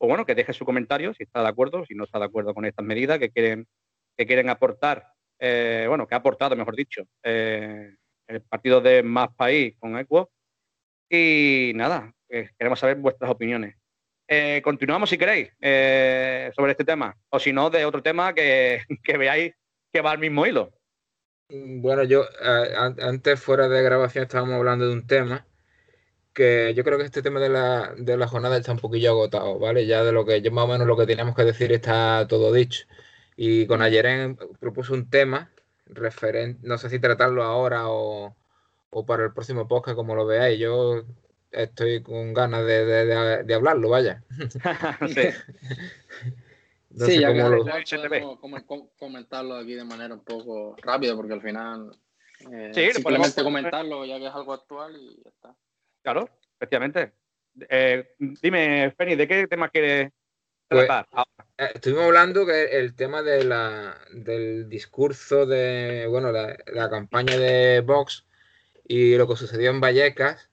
o 0.03 0.07
bueno, 0.07 0.25
que 0.25 0.35
deje 0.35 0.53
su 0.55 0.65
comentario 0.65 1.13
si 1.13 1.25
está 1.25 1.43
de 1.43 1.49
acuerdo, 1.49 1.85
si 1.85 1.95
no 1.95 2.05
está 2.05 2.19
de 2.19 2.25
acuerdo 2.25 2.55
con 2.55 2.65
estas 2.65 2.85
medidas 2.85 3.19
que 3.19 3.31
quieren, 3.31 3.69
que 4.17 4.27
quieren 4.27 4.49
aportar, 4.49 5.13
eh, 5.39 5.85
bueno, 5.89 6.07
que 6.07 6.15
ha 6.15 6.19
aportado, 6.19 6.57
mejor 6.57 6.75
dicho, 6.75 7.05
eh, 7.23 7.95
el 8.27 8.43
partido 8.43 8.81
de 8.81 9.03
Más 9.03 9.29
País 9.37 9.77
con 9.79 9.99
Equo. 9.99 10.31
Y 11.09 11.73
nada, 11.75 12.15
queremos 12.29 12.79
saber 12.79 12.97
vuestras 12.97 13.31
opiniones. 13.31 13.77
continuamos 14.63 15.11
si 15.11 15.19
queréis 15.19 15.49
sobre 16.55 16.73
este 16.73 16.85
tema, 16.85 17.15
o 17.29 17.39
si 17.39 17.53
no, 17.53 17.69
de 17.69 17.85
otro 17.85 18.03
tema 18.03 18.33
que, 18.33 18.83
que 19.05 19.19
veáis 19.19 19.53
que 19.93 20.01
va 20.01 20.13
al 20.13 20.19
mismo 20.19 20.47
hilo. 20.47 20.73
Bueno, 21.51 22.05
yo 22.05 22.25
antes 23.01 23.41
fuera 23.41 23.69
de 23.69 23.83
grabación 23.83 24.23
estábamos 24.23 24.55
hablando 24.55 24.87
de 24.87 24.95
un 24.95 25.07
tema 25.07 25.47
que 26.41 26.73
yo 26.75 26.85
creo 26.85 26.97
que 26.97 27.05
este 27.05 27.21
tema 27.21 27.39
de 27.39 27.51
la, 27.51 27.93
de 27.99 28.17
la 28.17 28.27
jornada 28.27 28.57
está 28.57 28.73
un 28.73 28.79
poquillo 28.79 29.11
agotado, 29.11 29.59
¿vale? 29.59 29.85
Ya 29.85 30.03
de 30.03 30.11
lo 30.11 30.25
que 30.25 30.41
yo 30.41 30.51
más 30.51 30.65
o 30.65 30.69
menos 30.69 30.87
lo 30.87 30.97
que 30.97 31.05
teníamos 31.05 31.37
que 31.37 31.45
decir 31.45 31.71
está 31.71 32.27
todo 32.27 32.51
dicho. 32.51 32.87
Y 33.37 33.67
con 33.67 33.83
Ayeren 33.83 34.39
propuso 34.59 34.95
un 34.95 35.11
tema 35.11 35.51
referente, 35.85 36.67
no 36.67 36.79
sé 36.79 36.89
si 36.89 36.99
tratarlo 36.99 37.43
ahora 37.43 37.89
o, 37.89 38.35
para 39.07 39.25
el 39.25 39.35
próximo 39.35 39.69
podcast, 39.69 39.97
como 39.97 40.15
lo 40.15 40.25
veáis. 40.25 40.59
Yo 40.59 41.05
estoy 41.51 42.03
con 42.03 42.33
ganas 42.33 42.65
de, 42.65 43.55
hablarlo, 43.55 43.91
vaya. 43.91 44.25
sí. 45.15 45.29
sí, 47.05 47.21
ya 47.21 47.35
que 47.35 48.65
comentarlo 48.99 49.57
aquí 49.57 49.75
de 49.75 49.85
manera 49.85 50.15
un 50.15 50.25
poco 50.25 50.75
rápida, 50.83 51.15
porque 51.15 51.35
al 51.35 51.43
final 51.43 51.91
eh, 52.51 52.71
sí, 52.73 52.93
simplemente 52.95 53.43
comentarlo 53.43 54.07
ya 54.07 54.19
que 54.19 54.27
es 54.27 54.35
algo 54.35 54.55
actual 54.55 54.97
y 54.97 55.23
ya 55.23 55.29
está. 55.29 55.55
Claro, 56.03 56.29
efectivamente. 56.57 57.13
Eh, 57.69 58.15
dime, 58.19 58.93
Feni, 58.97 59.17
¿de 59.17 59.29
qué 59.29 59.47
tema 59.47 59.69
quieres 59.69 60.11
pues, 60.69 60.87
tratar 60.87 61.27
eh, 61.59 61.73
estuvimos 61.75 62.05
hablando 62.05 62.47
que 62.47 62.79
el 62.79 62.95
tema 62.95 63.23
de 63.23 63.45
la, 63.45 63.97
del 64.13 64.69
discurso 64.69 65.45
de, 65.45 66.07
bueno, 66.09 66.31
la, 66.31 66.57
la 66.73 66.89
campaña 66.89 67.37
de 67.37 67.81
Vox 67.81 68.25
y 68.87 69.17
lo 69.17 69.27
que 69.29 69.37
sucedió 69.37 69.71
en 69.71 69.81
Vallecas 69.81 70.49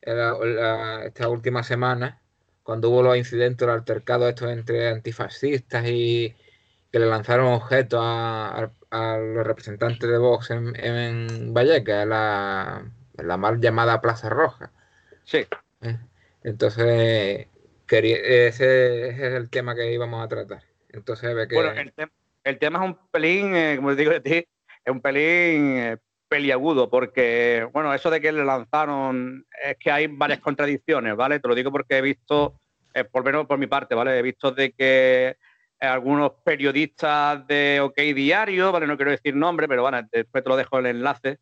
esta 0.00 1.28
última 1.28 1.62
semana, 1.62 2.22
cuando 2.62 2.90
hubo 2.90 3.02
los 3.02 3.16
incidentes, 3.16 3.66
los 3.66 3.76
altercados 3.76 4.28
estos 4.30 4.50
entre 4.50 4.88
antifascistas 4.88 5.84
y 5.86 6.34
que 6.90 6.98
le 6.98 7.06
lanzaron 7.06 7.52
objetos 7.52 8.00
a, 8.02 8.70
los 8.90 9.46
representantes 9.46 10.08
de 10.08 10.16
Vox 10.16 10.50
en, 10.50 10.74
en 10.76 11.52
Vallecas, 11.52 12.06
la, 12.06 12.90
la 13.18 13.36
mal 13.36 13.60
llamada 13.60 14.00
Plaza 14.00 14.30
Roja. 14.30 14.72
Sí. 15.28 15.46
Eh, 15.82 15.98
entonces, 16.42 17.48
ese 17.86 19.08
es 19.08 19.20
el 19.20 19.50
tema 19.50 19.74
que 19.74 19.92
íbamos 19.92 20.24
a 20.24 20.28
tratar. 20.28 20.62
Entonces, 20.88 21.34
ve 21.34 21.46
que... 21.46 21.54
Bueno, 21.54 21.72
el, 22.44 22.58
tema 22.58 22.78
es 22.78 22.84
un 22.86 22.98
pelín, 23.10 23.54
eh, 23.54 23.74
como 23.76 23.94
digo 23.94 24.10
de 24.10 24.20
ti, 24.20 24.36
es 24.36 24.90
un 24.90 25.02
pelín 25.02 25.76
eh, 25.76 25.96
peliagudo, 26.28 26.88
porque, 26.88 27.68
bueno, 27.74 27.92
eso 27.92 28.08
de 28.08 28.22
que 28.22 28.32
le 28.32 28.42
lanzaron, 28.42 29.44
es 29.62 29.76
que 29.76 29.90
hay 29.90 30.06
varias 30.06 30.40
contradicciones, 30.40 31.14
¿vale? 31.14 31.40
Te 31.40 31.48
lo 31.48 31.54
digo 31.54 31.70
porque 31.70 31.98
he 31.98 32.02
visto, 32.02 32.58
por 33.12 33.22
menos 33.22 33.46
por 33.46 33.58
mi 33.58 33.66
parte, 33.66 33.94
¿vale? 33.94 34.18
He 34.18 34.22
visto 34.22 34.50
de 34.50 34.72
que 34.72 35.36
algunos 35.78 36.32
periodistas 36.42 37.46
de 37.46 37.80
OK 37.82 37.98
Diario, 38.14 38.72
¿vale? 38.72 38.86
No 38.86 38.96
quiero 38.96 39.10
decir 39.10 39.36
nombre, 39.36 39.68
pero 39.68 39.82
bueno, 39.82 40.00
después 40.10 40.42
te 40.42 40.48
lo 40.48 40.56
dejo 40.56 40.78
el 40.78 40.86
enlace, 40.86 41.38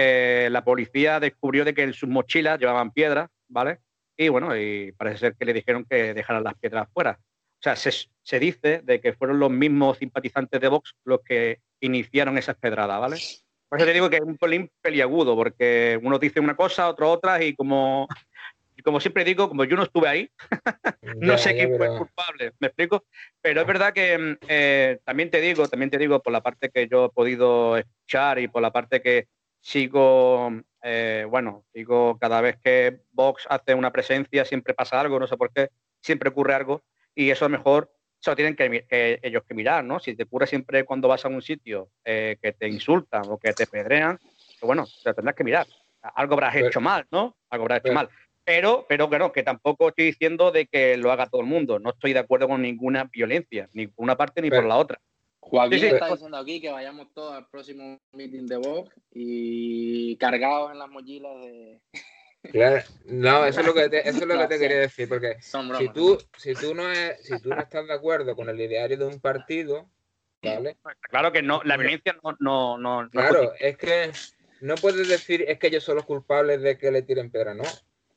eh, 0.00 0.48
la 0.50 0.62
policía 0.62 1.18
descubrió 1.18 1.64
de 1.64 1.74
que 1.74 1.82
en 1.82 1.92
sus 1.92 2.08
mochilas 2.08 2.60
llevaban 2.60 2.92
piedras, 2.92 3.28
¿vale? 3.48 3.80
Y 4.16 4.28
bueno, 4.28 4.56
y 4.56 4.92
parece 4.92 5.18
ser 5.18 5.34
que 5.34 5.44
le 5.44 5.52
dijeron 5.52 5.84
que 5.90 6.14
dejaran 6.14 6.44
las 6.44 6.54
piedras 6.54 6.88
fuera. 6.92 7.18
O 7.20 7.60
sea, 7.60 7.74
se, 7.74 8.38
dice 8.38 8.82
de 8.84 9.00
que 9.00 9.14
fueron 9.14 9.40
los 9.40 9.50
mismos 9.50 9.98
simpatizantes 9.98 10.60
de 10.60 10.68
Vox 10.68 10.94
los 11.04 11.20
que 11.22 11.58
iniciaron 11.80 12.38
esas 12.38 12.54
pedradas, 12.56 13.00
¿vale? 13.00 13.16
Por 13.68 13.78
eso 13.78 13.86
te 13.86 13.92
digo 13.92 14.08
que 14.08 14.16
es 14.16 14.22
un 14.22 14.38
pelín 14.38 14.70
peliagudo, 14.80 15.34
porque 15.34 15.98
uno 16.00 16.18
dice 16.20 16.38
una 16.38 16.54
cosa, 16.54 16.88
otro 16.88 17.10
otra, 17.10 17.42
y 17.42 17.56
como, 17.56 18.06
como 18.84 19.00
siempre 19.00 19.24
digo, 19.24 19.48
como 19.48 19.64
yo 19.64 19.76
no 19.76 19.82
estuve 19.82 20.08
ahí, 20.08 20.30
no 21.16 21.36
sé 21.38 21.54
quién 21.54 21.76
fue 21.76 21.88
culpable, 21.88 22.52
¿me 22.60 22.68
explico? 22.68 23.04
Pero 23.40 23.62
es 23.62 23.66
verdad 23.66 23.92
que 23.92 24.38
eh, 24.46 24.98
también 25.04 25.30
te 25.30 25.40
digo, 25.40 25.66
también 25.66 25.90
te 25.90 25.98
digo, 25.98 26.22
por 26.22 26.32
la 26.32 26.40
parte 26.40 26.70
que 26.70 26.86
yo 26.86 27.06
he 27.06 27.10
podido 27.10 27.76
escuchar 27.76 28.38
y 28.38 28.46
por 28.46 28.62
la 28.62 28.72
parte 28.72 29.02
que 29.02 29.26
sigo, 29.68 30.50
eh, 30.82 31.26
bueno, 31.28 31.66
sigo 31.74 32.16
cada 32.18 32.40
vez 32.40 32.56
que 32.64 33.02
Vox 33.12 33.46
hace 33.50 33.74
una 33.74 33.92
presencia, 33.92 34.46
siempre 34.46 34.72
pasa 34.72 34.98
algo, 34.98 35.20
no 35.20 35.26
sé 35.26 35.36
por 35.36 35.52
qué, 35.52 35.68
siempre 36.00 36.30
ocurre 36.30 36.54
algo, 36.54 36.82
y 37.14 37.28
eso 37.28 37.44
a 37.44 37.48
lo 37.48 37.58
mejor 37.58 37.92
se 38.18 38.30
lo 38.30 38.36
tienen 38.36 38.56
que, 38.56 39.20
ellos 39.22 39.42
que 39.46 39.54
mirar, 39.54 39.84
¿no? 39.84 40.00
Si 40.00 40.16
te 40.16 40.22
ocurre 40.22 40.46
siempre 40.46 40.84
cuando 40.84 41.06
vas 41.06 41.22
a 41.26 41.28
un 41.28 41.42
sitio 41.42 41.90
eh, 42.02 42.38
que 42.40 42.52
te 42.52 42.66
insultan 42.66 43.24
o 43.28 43.38
que 43.38 43.52
te 43.52 43.66
pedrean, 43.66 44.18
pues 44.18 44.66
bueno, 44.66 44.86
te 44.86 45.10
lo 45.10 45.14
tendrás 45.14 45.36
que 45.36 45.44
mirar. 45.44 45.66
Algo 46.00 46.34
habrás 46.34 46.56
hecho 46.56 46.80
mal, 46.80 47.06
¿no? 47.10 47.36
Algo 47.50 47.64
habrás 47.64 47.84
hecho 47.84 47.92
mal. 47.92 48.08
Pero, 48.44 48.86
pero 48.88 49.08
bueno, 49.08 49.30
que 49.32 49.42
tampoco 49.42 49.88
estoy 49.88 50.06
diciendo 50.06 50.50
de 50.50 50.66
que 50.66 50.96
lo 50.96 51.12
haga 51.12 51.26
todo 51.26 51.42
el 51.42 51.46
mundo. 51.46 51.78
No 51.78 51.90
estoy 51.90 52.14
de 52.14 52.20
acuerdo 52.20 52.48
con 52.48 52.62
ninguna 52.62 53.04
violencia, 53.04 53.68
ni 53.74 53.86
por 53.86 54.02
una 54.02 54.16
parte 54.16 54.40
ni 54.40 54.48
por 54.48 54.64
la 54.64 54.78
otra. 54.78 54.98
Joaquín 55.48 55.84
está 55.84 56.10
diciendo 56.10 56.36
aquí 56.36 56.60
que 56.60 56.70
vayamos 56.70 57.12
todos 57.14 57.32
al 57.32 57.46
próximo 57.48 57.98
meeting 58.12 58.46
de 58.46 58.56
Vox 58.58 58.94
y 59.12 60.16
cargados 60.16 60.72
en 60.72 60.78
las 60.78 60.88
mochilas 60.88 61.32
de. 61.40 61.80
Claro, 62.52 62.84
no, 63.06 63.44
eso 63.46 63.60
es 63.60 63.66
lo 63.66 63.74
que 63.74 63.88
te, 63.88 64.08
eso 64.08 64.20
es 64.20 64.26
lo 64.26 64.38
que 64.38 64.46
te 64.46 64.58
quería 64.58 64.78
decir, 64.78 65.08
porque 65.08 65.36
si 65.40 65.88
tú, 65.88 66.18
si 66.36 66.54
tú 66.54 66.74
no 66.74 66.90
es, 66.90 67.26
si 67.26 67.40
tú 67.40 67.50
no 67.50 67.60
estás 67.60 67.86
de 67.86 67.92
acuerdo 67.92 68.36
con 68.36 68.48
el 68.48 68.60
ideario 68.60 68.96
de 68.96 69.06
un 69.06 69.20
partido, 69.20 69.88
¿vale? 70.42 70.76
Claro 71.10 71.32
que 71.32 71.42
no, 71.42 71.62
la 71.64 71.76
violencia 71.76 72.16
no, 72.22 72.36
no, 72.78 72.78
no 72.78 73.10
Claro, 73.10 73.52
es 73.58 73.76
que 73.76 74.12
no 74.60 74.76
puedes 74.76 75.08
decir 75.08 75.44
es 75.48 75.58
que 75.58 75.66
ellos 75.66 75.82
son 75.82 75.96
los 75.96 76.06
culpables 76.06 76.62
de 76.62 76.78
que 76.78 76.90
le 76.90 77.02
tiren 77.02 77.30
piedra, 77.30 77.54
no. 77.54 77.64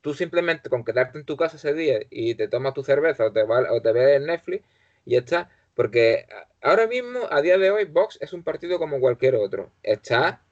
Tú 0.02 0.14
simplemente 0.14 0.68
con 0.68 0.84
quedarte 0.84 1.18
en 1.18 1.24
tu 1.24 1.36
casa 1.36 1.56
ese 1.56 1.74
día 1.74 1.98
y 2.10 2.34
te 2.34 2.48
tomas 2.48 2.74
tu 2.74 2.82
cerveza 2.82 3.26
o 3.26 3.32
te, 3.32 3.42
o 3.42 3.82
te 3.82 3.92
ves 3.92 4.16
en 4.16 4.26
Netflix 4.26 4.64
y 5.04 5.12
ya 5.12 5.18
está 5.18 5.50
porque 5.74 6.26
ahora 6.60 6.86
mismo, 6.86 7.20
a 7.30 7.40
día 7.42 7.58
de 7.58 7.70
hoy, 7.70 7.84
Vox 7.84 8.18
es 8.20 8.32
un 8.32 8.42
partido 8.42 8.78
como 8.78 9.00
cualquier 9.00 9.36
otro. 9.36 9.72
Está, 9.82 10.44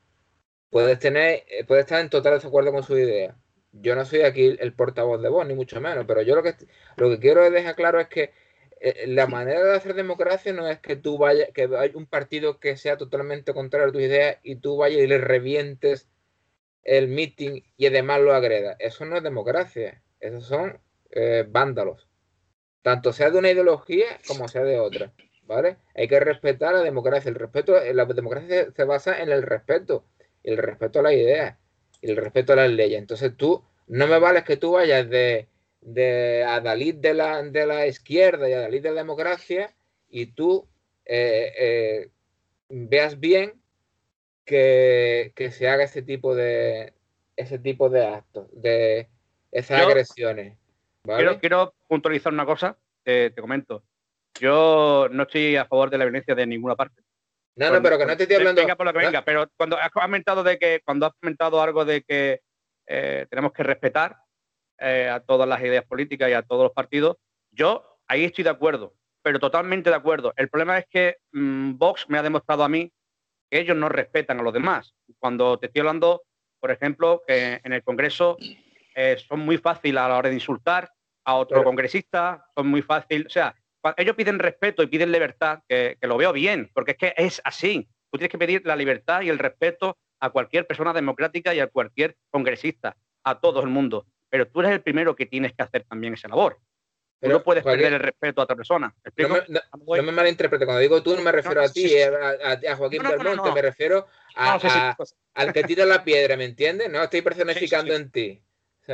puedes 0.71 0.99
tener, 0.99 1.45
eh, 1.49 1.65
puedes 1.65 1.85
estar 1.85 2.01
en 2.01 2.11
total 2.11 2.35
desacuerdo 2.35 2.73
con 2.73 2.83
su 2.83 2.97
idea. 2.99 3.37
Yo 3.73 3.95
no 3.95 4.05
soy 4.05 4.23
aquí 4.23 4.57
el 4.59 4.73
portavoz 4.75 5.23
de 5.23 5.29
Vox, 5.29 5.47
ni 5.47 5.55
mucho 5.55 5.81
menos, 5.81 6.05
pero 6.07 6.23
yo 6.23 6.35
lo 6.35 6.43
que, 6.43 6.55
lo 6.97 7.11
que 7.11 7.21
quiero 7.21 7.49
dejar 7.51 7.77
claro 7.77 8.01
es 8.01 8.09
que 8.09 8.33
eh, 8.81 9.07
la 9.09 9.27
manera 9.27 9.63
de 9.63 9.77
hacer 9.77 9.95
democracia 9.95 10.53
no 10.53 10.69
es 10.69 10.81
que 10.81 10.97
tú 10.97 11.19
vayas, 11.19 11.51
que 11.53 11.69
hay 11.79 11.93
un 11.95 12.07
partido 12.07 12.59
que 12.61 12.77
sea 12.77 12.97
totalmente 12.97 13.53
contrario 13.55 13.89
a 13.89 13.93
tu 13.93 14.01
idea 14.01 14.41
y 14.43 14.57
tú 14.57 14.77
vayas 14.79 15.03
y 15.03 15.07
le 15.07 15.19
revientes 15.19 16.09
el 16.83 17.09
meeting 17.09 17.63
y 17.77 17.87
además 17.87 18.21
lo 18.23 18.35
agreda. 18.35 18.77
Eso 18.79 19.05
no 19.05 19.17
es 19.17 19.23
democracia, 19.23 20.03
esos 20.21 20.47
son 20.47 20.81
eh, 21.11 21.45
vándalos 21.49 22.10
tanto 22.83 23.13
sea 23.13 23.31
de 23.31 23.39
una 23.39 23.51
ideología 23.51 24.07
como 24.27 24.49
sea 24.49 24.63
de 24.65 24.79
otra, 24.79 25.13
¿vale? 25.45 25.77
Hay 25.95 26.09
que 26.09 26.21
respetar 26.21 26.75
la 26.75 26.83
democracia. 26.83 27.29
El 27.29 27.35
respeto, 27.35 27.75
la 27.93 28.05
democracia 28.05 28.69
se 28.75 28.85
basa 28.85 29.21
en 29.21 29.31
el 29.31 29.43
respeto, 29.43 30.05
el 30.43 30.57
respeto 30.57 31.01
a 31.01 31.03
las 31.03 31.13
ideas, 31.13 31.57
y 32.01 32.11
el 32.11 32.17
respeto 32.17 32.53
a 32.53 32.57
las 32.57 32.71
leyes. 32.71 32.99
Entonces 32.99 33.37
tú, 33.37 33.63
no 33.87 34.07
me 34.07 34.19
vales 34.19 34.45
que 34.45 34.57
tú 34.57 34.73
vayas 34.73 35.09
de, 35.09 35.49
de 35.81 36.45
Adalid 36.45 36.97
de 36.97 37.15
la, 37.15 37.43
de 37.43 37.67
la 37.67 37.87
izquierda 37.87 38.49
y 38.49 38.53
Adalid 38.53 38.83
de 38.83 38.91
la 38.91 39.01
democracia 39.03 39.75
y 40.09 40.27
tú 40.27 40.67
eh, 41.05 41.53
eh, 41.59 42.09
veas 42.69 43.19
bien 43.19 43.61
que, 44.45 45.33
se 45.53 45.69
haga 45.69 45.85
ese 45.85 46.03
tipo 46.03 46.35
de 46.35 46.93
ese 47.37 47.59
tipo 47.59 47.89
de 47.89 48.05
actos, 48.05 48.49
de 48.53 49.09
esas 49.51 49.81
agresiones. 49.81 50.59
Quiero, 51.41 51.73
puntualizar 51.91 52.33
una 52.33 52.47
cosa, 52.47 52.79
te 53.03 53.35
comento. 53.35 53.83
Yo 54.39 55.09
no 55.11 55.25
estoy 55.25 55.57
a 55.57 55.65
favor 55.65 55.91
de 55.91 55.99
la 55.99 56.05
violencia 56.05 56.35
de 56.37 56.47
ninguna 56.47 56.77
parte. 56.77 57.03
No, 57.57 57.71
no, 57.71 57.83
pero 57.83 57.99
que 57.99 58.07
no 58.07 58.17
te 58.17 58.23
estoy 58.23 58.37
hablando. 58.37 58.63
Venga 58.63 58.77
por 58.77 58.87
lo 58.87 58.93
que 58.93 58.99
venga, 59.01 59.25
pero 59.25 59.47
cuando 59.57 59.77
has 59.77 59.91
comentado 59.91 60.43
de 60.43 60.59
que, 60.59 60.81
cuando 60.85 61.07
has 61.07 61.13
comentado 61.21 61.61
algo 61.61 61.85
de 61.85 62.03
que 62.03 62.41
eh, 62.87 63.27
tenemos 63.29 63.53
que 63.53 63.63
respetar 63.63 64.17
eh, 64.79 65.09
a 65.09 65.21
todas 65.21 65.49
las 65.49 65.61
ideas 65.61 65.85
políticas 65.85 66.31
y 66.31 66.33
a 66.33 66.43
todos 66.43 66.65
los 66.65 66.73
partidos, 66.73 67.17
yo 67.51 67.99
ahí 68.09 68.25
estoy 68.25 68.45
de 68.45 68.51
acuerdo, 68.51 68.95
pero 69.23 69.39
totalmente 69.39 69.91
de 69.91 69.97
acuerdo. 69.97 70.33
El 70.37 70.49
problema 70.49 70.79
es 70.79 70.87
que 70.89 71.19
mm, 71.33 71.77
Vox 71.77 72.09
me 72.09 72.19
ha 72.19 72.23
demostrado 72.23 72.65
a 72.65 72.69
mí 72.69 72.91
que 73.51 73.61
ellos 73.61 73.77
no 73.77 73.89
respetan 73.89 74.41
a 74.41 74.43
los 74.43 74.55
demás. 74.55 74.95
Cuando 75.19 75.59
te 75.59 75.67
estoy 75.67 75.81
hablando, 75.81 76.23
por 76.61 76.71
ejemplo, 76.71 77.23
que 77.27 77.61
en 77.63 77.73
el 77.73 77.83
Congreso 77.83 78.39
eh, 78.95 79.17
son 79.29 79.41
muy 79.41 79.59
fáciles 79.59 80.01
a 80.01 80.09
la 80.09 80.17
hora 80.17 80.29
de 80.29 80.37
insultar 80.37 80.91
a 81.25 81.35
otro 81.35 81.63
congresista, 81.63 82.47
son 82.57 82.69
muy 82.69 82.83
fáciles, 82.83 83.27
o 83.27 83.31
sea, 83.31 83.55
ellos 83.97 84.17
piden 84.17 84.39
respeto 84.39 84.83
y 84.83 84.87
piden 84.87 85.13
libertad, 85.13 85.61
que, 85.69 85.97
lo 86.03 86.17
veo 86.17 86.33
bien, 86.33 86.71
porque 86.75 86.93
es 86.93 86.99
que 86.99 87.15
es 87.17 87.41
así. 87.45 87.89
Tú 88.11 88.19
tienes 88.19 88.31
que 88.31 88.39
pedir 88.39 88.63
la 88.65 88.77
libertad 88.77 89.23
y 89.23 89.29
el 89.29 89.39
respeto 89.39 89.97
a 90.21 90.31
cualquier 90.31 90.67
persona 90.67 90.93
democrática 90.93 91.55
y 91.55 91.61
a 91.61 91.69
cualquier 91.69 92.17
congresista, 92.31 92.97
a 93.25 93.41
todo 93.41 93.61
el 93.61 93.69
mundo. 93.69 94.07
Pero 94.29 94.47
tú 94.49 94.61
eres 94.61 94.73
el 94.73 94.83
primero 94.83 95.17
que 95.17 95.27
tienes 95.27 95.55
que 95.55 95.63
hacer 95.63 95.85
también 95.85 96.15
esa 96.15 96.29
labor. 96.29 96.59
no 97.23 97.43
puedes 97.43 97.65
perder 97.65 97.95
el 97.95 98.01
respeto 98.01 98.41
a 98.41 98.45
otra 98.45 98.57
persona. 98.57 98.95
No 99.17 99.29
me, 99.29 99.41
no, 99.49 100.03
me, 100.03 100.13
malinterprete, 100.13 100.67
cuando 100.67 100.81
digo 100.81 101.03
tú 101.03 101.17
no 101.17 101.23
me 101.23 101.33
refiero 101.33 101.63
a 101.63 101.69
ti, 101.69 101.91
a, 102.01 102.77
Joaquín 102.77 103.03
Belmonte, 103.03 103.53
me 103.53 103.63
refiero 103.63 104.07
a, 104.37 104.97
al 105.35 105.53
que 105.53 105.65
tira 105.65 105.87
la 105.87 106.05
piedra, 106.05 106.37
¿me 106.37 106.45
entiendes? 106.45 106.91
No 106.91 107.03
estoy 107.03 107.23
personificando 107.23 107.95
en 107.95 108.11
ti. 108.11 108.43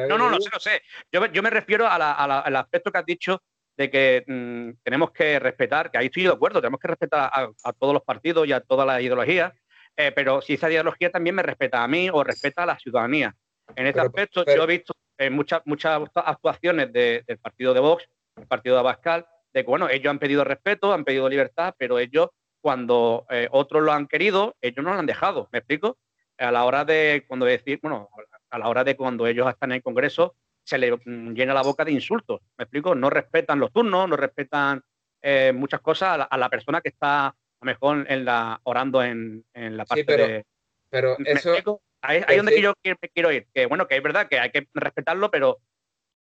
No, 0.08 0.18
no, 0.18 0.30
no 0.30 0.40
sé, 0.40 0.50
no 0.52 0.60
sé. 0.60 0.82
Yo, 1.10 1.26
yo 1.26 1.42
me 1.42 1.50
refiero 1.50 1.86
al 1.88 2.56
aspecto 2.56 2.92
que 2.92 2.98
has 2.98 3.06
dicho 3.06 3.42
de 3.76 3.90
que 3.90 4.24
mm, 4.26 4.82
tenemos 4.82 5.10
que 5.10 5.38
respetar, 5.38 5.90
que 5.90 5.98
ahí 5.98 6.06
estoy 6.06 6.24
de 6.24 6.30
acuerdo, 6.30 6.60
tenemos 6.60 6.80
que 6.80 6.88
respetar 6.88 7.30
a, 7.32 7.72
todos 7.74 7.92
los 7.92 8.02
partidos 8.02 8.46
y 8.46 8.52
a 8.52 8.60
todas 8.60 8.86
las 8.86 9.02
ideologías, 9.02 9.52
eh, 9.96 10.12
pero 10.12 10.40
si 10.40 10.54
esa 10.54 10.70
ideología 10.70 11.10
también 11.10 11.36
me 11.36 11.42
respeta 11.42 11.82
a 11.82 11.88
mí 11.88 12.08
o 12.10 12.24
respeta 12.24 12.62
a 12.62 12.66
la 12.66 12.78
ciudadanía. 12.78 13.34
En 13.74 13.86
este 13.86 14.00
aspecto 14.00 14.44
yo 14.44 14.62
he 14.62 14.66
visto 14.66 14.94
eh, 15.18 15.30
muchas, 15.30 15.62
muchas 15.64 16.02
actuaciones 16.14 16.92
del 16.92 17.38
partido 17.40 17.74
de 17.74 17.80
Vox, 17.80 18.08
el 18.36 18.46
partido 18.46 18.76
de 18.76 18.80
Abascal, 18.80 19.26
de 19.52 19.62
que 19.62 19.68
bueno, 19.68 19.88
ellos 19.88 20.10
han 20.10 20.18
pedido 20.18 20.44
respeto, 20.44 20.92
han 20.92 21.04
pedido 21.04 21.28
libertad, 21.28 21.74
pero 21.76 21.98
ellos 21.98 22.28
cuando 22.60 23.26
eh, 23.30 23.48
otros 23.50 23.82
lo 23.82 23.92
han 23.92 24.06
querido, 24.06 24.56
ellos 24.60 24.84
no 24.84 24.92
lo 24.92 24.98
han 24.98 25.06
dejado, 25.06 25.48
¿me 25.52 25.58
explico? 25.58 25.98
A 26.38 26.50
la 26.50 26.64
hora 26.64 26.84
de 26.84 27.24
cuando 27.26 27.46
decir, 27.46 27.78
bueno, 27.82 28.10
a 28.56 28.58
la 28.58 28.68
hora 28.68 28.84
de 28.84 28.96
cuando 28.96 29.26
ellos 29.26 29.48
están 29.48 29.70
en 29.70 29.76
el 29.76 29.82
Congreso, 29.82 30.34
se 30.64 30.78
le 30.78 30.96
mm, 30.96 31.34
llena 31.34 31.54
la 31.54 31.62
boca 31.62 31.84
de 31.84 31.92
insultos. 31.92 32.40
¿Me 32.58 32.64
explico? 32.64 32.94
No 32.94 33.08
respetan 33.10 33.60
los 33.60 33.72
turnos, 33.72 34.08
no 34.08 34.16
respetan 34.16 34.82
eh, 35.22 35.52
muchas 35.54 35.80
cosas 35.80 36.26
a 36.28 36.36
la, 36.36 36.48
persona 36.48 36.80
que 36.80 36.88
está 36.88 37.26
a 37.26 37.34
lo 37.60 37.66
mejor 37.66 38.06
en 38.08 38.24
la, 38.24 38.60
orando 38.64 39.02
en, 39.02 39.44
la 39.54 39.84
parte 39.84 40.04
pero, 40.04 40.26
de. 40.26 40.44
Pero 40.90 41.16
eso. 41.24 41.80
Ahí, 42.02 42.22
es 42.28 42.36
donde 42.36 42.60
yo 42.60 42.74
quiero, 43.14 43.32
ir. 43.32 43.46
Que 43.52 43.66
bueno, 43.66 43.88
que 43.88 43.96
es 43.96 44.02
verdad 44.02 44.28
que 44.28 44.38
hay 44.38 44.50
que 44.50 44.68
respetarlo, 44.74 45.30
pero 45.30 45.58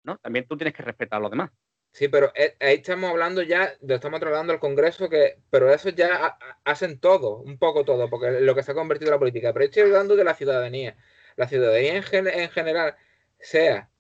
¿no? 0.03 0.17
también 0.19 0.47
tú 0.47 0.57
tienes 0.57 0.73
que 0.73 0.83
respetar 0.83 1.19
a 1.19 1.23
los 1.23 1.31
demás. 1.31 1.51
Sí, 1.93 2.09
pero 2.09 2.33
eh, 2.35 2.57
ahí 2.59 2.77
estamos 2.77 3.11
hablando 3.11 3.43
ya, 3.43 3.75
estamos 3.87 4.19
trasladando 4.19 4.53
al 4.53 4.59
Congreso, 4.59 5.09
que, 5.09 5.39
pero 5.51 5.73
eso 5.73 5.91
ya 5.91 6.37
hacen 6.65 6.99
todo, 6.99 7.37
un 7.37 7.59
poco 7.59 7.85
todo, 7.85 8.11
porque 8.11 8.41
lo 8.41 8.55
que 8.55 8.63
se 8.63 8.73
ha 8.73 8.75
convertido 8.75 9.11
en 9.11 9.15
la 9.15 9.19
política. 9.19 9.53
Pero 9.53 9.67
estoy 9.67 9.83
hablando 9.83 10.17
de 10.17 10.25
la 10.25 10.35
ciudadanía. 10.35 10.97
La 11.37 11.49
ciudadanía 11.49 12.03
en, 12.13 12.29
en 12.29 12.51
general, 12.51 12.97
sea 13.39 13.91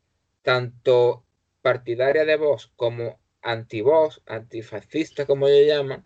tanto 0.42 1.24
partidaria 1.62 2.24
de 2.24 2.36
vos 2.36 2.72
como 2.76 3.18
anti-vos, 3.42 4.22
antifascista, 4.26 5.26
como 5.26 5.48
ellos 5.48 5.66
llaman, 5.66 6.04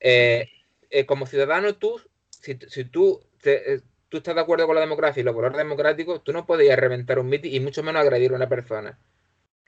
eh, 0.00 0.48
eh, 0.90 1.06
como 1.06 1.26
ciudadano 1.26 1.74
tú, 1.76 2.00
si, 2.30 2.54
tú, 2.84 3.20
eh, 3.44 3.80
tú 4.08 4.18
estás 4.18 4.34
de 4.34 4.40
acuerdo 4.40 4.66
con 4.66 4.74
la 4.74 4.80
democracia 4.80 5.20
y 5.20 5.24
los 5.24 5.34
valores 5.34 5.58
democráticos, 5.58 6.22
tú 6.22 6.32
no 6.32 6.46
podías 6.46 6.78
reventar 6.78 7.18
un 7.18 7.28
mitin 7.28 7.54
y 7.54 7.60
mucho 7.60 7.82
menos 7.82 8.02
agredir 8.02 8.32
a 8.32 8.36
una 8.36 8.48
persona. 8.48 8.98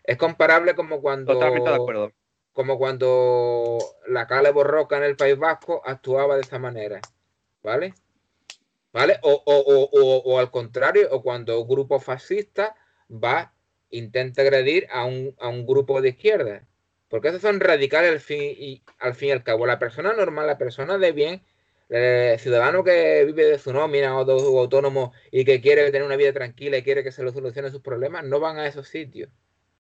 Es 0.03 0.17
comparable 0.17 0.75
como 0.75 1.01
cuando... 1.01 1.33
Totalmente 1.33 1.71
de 1.71 1.77
acuerdo. 1.77 2.13
Como 2.53 2.79
cuando 2.79 3.79
la 4.07 4.27
Cale 4.27 4.53
Borroca 4.53 4.97
en 4.99 5.05
el 5.05 5.17
País 5.17 5.39
Vasco 5.39 5.83
actuaba 5.85 6.37
de 6.37 6.43
esa 6.43 6.59
manera. 6.59 7.01
¿Vale? 7.63 7.95
¿Vale? 8.95 9.19
O, 9.23 10.39
al 10.39 10.53
contrario, 10.53 11.09
o 11.11 11.21
cuando 11.21 11.61
un 11.61 11.69
grupo 11.69 11.99
fascista 11.99 12.77
va 13.11 13.53
intenta 13.91 14.43
agredir 14.43 14.87
a 14.89 15.05
un, 15.05 15.67
grupo 15.67 16.01
de 16.01 16.11
izquierda. 16.11 16.65
Porque 17.09 17.29
esos 17.29 17.43
son 17.43 17.59
radicales 17.59 18.13
al 18.13 18.21
fin 18.21 18.41
y 18.41 18.83
al 19.01 19.17
fin 19.17 19.31
y 19.31 19.33
al 19.33 19.43
cabo. 19.43 19.67
La 19.67 19.81
persona 19.81 20.13
normal, 20.13 20.47
la 20.47 20.59
persona 20.59 20.97
de 20.97 21.11
bien, 21.11 21.43
el 21.89 22.39
ciudadano 22.39 22.85
que 22.85 23.25
vive 23.25 23.47
de 23.47 23.59
su 23.59 23.73
nómina 23.73 24.17
o 24.17 24.25
de 24.25 24.39
su 24.39 24.57
autónomo 24.57 25.13
y 25.33 25.45
que 25.45 25.61
quiere 25.61 25.85
tener 25.87 26.05
una 26.05 26.17
vida 26.17 26.33
tranquila 26.33 26.79
y 26.79 26.85
quiere 26.85 27.03
que 27.03 27.11
se 27.11 27.25
lo 27.25 27.33
solucione 27.33 27.73
sus 27.73 27.83
problemas, 27.83 28.25
no 28.25 28.39
van 28.39 28.59
a 28.59 28.67
esos 28.69 28.87
sitios. 28.87 29.29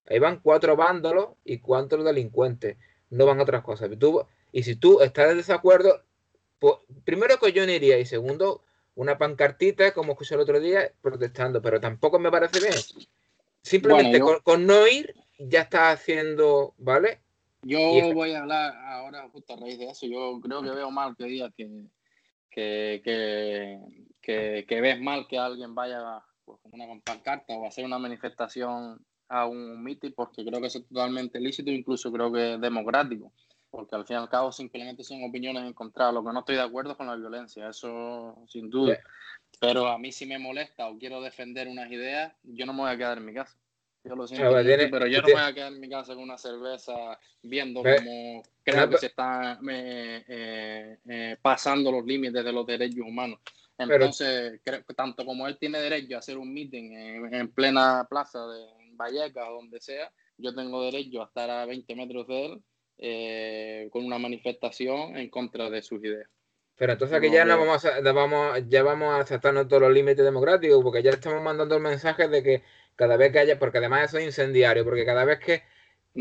Ahí 0.06 0.18
van 0.18 0.40
cuatro 0.40 0.74
vándalos 0.74 1.28
y 1.44 1.58
cuatro 1.58 2.02
delincuentes. 2.02 2.78
No 3.10 3.26
van 3.26 3.38
a 3.38 3.44
otras 3.44 3.62
cosas. 3.62 3.90
Y, 4.52 4.62
si 4.64 4.74
tú 4.74 5.02
estás 5.02 5.28
de 5.28 5.36
desacuerdo, 5.36 6.02
primero 7.04 7.38
que 7.38 7.52
yo 7.52 7.64
no 7.64 7.70
iría 7.70 7.98
y 7.98 8.06
segundo, 8.06 8.64
una 8.94 9.18
pancartita, 9.18 9.92
como 9.92 10.12
escuché 10.12 10.34
el 10.34 10.40
otro 10.40 10.60
día, 10.60 10.90
protestando. 11.00 11.60
Pero 11.60 11.80
tampoco 11.80 12.18
me 12.18 12.30
parece 12.30 12.60
bien 12.60 12.74
Simplemente 13.62 14.20
con, 14.20 14.66
no 14.66 14.86
ir 14.86 15.14
ya 15.38 15.62
está 15.62 15.90
haciendo, 15.90 16.74
¿vale? 16.76 17.20
Yo 17.62 17.78
voy 18.12 18.32
a 18.32 18.40
hablar 18.40 18.74
ahora 18.76 19.28
justo 19.30 19.54
a 19.54 19.56
raíz 19.56 19.78
de 19.78 19.86
eso. 19.86 20.06
Yo 20.06 20.38
creo 20.42 20.62
que 20.62 20.70
veo 20.70 20.90
mal 20.90 21.16
que 21.16 21.24
digas 21.24 21.50
que, 21.56 21.86
que, 22.50 23.80
que, 24.20 24.64
que, 24.68 24.80
ves 24.82 25.00
mal 25.00 25.26
que 25.26 25.38
alguien 25.38 25.74
vaya 25.74 26.22
pues, 26.44 26.60
con 26.60 26.78
una 26.78 27.00
pancarta 27.00 27.54
o 27.54 27.66
hacer 27.66 27.86
una 27.86 27.98
manifestación 27.98 29.02
a 29.28 29.46
un 29.46 29.82
mitin, 29.82 30.12
porque 30.12 30.44
creo 30.44 30.60
que 30.60 30.66
eso 30.66 30.80
es 30.80 30.86
totalmente 30.86 31.40
lícito, 31.40 31.70
incluso 31.70 32.12
creo 32.12 32.30
que 32.30 32.54
es 32.54 32.60
democrático, 32.60 33.32
porque 33.74 33.96
al 33.96 34.06
fin 34.06 34.16
y 34.16 34.20
al 34.20 34.28
cabo 34.28 34.52
simplemente 34.52 35.02
son 35.02 35.24
opiniones 35.24 35.64
encontradas. 35.64 36.14
Lo 36.14 36.24
que 36.24 36.32
no 36.32 36.40
estoy 36.40 36.54
de 36.54 36.62
acuerdo 36.62 36.92
es 36.92 36.96
con 36.96 37.08
la 37.08 37.16
violencia, 37.16 37.68
eso 37.68 38.44
sin 38.48 38.70
duda. 38.70 38.98
Pero 39.60 39.88
a 39.88 39.98
mí 39.98 40.12
si 40.12 40.26
me 40.26 40.38
molesta 40.38 40.88
o 40.88 40.96
quiero 40.96 41.20
defender 41.20 41.66
unas 41.66 41.90
ideas, 41.90 42.32
yo 42.44 42.66
no 42.66 42.72
me 42.72 42.82
voy 42.82 42.92
a 42.92 42.96
quedar 42.96 43.18
en 43.18 43.24
mi 43.24 43.34
casa. 43.34 43.58
Yo 44.04 44.14
lo 44.14 44.28
siento, 44.28 44.50
pero 44.52 45.06
yo 45.06 45.22
no 45.22 45.26
me 45.26 45.32
voy 45.32 45.42
a 45.42 45.54
quedar 45.54 45.72
en 45.72 45.80
mi 45.80 45.88
casa 45.88 46.14
con 46.14 46.22
una 46.22 46.38
cerveza 46.38 47.18
viendo 47.42 47.82
cómo 47.82 48.42
creo 48.62 48.90
que 48.90 48.98
se 48.98 49.06
están 49.06 49.58
eh, 49.68 50.98
eh, 51.04 51.36
pasando 51.42 51.90
los 51.90 52.04
límites 52.04 52.44
de 52.44 52.52
los 52.52 52.66
derechos 52.66 53.04
humanos. 53.04 53.40
Entonces, 53.76 54.60
creo 54.62 54.84
tanto 54.94 55.24
como 55.24 55.48
él 55.48 55.58
tiene 55.58 55.80
derecho 55.80 56.14
a 56.14 56.18
hacer 56.20 56.38
un 56.38 56.52
meeting 56.52 56.92
en, 57.32 57.48
plena 57.50 58.06
plaza 58.08 58.46
de 58.46 58.66
Vallecas 58.92 59.48
o 59.48 59.54
donde 59.54 59.80
sea, 59.80 60.12
yo 60.36 60.54
tengo 60.54 60.82
derecho 60.82 61.22
a 61.22 61.26
estar 61.26 61.50
a 61.50 61.66
20 61.66 61.96
metros 61.96 62.28
de 62.28 62.46
él 62.46 62.62
eh, 62.98 63.88
con 63.90 64.04
una 64.04 64.18
manifestación 64.18 65.16
en 65.16 65.28
contra 65.30 65.70
de 65.70 65.82
sus 65.82 66.02
ideas. 66.04 66.28
Pero 66.76 66.92
entonces 66.92 67.16
aquí 67.16 67.30
ya 67.30 67.44
no 67.44 67.56
vamos 67.56 67.84
a, 67.84 68.00
vamos, 68.00 68.62
ya 68.68 68.82
vamos 68.82 69.14
a 69.14 69.20
aceptarnos 69.20 69.68
todos 69.68 69.82
los 69.82 69.92
límites 69.92 70.24
democráticos, 70.24 70.82
porque 70.82 71.02
ya 71.02 71.10
estamos 71.10 71.40
mandando 71.42 71.76
el 71.76 71.82
mensaje 71.82 72.28
de 72.28 72.42
que 72.42 72.62
cada 72.96 73.16
vez 73.16 73.32
que 73.32 73.38
haya, 73.38 73.58
porque 73.58 73.78
además 73.78 74.08
eso 74.08 74.18
es 74.18 74.24
incendiario, 74.24 74.84
porque 74.84 75.04
cada 75.04 75.24
vez 75.24 75.38
que 75.38 75.62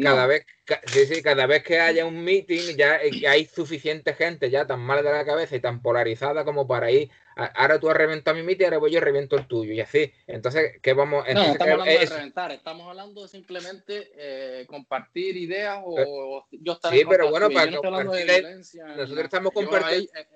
cada 0.01 0.25
vez 0.25 0.45
sí, 0.87 1.05
sí, 1.05 1.21
cada 1.21 1.45
vez 1.45 1.63
que 1.63 1.79
haya 1.79 2.05
un 2.05 2.23
meeting 2.23 2.75
ya 2.75 2.99
hay 3.27 3.45
suficiente 3.45 4.13
gente 4.13 4.49
ya 4.49 4.65
tan 4.65 4.79
mal 4.79 5.03
de 5.03 5.11
la 5.11 5.25
cabeza 5.25 5.55
y 5.55 5.59
tan 5.59 5.81
polarizada 5.81 6.43
como 6.45 6.67
para 6.67 6.89
ir 6.89 7.11
ahora 7.35 7.79
tú 7.79 7.89
has 7.89 7.97
reventado 7.97 8.35
mi 8.35 8.43
meeting 8.43 8.65
ahora 8.65 8.77
voy 8.77 8.91
yo 8.91 8.99
reviento 8.99 9.35
el 9.35 9.47
tuyo 9.47 9.73
y 9.73 9.81
así. 9.81 10.11
Entonces 10.27 10.79
qué 10.81 10.93
vamos 10.93 11.25
no 11.31 11.41
estamos 11.41 11.61
hablando 11.61 11.85
de 11.85 12.05
reventar 12.05 12.51
estamos 12.51 12.87
hablando 12.87 13.21
de 13.21 13.27
simplemente 13.27 14.11
eh, 14.15 14.65
compartir 14.67 15.37
ideas 15.37 15.81
o, 15.85 16.45
yo 16.51 16.73
estar 16.73 16.91
sí 16.91 17.03
pero 17.07 17.29
bueno 17.29 17.49
para 17.49 17.71
compartir 17.75 18.45
nosotros 18.95 19.23
estamos 19.25 19.51
compartiendo 19.53 20.11
eh, 20.15 20.27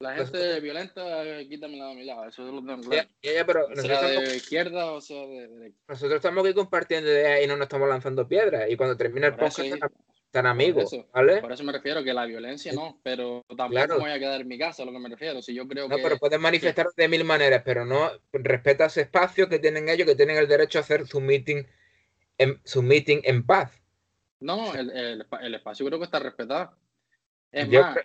la 0.00 0.14
gente 0.14 0.60
violenta, 0.60 1.24
quítamela 1.48 1.90
a 1.90 1.94
mi 1.94 2.04
lado, 2.04 2.28
eso 2.28 2.46
es 2.46 2.52
lo 2.52 2.64
tengo 2.64 2.88
claro. 2.88 3.08
pero 3.20 3.66
sea 3.74 4.02
de 4.02 4.36
izquierda 4.36 4.92
o 4.92 5.00
sea 5.00 5.26
de 5.26 5.48
derecha. 5.48 5.78
Nosotros 5.88 6.16
estamos 6.16 6.44
aquí 6.44 6.54
compartiendo 6.54 7.10
ideas 7.10 7.42
y 7.42 7.46
no 7.46 7.56
nos 7.56 7.64
estamos 7.64 7.88
lanzando 7.88 8.28
piedras. 8.28 8.70
Y 8.70 8.76
cuando 8.76 8.96
termina 8.96 9.26
el 9.26 9.34
podcast, 9.34 9.58
están 9.58 10.46
amigos, 10.46 10.90
por 10.90 11.00
eso, 11.00 11.08
¿vale? 11.12 11.40
Por 11.40 11.52
eso 11.52 11.64
me 11.64 11.72
refiero 11.72 12.04
que 12.04 12.12
la 12.12 12.26
violencia 12.26 12.72
no, 12.72 13.00
pero 13.02 13.44
tampoco 13.56 13.94
me 13.94 14.00
voy 14.00 14.10
a 14.10 14.18
quedar 14.18 14.40
en 14.40 14.48
mi 14.48 14.58
casa, 14.58 14.82
a 14.82 14.86
lo 14.86 14.92
que 14.92 14.98
me 14.98 15.08
refiero. 15.08 15.40
Si 15.42 15.54
yo 15.54 15.66
creo 15.66 15.88
no, 15.88 15.96
que, 15.96 16.02
pero 16.02 16.18
pueden 16.18 16.42
manifestar 16.42 16.86
de 16.94 17.08
mil 17.08 17.24
maneras, 17.24 17.62
pero 17.64 17.84
no 17.84 18.10
respeta 18.32 18.86
ese 18.86 19.00
espacio 19.00 19.48
que 19.48 19.58
tienen 19.58 19.88
ellos, 19.88 20.06
que 20.06 20.14
tienen 20.14 20.36
el 20.36 20.46
derecho 20.46 20.78
a 20.78 20.82
hacer 20.82 21.06
su 21.06 21.20
meeting 21.20 21.64
en, 22.36 22.60
su 22.62 22.82
meeting 22.82 23.20
en 23.24 23.44
paz. 23.44 23.72
No, 24.40 24.74
el, 24.74 24.90
el, 24.90 25.26
el 25.40 25.54
espacio 25.54 25.86
creo 25.86 25.98
que 25.98 26.04
está 26.04 26.20
respetado. 26.20 26.76
Es 27.50 27.68
más, 27.70 27.96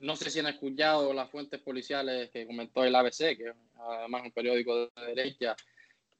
no 0.00 0.16
sé 0.16 0.30
si 0.30 0.40
han 0.40 0.46
escuchado 0.46 1.12
las 1.12 1.30
fuentes 1.30 1.60
policiales 1.60 2.30
que 2.30 2.46
comentó 2.46 2.84
el 2.84 2.94
ABC, 2.94 3.36
que 3.36 3.52
además 3.76 4.22
un 4.24 4.32
periódico 4.32 4.86
de 4.86 5.06
derecha, 5.06 5.56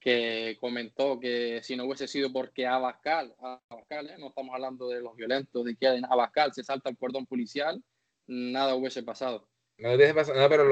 que 0.01 0.57
comentó 0.61 1.19
que 1.19 1.61
si 1.63 1.77
no 1.77 1.85
hubiese 1.85 2.07
sido 2.07 2.33
porque 2.33 2.67
Abascal, 2.67 3.35
Abascal 3.69 4.11
¿eh? 4.11 4.17
no 4.19 4.29
estamos 4.29 4.55
hablando 4.55 4.89
de 4.89 5.01
los 5.01 5.17
violentos 5.17 5.65
de 5.65 5.77
que 5.77 6.01
Abascal 6.09 6.53
se 6.53 6.63
salta 6.63 6.91
el 6.91 6.97
cordón 6.97 7.27
policial, 7.27 7.83
nada 8.27 8.75
hubiese 8.75 9.03
pasado. 9.03 9.49
No 9.79 9.93
hubiese 9.93 10.15
pasado, 10.15 10.49
pero 10.49 10.65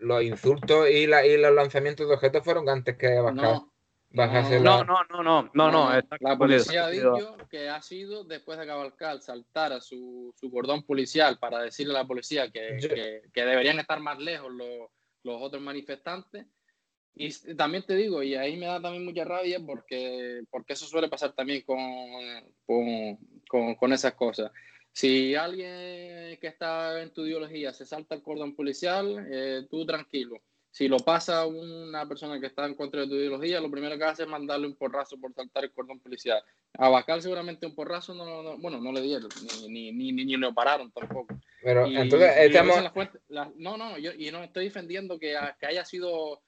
los 0.00 0.22
insultos 0.22 0.88
y, 0.90 1.04
y, 1.04 1.36
los 1.36 1.54
lanzamientos 1.54 2.08
de 2.08 2.14
objetos 2.14 2.44
fueron 2.44 2.68
antes 2.68 2.96
que 2.96 3.08
Abascal. 3.08 3.42
No, 3.42 3.73
no, 4.14 4.84
no, 4.84 5.00
no, 5.10 5.50
no, 5.52 5.70
no, 5.70 6.02
La 6.20 6.38
policía 6.38 6.86
ha 6.86 6.90
dicho 6.90 7.36
que 7.50 7.68
ha 7.68 7.82
sido 7.82 8.22
después 8.24 8.56
de 8.58 8.64
que 8.64 8.68
Cabalcal 8.68 9.20
saltara 9.20 9.80
su, 9.80 10.32
su 10.38 10.50
cordón 10.50 10.84
policial 10.84 11.38
para 11.38 11.60
decirle 11.60 11.94
a 11.94 12.02
la 12.02 12.06
policía 12.06 12.50
que, 12.50 12.78
que, 13.32 13.44
deberían 13.44 13.80
estar 13.80 13.98
más 14.00 14.18
lejos 14.18 14.52
los, 14.52 14.88
los, 15.24 15.42
otros 15.42 15.60
manifestantes. 15.60 16.46
Y 17.16 17.54
también 17.54 17.84
te 17.84 17.94
digo, 17.94 18.22
y 18.22 18.34
ahí 18.34 18.56
me 18.56 18.66
da 18.66 18.80
también 18.80 19.04
mucha 19.04 19.24
rabia 19.24 19.60
porque, 19.64 20.42
porque 20.50 20.72
eso 20.74 20.86
suele 20.86 21.08
pasar 21.08 21.32
también 21.32 21.62
con, 21.62 21.78
con, 22.66 23.76
con, 23.76 23.92
esas 23.92 24.14
cosas. 24.14 24.50
Si 24.92 25.34
alguien 25.34 26.38
que 26.40 26.46
está 26.46 27.02
en 27.02 27.12
tu 27.12 27.24
ideología 27.24 27.72
se 27.72 27.84
salta 27.84 28.14
el 28.14 28.22
cordón 28.22 28.54
policial, 28.54 29.26
eh, 29.30 29.66
tú 29.68 29.84
tranquilo 29.84 30.40
si 30.74 30.88
lo 30.88 30.96
pasa 30.96 31.46
una 31.46 32.04
persona 32.08 32.40
que 32.40 32.46
está 32.46 32.66
en 32.66 32.74
contra 32.74 33.02
de 33.02 33.06
tu 33.06 33.14
ideología, 33.14 33.60
lo 33.60 33.70
primero 33.70 33.96
que 33.96 34.02
hace 34.02 34.24
es 34.24 34.28
mandarle 34.28 34.66
un 34.66 34.74
porrazo 34.74 35.16
por 35.20 35.32
saltar 35.32 35.62
el 35.62 35.70
cordón 35.70 36.00
policial. 36.00 36.42
A 36.72 36.88
Bascal 36.88 37.22
seguramente 37.22 37.64
un 37.64 37.76
porrazo, 37.76 38.12
no, 38.12 38.58
bueno, 38.58 38.80
no 38.80 38.90
le 38.90 39.00
dieron, 39.00 39.28
ni, 39.68 39.92
ni, 39.92 40.12
ni, 40.12 40.24
ni, 40.24 40.36
lo 40.36 40.52
pararon 40.52 40.90
tampoco. 40.90 41.38
Pero 41.62 41.86
entonces 41.86 42.32
estamos... 42.38 42.76
no, 43.54 43.76
no, 43.76 43.98
yo 43.98 44.10
y 44.18 44.32
no 44.32 44.42
estoy 44.42 44.64
defendiendo 44.64 45.16
que, 45.16 45.38
que 45.60 45.66
haya 45.66 45.84
sido, 45.84 46.42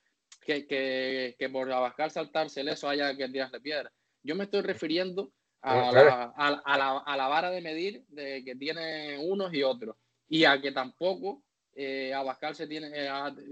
que, 0.44 0.66
que, 0.66 1.36
que 1.38 1.48
por 1.48 1.70
Abascal 1.70 2.10
saltarse 2.10 2.62
eso 2.62 2.88
haya 2.88 3.16
que 3.16 3.28
tirarle 3.28 3.60
piedra. 3.60 3.92
Yo 4.24 4.34
me 4.34 4.42
estoy 4.42 4.62
refiriendo 4.62 5.30
a, 5.62 5.92
la, 5.92 6.34
a, 6.36 6.76
la, 6.76 6.98
a 6.98 7.16
la 7.16 7.28
vara 7.28 7.50
de 7.50 7.60
medir 7.60 8.04
de 8.08 8.42
que 8.44 8.56
tiene 8.56 9.18
unos 9.18 9.54
y 9.54 9.62
otros. 9.62 9.94
Y 10.28 10.46
a 10.46 10.60
que 10.60 10.72
tampoco 10.72 11.44
eh, 11.76 12.12
Abascal 12.14 12.54
se 12.54 12.66
tiene, 12.66 12.90
eh, 12.92 13.08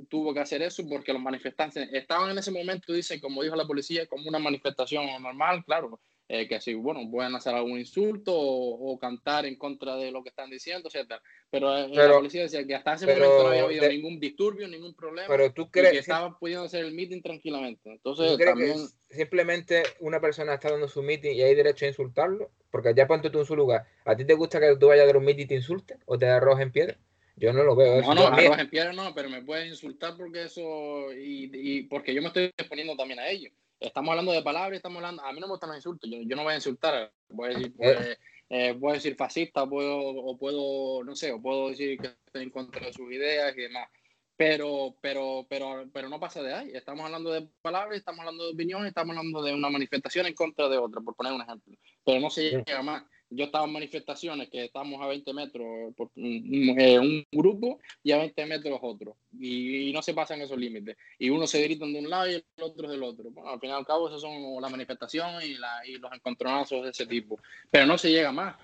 tuvo 0.08 0.32
que 0.32 0.40
hacer 0.40 0.62
eso 0.62 0.82
porque 0.88 1.12
los 1.12 1.22
manifestantes 1.22 1.88
estaban 1.92 2.30
en 2.30 2.38
ese 2.38 2.50
momento, 2.50 2.92
dicen, 2.92 3.20
como 3.20 3.42
dijo 3.42 3.54
la 3.54 3.66
policía, 3.66 4.06
como 4.06 4.28
una 4.28 4.38
manifestación 4.38 5.06
normal, 5.22 5.64
claro, 5.64 6.00
eh, 6.26 6.48
que 6.48 6.54
así, 6.54 6.72
bueno, 6.72 7.00
pueden 7.10 7.34
hacer 7.34 7.54
algún 7.54 7.78
insulto 7.78 8.32
o, 8.34 8.98
cantar 8.98 9.44
en 9.44 9.56
contra 9.56 9.96
de 9.96 10.10
lo 10.10 10.22
que 10.22 10.30
están 10.30 10.48
diciendo, 10.48 10.88
etc. 10.88 11.20
Pero, 11.50 11.76
eh, 11.76 11.88
la 11.88 12.14
policía 12.14 12.42
decía 12.42 12.66
que 12.66 12.74
hasta 12.74 12.94
ese 12.94 13.06
momento 13.06 13.42
no 13.42 13.48
había 13.48 13.64
habido 13.64 13.88
ningún 13.88 14.18
disturbio, 14.18 14.66
ningún 14.66 14.94
problema. 14.94 15.28
Pero 15.28 15.52
tú 15.52 15.70
crees 15.70 15.92
que 15.92 15.98
estaban 15.98 16.38
pudiendo 16.38 16.64
hacer 16.64 16.86
el 16.86 16.94
meeting 16.94 17.20
tranquilamente. 17.20 17.92
Entonces, 17.92 18.38
también... 18.38 18.78
simplemente 19.10 19.82
una 20.00 20.18
persona 20.18 20.54
está 20.54 20.70
dando 20.70 20.88
su 20.88 21.02
meeting 21.02 21.34
y 21.34 21.42
hay 21.42 21.54
derecho 21.54 21.84
a 21.84 21.88
insultarlo, 21.88 22.50
porque 22.70 22.94
ya 22.96 23.06
ponte 23.06 23.28
tú 23.28 23.40
en 23.40 23.46
su 23.46 23.54
lugar. 23.54 23.84
¿A 24.06 24.16
ti 24.16 24.24
te 24.24 24.32
gusta 24.32 24.58
que 24.58 24.76
tú 24.76 24.86
vayas 24.86 25.02
a 25.02 25.06
dar 25.08 25.18
un 25.18 25.26
meeting 25.26 25.44
y 25.44 25.48
te 25.48 25.54
insulte 25.56 25.98
o 26.06 26.18
te 26.18 26.26
arrojes 26.26 26.62
en 26.62 26.72
piedra? 26.72 26.96
Yo 27.36 27.52
no 27.52 27.64
lo 27.64 27.74
veo. 27.74 28.00
No, 28.00 28.14
no, 28.14 28.26
arroz 28.28 28.58
en 28.58 28.70
piedra 28.70 28.92
no, 28.92 29.14
pero 29.14 29.28
me 29.28 29.42
puedes 29.42 29.68
insultar 29.68 30.16
porque 30.16 30.44
eso, 30.44 31.12
y, 31.12 31.50
y, 31.52 31.82
porque 31.82 32.14
yo 32.14 32.22
me 32.22 32.28
estoy 32.28 32.44
exponiendo 32.56 32.96
también 32.96 33.18
a 33.18 33.28
ellos. 33.28 33.52
Estamos 33.80 34.10
hablando 34.10 34.32
de 34.32 34.42
palabras, 34.42 34.76
estamos 34.76 34.96
hablando, 34.96 35.22
a 35.22 35.32
mí 35.32 35.40
no 35.40 35.46
me 35.46 35.52
gustan 35.52 35.70
los 35.70 35.78
insultos, 35.78 36.08
yo, 36.08 36.18
yo 36.22 36.36
no 36.36 36.44
voy 36.44 36.52
a 36.52 36.56
insultar, 36.56 37.12
voy 37.28 37.50
a 37.50 37.58
decir, 37.58 37.66
eh. 37.66 37.72
pues, 37.76 38.18
eh, 38.50 38.76
puedo 38.78 38.94
decir 38.94 39.16
fascista, 39.16 39.66
puedo, 39.66 39.98
o 39.98 40.38
puedo, 40.38 41.02
no 41.02 41.16
sé, 41.16 41.32
o 41.32 41.42
puedo 41.42 41.70
decir 41.70 41.98
que 41.98 42.12
estoy 42.24 42.44
en 42.44 42.50
contra 42.50 42.86
de 42.86 42.92
sus 42.92 43.10
ideas 43.12 43.52
y 43.56 43.62
demás. 43.62 43.88
Pero, 44.36 44.96
pero, 45.00 45.46
pero, 45.48 45.84
pero 45.92 46.08
no 46.08 46.18
pasa 46.18 46.42
de 46.42 46.52
ahí. 46.52 46.70
Estamos 46.74 47.04
hablando 47.04 47.30
de 47.30 47.48
palabras, 47.62 47.98
estamos 47.98 48.20
hablando 48.20 48.44
de 48.44 48.52
opiniones, 48.52 48.88
estamos 48.88 49.16
hablando 49.16 49.42
de 49.42 49.54
una 49.54 49.70
manifestación 49.70 50.26
en 50.26 50.34
contra 50.34 50.68
de 50.68 50.76
otra, 50.76 51.00
por 51.00 51.14
poner 51.14 51.32
un 51.32 51.42
ejemplo. 51.42 51.74
Pero 52.04 52.20
no 52.20 52.30
se 52.30 52.50
llega 52.50 52.82
más 52.82 53.04
yo 53.30 53.46
estaba 53.46 53.64
en 53.64 53.72
manifestaciones 53.72 54.48
que 54.48 54.64
estamos 54.64 55.00
a 55.00 55.06
20 55.08 55.32
metros 55.32 55.94
por 55.96 56.10
eh, 56.16 56.98
un, 56.98 57.26
grupo 57.32 57.80
y 58.02 58.12
a 58.12 58.18
20 58.18 58.46
metros 58.46 58.78
otro. 58.82 59.16
Y, 59.38 59.92
no 59.92 60.02
se 60.02 60.14
pasan 60.14 60.40
esos 60.40 60.58
límites. 60.58 60.96
Y 61.18 61.30
uno 61.30 61.46
se 61.46 61.62
gritan 61.62 61.92
de 61.92 62.00
un 62.00 62.10
lado 62.10 62.28
y 62.28 62.34
el 62.34 62.44
otro 62.60 62.88
del 62.88 63.02
otro. 63.02 63.30
Bueno, 63.30 63.50
al 63.50 63.60
fin 63.60 63.70
y 63.70 63.72
al 63.72 63.86
cabo, 63.86 64.08
esas 64.08 64.20
son 64.20 64.60
las 64.60 64.70
manifestaciones 64.70 65.44
y, 65.44 65.54
la, 65.54 65.86
y 65.86 65.98
los 65.98 66.12
encontronazos 66.12 66.84
de 66.84 66.90
ese 66.90 67.06
tipo. 67.06 67.38
Pero 67.70 67.86
no 67.86 67.98
se 67.98 68.10
llega 68.10 68.32
más, 68.32 68.56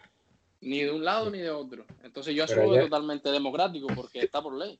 ni 0.60 0.80
de 0.80 0.90
un 0.90 1.04
lado 1.04 1.30
ni 1.30 1.38
de 1.38 1.50
otro. 1.50 1.84
Entonces 2.02 2.34
yo 2.34 2.44
asumo 2.44 2.76
totalmente 2.76 3.30
democrático 3.30 3.88
porque 3.94 4.20
está 4.20 4.42
por 4.42 4.56
ley. 4.56 4.78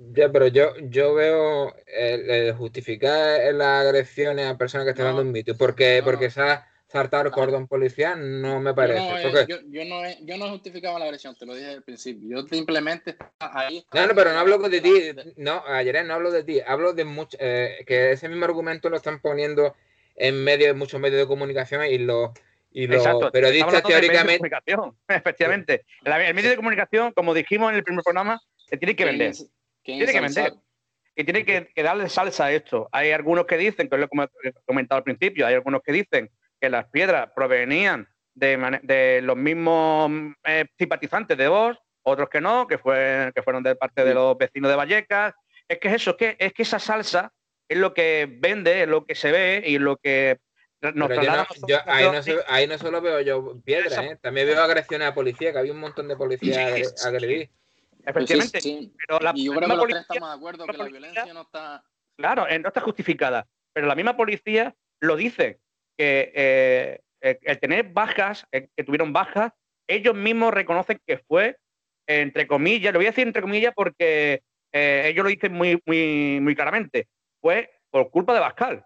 Ya, 0.00 0.30
pero 0.30 0.46
yo, 0.46 0.76
yo 0.78 1.12
veo 1.14 1.74
el, 1.86 2.52
justificar 2.54 3.52
las 3.52 3.84
agresiones 3.84 4.46
a 4.46 4.56
personas 4.56 4.84
que 4.84 4.90
están 4.90 5.06
dando 5.06 5.22
un 5.22 5.32
mito, 5.32 5.56
porque, 5.56 6.02
porque 6.04 6.26
esa 6.26 6.68
saltar 6.88 7.30
cordón 7.30 7.68
policial 7.68 8.40
no 8.40 8.60
me 8.60 8.74
parece. 8.74 9.22
Yo 9.22 9.30
no, 9.30 9.62
yo, 9.70 9.84
no, 9.84 10.02
yo 10.22 10.36
no 10.38 10.50
justificaba 10.50 10.98
la 10.98 11.04
agresión, 11.04 11.36
te 11.36 11.44
lo 11.44 11.54
dije 11.54 11.70
al 11.74 11.82
principio. 11.82 12.28
Yo 12.28 12.48
simplemente 12.48 13.16
ahí. 13.38 13.84
No, 13.92 14.06
no, 14.06 14.14
pero 14.14 14.32
no 14.32 14.38
hablo 14.38 14.58
de 14.58 14.80
ti. 14.80 14.92
No, 15.36 15.62
ayer 15.66 16.04
no 16.04 16.14
hablo 16.14 16.30
de 16.30 16.44
ti. 16.44 16.60
Hablo 16.66 16.94
de 16.94 17.04
mucho, 17.04 17.36
eh, 17.40 17.84
que 17.86 18.12
ese 18.12 18.28
mismo 18.28 18.46
argumento 18.46 18.88
lo 18.88 18.96
están 18.96 19.20
poniendo 19.20 19.76
en 20.16 20.42
medio 20.42 20.66
de 20.66 20.74
muchos 20.74 20.98
medios 20.98 21.20
de 21.20 21.26
comunicación 21.26 21.84
y 21.86 21.98
los 21.98 22.30
y 22.70 22.86
los 22.86 23.30
periodistas 23.32 23.82
teóricamente. 23.82 24.50
Efectivamente. 25.08 25.84
El 26.04 26.34
medio 26.34 26.50
de 26.50 26.56
comunicación, 26.56 27.12
como 27.12 27.34
dijimos 27.34 27.70
en 27.70 27.76
el 27.76 27.84
primer 27.84 28.02
programa, 28.02 28.40
se 28.56 28.76
tiene 28.78 28.96
que 28.96 29.04
vender. 29.04 29.34
Tiene 29.82 30.06
que 30.06 30.20
vender. 30.20 30.54
Y 31.14 31.24
tiene 31.24 31.44
que, 31.44 31.68
que, 31.74 31.82
darle 31.82 32.08
salsa 32.08 32.44
a 32.44 32.52
esto. 32.52 32.88
Hay 32.92 33.10
algunos 33.10 33.44
que 33.46 33.56
dicen, 33.56 33.88
que 33.88 33.96
lo 33.96 34.04
he 34.04 34.52
comentado 34.64 34.98
al 34.98 35.02
principio, 35.02 35.48
hay 35.48 35.54
algunos 35.54 35.82
que 35.82 35.92
dicen 35.92 36.30
que 36.60 36.70
las 36.70 36.86
piedras 36.86 37.30
provenían 37.34 38.08
de, 38.34 39.20
los 39.22 39.36
mismos 39.36 40.10
eh, 40.44 40.66
simpatizantes 40.78 41.36
de 41.36 41.48
vos, 41.48 41.78
otros 42.02 42.28
que 42.28 42.40
no, 42.40 42.66
que, 42.66 42.78
fue, 42.78 43.32
que 43.34 43.42
fueron 43.42 43.62
de 43.62 43.76
parte 43.76 44.04
de 44.04 44.14
los 44.14 44.36
vecinos 44.36 44.70
de 44.70 44.76
Vallecas. 44.76 45.34
Es 45.66 45.78
que 45.78 45.88
es 45.88 45.94
eso, 45.94 46.16
que, 46.16 46.36
es 46.38 46.52
que 46.52 46.62
esa 46.62 46.78
salsa 46.78 47.32
es 47.68 47.76
lo 47.76 47.92
que 47.92 48.28
vende, 48.40 48.82
es 48.82 48.88
lo 48.88 49.04
que 49.04 49.14
se 49.14 49.30
ve 49.30 49.62
y 49.66 49.78
lo 49.78 49.96
que 49.96 50.38
nos 50.80 51.10
ahí, 52.46 52.66
no, 52.68 52.78
solo 52.78 53.00
veo 53.00 53.20
yo 53.20 53.60
piedras, 53.64 53.98
¿eh? 53.98 54.18
también 54.22 54.46
veo 54.46 54.62
agresiones 54.62 55.08
a 55.08 55.14
policía, 55.14 55.52
que 55.52 55.58
había 55.58 55.72
un 55.72 55.80
montón 55.80 56.06
de 56.06 56.16
policías 56.16 57.04
agredidos. 57.04 57.50
Efectivamente. 58.06 58.60
Pero 59.06 59.20
la, 59.20 59.32
y 59.34 59.44
yo 59.44 59.52
creo 59.52 59.68
que 59.68 59.76
los 59.76 59.86
tres 59.88 60.00
estamos 60.02 60.30
de 60.30 60.36
acuerdo 60.36 60.66
que 60.66 60.76
la 60.76 60.84
violencia 60.84 61.34
no 61.34 61.42
está. 61.42 61.84
Claro, 62.16 62.48
eh, 62.48 62.58
no 62.58 62.68
está 62.68 62.80
justificada. 62.80 63.46
Pero 63.72 63.86
la 63.86 63.94
misma 63.94 64.16
policía 64.16 64.74
lo 65.00 65.16
dice 65.16 65.58
que 65.98 66.32
eh, 66.34 67.00
el, 67.20 67.58
tener 67.58 67.92
bajas, 67.92 68.46
que 68.50 68.84
tuvieron 68.84 69.12
bajas, 69.12 69.52
ellos 69.88 70.14
mismos 70.14 70.54
reconocen 70.54 71.00
que 71.04 71.18
fue, 71.18 71.56
entre 72.06 72.46
comillas, 72.46 72.92
lo 72.92 73.00
voy 73.00 73.06
a 73.06 73.10
decir 73.10 73.26
entre 73.26 73.42
comillas 73.42 73.72
porque 73.74 74.42
eh, 74.72 75.02
ellos 75.06 75.24
lo 75.24 75.30
dicen 75.30 75.52
muy, 75.52 75.82
muy, 75.84 76.38
muy 76.40 76.54
claramente, 76.54 77.08
fue 77.40 77.70
por 77.90 78.10
culpa 78.10 78.34
de 78.34 78.40
Bascal, 78.40 78.84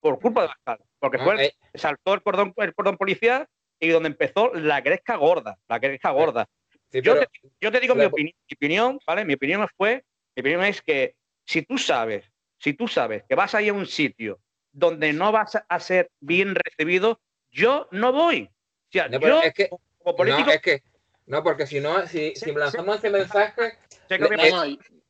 por 0.00 0.20
culpa 0.20 0.42
de 0.42 0.48
Bascal, 0.48 0.78
porque 0.98 1.18
fue, 1.18 1.46
eh. 1.46 1.54
saltó 1.74 2.12
el 2.14 2.22
cordón, 2.22 2.52
el 2.56 2.74
cordón 2.74 2.96
policial 2.98 3.46
y 3.80 3.88
donde 3.88 4.08
empezó 4.08 4.52
la 4.54 4.80
gresca 4.80 5.16
gorda, 5.16 5.56
la 5.68 5.78
gresca 5.78 6.10
gorda. 6.10 6.46
yo, 6.92 7.18
te, 7.18 7.28
yo, 7.60 7.72
te, 7.72 7.80
digo 7.80 7.94
mi, 7.94 8.04
opinión, 8.04 8.34
mi 8.48 8.54
opinión, 8.54 8.98
¿vale? 9.06 9.24
Mi 9.24 9.34
opinión 9.34 9.66
fue, 9.76 10.04
mi 10.36 10.40
opinión 10.40 10.64
es 10.64 10.82
que 10.82 11.14
si 11.46 11.62
tú 11.62 11.78
sabes, 11.78 12.30
si 12.58 12.74
tú 12.74 12.86
sabes 12.86 13.24
que 13.28 13.34
vas 13.34 13.54
a 13.54 13.62
ir 13.62 13.70
a 13.70 13.74
un 13.74 13.86
sitio 13.86 14.38
donde 14.72 15.12
no 15.12 15.32
vas 15.32 15.58
a 15.68 15.80
ser 15.80 16.10
bien 16.20 16.54
recibido, 16.54 17.20
yo 17.50 17.88
no 17.90 18.12
voy. 18.12 18.50
O 18.88 18.92
sea, 18.92 19.08
no, 19.08 19.20
yo, 19.20 19.42
es 19.42 19.54
que, 19.54 19.68
como 19.68 20.16
político. 20.16 20.46
No, 20.46 20.52
es 20.52 20.62
que, 20.62 20.82
no, 21.26 21.42
porque 21.42 21.66
si 21.66 21.80
no, 21.80 22.06
si, 22.06 22.34
si 22.34 22.52
lanzamos 22.52 22.98
ese 22.98 23.10
mensaje, 23.10 23.78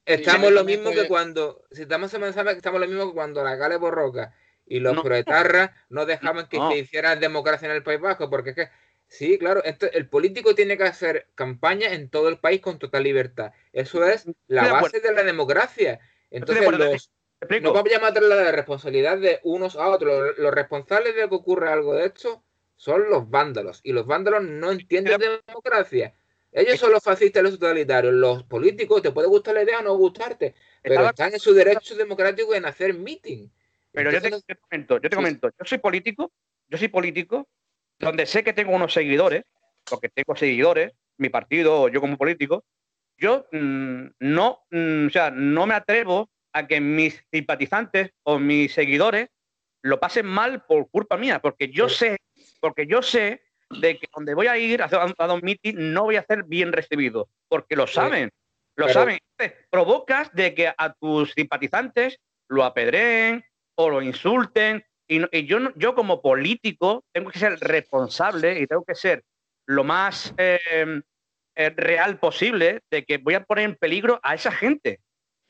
estamos 0.04 0.52
lo 0.52 0.64
mismo 0.64 0.90
que 0.90 1.08
cuando, 1.08 1.64
si 1.70 1.82
estamos 1.82 2.10
ese 2.10 2.18
mensaje, 2.18 2.52
estamos 2.52 2.80
lo 2.80 2.86
mismo 2.86 3.08
que 3.08 3.14
cuando 3.14 3.42
la 3.42 3.56
Gale 3.56 3.76
Borroca 3.76 4.34
y 4.66 4.80
los 4.80 4.94
no, 4.94 5.02
proetarras 5.02 5.70
no 5.88 6.06
dejaban 6.06 6.48
que 6.48 6.58
se 6.58 6.78
hiciera 6.78 7.16
democracia 7.16 7.66
en 7.66 7.74
el 7.74 7.82
País 7.82 8.00
Vasco, 8.00 8.30
porque 8.30 8.50
es 8.50 8.56
que, 8.56 8.68
sí, 9.06 9.38
claro, 9.38 9.62
esto, 9.64 9.90
el 9.92 10.08
político 10.08 10.54
tiene 10.54 10.76
que 10.76 10.84
hacer 10.84 11.28
campaña 11.34 11.92
en 11.92 12.08
todo 12.08 12.28
el 12.28 12.38
país 12.38 12.60
con 12.60 12.78
total 12.78 13.02
libertad. 13.02 13.52
Eso 13.72 14.04
es 14.04 14.26
la 14.46 14.72
base 14.72 15.00
de 15.00 15.12
la 15.12 15.22
democracia. 15.22 16.00
Entonces, 16.30 16.70
los, 16.70 17.10
no 17.60 17.72
vamos 17.72 17.90
a 17.90 17.94
llamar 17.94 18.22
la 18.22 18.52
responsabilidad 18.52 19.18
de 19.18 19.40
unos 19.42 19.76
a 19.76 19.88
otros. 19.88 20.36
Los, 20.38 20.54
responsables 20.54 21.14
de 21.14 21.28
que 21.28 21.34
ocurra 21.34 21.72
algo 21.72 21.94
de 21.94 22.06
esto 22.06 22.42
son 22.76 23.08
los 23.10 23.28
vándalos. 23.28 23.80
Y 23.82 23.92
los 23.92 24.06
vándalos 24.06 24.42
no 24.42 24.70
entienden 24.70 25.18
de 25.18 25.40
democracia. 25.46 26.14
Ellos 26.52 26.78
son 26.78 26.92
los 26.92 27.02
fascistas 27.02 27.40
y 27.40 27.44
los 27.44 27.58
totalitarios. 27.58 28.12
Los 28.12 28.44
políticos, 28.44 29.02
te 29.02 29.10
puede 29.10 29.28
gustar 29.28 29.54
la 29.54 29.62
idea 29.62 29.80
o 29.80 29.82
no 29.82 29.94
gustarte, 29.94 30.54
pero 30.82 31.08
están 31.08 31.32
en 31.32 31.40
su 31.40 31.54
derecho 31.54 31.94
democrático 31.96 32.54
en 32.54 32.66
hacer 32.66 32.94
meeting. 32.94 33.48
Pero 33.92 34.10
yo, 34.10 34.20
te, 34.20 34.30
comento, 34.56 35.00
yo 35.00 35.10
te 35.10 35.16
comento, 35.16 35.50
yo 35.50 35.64
soy 35.64 35.78
político, 35.78 36.32
yo 36.68 36.78
soy 36.78 36.88
político, 36.88 37.46
donde 37.98 38.24
sé 38.24 38.42
que 38.42 38.54
tengo 38.54 38.74
unos 38.74 38.94
seguidores, 38.94 39.44
porque 39.84 40.08
tengo 40.08 40.34
seguidores, 40.34 40.92
mi 41.18 41.28
partido, 41.28 41.88
yo 41.88 42.00
como 42.00 42.16
político, 42.16 42.64
yo 43.18 43.46
mm, 43.52 44.06
no, 44.20 44.64
mm, 44.70 45.06
o 45.06 45.10
sea, 45.10 45.30
no 45.30 45.66
me 45.66 45.74
atrevo 45.74 46.30
a 46.52 46.66
que 46.66 46.80
mis 46.80 47.24
simpatizantes 47.32 48.10
o 48.24 48.38
mis 48.38 48.72
seguidores 48.72 49.28
lo 49.82 49.98
pasen 49.98 50.26
mal 50.26 50.64
por 50.64 50.88
culpa 50.90 51.16
mía, 51.16 51.40
porque 51.40 51.68
yo 51.68 51.88
sé, 51.88 52.18
porque 52.60 52.86
yo 52.86 53.02
sé 53.02 53.42
de 53.70 53.98
que 53.98 54.06
donde 54.14 54.34
voy 54.34 54.46
a 54.46 54.58
ir 54.58 54.82
a, 54.82 54.86
a, 54.86 55.32
un 55.32 55.40
meeting 55.42 55.74
no 55.76 56.04
voy 56.04 56.16
a 56.16 56.24
ser 56.24 56.44
bien 56.44 56.72
recibido, 56.72 57.28
porque 57.48 57.74
lo 57.74 57.86
saben, 57.86 58.30
lo 58.76 58.88
saben. 58.88 59.18
provocas 59.70 60.32
de 60.32 60.54
que 60.54 60.72
a 60.76 60.92
tus 60.94 61.32
simpatizantes 61.32 62.18
lo 62.48 62.64
apedreen 62.64 63.44
o 63.74 63.88
lo 63.88 64.02
insulten, 64.02 64.84
y, 65.08 65.46
yo, 65.46 65.58
yo 65.74 65.94
como 65.94 66.22
político 66.22 67.04
tengo 67.12 67.30
que 67.30 67.38
ser 67.38 67.58
responsable 67.60 68.60
y 68.60 68.66
tengo 68.66 68.84
que 68.84 68.94
ser 68.94 69.24
lo 69.66 69.84
más 69.84 70.32
eh, 70.38 70.58
eh, 71.54 71.70
real 71.76 72.18
posible 72.18 72.80
de 72.90 73.04
que 73.04 73.18
voy 73.18 73.34
a 73.34 73.44
poner 73.44 73.64
en 73.64 73.76
peligro 73.76 74.20
a 74.22 74.34
esa 74.34 74.50
gente. 74.50 75.00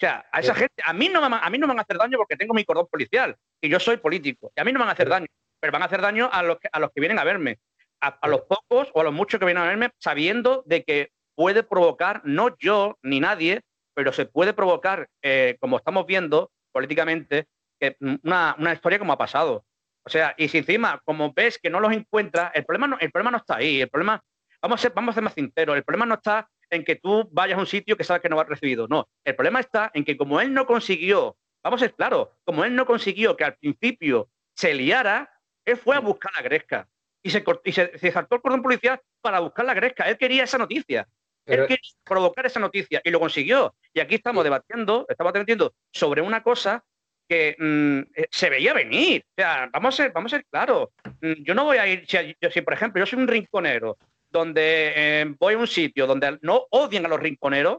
O 0.03 0.05
sea, 0.05 0.27
a 0.33 0.41
esa 0.41 0.53
gente, 0.53 0.83
a 0.85 0.93
mí, 0.93 1.09
no 1.09 1.21
me, 1.31 1.37
a 1.41 1.49
mí 1.49 1.59
no 1.59 1.69
me 1.69 1.75
van 1.75 1.79
a 1.79 1.83
hacer 1.83 1.97
daño 1.97 2.19
porque 2.19 2.37
tengo 2.37 2.55
mi 2.55 2.65
cordón 2.65 2.89
policial 2.89 3.37
y 3.61 3.69
yo 3.69 3.79
soy 3.79 3.99
político. 3.99 4.51
Y 4.57 4.61
a 4.61 4.65
mí 4.65 4.73
no 4.73 4.81
me 4.81 4.83
van 4.83 4.89
a 4.89 4.95
hacer 4.95 5.09
daño, 5.09 5.29
pero 5.61 5.73
van 5.73 5.83
a 5.83 5.85
hacer 5.85 6.01
daño 6.01 6.29
a 6.33 6.43
los 6.43 6.59
que, 6.59 6.69
a 6.73 6.81
los 6.81 6.91
que 6.91 7.01
vienen 7.01 7.21
a 7.21 7.25
verme, 7.25 7.61
a, 8.01 8.27
los 8.27 8.41
pocos 8.41 8.91
o 8.95 9.01
a 9.01 9.05
los 9.05 9.13
muchos 9.13 9.39
que 9.39 9.47
vienen 9.47 9.63
a 9.63 9.69
verme, 9.69 9.91
sabiendo 9.99 10.65
de 10.67 10.83
que 10.83 11.11
puede 11.37 11.63
provocar, 11.63 12.21
no 12.25 12.57
yo 12.59 12.99
ni 13.03 13.21
nadie, 13.21 13.61
pero 13.95 14.13
se 14.13 14.27
puede 14.27 14.55
provocar, 14.55 15.07
eh, 15.23 15.57
como 15.61 15.77
estamos 15.77 16.05
viendo 16.05 16.51
políticamente, 16.73 17.47
que 17.79 17.97
una, 18.01 18.57
una, 18.59 18.73
historia 18.73 18.99
como 18.99 19.13
ha 19.13 19.19
pasado. 19.19 19.65
O 20.05 20.11
sea, 20.11 20.35
y 20.37 20.49
si 20.49 20.59
encima, 20.59 21.01
como 21.05 21.33
ves 21.33 21.61
que 21.63 21.71
no 21.71 21.79
los 21.79 21.93
encuentras, 21.93 22.51
el 22.55 22.65
problema 22.65 22.89
no, 22.89 22.97
el 22.99 23.13
problema 23.13 23.31
no 23.31 23.37
está 23.37 23.59
ahí. 23.59 23.83
El 23.83 23.89
problema, 23.89 24.21
vamos 24.61 24.81
a, 24.81 24.83
ser, 24.83 24.93
vamos 24.97 25.13
a 25.13 25.15
ser 25.15 25.23
más 25.23 25.35
sinceros, 25.35 25.77
el 25.77 25.85
problema 25.85 26.07
no 26.07 26.15
está 26.15 26.49
en 26.73 26.85
que 26.85 26.97
tú 26.97 27.29
vayas 27.31 27.59
a 27.59 27.61
un 27.61 27.67
sitio 27.67 27.97
que 27.97 28.05
sabes 28.05 28.23
que 28.23 28.29
no 28.29 28.37
va 28.37 28.45
recibido. 28.45 28.89
No, 28.89 29.09
el 29.25 29.37
problema 29.37 29.61
está 29.61 29.91
en 29.95 30.05
que 30.05 30.17
como 30.17 30.41
él 30.41 30.53
no 30.53 30.67
consiguió, 30.67 31.37
vamos 31.63 31.81
a 31.81 31.87
ser 31.87 31.95
claros, 31.95 32.29
como 32.45 32.65
él 32.65 32.75
no 32.75 32.87
consiguió 32.87 33.37
que 33.37 33.45
al 33.45 33.57
principio 33.57 34.31
se 34.57 34.75
liara, 34.75 35.31
él 35.65 35.77
fue 35.77 35.97
a 35.97 36.01
buscar 36.01 36.33
la 36.35 36.43
gresca 36.43 36.89
y 37.23 37.31
se, 37.31 37.45
y 37.65 37.73
se, 37.73 38.11
saltó 38.11 38.37
el 38.37 38.43
cordón 38.43 38.63
policial 38.63 39.01
para 39.21 39.41
buscar 39.41 39.67
la 39.67 39.75
gresca. 39.75 40.05
Él 40.05 40.17
quería 40.17 40.45
esa 40.45 40.59
noticia. 40.59 41.07
Él 41.45 41.67
quería 41.67 41.79
provocar 42.05 42.47
esa 42.47 42.59
noticia 42.59 43.01
y 43.05 43.11
lo 43.11 43.21
consiguió. 43.21 43.75
Y 43.93 44.01
aquí 44.01 44.17
estamos 44.17 44.43
debatiendo, 44.43 45.07
estamos 45.09 45.33
debatiendo 45.33 45.75
sobre 45.93 46.23
una 46.23 46.43
cosa 46.43 46.83
que 47.29 47.55
mm, 47.59 47.99
eh, 48.17 48.29
se 48.31 48.51
veía 48.51 48.73
venir. 48.73 49.25
O 49.29 49.35
sea, 49.37 49.69
vamos 49.73 49.95
a 49.95 50.03
ser, 50.03 50.13
vamos 50.13 50.33
a 50.33 50.37
ser 50.37 50.47
claros. 50.47 50.89
Mm, 51.21 51.45
yo 51.45 51.55
no 51.55 51.65
voy 51.65 51.77
a 51.77 51.87
ir, 51.87 52.07
si, 52.07 52.37
yo, 52.41 52.51
si 52.51 52.63
por 52.63 52.75
ejemplo 52.75 53.01
yo 53.01 53.07
soy 53.07 53.19
un 53.21 53.29
rinconero 53.29 53.99
donde 54.33 54.93
eh, 54.97 55.35
voy 55.39 55.55
a 55.55 55.59
un 55.59 55.67
sitio 55.67 56.07
donde 56.07 56.39
no 56.41 56.67
odian 56.71 57.05
a 57.07 57.09
los 57.09 57.21
rinconeros, 57.21 57.79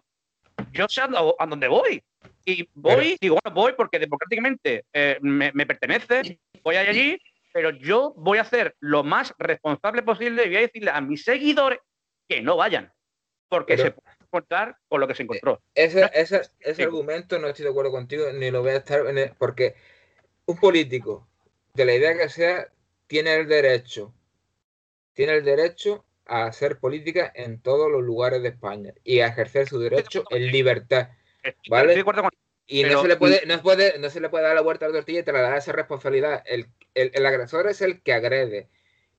yo 0.71 0.87
sé 0.87 1.01
a, 1.01 1.45
dónde 1.47 1.67
voy. 1.67 2.01
Y 2.45 2.69
voy, 2.73 3.17
digo, 3.19 3.39
bueno, 3.43 3.55
voy 3.55 3.73
porque 3.73 3.99
democráticamente 3.99 4.85
eh, 4.93 5.17
me, 5.21 5.51
pertenece, 5.65 6.39
voy 6.63 6.75
allí, 6.75 7.17
pero 7.51 7.71
yo 7.71 8.13
voy 8.17 8.37
a 8.37 8.41
hacer 8.41 8.75
lo 8.79 9.03
más 9.03 9.33
responsable 9.39 10.03
posible 10.03 10.43
y 10.43 10.47
voy 10.47 10.57
a 10.57 10.61
decirle 10.61 10.91
a 10.91 11.01
mis 11.01 11.23
seguidores 11.23 11.79
que 12.27 12.41
no 12.41 12.55
vayan, 12.55 12.91
porque 13.49 13.77
se 13.77 13.91
puede 13.91 14.15
encontrar 14.21 14.77
con 14.87 14.99
lo 14.99 15.07
que 15.07 15.15
se 15.15 15.23
encontró. 15.23 15.61
Ese, 15.73 16.09
ese, 16.13 16.41
ese 16.59 16.83
argumento 16.83 17.39
no 17.39 17.47
estoy 17.47 17.65
de 17.65 17.71
acuerdo 17.71 17.91
contigo, 17.91 18.25
ni 18.33 18.51
lo 18.51 18.61
voy 18.61 18.71
a 18.71 18.77
estar, 18.77 19.03
porque 19.37 19.75
un 20.45 20.57
político, 20.57 21.27
de 21.73 21.85
la 21.85 21.95
idea 21.95 22.17
que 22.17 22.29
sea, 22.29 22.67
tiene 23.07 23.33
el 23.35 23.47
derecho, 23.47 24.13
tiene 25.13 25.33
el 25.35 25.45
derecho 25.45 26.05
a 26.25 26.45
hacer 26.45 26.79
política 26.79 27.31
en 27.35 27.61
todos 27.61 27.91
los 27.91 28.01
lugares 28.01 28.41
de 28.41 28.49
España 28.49 28.93
y 29.03 29.19
a 29.19 29.27
ejercer 29.27 29.67
su 29.67 29.79
derecho 29.79 30.23
en 30.29 30.51
libertad. 30.51 31.09
¿Vale? 31.69 32.03
Y 32.65 32.83
no, 32.83 33.01
se 33.01 33.07
le 33.07 33.17
puede, 33.17 33.45
no, 33.45 33.61
puede, 33.61 33.99
no 33.99 34.09
se 34.09 34.21
le 34.21 34.29
puede 34.29 34.45
dar 34.45 34.55
la 34.55 34.61
vuelta 34.61 34.85
a 34.85 34.89
la 34.89 34.95
tortilla 34.95 35.19
y 35.19 35.23
trasladar 35.23 35.57
esa 35.57 35.73
responsabilidad. 35.73 36.43
El, 36.45 36.67
el, 36.93 37.25
agresor 37.25 37.67
es 37.67 37.81
el 37.81 38.01
que 38.01 38.13
agrede. 38.13 38.69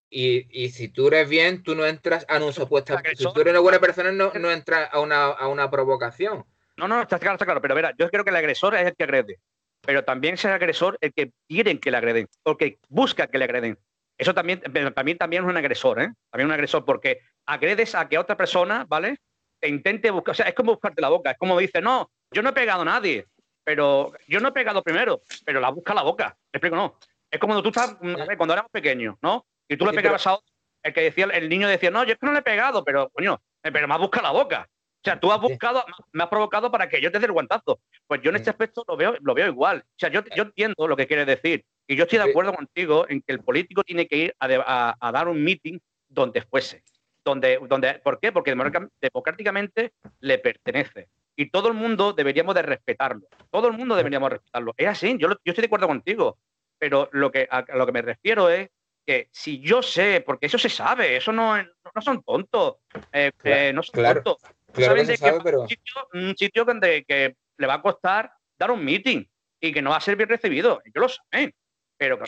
Y, 0.09 0.47
y, 0.51 0.71
si 0.71 0.89
tú 0.89 1.09
eres 1.09 1.29
bien, 1.29 1.63
tú 1.63 1.75
no 1.75 1.85
entras 1.87 2.25
a 2.29 2.43
un 2.43 2.53
supuesto. 2.53 2.97
Si 3.15 3.25
tú 3.25 3.41
eres 3.41 3.53
una 3.53 3.61
buena 3.61 3.81
persona, 3.81 4.13
no, 4.13 4.33
no 4.33 4.51
entras 4.51 4.89
a 4.93 5.01
una, 5.01 5.25
a 5.27 5.49
una 5.49 5.71
provocación. 5.71 6.45
No, 6.77 6.89
no, 6.89 7.03
está 7.03 7.19
claro, 7.19 7.35
está 7.35 7.45
claro. 7.45 7.61
Pero 7.61 7.75
verá, 7.75 7.93
yo 7.99 8.09
creo 8.09 8.25
que 8.25 8.31
el 8.31 8.37
agresor 8.37 8.75
es 8.77 8.87
el 8.87 8.97
que 8.97 9.05
agrede. 9.05 9.41
Pero 9.83 10.05
también 10.05 10.35
es 10.35 10.45
el 10.45 10.53
agresor 10.53 10.97
el 11.01 11.13
que 11.13 11.33
quieren 11.47 11.79
que 11.79 11.91
le 11.91 11.99
agreden, 11.99 12.29
o 12.45 12.57
que 12.57 12.79
busca 12.89 13.27
que 13.27 13.39
le 13.39 13.45
agreden. 13.45 13.79
Eso 14.17 14.35
también, 14.35 14.61
también, 14.61 15.19
también 15.19 15.45
es 15.45 15.49
un 15.49 15.57
agresor, 15.57 16.01
¿eh? 16.01 16.13
También 16.31 16.47
un 16.47 16.53
agresor, 16.53 16.85
porque 16.85 17.21
agredes 17.47 17.95
a 17.95 18.09
que 18.09 18.19
otra 18.19 18.37
persona, 18.37 18.85
¿vale? 18.89 19.19
Te 19.61 19.69
intente 19.69 20.11
buscar, 20.11 20.33
o 20.33 20.35
sea, 20.35 20.47
es 20.47 20.55
como 20.55 20.73
buscarte 20.73 21.01
la 21.01 21.09
boca, 21.09 21.33
es 21.33 21.39
como 21.39 21.59
dice, 21.59 21.81
no, 21.81 22.11
yo 22.31 22.43
no 22.43 22.51
he 22.51 22.53
pegado 22.53 22.83
a 22.83 22.85
nadie, 22.85 23.27
pero 23.65 24.13
yo 24.29 24.41
no 24.41 24.49
he 24.49 24.53
pegado 24.53 24.83
primero, 24.83 25.23
pero 25.45 25.61
la 25.61 25.71
busca 25.71 25.95
la 25.95 26.03
boca. 26.03 26.37
¿Me 26.53 26.59
explico? 26.59 26.77
No. 26.77 26.99
Es 27.31 27.41
como 27.41 27.55
cuando 27.55 27.63
tú 27.63 27.69
estás, 27.71 27.97
cuando 28.37 28.53
éramos 28.53 28.71
pequeños, 28.71 29.17
¿no? 29.23 29.47
Y 29.69 29.77
tú 29.77 29.87
le 29.87 29.93
pegabas 29.93 30.27
a 30.27 30.35
otro, 30.35 30.47
el 30.85 30.93
que 30.93 31.01
decía, 31.01 31.25
el 31.33 31.49
niño 31.49 31.67
decía, 31.67 31.91
no, 31.91 32.05
yo 32.05 32.13
es 32.13 32.19
que 32.19 32.27
no 32.27 32.33
le 32.33 32.41
he 32.41 32.43
pegado, 32.43 32.85
pero, 32.85 33.09
coño, 33.11 33.41
eh, 33.63 33.73
pero 33.73 33.89
me 33.89 33.95
has 33.95 34.01
buscado 34.01 34.27
la 34.27 34.33
boca. 34.33 34.69
O 34.69 35.05
sea, 35.05 35.19
tú 35.19 35.33
has 35.33 35.41
buscado, 35.41 35.85
me 36.13 36.23
has 36.23 36.29
provocado 36.29 36.71
para 36.71 36.89
que 36.89 37.01
yo 37.01 37.11
te 37.11 37.19
dé 37.19 37.27
el 37.27 37.33
guantazo. 37.33 37.81
Pues 38.07 38.23
yo 38.23 38.31
en 38.31 38.37
este 38.37 38.51
aspecto 38.51 38.85
lo 38.87 38.97
veo, 38.97 39.17
lo 39.21 39.35
veo 39.35 39.49
igual. 39.49 39.85
O 39.87 39.99
sea, 39.99 40.09
yo, 40.09 40.23
yo 40.35 40.45
entiendo 40.45 40.89
lo 40.89 40.97
que 40.97 41.07
quiere 41.07 41.25
decir. 41.25 41.65
Y 41.87 41.97
yo 41.97 42.05
estoy 42.05 42.19
de 42.19 42.31
acuerdo 42.31 42.55
contigo 42.55 43.07
en 43.09 43.21
que 43.21 43.33
el 43.33 43.41
político 43.41 43.83
tiene 43.85 44.07
que 44.07 44.17
ir 44.17 44.37
a, 44.41 44.97
a, 44.99 45.13
dar 45.13 45.29
un 45.29 45.43
meeting 45.43 45.79
donde 46.09 46.43
fuese. 46.43 46.83
Donde, 47.25 47.59
donde, 47.69 47.95
¿Por 48.03 48.21
qué? 48.21 48.33
Porque 48.33 48.55
democráticamente 49.01 49.93
le 50.21 50.39
pertenece. 50.39 51.09
Y 51.37 51.51
todo 51.51 51.69
el 51.69 51.75
mundo 51.75 52.13
deberíamos 52.13 52.55
de 52.55 52.63
respetarlo. 52.63 53.27
Todo 53.51 53.69
el 53.69 53.75
mundo 53.75 53.97
deberíamos 53.97 54.31
respetarlo. 54.31 54.73
Es 54.77 54.87
así, 54.87 55.17
yo, 55.19 55.29
yo 55.29 55.37
estoy 55.45 55.63
de 55.63 55.67
acuerdo 55.67 55.89
contigo. 55.89 56.39
Pero 56.79 57.09
lo 57.13 57.31
que, 57.31 57.47
a, 57.51 57.65
lo 57.75 57.87
que 57.87 57.93
me 57.93 58.03
refiero 58.03 58.49
es 58.49 58.69
que 59.07 59.29
si 59.31 59.61
yo 59.61 59.83
sé, 59.83 60.23
porque 60.25 60.47
eso 60.47 60.59
se 60.59 60.69
sabe, 60.69 61.17
eso 61.17 61.33
no, 61.33 61.57
no 61.57 62.03
son 62.03 62.23
tontos, 62.23 62.77
eh, 63.13 63.31
eh, 63.43 63.73
no 63.75 63.83
son 63.83 64.03
tontos. 64.03 64.37
saben 64.73 65.07
de 65.07 65.19
que 65.19 65.33
pero... 65.43 65.63
un 65.63 65.69
sitio, 65.69 66.09
un 66.15 66.37
sitio 66.37 66.65
donde 66.65 67.05
que 67.05 67.37
le 67.59 67.67
va 67.67 67.75
a 67.75 67.83
costar 67.83 68.33
dar 68.59 68.71
un 68.71 68.85
meeting 68.85 69.25
y 69.61 69.73
que 69.73 69.83
no 69.83 69.91
va 69.91 69.97
a 69.97 70.01
ser 70.01 70.17
bien 70.17 70.29
recibido. 70.29 70.83
Yo 70.95 71.01
lo 71.01 71.09
sé. 71.09 71.55
Pero, 71.97 72.19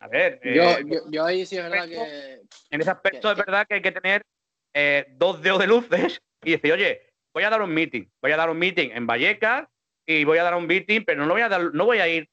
a 0.00 0.08
ver. 0.08 0.40
Yo, 0.44 0.62
eh, 0.62 0.84
yo, 1.10 1.24
ahí 1.24 1.46
sí 1.46 1.56
es 1.56 1.62
verdad 1.62 1.88
que. 1.88 2.42
En 2.70 2.80
ese 2.80 2.90
aspecto 2.90 3.30
es 3.30 3.38
verdad 3.38 3.66
que 3.66 3.74
hay 3.74 3.82
que 3.82 3.92
tener 3.92 4.22
eh, 4.74 5.06
dos 5.16 5.40
dedos 5.42 5.58
de 5.60 5.66
luces 5.66 6.20
y 6.44 6.52
decir, 6.52 6.72
oye, 6.72 7.12
voy 7.32 7.44
a 7.44 7.50
dar 7.50 7.62
un 7.62 7.72
meeting. 7.72 8.04
Voy 8.20 8.32
a 8.32 8.36
dar 8.36 8.50
un 8.50 8.58
meeting 8.58 8.90
en 8.92 9.06
Vallecas 9.06 9.66
y 10.06 10.24
voy 10.24 10.38
a 10.38 10.44
dar 10.44 10.54
un 10.54 10.66
meeting, 10.66 11.02
pero 11.04 11.24
no 11.24 11.32
voy 11.32 11.42
a, 11.42 11.48
dar, 11.48 11.74
no 11.74 11.84
voy 11.84 11.98
a 11.98 12.08
ir 12.08 12.28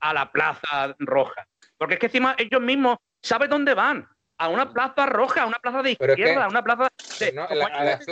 a 0.00 0.14
la 0.14 0.30
Plaza 0.32 0.94
Roja. 0.98 1.46
Porque 1.78 1.94
es 1.94 2.00
que 2.00 2.06
encima 2.06 2.34
ellos 2.38 2.60
mismos 2.60 2.98
saben 3.22 3.50
dónde 3.50 3.74
van. 3.74 4.08
A 4.38 4.48
una 4.48 4.72
plaza 4.72 5.04
roja, 5.04 5.42
a 5.42 5.46
una 5.46 5.58
plaza 5.58 5.82
de 5.82 5.90
izquierda, 5.90 6.46
a 6.46 6.48
una 6.48 6.64
plaza 6.64 6.88
de... 7.18 7.32
No, 7.32 7.46
las, 7.50 8.06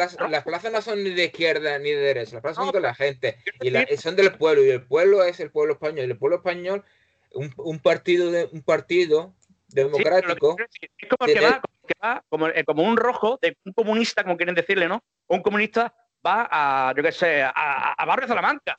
plazas, 0.45 0.71
no 0.71 0.83
son 0.83 1.03
ni 1.03 1.15
de 1.15 1.25
izquierda 1.25 1.79
ni 1.79 1.91
de 1.91 2.01
derecha, 2.01 2.35
las 2.35 2.43
plazas 2.43 2.65
son 2.67 2.73
de 2.75 2.81
la 2.83 2.95
gente 2.95 3.39
y 3.63 3.97
son 3.97 4.15
del 4.15 4.33
pueblo 4.35 4.63
y 4.63 4.69
el 4.69 4.87
pueblo 4.87 5.25
es 5.25 5.41
el 5.41 5.51
pueblo 5.51 5.73
español 5.73 6.07
y 6.07 6.11
el 6.11 6.19
pueblo 6.19 6.37
español 6.37 6.85
un, 7.35 7.53
un 7.57 7.79
partido 7.79 8.31
de 8.31 8.49
un 8.53 8.63
partido 8.63 9.35
democrático. 9.69 10.57
es 10.81 11.09
como 11.09 11.33
que 11.33 11.41
va, 11.41 12.25
como, 12.29 12.49
eh, 12.49 12.65
como, 12.65 12.83
un 12.83 12.97
rojo 12.97 13.39
de 13.41 13.57
un 13.65 13.73
comunista, 13.73 14.23
como 14.23 14.37
quieren 14.37 14.55
decirle, 14.55 14.89
¿no? 14.89 15.03
Un 15.29 15.43
comunista 15.43 15.95
va 16.25 16.49
a, 16.51 16.95
yo 16.97 17.03
qué 17.03 17.13
sé, 17.13 17.43
a, 17.43 17.93
a 17.93 18.05
Barrio 18.05 18.29
Salamanca. 18.29 18.79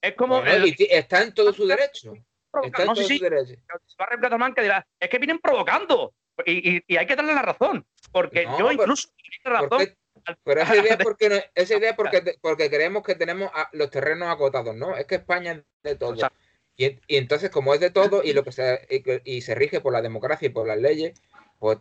Es 0.00 0.14
como. 0.14 0.42
está 0.44 1.22
en 1.22 1.34
todo 1.34 1.52
su 1.52 1.66
derecho. 1.66 2.14
Está 2.62 2.82
en 2.82 2.94
todo 2.94 3.02
su 3.02 3.18
derecho. 3.18 3.54
Barrio 3.98 4.20
Salamanca 4.20 4.62
dirá, 4.62 4.86
es 4.98 5.08
que 5.08 5.18
vienen 5.18 5.38
provocando. 5.38 6.14
Y, 6.44 6.82
y, 6.86 6.96
hay 6.96 7.06
que 7.06 7.16
darle 7.16 7.34
la 7.34 7.42
razón. 7.42 7.86
Porque 8.12 8.46
yo 8.58 8.70
incluso 8.70 9.08
tengo 9.42 9.56
razón. 9.56 9.96
pero 10.44 10.60
esa 10.62 10.76
idea 10.76 10.94
es 10.94 11.02
porque, 11.02 11.50
esa 11.54 11.76
idea 11.76 11.96
porque, 11.96 12.36
porque 12.40 12.68
creemos 12.70 13.02
que 13.02 13.14
tenemos 13.14 13.50
los 13.72 13.90
terrenos 13.90 14.28
acotados, 14.28 14.74
¿no? 14.74 14.96
Es 14.96 15.06
que 15.06 15.16
España 15.16 15.52
es 15.52 15.64
de 15.82 15.96
todo. 15.96 16.28
Y, 16.76 16.98
entonces, 17.08 17.50
como 17.50 17.74
es 17.74 17.80
de 17.80 17.90
todo 17.90 18.22
y 18.22 18.32
lo 18.32 18.44
que 18.44 18.52
se, 18.52 18.86
y, 19.24 19.40
se 19.40 19.54
rige 19.54 19.80
por 19.80 19.92
la 19.92 20.02
democracia 20.02 20.46
y 20.46 20.50
por 20.50 20.66
las 20.66 20.78
leyes, 20.78 21.18
pues 21.58 21.78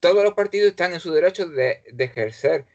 todos 0.00 0.24
los 0.24 0.34
partidos 0.34 0.70
están 0.70 0.92
en 0.92 1.00
su 1.00 1.12
derecho 1.12 1.46
de, 1.48 1.82
ejercer, 1.98 2.66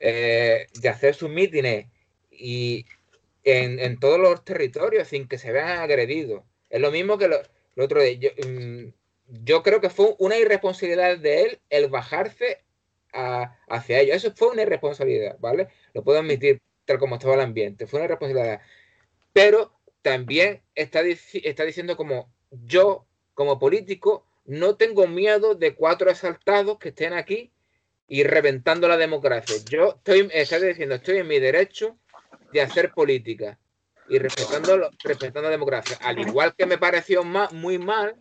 eh, 0.00 0.66
de 0.80 0.88
hacer 0.88 1.14
sus 1.14 1.30
mítines 1.30 1.86
y 2.30 2.86
en, 3.44 3.98
todos 4.00 4.18
los 4.18 4.44
territorios 4.44 5.08
sin 5.08 5.28
que 5.28 5.38
se 5.38 5.52
vean 5.52 5.78
agredidos. 5.78 6.42
Es 6.70 6.80
lo 6.80 6.90
mismo 6.90 7.18
que 7.18 7.28
lo, 7.28 7.36
otro 7.76 8.00
de 8.00 8.18
yo, 8.18 8.30
mm, 8.46 8.92
yo, 9.44 9.62
creo 9.62 9.80
que 9.80 9.90
fue 9.90 10.14
una 10.18 10.38
irresponsabilidad 10.38 11.18
de 11.18 11.42
él 11.42 11.60
el 11.70 11.88
bajarse 11.88 12.64
hacia 13.12 14.00
ellos. 14.00 14.16
Eso 14.16 14.32
fue 14.34 14.48
una 14.48 14.62
irresponsabilidad, 14.62 15.36
¿vale? 15.40 15.68
Lo 15.94 16.02
puedo 16.04 16.18
admitir 16.18 16.60
tal 16.84 16.98
como 16.98 17.16
estaba 17.16 17.34
el 17.34 17.40
ambiente. 17.40 17.86
Fue 17.86 17.98
una 17.98 18.06
irresponsabilidad. 18.06 18.60
Pero 19.32 19.79
también 20.02 20.62
está, 20.74 21.02
está 21.02 21.64
diciendo 21.64 21.96
como 21.96 22.32
yo, 22.50 23.06
como 23.34 23.58
político, 23.58 24.26
no 24.44 24.76
tengo 24.76 25.06
miedo 25.06 25.54
de 25.54 25.74
cuatro 25.74 26.10
asaltados 26.10 26.78
que 26.78 26.88
estén 26.88 27.12
aquí 27.12 27.52
y 28.08 28.24
reventando 28.24 28.88
la 28.88 28.96
democracia. 28.96 29.56
Yo 29.68 29.96
estoy, 29.96 30.28
está 30.32 30.58
diciendo, 30.58 30.96
estoy 30.96 31.18
en 31.18 31.28
mi 31.28 31.38
derecho 31.38 31.96
de 32.52 32.60
hacer 32.60 32.92
política 32.92 33.58
y 34.08 34.18
respetando, 34.18 34.90
respetando 35.04 35.42
la 35.42 35.50
democracia. 35.50 35.96
Al 36.02 36.18
igual 36.18 36.54
que 36.56 36.66
me 36.66 36.78
pareció 36.78 37.22
muy 37.22 37.78
mal, 37.78 38.16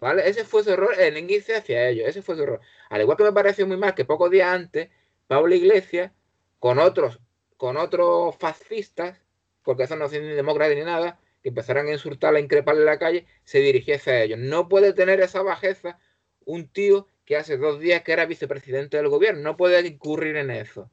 ¿vale? 0.00 0.26
Ese 0.26 0.44
fue 0.44 0.64
su 0.64 0.70
error, 0.70 0.94
el 0.98 1.18
índice 1.18 1.56
hacia 1.56 1.88
ellos, 1.88 2.08
ese 2.08 2.22
fue 2.22 2.36
su 2.36 2.42
error. 2.42 2.60
Al 2.88 3.02
igual 3.02 3.18
que 3.18 3.24
me 3.24 3.32
pareció 3.32 3.66
muy 3.66 3.76
mal 3.76 3.94
que 3.94 4.06
pocos 4.06 4.30
días 4.30 4.48
antes, 4.48 4.88
Pablo 5.26 5.54
Iglesias, 5.54 6.12
con 6.58 6.78
otros, 6.78 7.20
con 7.58 7.76
otros 7.76 8.34
fascistas, 8.36 9.20
porque 9.62 9.82
eso 9.82 9.96
no 9.96 10.08
son 10.08 10.22
ni 10.22 10.34
demócratas 10.34 10.76
ni 10.76 10.84
nada, 10.84 11.20
que 11.44 11.50
empezaran 11.50 11.86
a 11.88 11.92
insultarla, 11.92 12.38
a 12.38 12.42
increparle 12.42 12.80
en 12.80 12.86
la 12.86 12.98
calle, 12.98 13.26
se 13.44 13.58
dirigiese 13.58 14.10
a 14.10 14.22
ellos. 14.22 14.38
No 14.38 14.66
puede 14.66 14.94
tener 14.94 15.20
esa 15.20 15.42
bajeza 15.42 15.98
un 16.46 16.68
tío 16.68 17.06
que 17.26 17.36
hace 17.36 17.58
dos 17.58 17.80
días 17.80 18.00
que 18.00 18.14
era 18.14 18.24
vicepresidente 18.24 18.96
del 18.96 19.10
gobierno. 19.10 19.42
No 19.42 19.54
puede 19.54 19.86
incurrir 19.86 20.36
en 20.36 20.50
eso. 20.50 20.90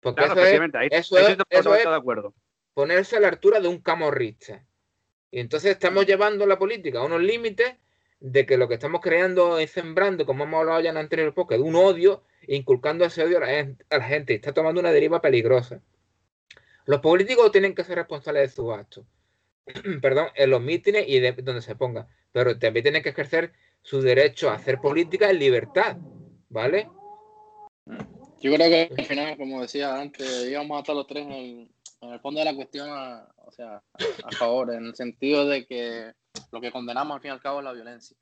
Porque 0.00 0.24
eso, 0.24 0.40
es, 0.42 1.08
eso, 1.50 1.72
de 1.72 1.94
acuerdo. 1.94 2.32
ponerse 2.72 3.18
a 3.18 3.20
la 3.20 3.28
altura 3.28 3.60
de 3.60 3.68
un 3.68 3.82
camorrista. 3.82 4.64
Y 5.30 5.40
entonces 5.40 5.72
estamos 5.72 6.06
llevando 6.06 6.46
la 6.46 6.58
política 6.58 7.00
a 7.00 7.04
unos 7.04 7.20
límites 7.20 7.74
de 8.18 8.46
que 8.46 8.56
lo 8.56 8.68
que 8.68 8.74
estamos 8.74 9.02
creando 9.02 9.60
y 9.60 9.66
sembrando, 9.66 10.24
como 10.24 10.44
hemos 10.44 10.60
hablado 10.60 10.80
ya 10.80 10.88
en 10.88 10.96
anterior 10.96 11.34
de 11.34 11.58
un 11.58 11.76
odio, 11.76 12.22
inculcando 12.48 13.04
ese 13.04 13.22
odio 13.22 13.36
a 13.36 13.40
la 13.40 13.48
gente, 13.48 13.84
a 13.90 13.98
la 13.98 14.04
gente. 14.04 14.34
Está 14.36 14.54
tomando 14.54 14.80
una 14.80 14.90
deriva 14.90 15.20
peligrosa. 15.20 15.82
Los 16.86 17.00
políticos 17.00 17.52
tienen 17.52 17.74
que 17.74 17.84
ser 17.84 17.96
responsables 17.96 18.42
de 18.48 18.56
sus 18.56 18.72
actos. 18.72 19.04
Perdón, 20.02 20.28
en 20.34 20.50
los 20.50 20.60
mítines 20.60 21.04
y 21.08 21.20
de 21.20 21.32
donde 21.32 21.62
se 21.62 21.76
ponga. 21.76 22.08
Pero 22.32 22.58
también 22.58 22.84
tienen 22.84 23.02
que 23.02 23.10
ejercer 23.10 23.52
su 23.82 24.00
derecho 24.00 24.50
a 24.50 24.54
hacer 24.54 24.78
política 24.80 25.30
en 25.30 25.38
libertad. 25.38 25.96
¿Vale? 26.48 26.88
Yo 28.40 28.54
creo 28.54 28.68
que 28.68 28.90
al 28.96 29.06
final, 29.06 29.36
como 29.36 29.62
decía 29.62 30.00
antes, 30.00 30.46
íbamos 30.48 30.76
a 30.76 30.80
estar 30.80 30.94
los 30.94 31.06
tres 31.06 31.26
en 31.26 31.70
el, 32.00 32.20
fondo 32.20 32.40
de 32.40 32.44
la 32.44 32.54
cuestión, 32.54 32.88
o 32.90 33.50
sea, 33.50 33.82
a 34.24 34.30
favor, 34.32 34.72
en 34.72 34.86
el 34.86 34.94
sentido 34.94 35.46
de 35.46 35.66
que 35.66 36.12
lo 36.52 36.60
que 36.60 36.70
condenamos 36.70 37.16
al 37.16 37.20
fin 37.20 37.30
y 37.30 37.32
al 37.32 37.40
cabo 37.40 37.58
es 37.58 37.64
la 37.64 37.72
violencia. 37.72 38.16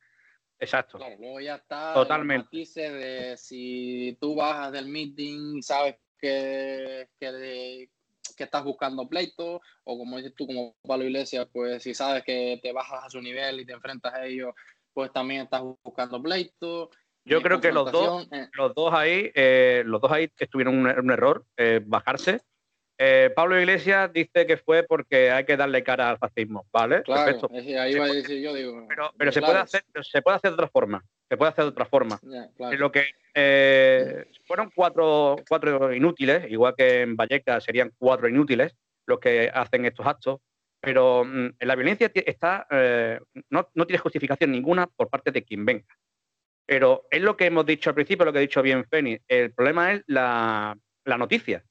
Exacto. 0.58 0.98
Claro, 0.98 1.16
luego 1.18 1.40
ya 1.40 1.56
está 1.56 1.92
Totalmente. 1.94 2.48
de 2.56 3.36
si 3.36 4.16
tú 4.20 4.34
bajas 4.34 4.72
del 4.72 4.86
meeting 4.86 5.56
y 5.56 5.62
sabes 5.62 5.96
que, 6.18 7.08
que, 7.18 7.88
que, 8.34 8.44
estás 8.44 8.64
buscando 8.64 9.08
pleito, 9.08 9.60
o 9.84 9.98
como 9.98 10.16
dices 10.16 10.34
tú, 10.36 10.46
como 10.46 10.76
Pablo 10.82 11.04
Iglesias, 11.04 11.48
pues 11.52 11.82
si 11.82 11.94
sabes 11.94 12.22
que 12.24 12.58
te 12.62 12.72
bajas 12.72 13.04
a 13.04 13.10
su 13.10 13.20
nivel 13.20 13.60
y 13.60 13.66
te 13.66 13.72
enfrentas 13.72 14.14
a 14.14 14.26
ellos, 14.26 14.54
pues 14.92 15.12
también 15.12 15.42
estás 15.42 15.62
buscando 15.82 16.22
pleito. 16.22 16.90
Yo 17.24 17.40
creo 17.40 17.60
que 17.60 17.72
los 17.72 17.90
dos, 17.90 18.28
eh. 18.32 18.48
los 18.52 18.74
dos 18.74 18.92
ahí, 18.92 19.30
eh, 19.34 19.82
los 19.86 20.00
dos 20.00 20.12
ahí 20.12 20.30
estuvieron 20.38 20.76
un, 20.76 20.86
un 20.86 21.10
error, 21.10 21.46
eh, 21.56 21.80
bajarse. 21.84 22.42
Pablo 23.34 23.58
Iglesias 23.58 24.12
dice 24.12 24.46
que 24.46 24.56
fue 24.56 24.82
porque 24.84 25.30
hay 25.30 25.44
que 25.44 25.56
darle 25.56 25.82
cara 25.82 26.10
al 26.10 26.18
fascismo, 26.18 26.66
¿vale? 26.72 27.02
Claro, 27.02 27.48
ahí 27.52 27.94
va 27.94 28.06
a 28.06 28.12
decir 28.12 28.40
yo, 28.40 28.54
digo. 28.54 28.86
Pero, 28.88 29.10
pero 29.16 29.32
se, 29.32 29.40
puede 29.40 29.58
hacer, 29.58 29.84
se 30.02 30.22
puede 30.22 30.36
hacer 30.36 30.50
de 30.50 30.54
otra 30.54 30.68
forma. 30.68 31.04
Se 31.28 31.36
puede 31.36 31.50
hacer 31.50 31.64
de 31.64 31.70
otra 31.70 31.86
forma. 31.86 32.20
Lo 32.58 32.92
que 32.92 33.06
fueron 34.46 34.70
cuatro, 34.74 35.36
cuatro 35.48 35.92
inútiles, 35.92 36.50
igual 36.50 36.74
que 36.76 37.02
en 37.02 37.16
Vallecas 37.16 37.64
serían 37.64 37.92
cuatro 37.98 38.28
inútiles 38.28 38.74
los 39.06 39.18
que 39.18 39.50
hacen 39.52 39.84
estos 39.84 40.06
actos, 40.06 40.40
pero 40.80 41.24
mm, 41.24 41.56
la 41.60 41.74
violencia 41.74 42.10
está, 42.14 42.66
no, 43.50 43.68
no 43.74 43.86
tiene 43.86 43.98
justificación 43.98 44.52
ninguna 44.52 44.86
por 44.86 45.08
parte 45.08 45.30
de 45.30 45.42
quien 45.42 45.64
venga. 45.64 45.86
Pero 46.66 47.06
es 47.10 47.20
lo 47.20 47.36
que 47.36 47.46
hemos 47.46 47.66
dicho 47.66 47.90
al 47.90 47.94
principio, 47.94 48.24
lo 48.24 48.32
que 48.32 48.38
ha 48.38 48.42
dicho 48.42 48.62
bien 48.62 48.84
Fénix. 48.86 49.22
El 49.28 49.52
problema 49.52 49.92
es 49.92 50.02
la, 50.06 50.76
noticia. 51.18 51.62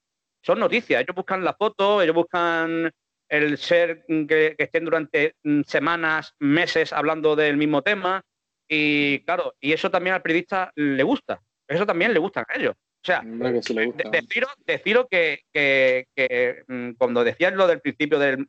Son 0.43 0.59
noticias. 0.59 1.01
Ellos 1.01 1.15
buscan 1.15 1.43
la 1.43 1.53
foto, 1.53 2.01
ellos 2.01 2.15
buscan 2.15 2.91
el 3.29 3.57
ser 3.57 4.05
que, 4.05 4.55
estén 4.57 4.85
durante 4.85 5.35
mm, 5.43 5.61
semanas, 5.61 6.35
meses 6.39 6.93
hablando 6.93 7.35
del 7.35 7.57
mismo 7.57 7.81
tema. 7.81 8.21
Y 8.67 9.19
claro, 9.25 9.55
y 9.59 9.73
eso 9.73 9.89
también 9.89 10.15
al 10.15 10.21
periodista 10.21 10.71
le 10.75 11.03
gusta. 11.03 11.41
Eso 11.67 11.85
también 11.85 12.13
le 12.13 12.19
gusta 12.19 12.45
a 12.47 12.57
ellos. 12.57 12.75
O 12.75 13.05
sea, 13.05 13.21
deciros, 13.23 15.07
que, 15.09 15.41
que, 15.51 16.63
mm, 16.67 16.91
cuando 16.93 17.23
decías 17.23 17.53
lo 17.53 17.67
del 17.67 17.81
principio 17.81 18.19
del 18.19 18.47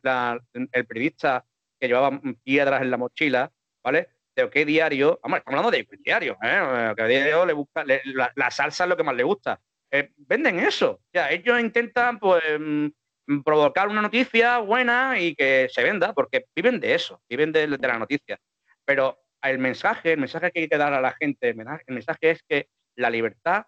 periodista 0.87 1.45
que 1.79 1.87
llevaba 1.87 2.21
piedras 2.43 2.81
en 2.81 2.91
la 2.91 2.97
mochila, 2.97 3.51
¿vale? 3.83 4.09
de 4.35 4.49
qué 4.49 4.65
diario, 4.65 5.19
vamos, 5.23 5.39
estamos 5.39 5.59
hablando 5.59 5.77
de 5.77 5.87
diario, 6.03 6.37
¿eh? 6.43 6.93
que 6.95 7.07
diario 7.07 7.45
le 7.45 7.53
busca, 7.53 7.85
la, 7.85 8.51
salsa 8.51 8.83
es 8.83 8.89
lo 8.89 8.97
que 8.97 9.03
más 9.03 9.15
le 9.15 9.23
gusta. 9.23 9.59
Eh, 9.95 10.11
venden 10.17 10.59
eso, 10.59 10.99
ya, 11.13 11.29
ellos 11.29 11.57
intentan 11.59 12.19
pues 12.19 12.43
mm, 12.59 12.87
provocar 13.45 13.87
una 13.87 14.01
noticia 14.01 14.57
buena 14.57 15.17
y 15.19 15.33
que 15.35 15.69
se 15.71 15.83
venda, 15.83 16.13
porque 16.13 16.45
viven 16.53 16.81
de 16.81 16.95
eso, 16.95 17.21
viven 17.29 17.53
de, 17.53 17.67
la 17.67 17.97
noticia. 17.97 18.37
Pero 18.83 19.17
el 19.41 19.57
mensaje, 19.57 20.13
el 20.13 20.19
mensaje 20.19 20.51
que 20.51 20.61
hay 20.61 20.67
que 20.67 20.77
dar 20.77 20.93
a 20.93 20.99
la 20.99 21.13
gente, 21.13 21.49
el 21.49 21.55
mensaje 21.87 22.31
es 22.31 22.43
que 22.43 22.67
la 22.95 23.09
libertad 23.09 23.63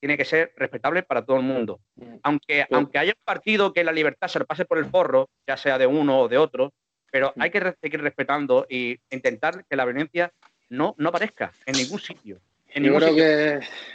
tiene 0.00 0.16
que 0.16 0.24
ser 0.24 0.52
respetable 0.56 1.04
para 1.04 1.24
todo 1.24 1.36
el 1.36 1.44
mundo. 1.44 1.80
Mm. 1.94 2.16
Aunque, 2.24 2.66
aunque 2.70 2.98
haya 2.98 3.12
un 3.12 3.24
partido 3.24 3.72
que 3.72 3.84
la 3.84 3.92
libertad 3.92 4.26
se 4.26 4.40
lo 4.40 4.46
pase 4.46 4.64
por 4.64 4.78
el 4.78 4.86
forro, 4.86 5.30
ya 5.46 5.56
sea 5.56 5.78
de 5.78 5.86
uno 5.86 6.22
o 6.22 6.28
de 6.28 6.38
otro, 6.38 6.72
pero 7.10 7.32
hay 7.38 7.50
que 7.50 7.74
seguir 7.80 8.02
respetando 8.02 8.66
e 8.68 8.98
intentar 9.10 9.64
que 9.64 9.76
la 9.76 9.84
violencia 9.84 10.32
no, 10.70 10.96
no 10.98 11.08
aparezca 11.08 11.52
en 11.66 11.76
ningún 11.76 12.00
sitio. 12.00 12.40
En 12.66 12.82
ningún 12.82 13.00
sitio. 13.00 13.16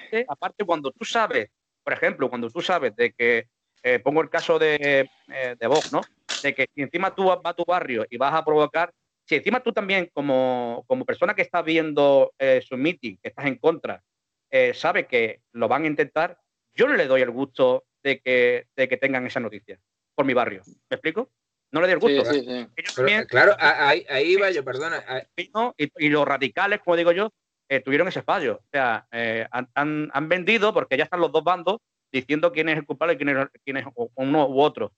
Que... 0.09 0.25
Aparte, 0.27 0.63
cuando 0.65 0.91
tú 0.91 1.05
sabes, 1.05 1.49
por 1.83 1.93
ejemplo, 1.93 2.29
cuando 2.29 2.49
tú 2.49 2.61
sabes 2.61 2.95
de 2.95 3.13
que, 3.13 3.47
eh, 3.83 3.99
pongo 3.99 4.21
el 4.21 4.29
caso 4.29 4.57
de, 4.57 5.09
eh, 5.27 5.55
de 5.59 5.67
Vox, 5.67 5.91
¿no? 5.91 6.01
De 6.41 6.55
que 6.55 6.67
si 6.73 6.81
encima 6.81 7.13
tú 7.13 7.25
vas 7.25 7.39
a 7.43 7.53
tu 7.53 7.65
barrio 7.65 8.05
y 8.09 8.17
vas 8.17 8.33
a 8.33 8.45
provocar, 8.45 8.93
si 9.25 9.35
encima 9.35 9.61
tú 9.61 9.71
también, 9.71 10.09
como, 10.13 10.83
como 10.87 11.05
persona 11.05 11.33
que 11.33 11.41
está 11.41 11.61
viendo 11.61 12.33
eh, 12.37 12.61
su 12.65 12.77
meeting, 12.77 13.17
que 13.21 13.29
estás 13.29 13.45
en 13.45 13.57
contra, 13.57 14.01
sabe 14.75 15.07
que 15.07 15.41
lo 15.53 15.67
van 15.67 15.83
a 15.83 15.87
intentar, 15.87 16.37
yo 16.75 16.87
no 16.87 16.93
le 16.93 17.07
doy 17.07 17.21
el 17.21 17.31
gusto 17.31 17.85
de 18.03 18.19
que, 18.19 18.67
de 18.75 18.87
que 18.87 18.97
tengan 18.97 19.25
esa 19.25 19.39
noticia 19.39 19.79
por 20.13 20.25
mi 20.25 20.35
barrio. 20.35 20.61
¿Me 20.91 20.95
explico? 20.95 21.31
no 21.73 21.81
le 21.81 21.87
dio 21.87 21.95
el 21.95 21.99
gusto. 21.99 22.31
Sí, 22.31 22.67
sí, 22.77 23.25
claro, 23.27 23.55
ahí, 23.59 24.05
ahí 24.07 24.35
va 24.35 24.51
yo, 24.51 24.63
perdona. 24.63 25.03
Y, 25.35 26.09
los 26.09 26.25
radicales, 26.25 26.79
como 26.81 26.95
digo 26.95 27.11
yo, 27.11 27.33
eh, 27.69 27.79
tuvieron 27.79 28.07
ese 28.07 28.21
fallo. 28.21 28.59
O 28.61 28.67
sea, 28.71 29.07
eh, 29.11 29.47
han, 29.51 30.29
vendido, 30.29 30.73
porque 30.73 30.97
ya 30.97 31.05
están 31.05 31.21
los 31.21 31.31
dos 31.31 31.43
bandos, 31.43 31.77
diciendo 32.11 32.51
quién 32.51 32.69
es 32.69 32.77
el 32.77 32.85
culpable 32.85 33.13
y 33.13 33.17
quién 33.17 33.29
es, 33.29 33.47
quién 33.63 33.77
es 33.77 33.85
uno 34.15 34.47
u 34.47 34.61
otro. 34.61 34.93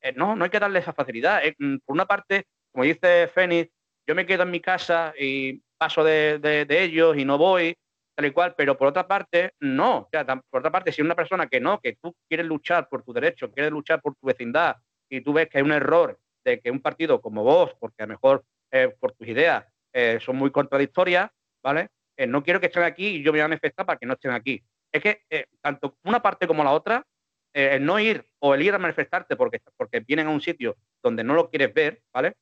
Eh, 0.00 0.12
no, 0.16 0.36
no 0.36 0.44
hay 0.44 0.50
que 0.50 0.60
darle 0.60 0.78
esa 0.78 0.92
facilidad. 0.92 1.42
Mm, 1.58 1.76
por 1.84 1.94
una 1.94 2.06
parte, 2.06 2.46
como 2.72 2.84
dice 2.84 3.28
Fénix, 3.34 3.70
yo 4.06 4.14
me 4.14 4.26
quedo 4.26 4.44
en 4.44 4.50
mi 4.50 4.60
casa 4.60 5.12
y 5.18 5.62
paso 5.76 6.04
de, 6.04 6.66
ellos 6.68 7.16
y 7.16 7.24
no 7.24 7.38
voy, 7.38 7.76
tal 8.14 8.26
y 8.26 8.30
cual, 8.32 8.54
pero 8.56 8.76
por 8.76 8.88
otra 8.88 9.06
parte, 9.06 9.52
no. 9.60 9.98
O 9.98 10.08
sea, 10.10 10.24
por 10.24 10.60
otra 10.60 10.70
parte, 10.70 10.92
si 10.92 11.02
una 11.02 11.14
persona 11.14 11.46
que 11.46 11.60
no, 11.60 11.80
que 11.80 11.96
tú 12.00 12.14
quieres 12.28 12.46
luchar 12.46 12.88
por 12.88 13.02
tu 13.02 13.12
derecho, 13.12 13.50
quieres 13.50 13.72
luchar 13.72 14.00
por 14.00 14.14
tu 14.14 14.26
vecindad, 14.26 14.76
y 15.08 15.20
tú 15.20 15.32
ves 15.32 15.48
que 15.48 15.58
hay 15.58 15.64
un 15.64 15.72
error 15.72 16.18
de 16.44 16.60
que 16.60 16.70
un 16.70 16.80
partido 16.80 17.20
como 17.20 17.42
vos, 17.42 17.74
porque 17.78 18.02
a 18.02 18.06
lo 18.06 18.12
mejor 18.12 18.44
eh, 18.70 18.94
por 18.98 19.12
tus 19.12 19.26
ideas 19.26 19.64
eh, 19.92 20.18
son 20.20 20.36
muy 20.36 20.50
contradictorias, 20.50 21.30
¿vale? 21.62 21.88
Eh, 22.20 22.26
no 22.26 22.42
quiero 22.42 22.60
que 22.60 22.66
estén 22.66 22.82
aquí 22.82 23.06
y 23.06 23.22
yo 23.22 23.32
me 23.32 23.38
voy 23.38 23.44
a 23.44 23.48
manifestar 23.48 23.86
para 23.86 23.98
que 23.98 24.04
no 24.04 24.12
estén 24.12 24.32
aquí. 24.32 24.62
Es 24.92 25.02
que 25.02 25.22
tanto 25.62 25.96
una 26.04 26.20
parte 26.20 26.46
como 26.46 26.62
la 26.62 26.72
otra, 26.72 27.06
el 27.54 27.82
no 27.82 27.98
ir 27.98 28.22
o 28.40 28.54
el 28.54 28.60
ir 28.60 28.74
a 28.74 28.78
manifestarte 28.78 29.36
porque, 29.36 29.62
porque 29.74 30.00
vienen 30.00 30.26
a 30.26 30.30
un 30.30 30.42
sitio 30.42 30.76
donde 31.02 31.24
no 31.24 31.32
lo 31.32 31.48
quieres 31.48 31.72
ver, 31.72 32.02
¿vale? 32.12 32.36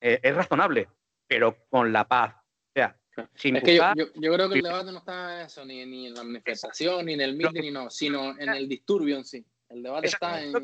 es 0.00 0.34
razonable, 0.34 0.88
pero 1.26 1.66
con 1.68 1.92
la 1.92 2.08
paz. 2.08 2.34
O 2.34 2.72
sea, 2.74 2.98
sin 3.34 3.56
es 3.56 3.62
que 3.62 3.76
yo, 3.76 3.92
yo, 3.94 4.32
creo 4.32 4.48
que 4.48 4.54
el 4.54 4.62
debate 4.62 4.90
no 4.90 4.98
está 4.98 5.40
en 5.40 5.46
eso, 5.46 5.66
ni, 5.66 5.84
ni 5.84 6.06
en 6.06 6.14
la 6.14 6.24
manifestación, 6.24 7.04
ni 7.04 7.12
en 7.12 7.20
el 7.20 7.36
meeting, 7.36 7.60
ni 7.60 7.70
no, 7.70 7.90
sino 7.90 8.38
en 8.38 8.48
el 8.48 8.66
disturbio 8.66 9.16
en 9.16 9.24
sí. 9.26 9.44
El 9.68 9.82
debate 9.82 10.06
está 10.06 10.42
en 10.42 10.54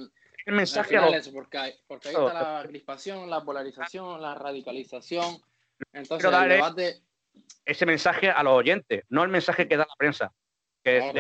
el 0.47 0.55
mensaje 0.55 0.97
porque, 1.31 1.59
ahí 1.59 1.75
está 2.01 2.33
la 2.33 2.65
crispación, 2.67 3.29
la 3.29 3.45
polarización, 3.45 4.23
la 4.23 4.35
radicalización. 4.35 5.43
Entonces, 5.93 6.33
el 6.33 6.49
debate... 6.49 7.03
ese 7.65 7.87
mensaje 7.87 8.31
a 8.31 8.43
los 8.43 8.55
oyentes, 8.55 9.05
no 9.09 9.23
el 9.23 9.29
mensaje 9.29 9.69
que 9.69 9.77
da 9.77 9.87
la 9.89 9.95
prensa, 9.97 10.33
que 10.83 10.99
es 10.99 11.15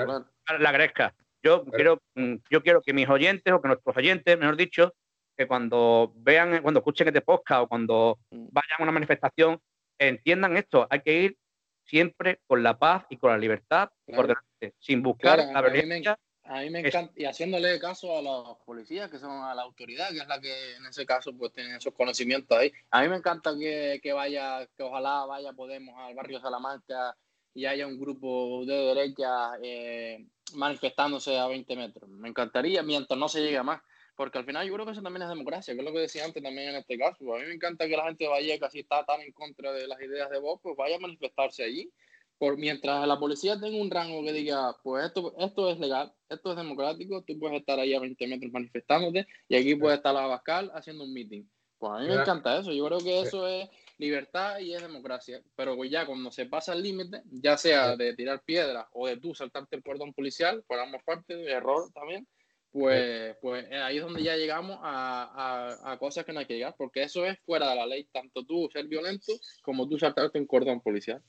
la 0.59 0.73
gresca. 0.73 1.15
Yo 1.43 1.65
quiero, 1.65 2.03
mm, 2.15 2.37
yo 2.51 2.63
quiero 2.63 2.83
que 2.83 2.93
mis 2.93 3.09
oyentes, 3.09 3.53
o 3.53 3.61
que 3.61 3.69
nuestros 3.69 3.97
oyentes, 3.97 4.39
mejor 4.39 4.57
dicho, 4.57 4.95
que 5.37 5.47
cuando 5.47 6.13
vean, 6.17 6.63
cuando 6.63 6.81
escuchen 6.81 7.09
este 7.09 7.21
podcast 7.21 7.63
o 7.63 7.69
cuando 7.69 8.19
mm. 8.31 8.47
vayan 8.51 8.81
a 8.81 8.83
una 8.83 8.93
manifestación, 8.93 9.61
entiendan 9.99 10.57
esto. 10.57 10.87
Hay 10.91 11.01
que 11.01 11.21
ir 11.21 11.37
siempre 11.85 12.41
con 12.47 12.63
la 12.63 12.79
paz 12.79 13.07
y 13.11 13.17
con 13.17 13.31
la 13.31 13.39
libertad 13.39 13.91
por 14.07 14.27
delante, 14.27 14.75
sin 14.79 15.03
buscar 15.03 15.39
la 15.39 15.63
violencia 15.63 16.19
a 16.49 16.61
mí 16.61 16.71
me 16.71 16.81
encanta, 16.81 17.13
y 17.17 17.25
haciéndole 17.25 17.79
caso 17.81 18.17
a 18.17 18.23
los 18.23 18.59
policías, 18.65 19.11
que 19.11 19.19
son 19.19 19.31
a 19.31 19.55
la 19.55 19.63
autoridad, 19.63 20.11
que 20.11 20.19
es 20.19 20.29
la 20.29 20.41
que 20.41 20.77
en 20.77 20.87
ese 20.87 21.05
caso 21.05 21.37
pues 21.37 21.53
tiene 21.53 21.77
esos 21.77 21.95
conocimientos 21.95 22.57
ahí. 22.57 22.73
A 22.91 23.03
mí 23.03 23.09
me 23.09 23.17
encanta 23.17 23.53
que, 23.59 24.01
que 24.03 24.13
vaya, 24.13 24.67
que 24.77 24.83
ojalá 24.83 25.25
vaya 25.27 25.53
Podemos 25.53 25.95
al 25.99 26.15
barrio 26.15 26.41
Salamanca 26.41 27.17
y 27.55 27.67
haya 27.67 27.87
un 27.87 27.99
grupo 27.99 28.65
de 28.67 28.75
derecha 28.75 29.53
eh, 29.63 30.27
manifestándose 30.55 31.39
a 31.39 31.47
20 31.47 31.75
metros. 31.75 32.09
Me 32.11 32.29
encantaría 32.29 32.83
mientras 32.83 33.19
no 33.19 33.29
se 33.29 33.41
llegue 33.41 33.59
a 33.59 33.63
más, 33.63 33.81
porque 34.15 34.39
al 34.39 34.45
final 34.45 34.67
yo 34.67 34.75
creo 34.75 34.87
que 34.87 34.93
eso 34.93 35.03
también 35.03 35.23
es 35.23 35.29
democracia, 35.29 35.75
que 35.75 35.81
es 35.81 35.87
lo 35.87 35.93
que 35.93 36.01
decía 36.01 36.25
antes 36.25 36.43
también 36.43 36.69
en 36.69 36.77
este 36.77 36.99
caso. 36.99 37.35
A 37.35 37.39
mí 37.39 37.47
me 37.47 37.55
encanta 37.55 37.89
que 37.89 37.97
la 37.97 38.05
gente 38.05 38.25
de 38.25 38.31
Vallecas, 38.31 38.73
si 38.73 38.81
está 38.81 39.05
tan 39.05 39.21
en 39.21 39.33
contra 39.33 39.73
de 39.73 39.87
las 39.87 40.01
ideas 40.01 40.31
de 40.31 40.39
vos, 40.39 40.61
pues 40.63 40.77
vaya 40.77 40.97
a 40.97 41.01
manifestarse 41.01 41.65
allí 41.65 41.91
por 42.39 42.59
mientras 42.59 43.07
la 43.07 43.19
policía 43.19 43.59
tenga 43.59 43.81
un 43.81 43.91
rango 43.91 44.23
que 44.23 44.33
diga, 44.33 44.77
pues 44.83 45.07
esto, 45.07 45.35
esto 45.39 45.71
es 45.71 45.79
legal, 45.79 46.13
esto 46.29 46.51
es 46.51 46.57
democrático, 46.57 47.23
tú 47.23 47.39
puedes 47.39 47.61
estar 47.61 47.79
ahí 47.79 47.95
a 47.95 48.01
20 48.01 48.27
metros 48.27 48.53
manifestándote 48.53 49.27
y 49.49 49.57
aquí 49.57 49.75
puede 49.75 49.97
estar 49.97 50.15
la 50.15 50.27
Bascal 50.27 50.71
haciendo 50.75 51.05
un 51.05 51.13
meeting. 51.13 51.45
Pues 51.79 51.93
a 51.93 51.99
mí 51.99 52.09
me 52.09 52.15
encanta 52.15 52.59
eso, 52.59 52.73
yo 52.73 52.87
creo 52.87 52.99
que 53.01 53.21
eso 53.21 53.47
es 53.47 53.69
libertad 53.99 54.59
y 54.61 54.75
es 54.75 54.83
democracia, 54.83 55.43
pero 55.55 55.77
pues 55.77 55.91
ya 55.91 56.07
cuando 56.07 56.31
se 56.31 56.47
pasa 56.47 56.73
el 56.73 56.83
límite, 56.83 57.23
ya 57.31 57.57
sea 57.57 57.97
de 57.97 58.15
tirar 58.15 58.43
piedras 58.45 58.87
o 58.93 59.07
de 59.07 59.19
tú 59.19 59.35
saltarte 59.35 59.77
el 59.77 59.83
cordón 59.83 60.13
policial, 60.15 60.65
por 60.67 60.79
ambas 60.79 61.03
partes, 61.05 61.37
de 61.37 61.51
error 61.51 61.91
también, 61.93 62.27
pues, 62.71 63.37
pues 63.41 63.67
eh, 63.71 63.77
ahí 63.77 63.97
es 63.97 64.03
donde 64.03 64.23
ya 64.23 64.37
llegamos 64.37 64.79
a, 64.83 65.79
a, 65.83 65.93
a, 65.93 65.99
cosas 65.99 66.25
que 66.25 66.33
no 66.33 66.41
hay 66.41 66.47
que 66.47 66.55
llegar, 66.55 66.75
porque 66.77 67.03
eso 67.03 67.25
es 67.25 67.39
fuera 67.41 67.71
de 67.71 67.77
la 67.77 67.87
ley, 67.87 68.05
tanto 68.13 68.45
tú 68.45 68.69
ser 68.71 68.87
violento 68.87 69.33
como 69.63 69.89
tú 69.89 69.99
saltarte 69.99 70.39
un 70.39 70.47
cordón 70.47 70.83
policial. 70.83 71.23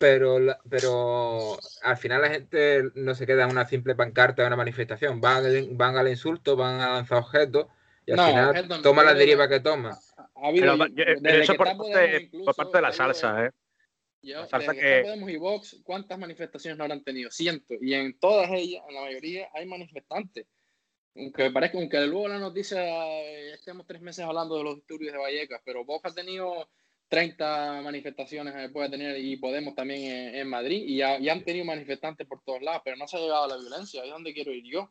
Pero, 0.00 0.38
pero 0.70 1.58
al 1.82 1.96
final 1.98 2.22
la 2.22 2.30
gente 2.30 2.84
no 2.94 3.14
se 3.14 3.26
queda 3.26 3.44
en 3.44 3.50
una 3.50 3.68
simple 3.68 3.94
pancarta 3.94 4.40
de 4.40 4.46
una 4.46 4.56
manifestación, 4.56 5.20
van, 5.20 5.44
van 5.76 5.98
al 5.98 6.08
insulto, 6.08 6.56
van 6.56 6.80
a 6.80 6.94
lanzar 6.94 7.18
objetos 7.18 7.66
y 8.06 8.12
al 8.12 8.18
final 8.18 8.82
toma 8.82 9.04
la 9.04 9.12
deriva 9.12 9.46
que 9.46 9.60
toma. 9.60 9.98
eso 10.42 11.54
por 11.54 11.66
parte, 12.56 12.78
de 12.78 12.82
la 12.82 12.92
salsa, 12.92 13.44
¿eh? 13.44 13.50
la 14.22 14.46
salsa 14.46 14.72
que... 14.72 15.02
Podemos 15.02 15.30
y 15.30 15.36
Vox, 15.36 15.82
¿cuántas 15.84 16.18
manifestaciones 16.18 16.78
no 16.78 16.84
habrán 16.84 17.04
tenido? 17.04 17.30
Cientos. 17.30 17.76
Y 17.82 17.92
en 17.92 18.18
todas 18.18 18.50
ellas, 18.52 18.82
en 18.88 18.94
la 18.94 19.02
mayoría, 19.02 19.50
hay 19.52 19.66
manifestantes. 19.66 20.46
Aunque 21.14 21.50
parezca, 21.50 21.76
aunque 21.76 22.00
luego 22.06 22.26
la 22.26 22.38
noticia, 22.38 22.80
eh, 22.82 23.52
estemos 23.52 23.86
tres 23.86 24.00
meses 24.00 24.24
hablando 24.24 24.56
de 24.56 24.64
los 24.64 24.76
disturbios 24.76 25.12
de 25.12 25.18
Vallecas, 25.18 25.60
pero 25.62 25.84
Vox 25.84 26.10
ha 26.10 26.14
tenido 26.14 26.70
30 27.10 27.82
manifestaciones 27.82 28.54
eh, 28.54 28.68
puede 28.68 28.88
tener 28.88 29.18
y 29.18 29.36
Podemos 29.36 29.74
también 29.74 30.34
en, 30.34 30.48
Madrid 30.48 30.84
y 30.86 30.98
ya, 30.98 31.16
han 31.16 31.44
tenido 31.44 31.64
manifestantes 31.64 32.26
por 32.26 32.40
todos 32.44 32.62
lados, 32.62 32.82
pero 32.84 32.96
no 32.96 33.08
se 33.08 33.16
ha 33.16 33.20
llegado 33.20 33.44
a 33.44 33.48
la 33.48 33.56
violencia, 33.56 34.00
ahí 34.00 34.08
es 34.08 34.14
donde 34.14 34.32
quiero 34.32 34.52
ir 34.52 34.64
yo. 34.64 34.88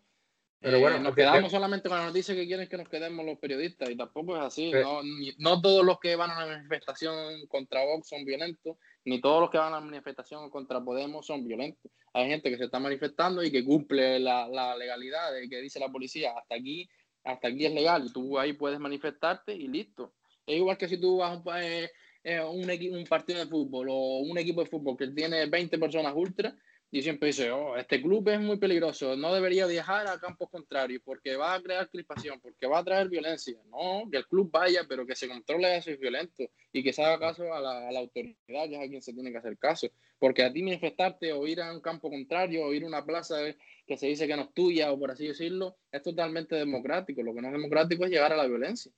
Pero 0.59 0.81
bueno, 0.81 0.97
eh, 0.97 0.99
nos 0.99 1.15
quedamos 1.15 1.49
solamente 1.49 1.87
con 1.87 1.97
la 1.97 2.07
noticia 2.07 2.35
que 2.35 2.45
quieren 2.45 2.67
que 2.67 2.75
nos 2.75 2.89
quedemos 2.89 3.25
los 3.25 3.39
periodistas 3.39 3.89
y 3.89 3.95
tampoco 3.95 4.35
es 4.35 4.43
así. 4.43 4.69
no, 4.69 4.99
no, 5.37 5.61
todos 5.61 5.85
los 5.85 5.97
que 6.01 6.17
van 6.17 6.31
a 6.31 6.35
una 6.35 6.57
manifestación 6.57 7.47
contra 7.47 7.85
Vox 7.85 8.09
son 8.09 8.25
violentos, 8.25 8.75
ni 9.05 9.21
todos 9.21 9.39
los 9.39 9.49
que 9.49 9.57
van 9.57 9.73
a 9.73 9.77
una 9.77 9.85
manifestación 9.85 10.49
contra 10.49 10.83
Podemos 10.83 11.25
son 11.25 11.47
violentos. 11.47 11.89
Hay 12.11 12.27
gente 12.27 12.49
que 12.49 12.57
se 12.57 12.65
está 12.65 12.79
manifestando 12.79 13.41
y 13.41 13.49
que 13.49 13.63
cumple 13.63 14.19
la, 14.19 14.49
la 14.49 14.75
legalidad 14.75 15.31
de 15.31 15.47
que 15.47 15.61
dice 15.61 15.79
la 15.79 15.87
policía, 15.87 16.33
hasta 16.37 16.55
aquí, 16.55 16.89
hasta 17.23 17.47
aquí 17.47 17.65
es 17.65 17.73
legal 17.73 18.05
y 18.05 18.11
tú 18.11 18.37
ahí 18.37 18.51
puedes 18.51 18.79
manifestarte 18.79 19.53
y 19.53 19.69
listo. 19.69 20.13
Es 20.49 20.57
igual 20.57 20.77
que 20.77 20.87
si 20.87 20.99
tú 20.99 21.17
vas 21.17 21.31
a 21.31 21.37
un, 21.37 21.43
país 21.43 21.89
eh, 22.23 22.41
un, 22.41 22.69
un 22.97 23.03
partido 23.05 23.39
de 23.39 23.47
fútbol 23.47 23.87
o 23.89 24.19
un 24.19 24.37
equipo 24.37 24.61
de 24.63 24.69
fútbol 24.69 24.97
que 24.97 25.07
tiene 25.07 25.45
20 25.45 25.77
personas 25.77 26.13
ultra 26.15 26.55
y 26.91 27.03
siempre 27.03 27.27
dice, 27.27 27.51
oh, 27.51 27.77
este 27.77 28.01
club 28.01 28.27
es 28.29 28.39
muy 28.39 28.57
peligroso, 28.57 29.15
no 29.15 29.31
debería 29.31 29.67
viajar 29.67 30.07
a 30.07 30.19
campos 30.19 30.49
contrarios 30.49 31.03
porque 31.05 31.35
va 31.35 31.53
a 31.53 31.61
crear 31.61 31.87
crispación, 31.87 32.39
porque 32.41 32.65
va 32.65 32.79
a 32.79 32.83
traer 32.83 33.09
violencia. 33.09 33.55
No, 33.69 34.09
que 34.09 34.17
el 34.17 34.25
club 34.27 34.49
vaya, 34.51 34.81
pero 34.89 35.05
que 35.05 35.15
se 35.15 35.27
controle 35.27 35.67
a 35.67 35.77
esos 35.77 35.99
violentos 35.99 36.47
y 36.73 36.81
que 36.81 36.91
se 36.91 37.03
haga 37.03 37.19
caso 37.19 37.53
a 37.53 37.59
la, 37.59 37.89
a 37.89 37.91
la 37.91 37.99
autoridad, 37.99 38.35
ya 38.47 38.79
es 38.79 38.87
a 38.87 38.89
quien 38.89 39.01
se 39.03 39.13
tiene 39.13 39.31
que 39.31 39.37
hacer 39.37 39.57
caso. 39.59 39.87
Porque 40.17 40.43
a 40.43 40.51
ti 40.51 40.63
manifestarte 40.63 41.31
o 41.31 41.45
ir 41.45 41.61
a 41.61 41.71
un 41.71 41.79
campo 41.79 42.09
contrario 42.09 42.65
o 42.65 42.73
ir 42.73 42.83
a 42.83 42.87
una 42.87 43.05
plaza 43.05 43.37
que 43.85 43.97
se 43.97 44.07
dice 44.07 44.27
que 44.27 44.35
no 44.35 44.43
es 44.43 44.53
tuya 44.53 44.91
o 44.91 44.99
por 44.99 45.11
así 45.11 45.27
decirlo, 45.27 45.77
es 45.91 46.01
totalmente 46.01 46.55
democrático. 46.55 47.21
Lo 47.21 47.35
que 47.35 47.41
no 47.41 47.49
es 47.49 47.53
democrático 47.53 48.05
es 48.05 48.11
llegar 48.11 48.33
a 48.33 48.37
la 48.37 48.47
violencia. 48.47 48.91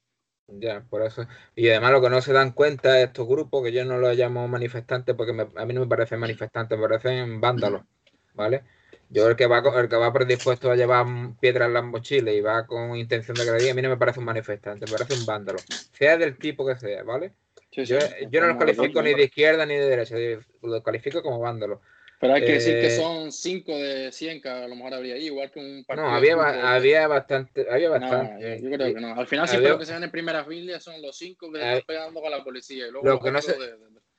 Ya, 0.59 0.81
por 0.89 1.01
eso. 1.03 1.27
Y 1.55 1.69
además 1.69 1.91
lo 1.91 2.01
que 2.01 2.09
no 2.09 2.21
se 2.21 2.33
dan 2.33 2.51
cuenta 2.51 3.01
estos 3.01 3.27
grupos, 3.27 3.63
que 3.63 3.71
yo 3.71 3.85
no 3.85 3.97
los 3.97 4.15
llamo 4.15 4.47
manifestantes 4.47 5.15
porque 5.15 5.31
a 5.55 5.65
mí 5.65 5.73
no 5.73 5.81
me 5.81 5.87
parecen 5.87 6.19
manifestantes, 6.19 6.77
me 6.77 6.87
parecen 6.87 7.39
vándalos, 7.39 7.83
¿vale? 8.33 8.63
Yo 9.09 9.27
el 9.27 9.35
que 9.35 9.45
va 9.45 9.59
el 9.59 9.89
que 9.89 9.95
va 9.95 10.13
predispuesto 10.13 10.71
a 10.71 10.75
llevar 10.75 11.05
piedras 11.39 11.67
en 11.67 11.73
las 11.73 11.83
mochilas 11.83 12.33
y 12.33 12.41
va 12.41 12.65
con 12.65 12.95
intención 12.95 13.35
de 13.35 13.43
agredir, 13.43 13.71
a 13.71 13.73
mí 13.73 13.81
no 13.81 13.89
me 13.89 13.97
parece 13.97 14.19
un 14.19 14.25
manifestante, 14.25 14.85
me 14.85 14.91
parece 14.91 15.13
un 15.13 15.25
vándalo, 15.25 15.59
sea 15.91 16.17
del 16.17 16.37
tipo 16.37 16.65
que 16.65 16.77
sea, 16.77 17.03
¿vale? 17.03 17.33
yo, 17.71 17.97
yo 18.29 18.41
no 18.41 18.47
los 18.47 18.57
califico 18.57 19.01
ni 19.01 19.13
de 19.13 19.23
izquierda 19.23 19.65
ni 19.65 19.75
de 19.75 19.85
derecha, 19.85 20.15
los 20.61 20.83
califico 20.83 21.21
como 21.21 21.39
vándalos. 21.39 21.79
Pero 22.21 22.35
hay 22.35 22.45
que 22.45 22.53
decir 22.53 22.75
que 22.75 22.87
eh, 22.87 22.97
son 22.97 23.31
5 23.31 23.71
de 23.71 24.11
100 24.11 24.41
que 24.43 24.49
a 24.49 24.67
lo 24.67 24.75
mejor 24.75 24.93
habría 24.93 25.15
ahí, 25.15 25.25
igual 25.25 25.49
que 25.49 25.59
un 25.59 25.83
partido. 25.83 26.07
No, 26.07 26.15
había, 26.15 26.35
había 26.75 27.07
bastante. 27.07 27.65
Había 27.67 27.89
bastante. 27.89 28.61
yo, 28.61 28.69
creo 28.69 28.93
que 28.93 29.01
no. 29.01 29.15
Al 29.15 29.25
final, 29.25 29.47
siempre 29.47 29.71
lo 29.71 29.79
que 29.79 29.87
se 29.87 29.93
ven 29.93 30.03
en 30.03 30.11
primera 30.11 30.45
fila 30.45 30.79
son 30.79 31.01
los 31.01 31.17
5 31.17 31.51
que 31.51 31.57
están 31.57 31.81
pegando 31.87 32.21
con 32.21 32.29
la 32.29 32.43
policía. 32.43 32.87
Y 32.87 32.91
luego 32.91 33.07
lo, 33.07 33.19
que 33.19 33.31
no 33.31 33.41
se, 33.41 33.57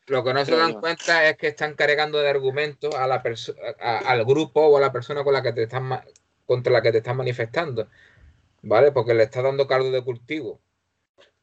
lo 0.06 0.24
que 0.24 0.34
no 0.34 0.44
se 0.44 0.56
dan 0.56 0.80
cuenta 0.80 1.28
es 1.28 1.36
que 1.36 1.46
están 1.46 1.74
cargando 1.74 2.18
de 2.18 2.28
argumentos 2.28 2.92
a 2.96 3.06
la 3.06 3.22
al 3.78 4.24
grupo 4.24 4.62
o 4.62 4.78
a 4.78 4.80
la 4.80 4.90
persona 4.90 5.22
con 5.22 5.32
la 5.32 5.42
que 5.44 5.52
te 5.52 5.62
están 5.62 5.88
contra 6.44 6.72
la 6.72 6.82
que 6.82 6.90
te 6.90 6.98
están 6.98 7.16
manifestando. 7.16 7.86
¿Vale? 8.62 8.90
Porque 8.90 9.14
le 9.14 9.22
está 9.22 9.42
dando 9.42 9.68
caldo 9.68 9.92
de 9.92 10.02
cultivo. 10.02 10.60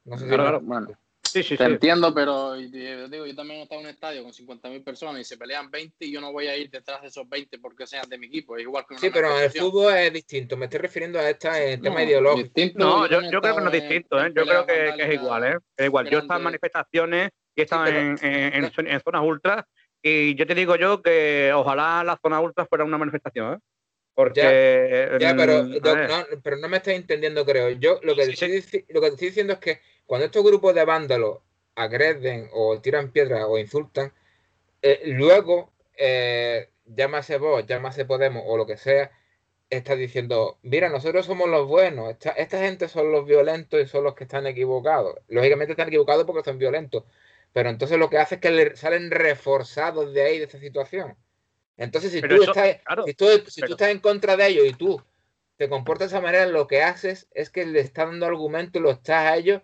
No 0.04 0.18
sé 0.18 0.28
claro, 0.28 0.60
si 0.60 0.94
Sí, 1.32 1.44
sí, 1.44 1.58
Te 1.58 1.64
entiendo, 1.64 2.14
pero 2.14 2.56
digo, 2.56 3.26
yo 3.26 3.36
también 3.36 3.60
he 3.60 3.64
estado 3.64 3.82
en 3.82 3.88
un 3.88 3.92
estadio 3.92 4.24
con 4.24 4.32
50.000 4.32 4.84
personas 4.84 5.22
y 5.22 5.24
se 5.24 5.38
pelean 5.38 5.70
20 5.70 6.06
y 6.06 6.12
yo 6.12 6.20
no 6.20 6.32
voy 6.32 6.48
a 6.48 6.58
ir 6.58 6.72
detrás 6.72 7.02
de 7.04 7.10
esos 7.10 7.30
20 7.30 7.60
porque 7.60 7.86
sean 7.86 8.10
de 8.10 8.18
mi 8.18 8.28
equipo. 8.28 8.58
Es 8.58 8.64
igual 8.64 8.86
que 8.90 8.98
sí, 8.98 9.10
pero 9.12 9.40
el 9.40 9.52
fútbol 9.52 9.94
es 9.96 10.12
distinto. 10.12 10.58
Me 10.58 10.66
estoy 10.66 10.80
refiriendo 10.80 11.20
a 11.20 11.30
esta 11.30 11.64
en 11.64 11.82
tema 11.82 12.04
ideológico. 12.04 12.50
No, 12.76 13.08
yo, 13.08 13.22
yo 13.22 13.42
creo 13.42 13.56
que 13.56 13.62
no 13.62 13.68
es 13.68 13.74
distinto. 13.74 14.24
¿eh? 14.24 14.32
Yo 14.36 14.44
creo 14.44 14.66
que, 14.66 14.90
es 14.98 15.14
igual. 15.14 15.44
¿eh? 15.44 15.58
Es 15.78 15.86
igual. 15.86 16.10
Yo 16.10 16.18
he 16.18 16.22
estado 16.22 16.40
en 16.40 16.44
manifestaciones 16.44 17.30
y 17.56 17.62
he 17.62 17.64
estado 17.64 17.86
en, 17.88 18.18
en, 18.22 19.02
zonas 19.02 19.22
ultras 19.24 19.66
y 20.02 20.34
yo 20.36 20.48
te 20.48 20.56
digo 20.56 20.78
yo 20.78 21.02
que 21.02 21.52
ojalá 21.54 22.04
la 22.04 22.18
zona 22.22 22.40
ultra 22.40 22.66
fuera 22.66 22.86
una 22.86 22.98
manifestación. 22.98 23.54
¿eh? 23.54 23.58
Porque. 24.16 25.18
Ya, 25.20 25.36
pero, 25.36 25.64
mm, 25.64 25.72
no, 25.82 26.40
pero 26.44 26.58
no 26.58 26.68
me 26.68 26.78
estás 26.78 26.96
entendiendo, 26.96 27.46
creo. 27.46 27.70
Yo 27.70 28.00
lo 28.04 28.16
que, 28.16 28.24
estoy, 28.24 28.86
lo 28.90 29.00
que 29.00 29.08
estoy 29.08 29.28
diciendo 29.28 29.54
es 29.54 29.60
que 29.60 29.80
cuando 30.10 30.26
estos 30.26 30.44
grupos 30.44 30.74
de 30.74 30.86
vándalos 30.86 31.38
agreden 31.76 32.50
o 32.52 32.82
tiran 32.82 33.12
piedras 33.12 33.46
o 33.48 33.60
insultan, 33.60 34.12
eh, 34.82 35.02
luego, 35.06 35.72
eh, 35.96 36.70
llámase 36.88 37.38
vos, 37.38 37.64
llámase 37.68 38.06
Podemos 38.06 38.42
o 38.48 38.58
lo 38.58 38.66
que 38.66 38.76
sea, 38.76 39.12
está 39.70 39.96
diciendo, 39.96 40.58
mira, 40.64 40.90
nosotros 40.90 41.28
somos 41.28 41.48
los 41.48 41.68
buenos, 41.68 42.10
esta, 42.10 42.58
gente 42.58 42.88
son 42.88 43.12
los 43.12 43.24
violentos 43.28 43.80
y 43.80 43.86
son 43.86 44.04
los 44.04 44.16
que 44.16 44.24
están 44.24 44.48
equivocados. 44.48 45.16
Lógicamente 45.28 45.74
están 45.74 45.90
equivocados 45.90 46.26
porque 46.26 46.44
son 46.44 46.58
violentos, 46.58 47.04
pero 47.54 47.70
entonces 47.70 48.00
lo 48.00 48.10
que 48.10 48.18
hace 48.18 48.36
es 48.36 48.42
que 48.42 48.50
le 48.50 48.76
salen 48.78 49.12
reforzados 49.12 50.12
de 50.12 50.24
ahí, 50.24 50.40
de 50.40 50.46
esa 50.46 50.58
situación. 50.58 51.18
Entonces, 51.78 52.12
si, 52.12 52.22
tú, 52.22 52.42
estás, 52.42 52.80
si, 53.06 53.14
tú, 53.14 53.28
estás 53.28 53.90
en 53.90 54.00
contra 54.00 54.36
de 54.36 54.48
ellos 54.48 54.66
y 54.66 54.74
tú 54.74 55.04
te 55.58 55.70
comportas 55.70 56.10
de 56.10 56.18
esa 56.18 56.26
manera, 56.26 56.48
lo 56.48 56.66
que 56.66 56.82
haces 56.82 57.28
es 57.30 57.52
que 57.52 57.68
le 57.68 57.82
estás 57.82 58.08
dando 58.08 58.26
argumento 58.26 58.80
y 58.80 58.82
lo 58.82 58.90
estás 58.90 59.28
a 59.28 59.38
ellos 59.38 59.62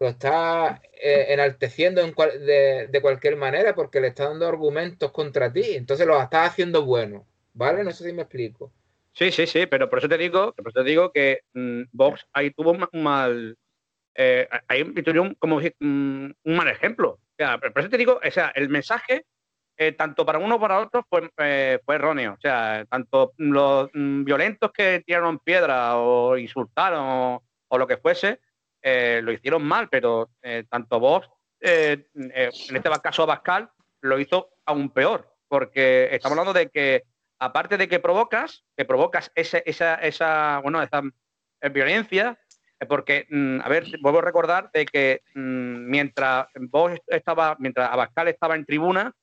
lo 0.00 0.08
está 0.08 0.80
eh, 0.92 1.26
enalteciendo 1.28 2.02
de, 2.02 2.98
cualquier 3.00 3.36
manera 3.36 3.74
porque 3.74 4.00
le 4.00 4.08
está 4.08 4.28
dando 4.28 4.46
argumentos 4.46 5.12
contra 5.12 5.52
ti. 5.52 5.74
Entonces 5.74 6.06
lo 6.06 6.20
está 6.20 6.44
haciendo 6.44 6.84
bueno. 6.84 7.26
¿Vale? 7.52 7.84
No 7.84 7.92
sé 7.92 8.04
si 8.04 8.12
me 8.12 8.22
explico. 8.22 8.72
Sí, 9.12 9.30
sí, 9.30 9.46
sí, 9.46 9.66
pero 9.66 9.88
por 9.88 10.00
eso 10.00 10.08
te 10.08 10.18
digo, 10.18 10.52
por 10.54 10.68
eso 10.68 10.82
te 10.82 10.90
digo 10.90 11.12
que 11.12 11.42
mm, 11.52 11.82
Vox 11.92 12.26
ahí 12.32 12.50
tuvo 12.50 12.72
un 12.72 13.02
mal. 13.02 13.56
Eh, 14.16 14.48
ahí 14.66 14.84
tuvo 15.02 15.34
como 15.38 15.60
mm, 15.60 16.30
un 16.44 16.56
mal 16.56 16.68
ejemplo. 16.68 17.10
O 17.10 17.36
sea, 17.36 17.58
por 17.58 17.78
eso 17.78 17.88
te 17.88 17.98
digo, 17.98 18.20
o 18.24 18.30
sea, 18.30 18.48
el 18.56 18.68
mensaje, 18.68 19.24
eh, 19.76 19.92
tanto 19.92 20.26
para 20.26 20.38
uno 20.38 20.56
como 20.56 20.60
para 20.60 20.80
otro, 20.80 21.06
fue, 21.08 21.30
fue 21.84 21.94
erróneo. 21.94 22.32
O 22.32 22.40
sea, 22.40 22.84
tanto 22.90 23.34
los 23.36 23.88
mm, 23.94 24.24
violentos 24.24 24.72
que 24.72 25.04
tiraron 25.06 25.38
piedra 25.38 25.96
o 25.96 26.36
insultaron 26.36 27.38
o 27.68 27.78
lo 27.78 27.86
que 27.86 27.98
fuese, 27.98 28.40
eh, 28.86 29.22
lo 29.22 29.32
hicieron 29.32 29.64
mal, 29.64 29.88
pero 29.88 30.28
eh, 30.42 30.64
tanto 30.68 31.00
vos, 31.00 31.26
eh, 31.58 32.06
en 32.12 32.30
este 32.76 32.90
caso 33.02 33.22
Abascal, 33.22 33.70
lo 34.02 34.18
hizo 34.18 34.50
aún 34.66 34.90
peor, 34.90 35.26
porque 35.48 36.10
estamos 36.12 36.36
hablando 36.38 36.52
de 36.52 36.68
que, 36.68 37.04
aparte 37.38 37.78
de 37.78 37.88
que 37.88 37.98
provocas, 37.98 38.62
que 38.76 38.84
provocas 38.84 39.32
esa, 39.34 39.56
esa, 39.60 39.94
esa 39.94 40.60
bueno, 40.62 40.82
esa 40.82 41.02
violencia, 41.72 42.38
porque, 42.86 43.26
mm, 43.30 43.60
a 43.62 43.68
ver, 43.70 43.86
vuelvo 44.02 44.18
a 44.18 44.22
recordar 44.22 44.68
de 44.74 44.84
que 44.84 45.22
mm, 45.34 45.88
mientras 45.88 46.48
vos 46.68 46.92
estaba, 47.06 47.56
mientras 47.58 47.90
Abascal 47.90 48.28
estaba 48.28 48.54
en 48.54 48.66
tribuna, 48.66 49.14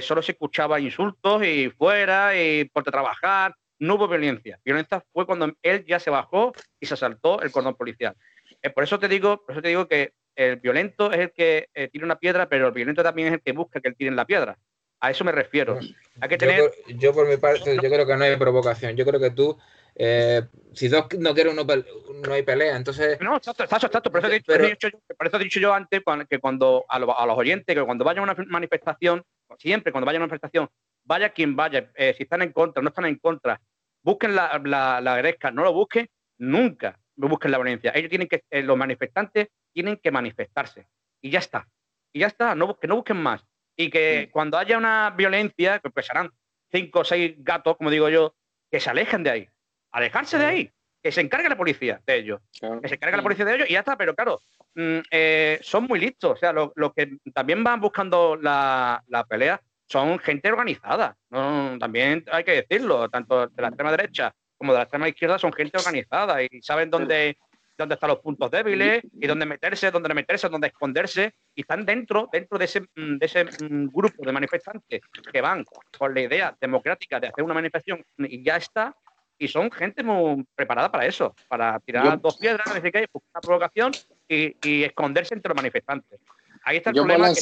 solo 0.00 0.22
se 0.22 0.32
escuchaba 0.32 0.78
insultos 0.78 1.44
y 1.44 1.70
fuera 1.70 2.40
y 2.40 2.66
por 2.66 2.84
trabajar, 2.84 3.52
no 3.80 3.94
hubo 3.96 4.06
violencia. 4.06 4.60
Violencia 4.64 5.04
fue 5.12 5.26
cuando 5.26 5.52
él 5.62 5.84
ya 5.86 5.98
se 5.98 6.10
bajó 6.10 6.52
y 6.78 6.86
se 6.86 6.94
asaltó 6.94 7.42
el 7.42 7.50
cordón 7.50 7.74
policial. 7.74 8.14
Eh, 8.62 8.70
por 8.70 8.84
eso 8.84 8.98
te 8.98 9.08
digo, 9.08 9.44
por 9.44 9.52
eso 9.52 9.62
te 9.62 9.68
digo 9.68 9.86
que 9.86 10.12
el 10.34 10.56
violento 10.56 11.12
es 11.12 11.20
el 11.20 11.32
que 11.32 11.68
eh, 11.74 11.88
tira 11.88 12.04
una 12.04 12.18
piedra, 12.18 12.48
pero 12.48 12.68
el 12.68 12.72
violento 12.72 13.02
también 13.02 13.28
es 13.28 13.34
el 13.34 13.42
que 13.42 13.52
busca 13.52 13.80
que 13.80 13.88
él 13.88 13.96
tire 13.96 14.10
la 14.10 14.26
piedra. 14.26 14.56
A 15.00 15.10
eso 15.10 15.24
me 15.24 15.32
refiero. 15.32 15.78
Hay 16.20 16.28
que 16.28 16.38
tener... 16.38 16.72
yo, 16.88 17.12
por, 17.12 17.28
mi 17.28 17.36
parte, 17.36 17.76
yo 17.76 17.88
creo 17.88 18.06
que 18.06 18.16
no 18.16 18.24
hay 18.24 18.36
provocación. 18.36 18.96
Yo 18.96 19.04
creo 19.04 19.20
que 19.20 19.30
tú, 19.30 19.56
eh, 19.94 20.42
si 20.74 20.88
dos 20.88 21.06
no 21.18 21.34
quieren, 21.34 21.54
no, 21.54 21.64
no 21.64 22.32
hay 22.32 22.42
pelea. 22.42 22.76
Entonces. 22.76 23.20
No, 23.20 23.36
exacto, 23.36 23.62
exacto. 23.62 24.10
Por 24.10 24.20
eso, 24.20 24.28
he, 24.28 24.68
dicho, 24.68 25.38
dicho, 25.38 25.60
yo 25.60 25.72
antes 25.72 26.02
que 26.28 26.38
cuando 26.40 26.84
a, 26.88 26.98
los 26.98 27.38
oyentes, 27.38 27.76
que 27.76 27.84
cuando 27.84 28.04
vayan 28.04 28.28
a 28.28 28.32
una 28.32 28.44
manifestación, 28.48 29.22
siempre 29.56 29.92
cuando 29.92 30.06
vayan 30.06 30.22
a 30.22 30.24
una 30.24 30.32
manifestación, 30.32 30.68
vaya 31.04 31.30
quien 31.30 31.54
vaya, 31.54 31.90
si 31.96 32.24
están 32.24 32.42
en 32.42 32.52
contra, 32.52 32.82
no 32.82 32.88
están 32.88 33.06
en 33.06 33.18
contra, 33.18 33.60
busquen 34.02 34.34
la, 34.34 34.60
la, 34.64 35.00
la 35.00 35.52
no 35.52 35.62
lo 35.62 35.72
busquen 35.72 36.08
nunca 36.38 36.98
busquen 37.26 37.50
la 37.50 37.58
violencia. 37.58 37.90
Ellos 37.94 38.08
tienen 38.08 38.28
que, 38.28 38.44
eh, 38.50 38.62
los 38.62 38.76
manifestantes 38.76 39.48
tienen 39.72 39.96
que 39.96 40.10
manifestarse. 40.10 40.86
Y 41.20 41.30
ya 41.30 41.40
está. 41.40 41.66
Y 42.12 42.20
ya 42.20 42.28
está, 42.28 42.54
no, 42.54 42.78
que 42.78 42.86
no 42.86 42.96
busquen 42.96 43.16
más. 43.16 43.44
Y 43.76 43.90
que 43.90 44.28
cuando 44.32 44.56
haya 44.56 44.78
una 44.78 45.10
violencia, 45.10 45.80
que 45.80 45.90
pesarán 45.90 46.30
cinco 46.70 47.00
o 47.00 47.04
seis 47.04 47.34
gatos, 47.38 47.76
como 47.76 47.90
digo 47.90 48.08
yo, 48.08 48.34
que 48.70 48.80
se 48.80 48.90
alejen 48.90 49.22
de 49.22 49.30
ahí. 49.30 49.48
Alejarse 49.92 50.38
de 50.38 50.46
ahí. 50.46 50.72
Que 51.02 51.12
se 51.12 51.20
encargue 51.20 51.48
la 51.48 51.56
policía 51.56 52.00
de 52.06 52.16
ellos. 52.16 52.40
Que 52.82 52.88
se 52.88 52.94
encargue 52.94 53.16
la 53.16 53.22
policía 53.22 53.44
de 53.44 53.54
ellos 53.54 53.70
y 53.70 53.72
ya 53.72 53.80
está. 53.80 53.96
Pero 53.96 54.14
claro, 54.14 54.40
mm, 54.74 54.98
eh, 55.10 55.58
son 55.62 55.84
muy 55.84 56.00
listos. 56.00 56.32
O 56.32 56.36
sea, 56.36 56.52
los 56.52 56.92
que 56.94 57.18
también 57.32 57.62
van 57.62 57.80
buscando 57.80 58.36
la, 58.36 59.02
pelea 59.28 59.60
son 59.88 60.18
gente 60.18 60.50
organizada. 60.50 61.16
También 61.30 62.24
hay 62.30 62.44
que 62.44 62.62
decirlo, 62.66 63.08
tanto 63.08 63.46
de 63.46 63.62
la 63.62 63.68
extrema 63.68 63.90
derecha 63.92 64.34
como 64.58 64.72
de 64.72 64.78
la 64.78 64.82
extrema 64.82 65.08
izquierda 65.08 65.38
son 65.38 65.52
gente 65.52 65.78
organizada 65.78 66.42
y 66.42 66.48
saben 66.60 66.90
dónde, 66.90 67.38
dónde 67.76 67.94
están 67.94 68.10
los 68.10 68.18
puntos 68.18 68.50
débiles 68.50 69.02
y 69.12 69.26
dónde 69.26 69.46
meterse, 69.46 69.90
dónde 69.90 70.12
meterse, 70.12 70.48
dónde 70.48 70.66
esconderse. 70.66 71.32
Y 71.54 71.62
están 71.62 71.86
dentro, 71.86 72.28
dentro 72.30 72.58
de 72.58 72.64
ese, 72.64 72.80
de 72.94 73.24
ese 73.24 73.44
mm, 73.44 73.86
grupo 73.86 74.24
de 74.26 74.32
manifestantes 74.32 75.00
que 75.32 75.40
van 75.40 75.64
con 75.96 76.12
la 76.12 76.20
idea 76.20 76.56
democrática 76.60 77.20
de 77.20 77.28
hacer 77.28 77.44
una 77.44 77.54
manifestación 77.54 78.04
y 78.18 78.42
ya 78.42 78.56
está. 78.56 78.94
Y 79.40 79.46
son 79.46 79.70
gente 79.70 80.02
muy 80.02 80.44
preparada 80.56 80.90
para 80.90 81.06
eso, 81.06 81.32
para 81.46 81.78
tirar 81.78 82.20
dos 82.20 82.38
piedras, 82.38 82.74
decir 82.74 82.90
que 82.90 82.98
hay 82.98 83.06
una 83.12 83.40
provocación 83.40 83.92
y, 84.28 84.56
y, 84.68 84.82
esconderse 84.82 85.32
entre 85.32 85.50
los 85.50 85.56
manifestantes. 85.56 86.18
Ahí 86.64 86.78
está 86.78 86.90
el 86.90 86.96
problema 86.96 87.32
que, 87.32 87.40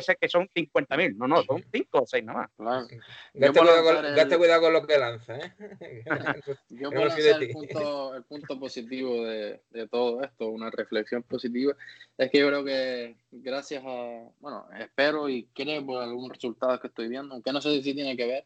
sé 0.00 0.16
que 0.20 0.28
son 0.28 0.48
50.000, 0.48 1.16
no, 1.16 1.26
no, 1.26 1.42
son 1.42 1.64
5 1.72 2.02
o 2.02 2.06
6 2.06 2.24
nada 2.24 2.50
más. 2.58 2.88
Date, 3.34 4.36
cuidado 4.38 4.62
con, 4.62 4.72
lo 4.72 4.86
que 4.86 4.98
lanza, 4.98 5.36
¿eh? 5.36 5.52
Yo 6.70 6.90
puedo 6.90 7.06
lanzar 7.06 7.42
el 7.42 7.50
punto, 7.50 8.14
el 8.16 8.24
punto 8.24 8.58
positivo 8.58 9.24
de, 9.24 9.60
de, 9.70 9.88
todo 9.88 10.22
esto, 10.22 10.48
una 10.48 10.70
reflexión 10.70 11.22
positiva, 11.22 11.74
es 12.18 12.30
que 12.30 12.38
yo 12.38 12.48
creo 12.48 12.64
que 12.64 13.16
gracias 13.30 13.82
a, 13.84 14.28
bueno, 14.40 14.66
espero 14.78 15.28
y 15.28 15.44
creo 15.54 15.84
por 15.84 16.02
algunos 16.02 16.30
resultados 16.30 16.80
que 16.80 16.88
estoy 16.88 17.08
viendo, 17.08 17.34
aunque 17.34 17.52
no 17.52 17.60
sé 17.60 17.82
si 17.82 17.94
tiene 17.94 18.16
que 18.16 18.26
ver, 18.26 18.44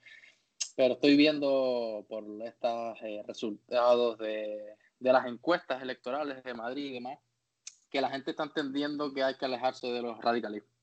pero 0.76 0.94
estoy 0.94 1.16
viendo 1.16 2.05
por 2.09 2.24
estos 2.44 2.98
eh, 3.02 3.22
resultados 3.26 4.18
de, 4.18 4.76
de 4.98 5.12
las 5.12 5.26
encuestas 5.26 5.82
electorales 5.82 6.43
de 6.43 6.55
Madrid 6.55 6.90
y 6.90 6.94
demás, 6.94 7.18
que 7.90 8.01
la 8.01 8.10
gente 8.10 8.30
está 8.30 8.44
entendiendo 8.44 9.12
que 9.12 9.22
hay 9.22 9.34
que 9.34 9.44
alejarse 9.44 9.86
de 9.86 10.02
los 10.02 10.18
radicalismos. 10.20 10.76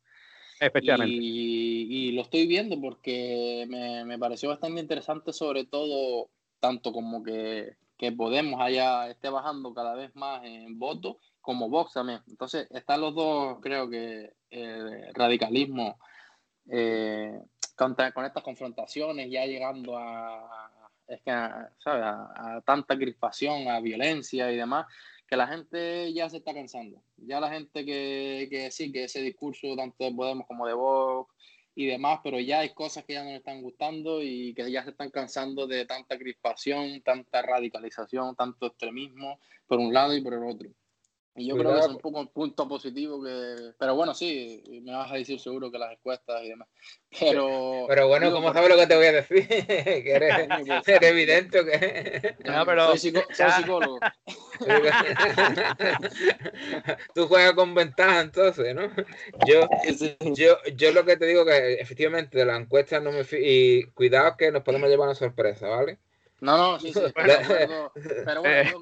Efectivamente. 0.66 1.14
Y, 1.16 2.12
lo 2.14 2.22
estoy 2.22 2.48
viendo 2.48 2.80
porque 2.80 3.66
me, 3.68 4.18
pareció 4.18 4.50
bastante 4.50 4.82
interesante, 4.82 5.34
sobre 5.34 5.66
todo, 5.66 6.30
tanto 6.60 6.92
como 6.92 7.24
que, 7.24 7.76
Podemos 8.18 8.60
haya, 8.60 9.10
esté 9.10 9.30
bajando 9.30 9.74
cada 9.74 9.96
vez 9.96 10.14
más 10.14 10.44
en 10.44 10.78
votos, 10.78 11.16
como 11.40 11.70
Vox 11.70 11.94
también. 11.94 12.20
Entonces, 12.28 12.68
están 12.72 13.00
los 13.00 13.16
dos, 13.16 13.60
creo 13.62 13.90
que, 13.90 14.34
eh, 14.52 15.10
radicalismo 15.14 15.98
eh, 16.70 17.40
con, 17.78 17.96
estas 18.26 18.44
confrontaciones, 18.44 19.32
ya 19.32 19.46
llegando 19.46 19.98
a, 19.98 20.70
es 21.08 21.22
que, 21.22 21.32
a 21.32 22.62
tanta 22.66 22.98
crispación, 22.98 23.70
a 23.70 23.80
violencia 23.80 24.52
y 24.52 24.58
demás, 24.58 24.86
que 25.34 25.38
la 25.38 25.48
gente 25.48 26.14
ya 26.14 26.30
se 26.30 26.38
está 26.38 26.54
cansando. 26.54 27.02
Ya 27.18 27.40
la 27.40 27.50
gente 27.50 27.84
que, 27.84 28.48
que 28.52 28.70
sí, 28.70 28.92
que 28.92 29.06
ese 29.06 29.20
discurso 29.20 29.76
tanto 29.76 30.04
de 30.04 30.12
Podemos 30.12 30.46
como 30.46 30.68
de 30.68 30.76
Vox 30.76 31.34
y 31.74 31.88
demás, 31.88 32.20
pero 32.24 32.40
ya 32.40 32.60
hay 32.60 32.72
cosas 32.76 33.04
que 33.04 33.14
ya 33.14 33.24
no 33.24 33.32
le 33.32 33.38
están 33.38 33.64
gustando 33.64 34.22
y 34.22 34.54
que 34.54 34.72
ya 34.72 34.84
se 34.84 34.92
están 34.92 35.10
cansando 35.10 35.66
de 35.66 35.88
tanta 35.88 36.20
crispación, 36.20 37.02
tanta 37.02 37.42
radicalización, 37.42 38.36
tanto 38.36 38.68
extremismo 38.68 39.40
por 39.66 39.80
un 39.80 39.92
lado 39.92 40.16
y 40.16 40.22
por 40.22 40.36
el 40.36 40.44
otro. 40.44 40.70
Y 41.36 41.48
yo 41.48 41.58
creo 41.58 41.74
que 41.74 41.80
es 41.80 41.88
un 41.88 41.98
poco 41.98 42.20
un 42.20 42.28
punto 42.28 42.68
positivo 42.68 43.24
que... 43.24 43.74
Pero 43.80 43.96
bueno, 43.96 44.14
sí, 44.14 44.64
me 44.84 44.92
vas 44.92 45.12
a 45.12 45.16
decir 45.16 45.40
seguro 45.40 45.72
que 45.72 45.80
las 45.80 45.92
encuestas 45.94 46.44
y 46.44 46.50
demás. 46.50 46.68
Pero... 47.20 47.86
Pero 47.90 48.08
bueno, 48.08 48.32
¿cómo 48.32 48.54
sabes 48.54 48.70
lo 48.70 48.78
que 48.78 48.86
te 48.86 48.96
voy 48.96 49.08
a 49.08 49.12
decir? 49.14 49.48
que 49.48 50.12
eres, 50.12 50.48
evidente 51.02 51.66
que... 51.66 52.36
No, 52.46 52.64
pero... 52.66 52.96
Soy, 52.96 53.14
psicólogo. 53.32 54.00
Tú 57.16 57.28
juegas 57.28 57.54
con 57.54 57.74
ventaja 57.74 58.22
entonces, 58.22 58.76
¿no? 58.76 58.92
Yo, 59.48 59.68
yo, 60.36 60.58
yo 60.76 60.92
lo 60.92 61.04
que 61.04 61.18
te 61.18 61.26
digo 61.26 61.46
que 61.46 61.74
efectivamente 61.74 62.38
de 62.38 62.46
las 62.46 62.62
encuestas 62.62 63.02
no 63.02 63.12
me. 63.12 63.24
Y 63.32 63.86
cuidado 63.92 64.38
que 64.38 64.52
nos 64.52 64.64
podemos 64.64 64.90
llevar 64.90 65.08
una 65.08 65.16
sorpresa, 65.16 65.68
¿vale? 65.68 65.98
No, 66.42 66.58
no, 66.58 66.80
sí, 66.80 66.94
sí. 66.94 67.00
Pero, 67.16 67.92
pero 68.26 68.42
bueno, 68.42 68.82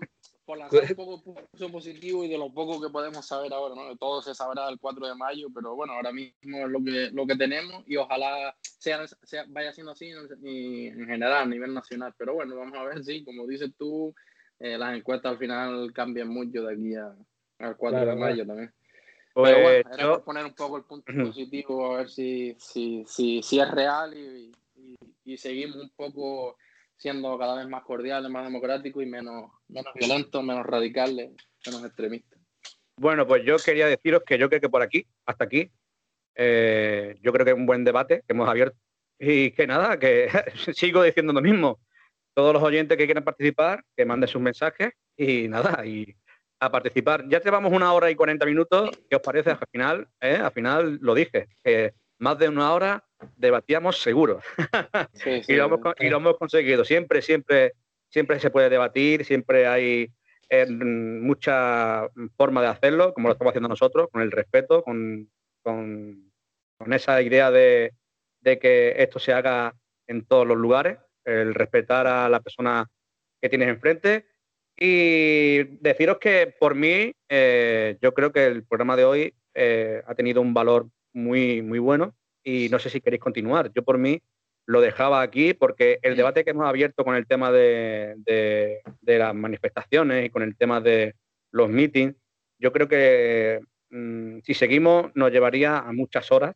por 0.52 0.57
lanzar 0.57 0.84
un 0.84 0.95
poco 0.95 1.23
punto 1.23 1.72
positivo 1.72 2.26
y 2.26 2.28
de 2.28 2.38
lo 2.38 2.53
poco 2.53 2.82
que 2.82 2.90
podemos 2.90 3.26
saber 3.26 3.53
ahora, 3.53 3.73
¿no? 3.73 3.95
Todo 3.95 4.22
se 4.22 4.36
sabrá 4.36 4.68
el 4.68 4.80
4 4.80 5.07
de 5.07 5.15
mayo, 5.15 5.48
pero 5.56 5.76
bueno, 5.76 5.94
ahora 5.94 6.11
mismo 6.11 6.57
es 6.57 6.69
lo 6.69 6.84
que, 6.84 7.10
lo 7.14 7.26
que 7.26 7.38
tenemos 7.38 7.86
y 7.88 7.95
ojalá 7.95 8.53
sea, 8.61 9.07
sea 9.07 9.45
vaya 9.48 9.72
siendo 9.72 9.94
así 9.94 10.10
en, 10.10 11.07
general, 11.07 11.44
a 11.44 11.45
nivel 11.45 11.73
nacional. 11.73 12.14
Pero 12.18 12.34
bueno, 12.34 12.57
vamos 12.57 12.78
a 12.78 12.84
ver, 12.84 13.02
sí, 13.02 13.23
como 13.23 13.48
dices 13.48 13.72
tú, 13.78 14.14
eh, 14.60 14.78
las 14.78 14.94
encuestas 14.94 15.32
al 15.32 15.38
final 15.38 15.94
cambian 15.94 16.28
mucho 16.28 16.64
de 16.64 16.73
aquí 16.73 16.95
al 16.95 17.78
4 17.78 18.06
de 18.07 18.15
mayo 18.18 18.45
también. 18.45 18.73
Pues 19.34 19.53
pero 19.53 19.64
bueno, 19.64 19.90
era 19.98 20.10
por 20.10 20.23
poner 20.26 20.45
un 20.45 20.53
poco 20.53 20.76
el 20.76 20.84
punto 20.84 21.14
positivo, 21.14 21.94
a 21.94 21.98
ver 21.99 22.10
si, 22.10 22.57
si, 22.60 23.06
si, 23.07 23.41
si 23.41 23.57
es 23.61 23.72
real 23.72 24.14
y, 24.14 24.52
y 25.23 25.38
seguimos 25.38 25.78
un 25.78 25.91
poco 25.91 26.57
siendo 27.02 27.36
cada 27.40 27.56
vez 27.56 27.68
más 27.68 27.84
cordiales, 27.84 28.30
más 28.30 28.44
democráticos 28.44 29.02
y 29.02 29.07
menos, 29.07 29.52
menos 29.69 29.91
violentos, 29.95 30.44
menos 30.44 30.64
radicales, 30.64 31.32
menos 31.65 31.84
extremistas. 31.84 32.40
Bueno, 32.95 33.26
pues 33.26 33.44
yo 33.44 33.57
quería 33.57 33.88
deciros 33.88 34.22
que 34.23 34.38
yo 34.38 34.48
creo 34.49 34.61
que 34.61 34.69
por 34.69 34.84
aquí, 34.84 35.07
hasta 35.26 35.45
aquí, 35.45 35.72
eh, 36.36 37.15
yo 37.22 37.34
creo 37.34 37.44
que 37.44 37.53
es 37.53 37.57
un 37.57 37.65
buen 37.65 37.84
debate 37.84 38.19
que 38.28 38.34
hemos 38.34 38.48
abierto. 38.48 38.78
Y 39.18 39.49
que 39.52 39.65
nada, 39.65 39.98
que 39.98 40.30
sigo 40.76 41.02
diciendo 41.02 41.34
lo 41.34 41.41
mismo. 41.41 41.80
Todos 42.36 42.53
los 42.53 42.61
oyentes 42.61 42.95
que 42.95 43.06
quieran 43.06 43.23
participar, 43.23 43.84
que 43.98 44.06
manden 44.06 44.30
sus 44.30 44.41
mensajes 44.41 44.91
y 45.18 45.48
nada, 45.48 45.84
y 45.84 46.15
a 46.60 46.69
participar. 46.69 47.28
Ya 47.28 47.41
llevamos 47.41 47.73
una 47.73 47.91
hora 47.94 48.11
y 48.11 48.15
40 48.15 48.45
minutos. 48.45 48.91
¿Qué 49.10 49.15
os 49.15 49.23
parece? 49.23 49.49
Al 49.49 49.68
final, 49.72 50.07
eh, 50.22 50.36
al 50.36 50.52
final 50.52 50.99
lo 51.02 51.15
dije, 51.15 51.48
que 51.64 51.95
más 52.22 52.38
de 52.38 52.48
una 52.48 52.72
hora 52.72 53.03
debatíamos 53.35 53.99
seguro. 53.99 54.41
y, 55.48 55.56
lo 55.56 55.65
hemos, 56.18 56.38
conseguido. 56.38 56.85
Siempre, 56.85 57.22
siempre, 57.22 57.73
siempre 58.10 58.39
se 58.39 58.52
puede 58.52 58.69
debatir, 58.69 59.26
siempre 59.26 59.65
hay 59.65 60.11
eh, 60.48 60.68
mucha 60.68 62.07
forma 62.38 62.61
de 62.61 62.68
hacerlo, 62.68 63.14
como 63.15 63.27
lo 63.27 63.34
estamos 63.34 63.52
haciendo 63.52 63.69
nosotros, 63.69 64.07
con 64.11 64.22
el 64.22 64.31
respeto, 64.31 64.84
con, 64.84 65.30
esa 66.91 67.22
idea 67.23 67.49
de, 67.49 67.91
que 68.43 68.93
esto 68.98 69.18
se 69.18 69.34
haga 69.34 69.73
en 70.06 70.23
todos 70.26 70.45
los 70.45 70.57
lugares, 70.57 70.99
el 71.26 71.56
respetar 71.56 72.06
a 72.06 72.30
la 72.30 72.39
persona 72.39 72.88
que 73.41 73.49
tienes 73.49 73.69
enfrente. 73.69 74.27
Y 74.77 75.64
deciros 75.80 76.19
que 76.19 76.53
por 76.60 76.76
mí, 76.76 77.14
eh, 77.30 77.98
yo 77.99 78.14
creo 78.14 78.31
que 78.31 78.45
el 78.45 78.64
programa 78.64 78.95
de 78.95 79.06
hoy 79.06 79.34
eh, 79.56 80.03
ha 80.06 80.14
tenido 80.14 80.41
un 80.41 80.53
valor 80.53 80.88
muy, 81.14 81.62
muy 81.62 81.80
bueno 81.80 82.16
y 82.44 82.70
no 82.70 82.80
sé 82.80 82.90
si 82.90 83.02
queréis 83.02 83.22
continuar. 83.22 83.72
Yo 83.74 83.84
por 83.84 83.98
mí 83.98 84.22
lo 84.66 84.82
dejaba 84.82 85.22
aquí 85.22 85.54
porque 85.54 86.00
el 86.02 86.16
debate 86.16 86.44
que 86.44 86.52
hemos 86.52 86.68
abierto 86.68 87.04
con 87.04 87.16
el 87.16 87.28
tema 87.28 87.52
de, 87.52 88.82
las 89.06 89.36
manifestaciones 89.36 90.26
y 90.26 90.30
con 90.30 90.44
el 90.44 90.56
tema 90.56 90.82
de 90.82 91.16
los 91.52 91.70
meetings, 91.70 92.16
yo 92.60 92.72
creo 92.72 92.88
que 92.88 93.60
mm, 93.90 94.40
si 94.44 94.54
seguimos 94.54 95.12
nos 95.16 95.32
llevaría 95.32 95.78
a 95.78 95.92
muchas 95.92 96.32
horas 96.32 96.56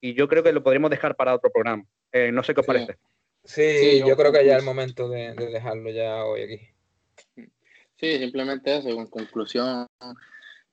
y 0.00 0.14
yo 0.14 0.28
creo 0.28 0.42
que 0.42 0.52
lo 0.52 0.62
podríamos 0.62 0.90
dejar 0.90 1.14
para 1.14 1.34
otro 1.34 1.50
programa. 1.50 1.84
Eh, 2.10 2.32
no 2.32 2.42
sé 2.42 2.54
qué 2.54 2.60
os 2.60 2.66
parece. 2.66 2.98
Sí, 3.44 4.02
yo, 4.06 4.16
creo 4.16 4.32
que 4.32 4.44
ya 4.44 4.52
es 4.52 4.58
el 4.60 4.64
momento 4.64 5.08
de, 5.08 5.34
dejarlo 5.34 5.90
ya 5.90 6.24
hoy 6.24 6.42
aquí. 6.42 7.48
Sí, 7.96 8.18
simplemente 8.18 8.76
eso, 8.76 8.94
con 8.94 9.06
conclusión. 9.06 9.86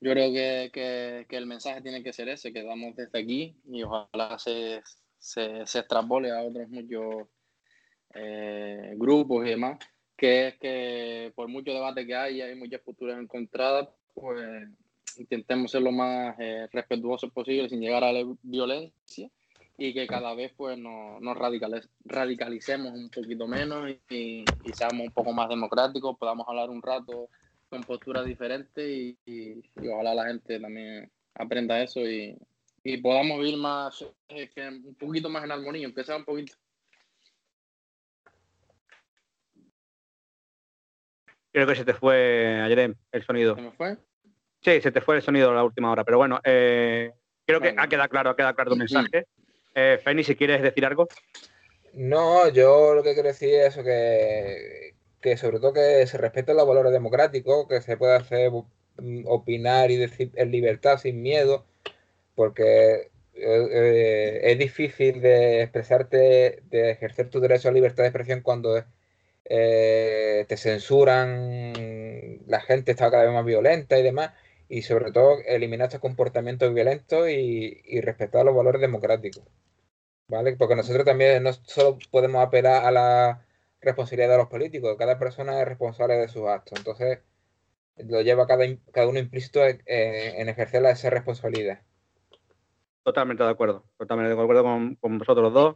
Yo 0.02 0.12
creo 0.12 0.32
que, 0.72 1.26
el 1.30 1.46
mensaje 1.46 1.82
tiene 1.82 2.02
que 2.02 2.14
ser 2.14 2.30
ese, 2.30 2.54
que 2.54 2.64
damos 2.64 2.96
desde 2.96 3.20
aquí 3.20 3.56
y 3.66 3.84
ojalá 3.84 4.40
se, 4.40 4.82
se, 5.18 5.66
se 5.66 5.80
extrapole 5.80 6.32
a 6.32 6.42
otros 6.42 6.70
muchos 6.70 7.28
eh, 8.14 8.94
grupos 8.96 9.46
y 9.46 9.50
demás, 9.50 9.78
que 10.16 10.48
es 10.48 10.58
que 10.58 11.34
por 11.36 11.50
mucho 11.50 11.74
debate 11.74 12.08
que 12.08 12.16
haya, 12.16 12.46
hay 12.46 12.56
muchas 12.56 12.82
posturas 12.82 13.20
encontradas, 13.20 13.90
pues 14.14 14.70
intentemos 15.18 15.72
ser 15.72 15.82
lo 15.82 15.92
más 15.92 16.36
eh, 16.40 16.68
respetuosos 16.72 17.32
posible 17.32 17.68
sin 17.68 17.82
llegar 17.82 18.04
a 18.04 18.14
la 18.14 18.24
violencia 18.42 19.30
y 19.78 19.94
que 19.94 20.08
cada 20.08 20.34
vez 20.34 20.54
pues 20.56 20.78
nos, 20.78 21.22
nos 21.22 21.38
radicalicemos 22.06 22.94
un 22.94 23.10
poquito 23.10 23.48
menos 23.48 23.90
y, 24.10 24.44
y, 24.64 24.74
seamos 24.74 25.08
un 25.08 25.12
poco 25.12 25.32
más 25.34 25.50
democráticos, 25.50 26.18
podamos 26.18 26.48
hablar 26.48 26.70
un 26.70 26.82
rato 26.82 27.30
con 27.70 27.84
posturas 27.84 28.26
diferentes 28.26 29.16
y, 29.26 29.62
ojalá 29.90 30.14
la 30.14 30.26
gente 30.26 30.60
también 30.60 31.10
aprenda 31.36 31.82
eso 31.82 32.02
y, 32.02 32.38
podamos 33.04 33.40
vivir 33.40 33.58
más, 33.58 34.04
eh, 34.30 34.50
un 34.58 34.96
poquito 34.96 35.30
más 35.30 35.44
en 35.44 35.52
armonía, 35.52 35.86
empezar 35.86 36.18
un 36.18 36.26
poquito. 36.26 36.54
Creo 41.52 41.68
que 41.68 41.76
se 41.76 41.86
te 41.86 41.94
fue 41.94 42.62
ayer 42.64 42.96
el 43.12 43.24
sonido. 43.24 43.56
¿Se 43.56 43.62
me 43.62 43.72
fue? 43.72 43.98
Sí, 44.62 44.82
se 44.82 44.92
te 44.92 45.02
fue 45.02 45.18
el 45.18 45.22
sonido 45.22 45.52
a 45.52 45.54
la 45.54 45.64
última 45.64 45.92
hora, 45.92 46.04
pero 46.04 46.18
bueno, 46.18 46.40
eh, 46.44 47.12
creo 47.46 47.62
que 47.62 47.76
ha 47.78 47.88
quedado 47.88 48.10
claro, 48.10 48.30
ha 48.32 48.36
quedado 48.36 48.56
claro 48.56 48.72
tu 48.72 48.78
mensaje. 48.78 49.26
Eh, 49.76 50.00
Feni, 50.04 50.24
si 50.24 50.36
quieres 50.36 50.62
decir 50.62 50.86
algo. 50.86 51.08
No, 51.94 52.50
yo 52.50 52.94
lo 52.96 53.04
que 53.04 53.14
quiero 53.14 53.30
decir 53.30 53.54
es 53.54 53.74
eso, 53.74 53.84
que, 53.84 54.96
que 55.22 55.38
sobre 55.38 55.60
todo 55.60 55.74
que 55.74 56.06
se 56.08 56.18
respeten 56.18 56.58
los 56.58 56.68
valores 56.68 56.92
democráticos, 56.92 57.68
que 57.68 57.82
se 57.82 57.98
pueda 57.98 58.18
hacer 58.18 58.52
mm, 58.98 59.26
opinar 59.28 59.92
y 59.92 59.98
decir 59.98 60.32
en 60.36 60.52
libertad 60.52 60.98
sin 61.00 61.22
miedo, 61.22 61.66
porque 62.36 63.12
eh, 63.36 64.42
es 64.44 64.60
difícil 64.60 65.22
de 65.22 65.64
expresarte, 65.64 66.64
de 66.70 66.92
ejercer 66.92 67.30
tu 67.30 67.40
derecho 67.40 67.70
a 67.70 67.72
libertad 67.72 68.04
de 68.04 68.10
expresión 68.10 68.42
cuando 68.42 68.84
eh, 69.46 70.46
te 70.48 70.58
censuran, 70.58 71.74
la 72.48 72.62
gente 72.62 72.92
está 72.92 73.12
cada 73.12 73.24
vez 73.26 73.34
más 73.34 73.46
violenta 73.46 73.98
y 74.00 74.04
demás, 74.04 74.34
y 74.70 74.84
sobre 74.84 75.12
todo 75.12 75.40
eliminar 75.46 75.88
estos 75.88 76.02
comportamientos 76.02 76.74
violentos 76.74 77.30
y, 77.30 77.82
y 77.86 78.02
respetar 78.02 78.46
los 78.46 78.56
valores 78.56 78.82
democráticos. 78.82 79.44
¿Vale? 80.28 80.56
Porque 80.58 80.76
nosotros 80.76 81.06
también 81.06 81.44
no 81.44 81.54
solo 81.54 81.98
podemos 82.12 82.46
apelar 82.46 82.86
a 82.86 82.92
la 82.92 83.46
responsabilidad 83.82 84.30
de 84.30 84.38
los 84.38 84.48
políticos, 84.48 84.96
cada 84.98 85.18
persona 85.20 85.62
es 85.62 85.68
responsable 85.68 86.16
de 86.16 86.28
sus 86.28 86.48
actos. 86.48 86.78
Entonces, 86.78 87.20
lo 87.98 88.22
lleva 88.22 88.48
cada, 88.48 88.66
cada 88.92 89.08
uno 89.08 89.20
implícito 89.20 89.66
en, 89.66 90.50
ejercer 90.50 90.86
esa 90.86 91.10
responsabilidad. 91.10 91.82
Totalmente 93.04 93.44
de 93.44 93.50
acuerdo, 93.50 93.86
totalmente 93.98 94.36
de 94.36 94.42
acuerdo 94.42 94.64
con, 94.64 94.96
con 94.96 95.18
vosotros 95.18 95.54
dos. 95.54 95.76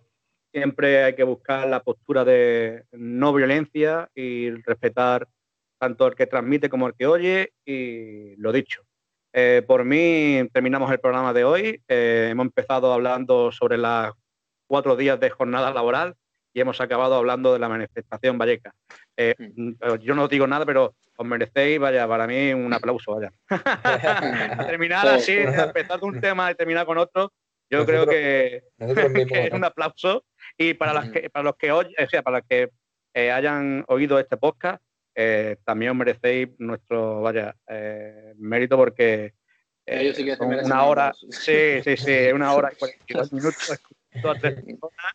Siempre 0.52 1.04
hay 1.04 1.16
que 1.16 1.24
buscar 1.24 1.68
la 1.68 1.82
postura 1.82 2.24
de 2.24 2.86
no 2.92 3.34
violencia 3.34 4.10
y 4.14 4.52
respetar 4.52 5.28
tanto 5.80 6.08
el 6.08 6.16
que 6.16 6.28
transmite 6.28 6.70
como 6.70 6.88
el 6.88 6.94
que 6.94 7.08
oye 7.08 7.54
y 7.66 8.36
lo 8.36 8.52
dicho. 8.52 8.84
Eh, 9.34 9.64
por 9.66 9.84
mí 9.84 10.48
terminamos 10.54 10.92
el 10.92 11.00
programa 11.00 11.34
de 11.34 11.44
hoy. 11.44 11.82
Eh, 11.88 12.30
hemos 12.32 12.46
empezado 12.46 12.94
hablando 12.94 13.52
sobre 13.52 13.78
las 13.78 14.14
cuatro 14.68 14.96
días 14.96 15.20
de 15.20 15.32
jornada 15.32 15.74
laboral 15.74 16.16
y 16.54 16.62
hemos 16.62 16.80
acabado 16.80 17.16
hablando 17.16 17.52
de 17.52 17.60
la 17.60 17.68
manifestación 17.68 18.38
Valleca. 18.38 18.74
Eh, 19.18 19.36
yo 20.02 20.14
no 20.14 20.28
digo 20.28 20.46
nada, 20.46 20.66
pero 20.66 20.96
os 21.16 21.26
merecéis, 21.26 21.80
vaya, 21.80 22.08
para 22.08 22.28
mí 22.28 22.54
un 22.54 22.72
aplauso, 22.74 23.16
vaya. 23.16 23.32
terminar 24.68 25.08
así, 25.08 25.34
empezar 25.34 26.00
de 26.00 26.06
un 26.06 26.22
tema 26.22 26.52
y 26.52 26.56
terminar 26.56 26.86
con 26.86 26.98
otro, 26.98 27.32
yo 27.70 27.86
creo 27.86 28.06
que, 28.06 28.64
es 28.78 29.52
un 29.52 29.64
aplauso. 29.66 30.26
Y 30.58 30.76
para, 30.76 30.94
las 30.94 31.10
que, 31.10 31.30
para 31.30 31.44
los 31.44 31.56
que 31.56 31.72
o 31.72 31.84
sea, 32.10 32.22
para 32.22 32.38
los 32.38 32.48
que 32.48 32.70
eh, 33.14 33.32
hayan 33.32 33.84
oído 33.88 34.20
este 34.20 34.38
podcast, 34.38 34.82
eh, 35.16 35.58
también 35.64 35.92
os 35.92 35.98
merecéis 35.98 36.50
nuestro, 36.60 37.22
vaya, 37.22 37.56
mérito 38.38 38.78
porque 38.78 39.34
una 40.40 40.86
hora, 40.86 41.14
sí, 41.30 41.82
sí, 41.84 41.98
sí, 41.98 42.32
una 42.34 42.54
hora 42.54 42.72
y 42.72 42.76
42 42.78 43.34
minutos 43.34 43.72
a 43.72 44.34
tres 44.40 44.56
personas 44.56 45.14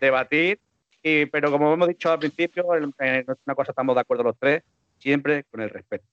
debatir 0.00 0.58
y, 1.02 1.26
pero 1.26 1.50
como 1.50 1.72
hemos 1.72 1.88
dicho 1.88 2.10
al 2.10 2.18
principio, 2.18 2.74
en, 2.74 2.92
una 2.98 3.54
cosa 3.54 3.72
estamos 3.72 3.94
de 3.94 4.00
acuerdo 4.00 4.24
los 4.24 4.38
tres, 4.38 4.62
siempre 4.98 5.44
con 5.44 5.60
el 5.60 5.70
respeto. 5.70 6.04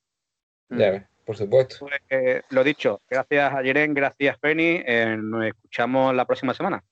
Ya, 0.69 1.09
por 1.26 1.35
supuesto. 1.35 1.77
Pues, 1.80 1.99
eh, 2.09 2.41
lo 2.49 2.64
dicho, 2.64 3.01
gracias 3.09 3.53
a 3.53 3.61
Jeren, 3.61 3.93
gracias 3.93 4.38
Penny, 4.39 4.81
eh, 4.85 5.18
nos 5.18 5.45
escuchamos 5.45 6.14
la 6.15 6.26
próxima 6.26 6.53
semana. 6.53 6.84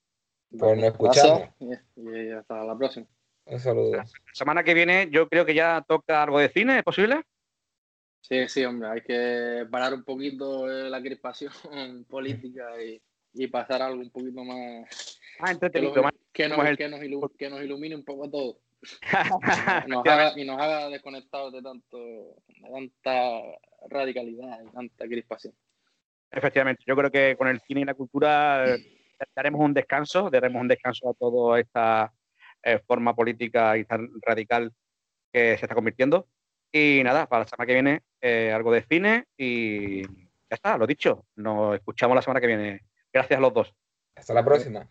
Pues 0.57 0.77
nos 0.77 0.85
escuchamos. 0.88 1.49
Y 1.95 2.31
hasta 2.31 2.63
la 2.63 2.77
próxima. 2.77 3.05
Un 3.45 3.59
saludo. 3.59 3.97
La 3.97 4.05
semana 4.34 4.63
que 4.63 4.73
viene 4.73 5.09
yo 5.11 5.27
creo 5.27 5.45
que 5.45 5.53
ya 5.53 5.84
toca 5.88 6.23
algo 6.23 6.39
de 6.39 6.49
cine, 6.49 6.80
¿es 6.80 6.84
posible? 6.84 7.23
Sí, 8.22 8.47
sí, 8.47 8.65
hombre, 8.65 8.89
hay 8.89 9.01
que 9.01 9.67
parar 9.69 9.93
un 9.93 10.03
poquito 10.03 10.65
la 10.67 10.99
crispación 11.01 11.51
política 12.09 12.81
y, 12.81 12.99
y 13.34 13.47
pasar 13.47 13.84
algo 13.84 14.01
un 14.01 14.09
poquito 14.09 14.43
más 14.43 15.19
Ah, 15.40 15.52
entretenido. 15.52 15.94
Que, 15.94 16.02
nos, 16.02 16.12
que, 16.34 16.49
nos, 16.49 17.32
que, 17.38 17.49
nos, 17.49 17.62
ilumine 17.62 17.95
un 17.95 18.06
poco 18.06 18.26
a 18.26 18.32
todos. 18.32 18.57
nos 19.88 20.06
haga, 20.06 20.34
y 20.36 20.45
nos 20.45 20.62
haga 20.62 20.90
desconectados 20.90 21.53
de, 21.53 21.62
tanto, 21.62 21.98
de 21.98 22.70
tanta 22.70 23.41
radicalidad 23.90 24.60
y 24.64 24.72
tanta 24.72 25.06
crispación. 25.07 25.53
Efectivamente, 26.32 26.84
yo 26.86 26.95
creo 26.95 27.12
que 27.12 27.36
con 27.38 27.48
el 27.48 27.62
cine 27.62 27.82
y 27.82 27.86
la 27.86 27.94
cultura 27.94 28.76
eh, 28.76 29.07
daremos 29.36 29.62
un 29.62 29.74
descanso, 29.74 30.30
daremos 30.30 30.62
un 30.62 30.68
descanso 30.68 31.10
a 31.10 31.14
toda 31.14 31.60
esta 31.60 32.14
eh, 32.64 32.80
forma 32.86 33.16
política 33.16 33.78
y 33.78 33.86
tan 33.86 34.10
radical 34.22 34.74
que 35.32 35.57
se 35.57 35.66
está 35.66 35.76
convirtiendo. 35.76 36.28
Y 36.72 37.02
nada, 37.03 37.28
para 37.28 37.44
la 37.44 37.48
semana 37.48 37.66
que 37.66 37.74
viene 37.74 38.02
eh, 38.20 38.52
algo 38.52 38.72
de 38.72 38.84
cine 38.84 39.26
y 39.38 40.02
ya 40.02 40.56
está, 40.56 40.78
lo 40.78 40.86
dicho. 40.86 41.26
Nos 41.36 41.76
escuchamos 41.76 42.16
la 42.16 42.22
semana 42.22 42.41
que 42.41 42.48
viene. 42.48 42.82
Gracias 43.14 43.38
a 43.38 43.41
los 43.41 43.53
dos. 43.53 43.74
Hasta 44.16 44.34
la 44.34 44.44
próxima. 44.44 44.90